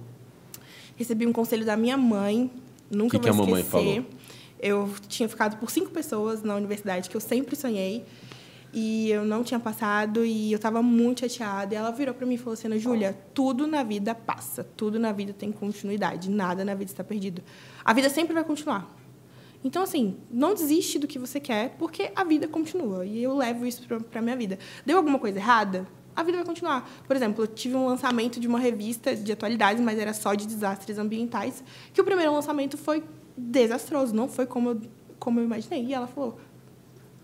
Recebi 0.95 1.27
um 1.27 1.33
conselho 1.33 1.65
da 1.65 1.75
minha 1.75 1.97
mãe, 1.97 2.49
nunca 2.89 3.19
que 3.19 3.29
vou 3.29 3.45
que 3.45 3.51
esquecer. 3.51 3.77
A 3.77 3.81
mamãe 3.81 3.99
falou? 3.99 4.19
Eu 4.61 4.89
tinha 5.09 5.27
ficado 5.27 5.57
por 5.57 5.69
cinco 5.69 5.91
pessoas 5.91 6.41
na 6.41 6.55
universidade 6.55 7.09
que 7.09 7.17
eu 7.17 7.19
sempre 7.19 7.53
sonhei 7.53 8.05
e 8.71 9.09
eu 9.09 9.25
não 9.25 9.43
tinha 9.43 9.59
passado 9.59 10.23
e 10.23 10.53
eu 10.53 10.55
estava 10.55 10.81
muito 10.81 11.19
chateada. 11.19 11.73
E 11.73 11.77
ela 11.77 11.91
virou 11.91 12.15
para 12.15 12.25
mim 12.25 12.35
e 12.35 12.37
falou 12.37 12.53
assim: 12.53 12.79
Júlia, 12.79 13.17
tudo 13.33 13.67
na 13.67 13.83
vida 13.83 14.15
passa, 14.15 14.63
tudo 14.63 14.97
na 14.97 15.11
vida 15.11 15.33
tem 15.33 15.51
continuidade, 15.51 16.29
nada 16.29 16.63
na 16.63 16.75
vida 16.75 16.91
está 16.91 17.03
perdido. 17.03 17.41
A 17.83 17.91
vida 17.91 18.09
sempre 18.09 18.33
vai 18.33 18.45
continuar. 18.45 18.98
Então, 19.63 19.83
assim, 19.83 20.17
não 20.31 20.53
desiste 20.53 20.97
do 20.97 21.07
que 21.07 21.19
você 21.19 21.39
quer, 21.39 21.75
porque 21.77 22.11
a 22.15 22.23
vida 22.23 22.47
continua. 22.47 23.05
E 23.05 23.21
eu 23.21 23.35
levo 23.35 23.65
isso 23.65 23.85
para 23.87 24.19
a 24.19 24.21
minha 24.21 24.35
vida. 24.35 24.57
Deu 24.85 24.97
alguma 24.97 25.19
coisa 25.19 25.37
errada? 25.37 25.87
A 26.15 26.23
vida 26.23 26.37
vai 26.37 26.45
continuar. 26.45 26.89
Por 27.05 27.15
exemplo, 27.15 27.43
eu 27.43 27.47
tive 27.47 27.75
um 27.75 27.85
lançamento 27.85 28.39
de 28.39 28.47
uma 28.47 28.59
revista 28.59 29.15
de 29.15 29.31
atualidades, 29.31 29.83
mas 29.83 29.99
era 29.99 30.13
só 30.13 30.33
de 30.33 30.47
desastres 30.47 30.97
ambientais, 30.97 31.63
que 31.93 32.01
o 32.01 32.03
primeiro 32.03 32.33
lançamento 32.33 32.77
foi 32.77 33.03
desastroso, 33.37 34.13
não 34.13 34.27
foi 34.27 34.45
como 34.45 34.69
eu, 34.69 34.81
como 35.19 35.39
eu 35.39 35.43
imaginei. 35.43 35.85
E 35.85 35.93
ela 35.93 36.07
falou: 36.07 36.39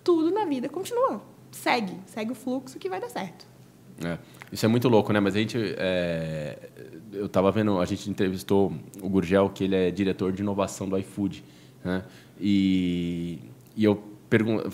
tudo 0.03 0.31
na 0.31 0.45
vida 0.45 0.69
continua 0.69 1.21
segue, 1.55 1.97
segue 2.05 2.31
o 2.31 2.35
fluxo 2.35 2.77
que 2.77 2.89
vai 2.89 2.99
dar 2.99 3.09
certo. 3.09 3.45
É, 4.03 4.17
isso 4.51 4.65
é 4.65 4.67
muito 4.67 4.89
louco, 4.89 5.13
né? 5.13 5.19
Mas 5.19 5.35
a 5.35 5.39
gente, 5.39 5.57
é, 5.77 6.57
eu 7.13 7.27
estava 7.27 7.49
vendo, 7.51 7.79
a 7.79 7.85
gente 7.85 8.09
entrevistou 8.09 8.73
o 9.01 9.09
Gurgel, 9.09 9.49
que 9.49 9.63
ele 9.63 9.75
é 9.75 9.89
diretor 9.89 10.33
de 10.33 10.41
inovação 10.41 10.87
do 10.87 10.97
iFood, 10.97 11.43
né? 11.83 12.03
E, 12.39 13.39
e 13.75 13.83
eu 13.83 14.01
pergunto, 14.29 14.69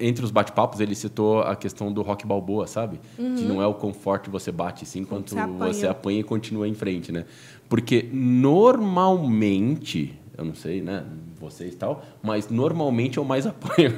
entre 0.00 0.24
os 0.24 0.30
bate-papos 0.30 0.80
ele 0.80 0.94
citou 0.94 1.42
a 1.42 1.56
questão 1.56 1.92
do 1.92 2.02
rock 2.02 2.26
balboa, 2.26 2.66
sabe? 2.66 3.00
Uhum. 3.18 3.34
Que 3.34 3.44
não 3.44 3.60
é 3.60 3.66
o 3.66 3.74
conforto 3.74 4.24
que 4.24 4.30
você 4.30 4.52
bate, 4.52 4.86
sim, 4.86 5.00
enquanto 5.00 5.30
você 5.30 5.38
apanha. 5.38 5.72
você 5.72 5.86
apanha 5.86 6.20
e 6.20 6.22
continua 6.22 6.68
em 6.68 6.74
frente, 6.74 7.12
né? 7.12 7.24
Porque 7.68 8.08
normalmente 8.12 10.18
eu 10.36 10.44
não 10.44 10.54
sei, 10.54 10.80
né? 10.80 11.04
Vocês 11.38 11.74
e 11.74 11.76
tal, 11.76 12.04
mas 12.22 12.48
normalmente 12.48 13.18
eu 13.18 13.24
mais 13.24 13.46
apanho. 13.50 13.92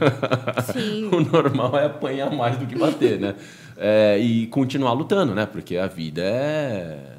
Sim. 0.73 1.09
o 1.13 1.21
normal 1.21 1.77
é 1.77 1.87
apanhar 1.87 2.35
mais 2.35 2.57
do 2.57 2.67
que 2.67 2.77
bater, 2.77 3.21
né? 3.21 3.35
É, 3.77 4.17
e 4.21 4.47
continuar 4.47 4.93
lutando, 4.93 5.35
né? 5.35 5.47
Porque 5.47 5.77
a 5.77 5.89
vida 5.89 6.23
é 6.23 7.17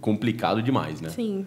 complicado 0.00 0.62
demais, 0.62 0.98
né? 0.98 1.10
Sim. 1.10 1.46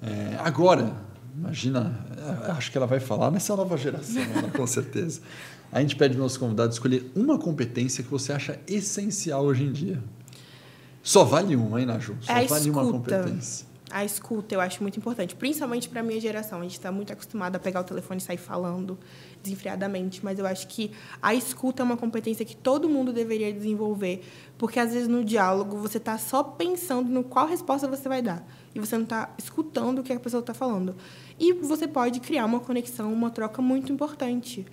É, 0.00 0.36
agora, 0.38 0.92
imagina, 1.36 1.98
é, 2.46 2.50
acho 2.52 2.70
que 2.70 2.78
ela 2.78 2.86
vai 2.86 3.00
falar 3.00 3.30
nessa 3.30 3.54
nova 3.56 3.76
geração, 3.76 4.22
né? 4.22 4.50
com 4.54 4.66
certeza. 4.66 5.20
A 5.70 5.80
gente 5.80 5.96
pede 5.96 6.14
para 6.14 6.22
nossos 6.22 6.38
convidados 6.38 6.76
escolher 6.76 7.10
uma 7.14 7.38
competência 7.38 8.04
que 8.04 8.10
você 8.10 8.32
acha 8.32 8.58
essencial 8.66 9.44
hoje 9.44 9.64
em 9.64 9.72
dia. 9.72 10.02
Só 11.02 11.24
vale 11.24 11.56
uma, 11.56 11.80
hein, 11.80 11.86
Naju? 11.86 12.16
Só 12.20 12.32
é 12.32 12.46
vale 12.46 12.70
uma 12.70 12.84
competência 12.84 13.72
a 13.92 14.04
escuta 14.04 14.54
eu 14.54 14.60
acho 14.60 14.82
muito 14.82 14.96
importante, 14.96 15.34
principalmente 15.34 15.88
para 15.88 16.00
a 16.00 16.02
minha 16.02 16.18
geração. 16.18 16.60
A 16.60 16.62
gente 16.62 16.72
está 16.72 16.90
muito 16.90 17.12
acostumado 17.12 17.56
a 17.56 17.58
pegar 17.58 17.82
o 17.82 17.84
telefone 17.84 18.18
e 18.18 18.22
sair 18.22 18.38
falando 18.38 18.98
desenfreadamente, 19.42 20.24
mas 20.24 20.38
eu 20.38 20.46
acho 20.46 20.66
que 20.68 20.92
a 21.20 21.34
escuta 21.34 21.82
é 21.82 21.84
uma 21.84 21.96
competência 21.96 22.44
que 22.44 22.56
todo 22.56 22.88
mundo 22.88 23.12
deveria 23.12 23.52
desenvolver, 23.52 24.22
porque 24.56 24.78
às 24.78 24.92
vezes 24.92 25.08
no 25.08 25.24
diálogo 25.24 25.76
você 25.76 25.98
está 25.98 26.16
só 26.16 26.42
pensando 26.42 27.10
no 27.10 27.24
qual 27.24 27.46
resposta 27.46 27.88
você 27.88 28.08
vai 28.08 28.22
dar 28.22 28.46
e 28.74 28.80
você 28.80 28.96
não 28.96 29.04
está 29.04 29.30
escutando 29.36 29.98
o 29.98 30.02
que 30.02 30.12
a 30.12 30.20
pessoa 30.20 30.40
está 30.40 30.54
falando. 30.54 30.94
E 31.38 31.52
você 31.52 31.86
pode 31.86 32.20
criar 32.20 32.46
uma 32.46 32.60
conexão, 32.60 33.12
uma 33.12 33.30
troca 33.30 33.60
muito 33.60 33.92
importante. 33.92 34.64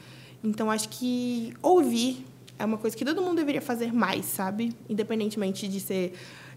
Então 0.44 0.72
acho 0.72 0.90
que 0.90 1.54
ouvir 1.62 2.26
é 2.58 2.66
uma 2.66 2.78
coisa 2.78 2.96
que 2.96 3.06
todo 3.06 3.22
mundo 3.22 3.38
deveria 3.38 3.62
fazer 3.62 3.94
mais, 3.94 4.26
sabe? 4.26 4.74
Independentemente 4.90 5.68
de 5.68 5.80
ser 5.80 6.14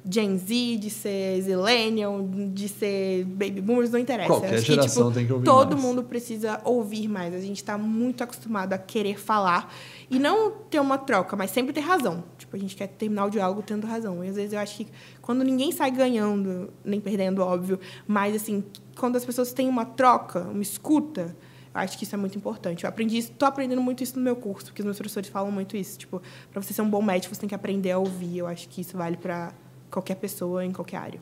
Gen 0.09 0.37
Z, 0.37 0.79
de 0.79 0.91
ser 0.91 1.41
Zillennial, 1.43 2.29
de 2.53 2.69
ser 2.69 3.25
Baby 3.25 3.61
Boomers, 3.61 3.91
não 3.91 4.01
interessa. 4.01 4.29
Qualquer 4.29 4.55
Acho 4.55 4.65
geração 4.65 5.05
que, 5.05 5.09
tipo, 5.11 5.15
tem 5.15 5.27
que 5.27 5.33
ouvir 5.33 5.45
todo 5.45 5.73
mais. 5.73 5.83
mundo 5.83 6.03
precisa 6.03 6.61
ouvir 6.65 7.07
mais. 7.09 7.33
A 7.35 7.39
gente 7.41 7.59
está 7.59 7.79
muito 7.79 8.25
acostumado 8.25 8.73
a 8.73 8.79
querer 8.79 9.19
falar 9.19 9.73
e 10.11 10.19
não 10.19 10.51
ter 10.51 10.81
uma 10.81 10.99
troca, 10.99 11.37
mas 11.37 11.53
sempre 11.53 11.73
ter 11.73 11.81
razão. 11.81 12.25
Tipo, 12.37 12.57
a 12.57 12.59
gente 12.59 12.75
quer 12.75 12.89
terminar 12.89 13.27
o 13.27 13.31
diálogo 13.31 13.63
tendo 13.63 13.87
razão. 13.87 14.25
E 14.25 14.29
às 14.29 14.35
vezes 14.35 14.53
eu 14.53 14.59
acho 14.59 14.79
que 14.79 14.89
quando 15.21 15.45
ninguém 15.45 15.71
sai 15.71 15.93
ganhando, 15.93 16.71
nem 16.85 17.01
perdendo, 17.01 17.41
óbvio, 17.41 17.79
mas 18.07 18.35
assim, 18.35 18.65
quando 18.99 19.15
as 19.17 19.25
pessoas 19.25 19.53
têm 19.53 19.69
uma 19.69 19.85
troca, 19.85 20.41
uma 20.41 20.63
escuta, 20.63 21.37
eu 21.75 21.81
acho 21.81 21.97
que 21.97 22.03
isso 22.05 22.15
é 22.15 22.19
muito 22.19 22.37
importante. 22.37 22.83
Eu 22.85 22.89
aprendi 22.91 23.19
estou 23.19 23.47
aprendendo 23.47 23.81
muito 23.81 24.03
isso 24.03 24.17
no 24.19 24.23
meu 24.23 24.35
curso, 24.35 24.67
porque 24.67 24.83
os 24.83 24.85
meus 24.85 24.97
professores 24.99 25.31
falam 25.31 25.53
muito 25.53 25.77
isso. 25.77 25.97
Tipo, 25.97 26.21
para 26.53 26.61
você 26.61 26.75
ser 26.75 26.83
um 26.83 26.91
bom 26.91 27.01
médico, 27.01 27.33
você 27.33 27.41
tem 27.41 27.49
que 27.49 27.55
aprender 27.55 27.93
a 27.93 27.99
ouvir. 27.99 28.39
Eu 28.39 28.49
acho 28.49 28.69
que 28.69 28.81
isso 28.81 28.97
vale 28.97 29.17
para 29.17 29.53
qualquer 29.93 30.17
pessoa 30.17 30.65
em 30.65 30.73
qualquer 30.73 30.97
área. 30.97 31.21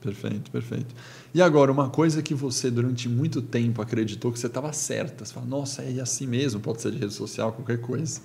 Perfeito, 0.00 0.50
perfeito. 0.50 0.94
E 1.34 1.42
agora, 1.42 1.70
uma 1.70 1.90
coisa 1.90 2.22
que 2.22 2.34
você 2.34 2.70
durante 2.70 3.08
muito 3.08 3.42
tempo 3.42 3.82
acreditou 3.82 4.32
que 4.32 4.38
você 4.38 4.46
estava 4.46 4.72
certa. 4.72 5.24
Você 5.24 5.34
fala, 5.34 5.46
nossa, 5.46 5.82
é 5.82 6.00
assim 6.00 6.26
mesmo, 6.26 6.60
pode 6.60 6.80
ser 6.80 6.92
de 6.92 6.98
rede 6.98 7.12
social, 7.12 7.52
qualquer 7.52 7.80
coisa. 7.80 8.20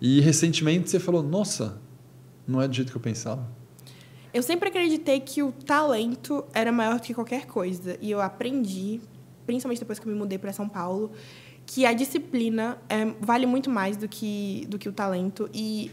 E 0.00 0.20
recentemente 0.20 0.88
você 0.88 0.98
falou, 0.98 1.22
nossa, 1.22 1.78
não 2.46 2.62
é 2.62 2.66
do 2.66 2.74
jeito 2.74 2.90
que 2.90 2.96
eu 2.96 3.02
pensava. 3.02 3.46
Eu 4.32 4.42
sempre 4.42 4.70
acreditei 4.70 5.20
que 5.20 5.42
o 5.42 5.52
talento 5.52 6.44
era 6.54 6.72
maior 6.72 6.96
do 6.96 7.02
que 7.02 7.12
qualquer 7.12 7.46
coisa. 7.46 7.98
E 8.00 8.10
eu 8.10 8.20
aprendi, 8.20 9.00
principalmente 9.44 9.80
depois 9.80 9.98
que 9.98 10.08
eu 10.08 10.12
me 10.12 10.18
mudei 10.18 10.38
para 10.38 10.52
São 10.52 10.66
Paulo, 10.66 11.12
que 11.66 11.84
a 11.84 11.92
disciplina 11.92 12.78
é, 12.88 13.04
vale 13.20 13.44
muito 13.44 13.68
mais 13.68 13.98
do 13.98 14.08
que, 14.08 14.66
do 14.68 14.78
que 14.78 14.88
o 14.88 14.92
talento. 14.92 15.50
E 15.52 15.90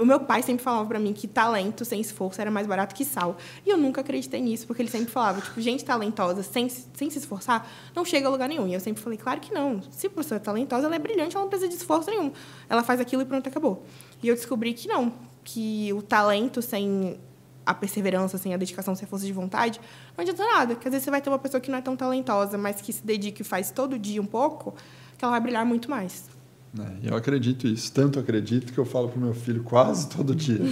o 0.00 0.06
meu 0.06 0.20
pai 0.20 0.42
sempre 0.42 0.64
falava 0.64 0.88
para 0.88 0.98
mim 0.98 1.12
que 1.12 1.28
talento 1.28 1.84
sem 1.84 2.00
esforço 2.00 2.40
era 2.40 2.50
mais 2.50 2.66
barato 2.66 2.94
que 2.94 3.04
sal. 3.04 3.36
E 3.64 3.70
eu 3.70 3.76
nunca 3.76 4.00
acreditei 4.00 4.40
nisso, 4.40 4.66
porque 4.66 4.80
ele 4.80 4.90
sempre 4.90 5.10
falava, 5.10 5.40
tipo, 5.40 5.60
gente 5.60 5.84
talentosa 5.84 6.42
sem, 6.42 6.68
sem 6.68 7.10
se 7.10 7.18
esforçar 7.18 7.68
não 7.94 8.04
chega 8.04 8.26
a 8.26 8.30
lugar 8.30 8.48
nenhum. 8.48 8.66
E 8.66 8.74
eu 8.74 8.80
sempre 8.80 9.02
falei, 9.02 9.18
claro 9.18 9.40
que 9.40 9.52
não. 9.52 9.82
Se 9.90 10.06
a 10.06 10.10
pessoa 10.10 10.36
é 10.36 10.38
talentosa, 10.38 10.86
ela 10.86 10.96
é 10.96 10.98
brilhante, 10.98 11.36
ela 11.36 11.44
não 11.44 11.50
precisa 11.50 11.68
de 11.68 11.76
esforço 11.76 12.10
nenhum. 12.10 12.32
Ela 12.68 12.82
faz 12.82 13.00
aquilo 13.00 13.22
e 13.22 13.24
pronto, 13.26 13.48
acabou. 13.48 13.84
E 14.22 14.28
eu 14.28 14.34
descobri 14.34 14.72
que 14.72 14.88
não, 14.88 15.12
que 15.44 15.92
o 15.92 16.00
talento 16.00 16.62
sem 16.62 17.18
a 17.66 17.74
perseverança, 17.74 18.38
sem 18.38 18.54
a 18.54 18.56
dedicação, 18.56 18.94
sem 18.94 19.04
a 19.04 19.08
força 19.08 19.26
de 19.26 19.32
vontade, 19.32 19.80
não 20.16 20.22
adianta 20.22 20.44
nada. 20.44 20.74
Porque 20.74 20.88
às 20.88 20.92
vezes 20.92 21.04
você 21.04 21.10
vai 21.10 21.20
ter 21.20 21.28
uma 21.28 21.38
pessoa 21.38 21.60
que 21.60 21.70
não 21.70 21.78
é 21.78 21.82
tão 21.82 21.96
talentosa, 21.96 22.56
mas 22.56 22.80
que 22.80 22.92
se 22.92 23.04
dedica 23.04 23.42
e 23.42 23.44
faz 23.44 23.70
todo 23.70 23.98
dia 23.98 24.22
um 24.22 24.26
pouco, 24.26 24.74
que 25.18 25.24
ela 25.24 25.32
vai 25.32 25.40
brilhar 25.40 25.66
muito 25.66 25.90
mais. 25.90 26.35
É, 26.78 27.10
eu 27.10 27.16
acredito 27.16 27.66
isso. 27.66 27.92
Tanto 27.92 28.18
acredito 28.18 28.72
que 28.72 28.78
eu 28.78 28.84
falo 28.84 29.08
pro 29.08 29.20
meu 29.20 29.34
filho 29.34 29.62
quase 29.62 30.08
todo 30.08 30.34
dia. 30.34 30.60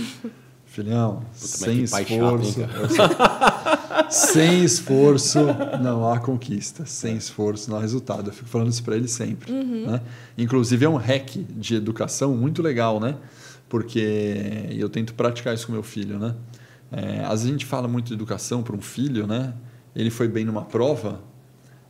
Filhão, 0.66 1.22
sem 1.32 1.82
esforço. 1.82 2.60
Chato, 2.96 4.10
sem 4.10 4.64
esforço 4.64 5.38
não 5.80 6.10
há 6.10 6.18
conquista. 6.18 6.84
Sem 6.84 7.16
esforço 7.16 7.70
não 7.70 7.78
há 7.78 7.80
resultado. 7.80 8.28
Eu 8.28 8.32
fico 8.32 8.48
falando 8.48 8.70
isso 8.70 8.82
para 8.82 8.96
ele 8.96 9.06
sempre. 9.06 9.52
Uhum. 9.52 9.86
Né? 9.86 10.00
Inclusive 10.36 10.84
é 10.84 10.88
um 10.88 10.96
hack 10.96 11.36
de 11.36 11.76
educação 11.76 12.34
muito 12.34 12.60
legal, 12.60 12.98
né? 12.98 13.16
Porque 13.68 14.68
eu 14.70 14.88
tento 14.88 15.14
praticar 15.14 15.54
isso 15.54 15.66
com 15.66 15.72
meu 15.72 15.82
filho, 15.82 16.18
né? 16.18 16.34
É, 16.90 17.20
às 17.24 17.40
vezes 17.40 17.46
a 17.46 17.52
gente 17.52 17.66
fala 17.66 17.86
muito 17.86 18.08
de 18.08 18.14
educação 18.14 18.62
para 18.62 18.74
um 18.74 18.80
filho, 18.80 19.26
né? 19.26 19.54
Ele 19.94 20.10
foi 20.10 20.26
bem 20.26 20.44
numa 20.44 20.64
prova, 20.64 21.20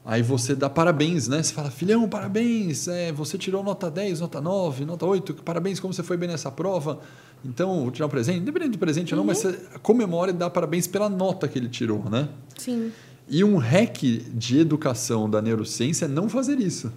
Aí 0.05 0.23
você 0.23 0.55
dá 0.55 0.69
parabéns, 0.69 1.29
né? 1.29 1.43
Você 1.43 1.55
fala, 1.55 1.71
filhão, 1.71 2.07
parabéns, 2.07 2.89
é, 2.89 3.11
você 3.11 3.39
tirou 3.39 3.63
nota 3.63 3.91
10, 3.91 4.21
nota 4.21 4.39
9, 4.41 4.85
nota 4.85 5.07
8, 5.07 5.35
parabéns, 5.43 5.81
como 5.81 5.95
você 5.95 6.03
foi 6.03 6.19
bem 6.19 6.29
nessa 6.29 6.51
prova. 6.51 7.01
Então, 7.43 7.83
vou 7.83 7.91
tirar 7.91 8.07
um 8.07 8.11
presente, 8.11 8.41
independente 8.41 8.73
do 8.73 8.79
presente 8.79 9.15
ou 9.15 9.19
não, 9.19 9.25
mas 9.25 9.39
você 9.39 9.59
comemora 9.83 10.31
e 10.31 10.35
dá 10.35 10.51
parabéns 10.51 10.87
pela 10.87 11.09
nota 11.09 11.49
que 11.49 11.59
ele 11.59 11.69
tirou, 11.69 12.05
né? 12.11 12.29
Sim. 12.59 12.93
E 13.29 13.43
um 13.43 13.57
hack 13.57 14.03
de 14.03 14.59
educação 14.59 15.29
da 15.29 15.41
neurociência 15.41 16.05
é 16.05 16.09
não 16.09 16.29
fazer 16.29 16.59
isso. 16.61 16.93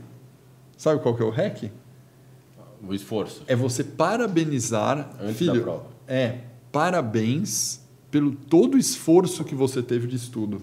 Sabe 0.78 1.02
qual 1.02 1.16
que 1.16 1.24
é 1.24 1.26
o 1.26 1.30
hack? 1.30 1.72
O 2.86 2.94
esforço. 2.94 3.42
É 3.48 3.56
você 3.56 3.84
parabenizar, 3.84 5.16
Antes 5.22 5.38
filho. 5.38 5.54
da 5.56 5.62
prova. 5.62 5.86
É, 6.08 6.40
parabéns 6.72 7.82
pelo 8.12 8.32
todo 8.32 8.76
o 8.76 8.78
esforço 8.78 9.44
que 9.44 9.56
você 9.56 9.82
teve 9.82 10.08
de 10.08 10.16
estudo. 10.18 10.62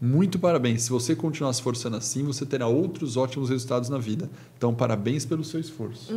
Muito 0.00 0.38
parabéns. 0.38 0.82
Se 0.82 0.90
você 0.90 1.14
continuar 1.16 1.52
se 1.52 1.58
esforçando 1.60 1.96
assim, 1.96 2.22
você 2.22 2.46
terá 2.46 2.66
outros 2.68 3.16
ótimos 3.16 3.50
resultados 3.50 3.88
na 3.88 3.98
vida. 3.98 4.30
Então, 4.56 4.72
parabéns 4.74 5.24
pelo 5.24 5.42
seu 5.42 5.58
esforço. 5.58 6.12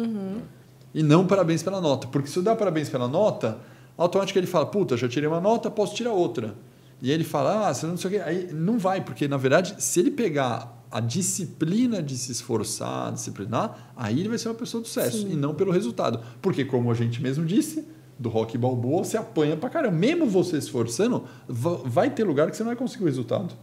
E 0.93 1.01
não 1.01 1.25
parabéns 1.25 1.63
pela 1.63 1.81
nota. 1.81 2.07
Porque 2.07 2.27
se 2.27 2.37
eu 2.37 2.43
dar 2.43 2.55
parabéns 2.55 2.89
pela 2.89 3.07
nota, 3.07 3.57
automaticamente 3.97 4.45
ele 4.45 4.51
fala, 4.51 4.65
puta, 4.65 4.95
já 4.97 5.07
tirei 5.09 5.27
uma 5.27 5.41
nota, 5.41 5.71
posso 5.71 5.95
tirar 5.95 6.11
outra. 6.11 6.53
E 7.01 7.07
aí 7.09 7.13
ele 7.15 7.23
fala, 7.23 7.67
ah, 7.69 7.73
você 7.73 7.87
não 7.87 7.97
sei 7.97 8.07
o 8.09 8.13
quê. 8.13 8.19
Aí 8.23 8.49
não 8.53 8.77
vai, 8.77 9.01
porque 9.03 9.27
na 9.27 9.37
verdade, 9.37 9.75
se 9.79 9.99
ele 9.99 10.11
pegar 10.11 10.79
a 10.91 10.99
disciplina 10.99 12.03
de 12.03 12.15
se 12.17 12.31
esforçar, 12.31 13.11
disciplinar, 13.13 13.91
aí 13.95 14.19
ele 14.19 14.29
vai 14.29 14.37
ser 14.37 14.49
uma 14.49 14.55
pessoa 14.55 14.83
de 14.83 14.89
sucesso. 14.89 15.19
Sim. 15.21 15.31
E 15.31 15.35
não 15.35 15.55
pelo 15.55 15.71
resultado. 15.71 16.19
Porque, 16.41 16.65
como 16.65 16.91
a 16.91 16.93
gente 16.93 17.19
mesmo 17.21 17.45
disse, 17.45 17.87
do 18.19 18.29
rock 18.29 18.55
balboa, 18.57 19.03
você 19.03 19.17
apanha 19.17 19.57
pra 19.57 19.69
caramba. 19.69 19.95
Mesmo 19.97 20.27
você 20.27 20.51
se 20.61 20.67
esforçando, 20.67 21.23
va- 21.47 21.79
vai 21.85 22.09
ter 22.11 22.23
lugar 22.25 22.51
que 22.51 22.57
você 22.57 22.61
não 22.63 22.69
vai 22.69 22.75
conseguir 22.75 23.03
o 23.03 23.07
resultado. 23.07 23.55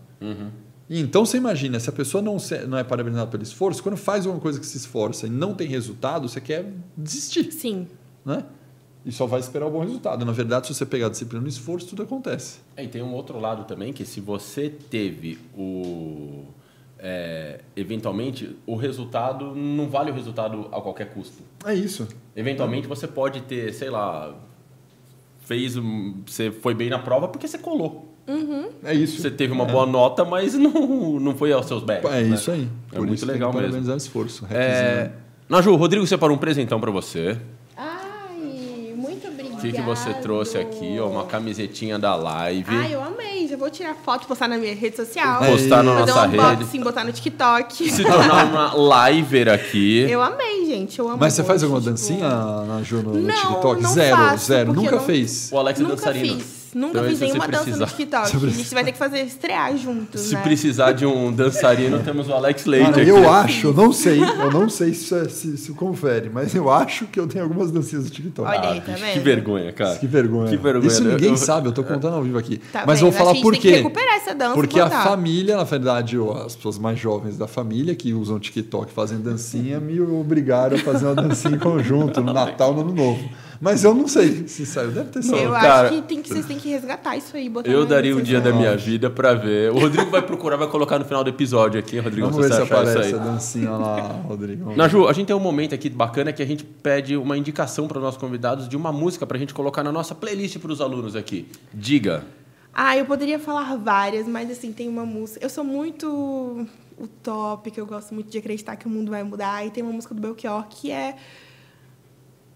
E 0.91 1.01
Então 1.01 1.25
você 1.27 1.37
imagina, 1.37 1.79
se 1.79 1.89
a 1.91 1.93
pessoa 1.93 2.23
não, 2.23 2.39
se- 2.39 2.67
não 2.67 2.79
é 2.79 2.85
parabenizada 2.85 3.31
pelo 3.31 3.43
esforço, 3.43 3.83
quando 3.83 3.97
faz 3.97 4.25
uma 4.27 4.39
coisa 4.41 4.59
que 4.59 4.67
se 4.67 4.77
esforça 4.79 5.27
e 5.27 5.31
não 5.31 5.55
tem 5.55 5.67
resultado, 5.69 6.29
você 6.29 6.41
quer 6.41 6.65
desistir, 6.97 7.53
Sim. 7.53 7.87
né? 8.25 8.45
E 9.05 9.13
só 9.13 9.27
vai 9.27 9.41
esperar 9.41 9.67
o 9.67 9.71
bom 9.71 9.81
resultado. 9.81 10.25
Na 10.25 10.33
verdade, 10.33 10.67
se 10.67 10.75
você 10.75 10.85
pegar 10.85 11.07
a 11.07 11.11
disciplina 11.11 11.43
no 11.43 11.49
esforço, 11.49 11.87
tudo 11.89 12.03
acontece. 12.03 12.59
É, 12.77 12.85
e 12.85 12.89
tem 12.89 13.03
um 13.03 13.13
outro 13.15 13.39
lado 13.39 13.65
também, 13.65 13.93
que 13.93 14.05
se 14.05 14.21
você 14.21 14.69
teve 14.69 15.39
o... 15.57 16.45
é, 16.99 17.61
eventualmente, 17.77 18.57
o 18.67 18.75
resultado 18.75 19.55
não 19.55 19.89
vale 19.89 20.11
o 20.11 20.15
resultado 20.15 20.69
a 20.73 20.81
qualquer 20.81 21.13
custo. 21.15 21.43
É 21.65 21.75
isso. 21.75 22.09
Eventualmente 22.35 22.87
você 22.87 23.07
pode 23.07 23.43
ter, 23.43 23.73
sei 23.73 23.89
lá, 23.89 24.35
fez 25.41 25.77
um, 25.77 26.15
você 26.27 26.51
foi 26.51 26.75
bem 26.75 26.91
na 26.91 26.99
prova 26.99 27.29
porque 27.29 27.47
você 27.49 27.59
colou. 27.59 28.15
É 28.85 28.95
isso. 28.95 29.21
Você 29.23 29.31
teve 29.31 29.53
uma 29.53 29.65
boa 29.65 29.87
nota, 29.87 30.25
mas 30.25 30.55
não, 30.55 31.19
não 31.21 31.35
foi 31.35 31.53
aos 31.53 31.67
seus 31.67 31.83
méritos. 31.85 32.11
É 32.13 32.23
né? 32.23 32.35
isso 32.35 32.51
aí. 32.51 32.69
É 32.93 32.97
Por 32.97 33.07
muito 33.07 33.15
isso 33.19 33.27
tem 33.27 33.33
legal 33.35 33.51
que 33.53 33.59
mesmo. 33.61 33.95
esforço. 33.97 34.47
É. 34.51 35.11
Naju, 35.49 35.73
o 35.73 35.77
Rodrigo 35.77 36.07
separou 36.07 36.37
um 36.37 36.39
presentão 36.39 36.79
pra 36.79 36.91
você. 36.91 37.39
Ai, 37.77 38.93
muito 38.97 39.27
obrigada. 39.29 39.57
O 39.57 39.61
que, 39.61 39.73
que 39.73 39.81
você 39.81 40.13
trouxe 40.15 40.59
aqui? 40.59 40.99
Ó, 41.01 41.09
uma 41.09 41.25
camisetinha 41.25 41.99
da 41.99 42.15
live. 42.15 42.67
Ai, 42.77 42.95
eu 42.95 43.03
amei. 43.03 43.49
Já 43.49 43.57
vou 43.57 43.71
tirar 43.71 43.95
foto 43.95 44.25
e 44.25 44.27
postar 44.27 44.47
na 44.47 44.59
minha 44.59 44.75
rede 44.75 44.97
social. 44.97 45.39
Postar 45.43 45.83
na 45.83 45.95
Fazer 46.01 46.11
nossa 46.13 46.27
um 46.27 46.31
rede. 46.31 46.45
unboxing, 46.45 46.81
botar 46.83 47.05
no 47.05 47.13
TikTok. 47.13 47.91
Se 47.91 48.03
tornar 48.05 48.45
uma 48.45 49.09
liver 49.11 49.49
aqui. 49.49 50.01
Eu 50.01 50.21
amei, 50.21 50.67
gente. 50.67 50.99
Eu 50.99 51.09
amo 51.09 51.17
Mas 51.19 51.33
você 51.33 51.43
faz 51.43 51.63
alguma 51.63 51.81
tipo- 51.81 51.91
dancinha, 51.93 52.29
na 52.29 52.83
Ju, 52.83 53.03
no, 53.03 53.15
no 53.15 53.33
TikTok? 53.33 53.83
não 53.83 53.91
zero, 53.91 54.17
faço, 54.17 54.47
zero. 54.47 54.73
Nunca 54.75 54.97
não- 54.97 55.01
fez. 55.01 55.51
O 55.51 55.59
Alex 55.59 55.81
é 55.81 55.85
dançarino. 55.85 56.37
fiz. 56.41 56.58
Nunca 56.75 56.99
Então, 56.99 57.11
fiz 57.11 57.21
nenhuma 57.21 57.47
dança 57.49 57.65
precisar- 57.65 57.87
no 57.87 57.91
TikTok. 57.93 58.37
A 58.37 58.51
gente 58.51 58.75
vai 58.75 58.85
ter 58.85 58.93
que 58.93 58.99
fazer 58.99 59.21
estrear 59.23 59.77
juntos, 59.77 60.21
Se 60.21 60.35
né? 60.35 60.43
precisar 60.43 60.93
de 60.93 61.07
um 61.07 61.33
dançarino, 61.33 61.99
temos 62.01 62.29
o 62.29 62.33
Alex 62.33 62.65
Leite 62.67 62.91
Cara, 62.91 63.01
aqui. 63.03 63.11
eu 63.11 63.31
acho, 63.31 63.67
eu 63.69 63.73
não 63.75 63.93
sei, 63.93 64.23
eu 64.23 64.51
não 64.51 64.69
sei 64.69 64.93
se, 64.93 65.05
isso 65.05 65.15
é- 65.17 65.29
se, 65.29 65.57
se 65.57 65.73
confere, 65.73 66.31
mas 66.33 66.55
eu 66.55 66.71
acho 66.71 67.07
que 67.07 67.19
eu 67.19 67.27
tenho 67.27 67.45
algumas 67.45 67.71
dancinhas 67.71 68.05
do 68.05 68.11
TikTok. 68.11 68.49
Olha 68.49 68.71
aí, 68.71 68.81
tá 68.81 68.93
bicho, 68.93 69.05
vendo? 69.05 69.13
Que 69.15 69.19
vergonha, 69.21 69.73
cara. 69.73 69.97
Que 69.97 70.07
vergonha. 70.07 70.51
Que 70.51 70.57
vergonha. 70.57 70.87
Isso 70.87 71.05
ninguém 71.05 71.31
Eu- 71.31 71.37
sabe, 71.37 71.69
eu 71.69 71.73
tô 71.73 71.83
contando 71.83 72.15
ao 72.15 72.23
vivo 72.23 72.39
aqui. 72.39 72.59
Tá 72.73 72.85
Mas 72.87 73.01
vendo? 73.01 73.11
vou 73.11 73.19
falar 73.19 73.31
Acho 73.33 73.41
que 73.41 73.47
a 73.47 73.49
por 73.49 73.53
tem 73.53 73.61
que 73.63 73.69
quê? 73.71 73.77
recuperar 73.77 74.15
essa 74.17 74.35
dança 74.35 74.55
Porque 74.55 74.79
a 74.81 74.89
família, 74.91 75.57
na 75.57 75.65
verdade, 75.65 76.19
ou 76.19 76.33
as 76.33 76.55
pessoas 76.57 76.79
mais 76.79 76.99
jovens 76.99 77.37
da 77.39 77.47
família 77.47 77.95
que 77.95 78.13
usam 78.13 78.39
TikTok 78.39 78.93
fazem 78.93 79.19
dancinha, 79.19 79.81
me 79.81 80.01
obrigaram 80.01 80.77
a 80.77 80.81
fazer 80.81 81.07
uma 81.07 81.15
dancinha 81.15 81.55
em 81.57 81.59
conjunto 81.59 82.21
no 82.21 82.33
Natal, 82.33 82.75
no 82.75 82.81
Ano 82.83 82.95
Novo. 82.95 83.29
Mas 83.61 83.83
eu 83.83 83.93
não 83.93 84.07
sei 84.07 84.47
se 84.47 84.65
saiu, 84.65 84.93
deve 84.93 85.11
ter 85.11 85.23
saído. 85.23 85.45
Eu 85.45 85.51
cara, 85.51 85.89
acho 85.89 85.97
que, 85.97 86.03
tem 86.03 86.23
que 86.23 86.29
vocês 86.29 86.47
têm 86.47 86.59
que 86.59 86.69
resgatar 86.69 87.17
isso 87.17 87.37
aí. 87.37 87.49
Botar 87.49 87.69
Eu 87.69 87.85
daria 87.85 88.13
um 88.15 88.19
rede 88.19 88.29
dia 88.29 88.41
da 88.41 88.53
minha 88.53 88.77
vida 88.77 89.11
pra 89.11 89.35
ver. 89.35 89.73
O 89.73 89.79
Rodrigo 89.81 90.11
vai 90.11 90.23
procurar, 90.23 90.57
vai 90.57 90.69
colocar 90.69 90.99
no 90.99 91.05
final 91.05 91.25
do 91.25 91.31
episódio 91.31 91.81
aqui, 91.81 91.99
Rodrigo, 91.99 92.29
Vamos 92.29 92.47
ver 92.47 92.55
se 92.55 92.63
aparece 92.63 93.09
isso 93.09 93.17
a 93.17 93.21
aí. 93.21 93.25
dancinha 93.25 93.71
lá, 93.71 94.01
Rodrigo. 94.27 94.77
Naju, 94.77 95.09
a 95.09 95.13
gente 95.13 95.27
tem 95.27 95.35
um 95.35 95.41
momento 95.41 95.75
aqui 95.75 95.91
bacana 95.91 96.33
que 96.33 96.43
a 96.43 96.47
gente 96.47 96.65
pede 96.65 97.17
uma 97.17 97.37
indicação 97.37 97.89
para 97.89 97.99
os 97.99 98.05
nossos 98.05 98.21
convidados 98.21 98.69
de 98.69 98.77
uma 98.77 98.93
música 98.93 99.27
para 99.27 99.37
a 99.37 99.41
gente 99.41 99.53
colocar 99.53 99.83
na 99.83 99.91
nossa 99.91 100.15
playlist 100.15 100.59
para 100.59 100.71
os 100.71 100.81
alunos 100.81 101.17
aqui. 101.17 101.49
Diga. 101.75 102.25
Ah, 102.73 102.97
eu 102.97 103.07
poderia 103.07 103.41
falar 103.41 103.77
várias, 103.77 104.29
mas 104.29 104.49
assim, 104.53 104.73
tem 104.73 104.89
uma 104.89 105.05
música. 105.05 105.45
Eu 105.45 105.51
sou 105.51 105.65
muito 105.65 106.65
utópica, 106.97 107.81
eu 107.81 107.87
gosto 107.87 108.15
muito 108.15 108.31
de 108.31 108.39
acreditar 108.39 108.77
que 108.77 108.87
o 108.87 108.91
mundo 108.91 109.11
vai 109.11 109.25
mudar. 109.25 109.67
E 109.67 109.71
tem 109.71 109.83
uma 109.83 109.93
música 109.93 110.15
do 110.15 110.21
Belchior 110.21 110.65
que 110.69 110.93
é 110.93 111.17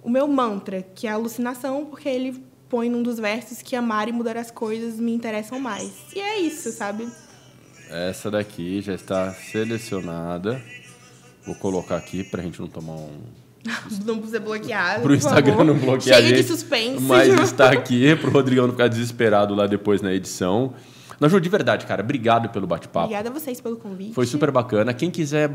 o 0.02 0.10
meu 0.10 0.26
mantra, 0.26 0.82
que 0.82 1.06
é 1.06 1.10
a 1.10 1.14
alucinação, 1.14 1.86
porque 1.86 2.08
ele 2.08 2.44
põe 2.68 2.90
num 2.90 3.02
dos 3.02 3.18
versos 3.18 3.62
que 3.62 3.76
amar 3.76 4.08
e 4.08 4.12
mudar 4.12 4.36
as 4.36 4.50
coisas 4.50 4.98
me 4.98 5.12
interessam 5.12 5.60
mais. 5.60 5.92
E 6.14 6.20
é 6.20 6.38
isso, 6.40 6.72
sabe? 6.72 7.08
Essa 7.88 8.30
daqui 8.30 8.80
já 8.80 8.94
está 8.94 9.32
selecionada. 9.32 10.62
Vou 11.44 11.54
colocar 11.54 11.96
aqui 11.96 12.24
para 12.24 12.40
a 12.40 12.44
gente 12.44 12.60
não 12.60 12.68
tomar 12.68 12.94
um. 12.94 13.20
Não 14.04 14.26
ser 14.26 14.40
bloqueado. 14.40 15.02
Pro 15.02 15.14
Instagram 15.14 15.52
favor. 15.52 15.64
não 15.64 15.78
bloquear 15.78 16.20
gente. 16.20 16.42
de 16.42 16.42
suspense. 16.42 17.00
Mas 17.00 17.28
está 17.28 17.70
aqui 17.70 18.16
pro 18.16 18.32
Rodrigão 18.32 18.66
não 18.66 18.72
ficar 18.72 18.88
desesperado 18.88 19.54
lá 19.54 19.68
depois 19.68 20.02
na 20.02 20.12
edição. 20.12 20.74
Naju, 21.22 21.40
de 21.40 21.48
verdade, 21.48 21.86
cara, 21.86 22.02
obrigado 22.02 22.48
pelo 22.48 22.66
bate-papo. 22.66 23.04
Obrigada 23.04 23.28
a 23.28 23.32
vocês 23.32 23.60
pelo 23.60 23.76
convite. 23.76 24.12
Foi 24.12 24.26
super 24.26 24.50
bacana. 24.50 24.92
Quem 24.92 25.08
quiser 25.08 25.48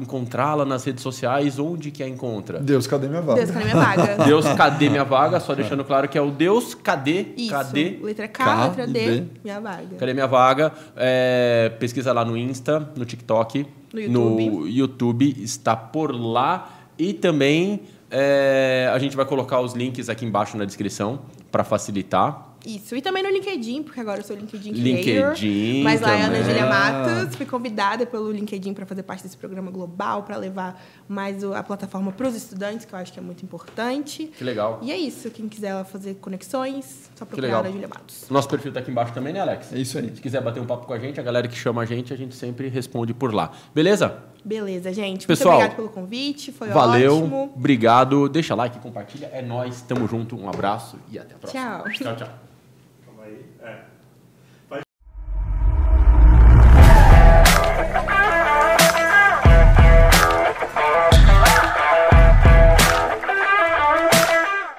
encontrá-la 0.00 0.64
nas 0.64 0.84
redes 0.84 1.02
sociais, 1.02 1.58
onde 1.58 1.90
que 1.90 2.04
a 2.04 2.08
encontra? 2.08 2.60
Deus, 2.60 2.86
cadê 2.86 3.08
minha 3.08 3.20
vaga? 3.20 3.40
Deus, 3.40 3.50
cadê 3.50 3.64
minha 3.64 3.76
vaga? 3.76 4.16
Deus, 4.24 4.46
cadê 4.54 4.88
minha 4.88 5.04
vaga? 5.04 5.40
Só 5.40 5.56
deixando 5.56 5.84
claro 5.84 6.08
que 6.08 6.16
é 6.16 6.20
o 6.22 6.30
Deus, 6.30 6.72
cadê? 6.72 7.26
Isso. 7.36 7.50
Cadê? 7.50 7.98
Letra 8.00 8.28
K, 8.28 8.44
K 8.44 8.64
letra 8.68 8.86
D, 8.86 8.92
D. 9.20 9.26
minha 9.42 9.60
vaga. 9.60 9.96
Cadê 9.98 10.14
minha 10.14 10.28
vaga? 10.28 10.72
É, 10.96 11.72
pesquisa 11.80 12.12
lá 12.12 12.24
no 12.24 12.36
Insta, 12.36 12.88
no 12.96 13.04
TikTok, 13.04 13.66
No 13.92 14.00
YouTube. 14.00 14.12
no 14.50 14.68
YouTube, 14.68 15.36
está 15.42 15.74
por 15.74 16.14
lá. 16.14 16.70
E 16.96 17.12
também 17.12 17.80
é, 18.08 18.88
a 18.94 18.98
gente 19.00 19.16
vai 19.16 19.24
colocar 19.24 19.60
os 19.60 19.72
links 19.72 20.08
aqui 20.08 20.24
embaixo 20.24 20.56
na 20.56 20.64
descrição 20.64 21.22
para 21.50 21.64
facilitar. 21.64 22.49
Isso. 22.64 22.94
E 22.94 23.02
também 23.02 23.22
no 23.22 23.30
LinkedIn, 23.30 23.82
porque 23.82 24.00
agora 24.00 24.20
eu 24.20 24.24
sou 24.24 24.36
LinkedIn 24.36 24.72
LinkedIn 24.72 25.02
Creator. 25.02 25.84
Mas 25.84 26.00
lá 26.00 26.12
é 26.12 26.22
a 26.22 26.26
Ana. 26.26 26.42
Júlia 26.42 26.66
Matos. 26.66 27.34
Fui 27.36 27.46
convidada 27.46 28.06
pelo 28.06 28.30
LinkedIn 28.30 28.74
para 28.74 28.86
fazer 28.86 29.02
parte 29.02 29.22
desse 29.22 29.36
programa 29.36 29.70
global, 29.70 30.22
para 30.22 30.36
levar 30.36 30.82
mais 31.08 31.42
a 31.42 31.62
plataforma 31.62 32.12
para 32.12 32.28
os 32.28 32.34
estudantes, 32.34 32.84
que 32.84 32.92
eu 32.94 32.98
acho 32.98 33.12
que 33.12 33.18
é 33.18 33.22
muito 33.22 33.44
importante. 33.44 34.30
Que 34.36 34.44
legal. 34.44 34.78
E 34.82 34.90
é 34.90 34.96
isso. 34.96 35.30
Quem 35.30 35.48
quiser 35.48 35.84
fazer 35.84 36.14
conexões, 36.20 37.10
só 37.14 37.24
procurar 37.24 37.56
a 37.56 37.58
Ana 37.60 37.72
Júlia 37.72 37.88
Matos. 37.88 38.26
Nosso 38.30 38.48
perfil 38.48 38.72
tá 38.72 38.80
aqui 38.80 38.90
embaixo 38.90 39.12
também, 39.12 39.32
né, 39.32 39.40
Alex? 39.40 39.72
É 39.72 39.78
isso 39.78 39.98
aí. 39.98 40.14
Se 40.14 40.20
quiser 40.20 40.42
bater 40.42 40.60
um 40.60 40.66
papo 40.66 40.86
com 40.86 40.92
a 40.92 40.98
gente, 40.98 41.18
a 41.18 41.22
galera 41.22 41.48
que 41.48 41.56
chama 41.56 41.82
a 41.82 41.84
gente, 41.86 42.12
a 42.12 42.16
gente 42.16 42.34
sempre 42.34 42.68
responde 42.68 43.14
por 43.14 43.32
lá. 43.32 43.52
Beleza? 43.74 44.18
Beleza, 44.44 44.92
gente. 44.92 45.26
Pessoal, 45.26 45.60
muito 45.60 45.72
obrigada 45.72 45.76
pelo 45.76 45.88
convite. 45.88 46.52
Foi 46.52 46.68
Valeu, 46.68 47.18
ótimo. 47.18 47.52
obrigado. 47.54 48.28
Deixa 48.28 48.54
like, 48.54 48.78
compartilha. 48.78 49.30
É 49.32 49.42
nóis, 49.42 49.82
tamo 49.82 50.06
junto. 50.06 50.36
Um 50.36 50.48
abraço 50.48 50.98
e 51.10 51.18
até 51.18 51.34
a 51.34 51.38
próxima. 51.38 51.62
Tchau. 51.62 51.92
Tchau, 51.92 52.16
tchau. 52.16 52.49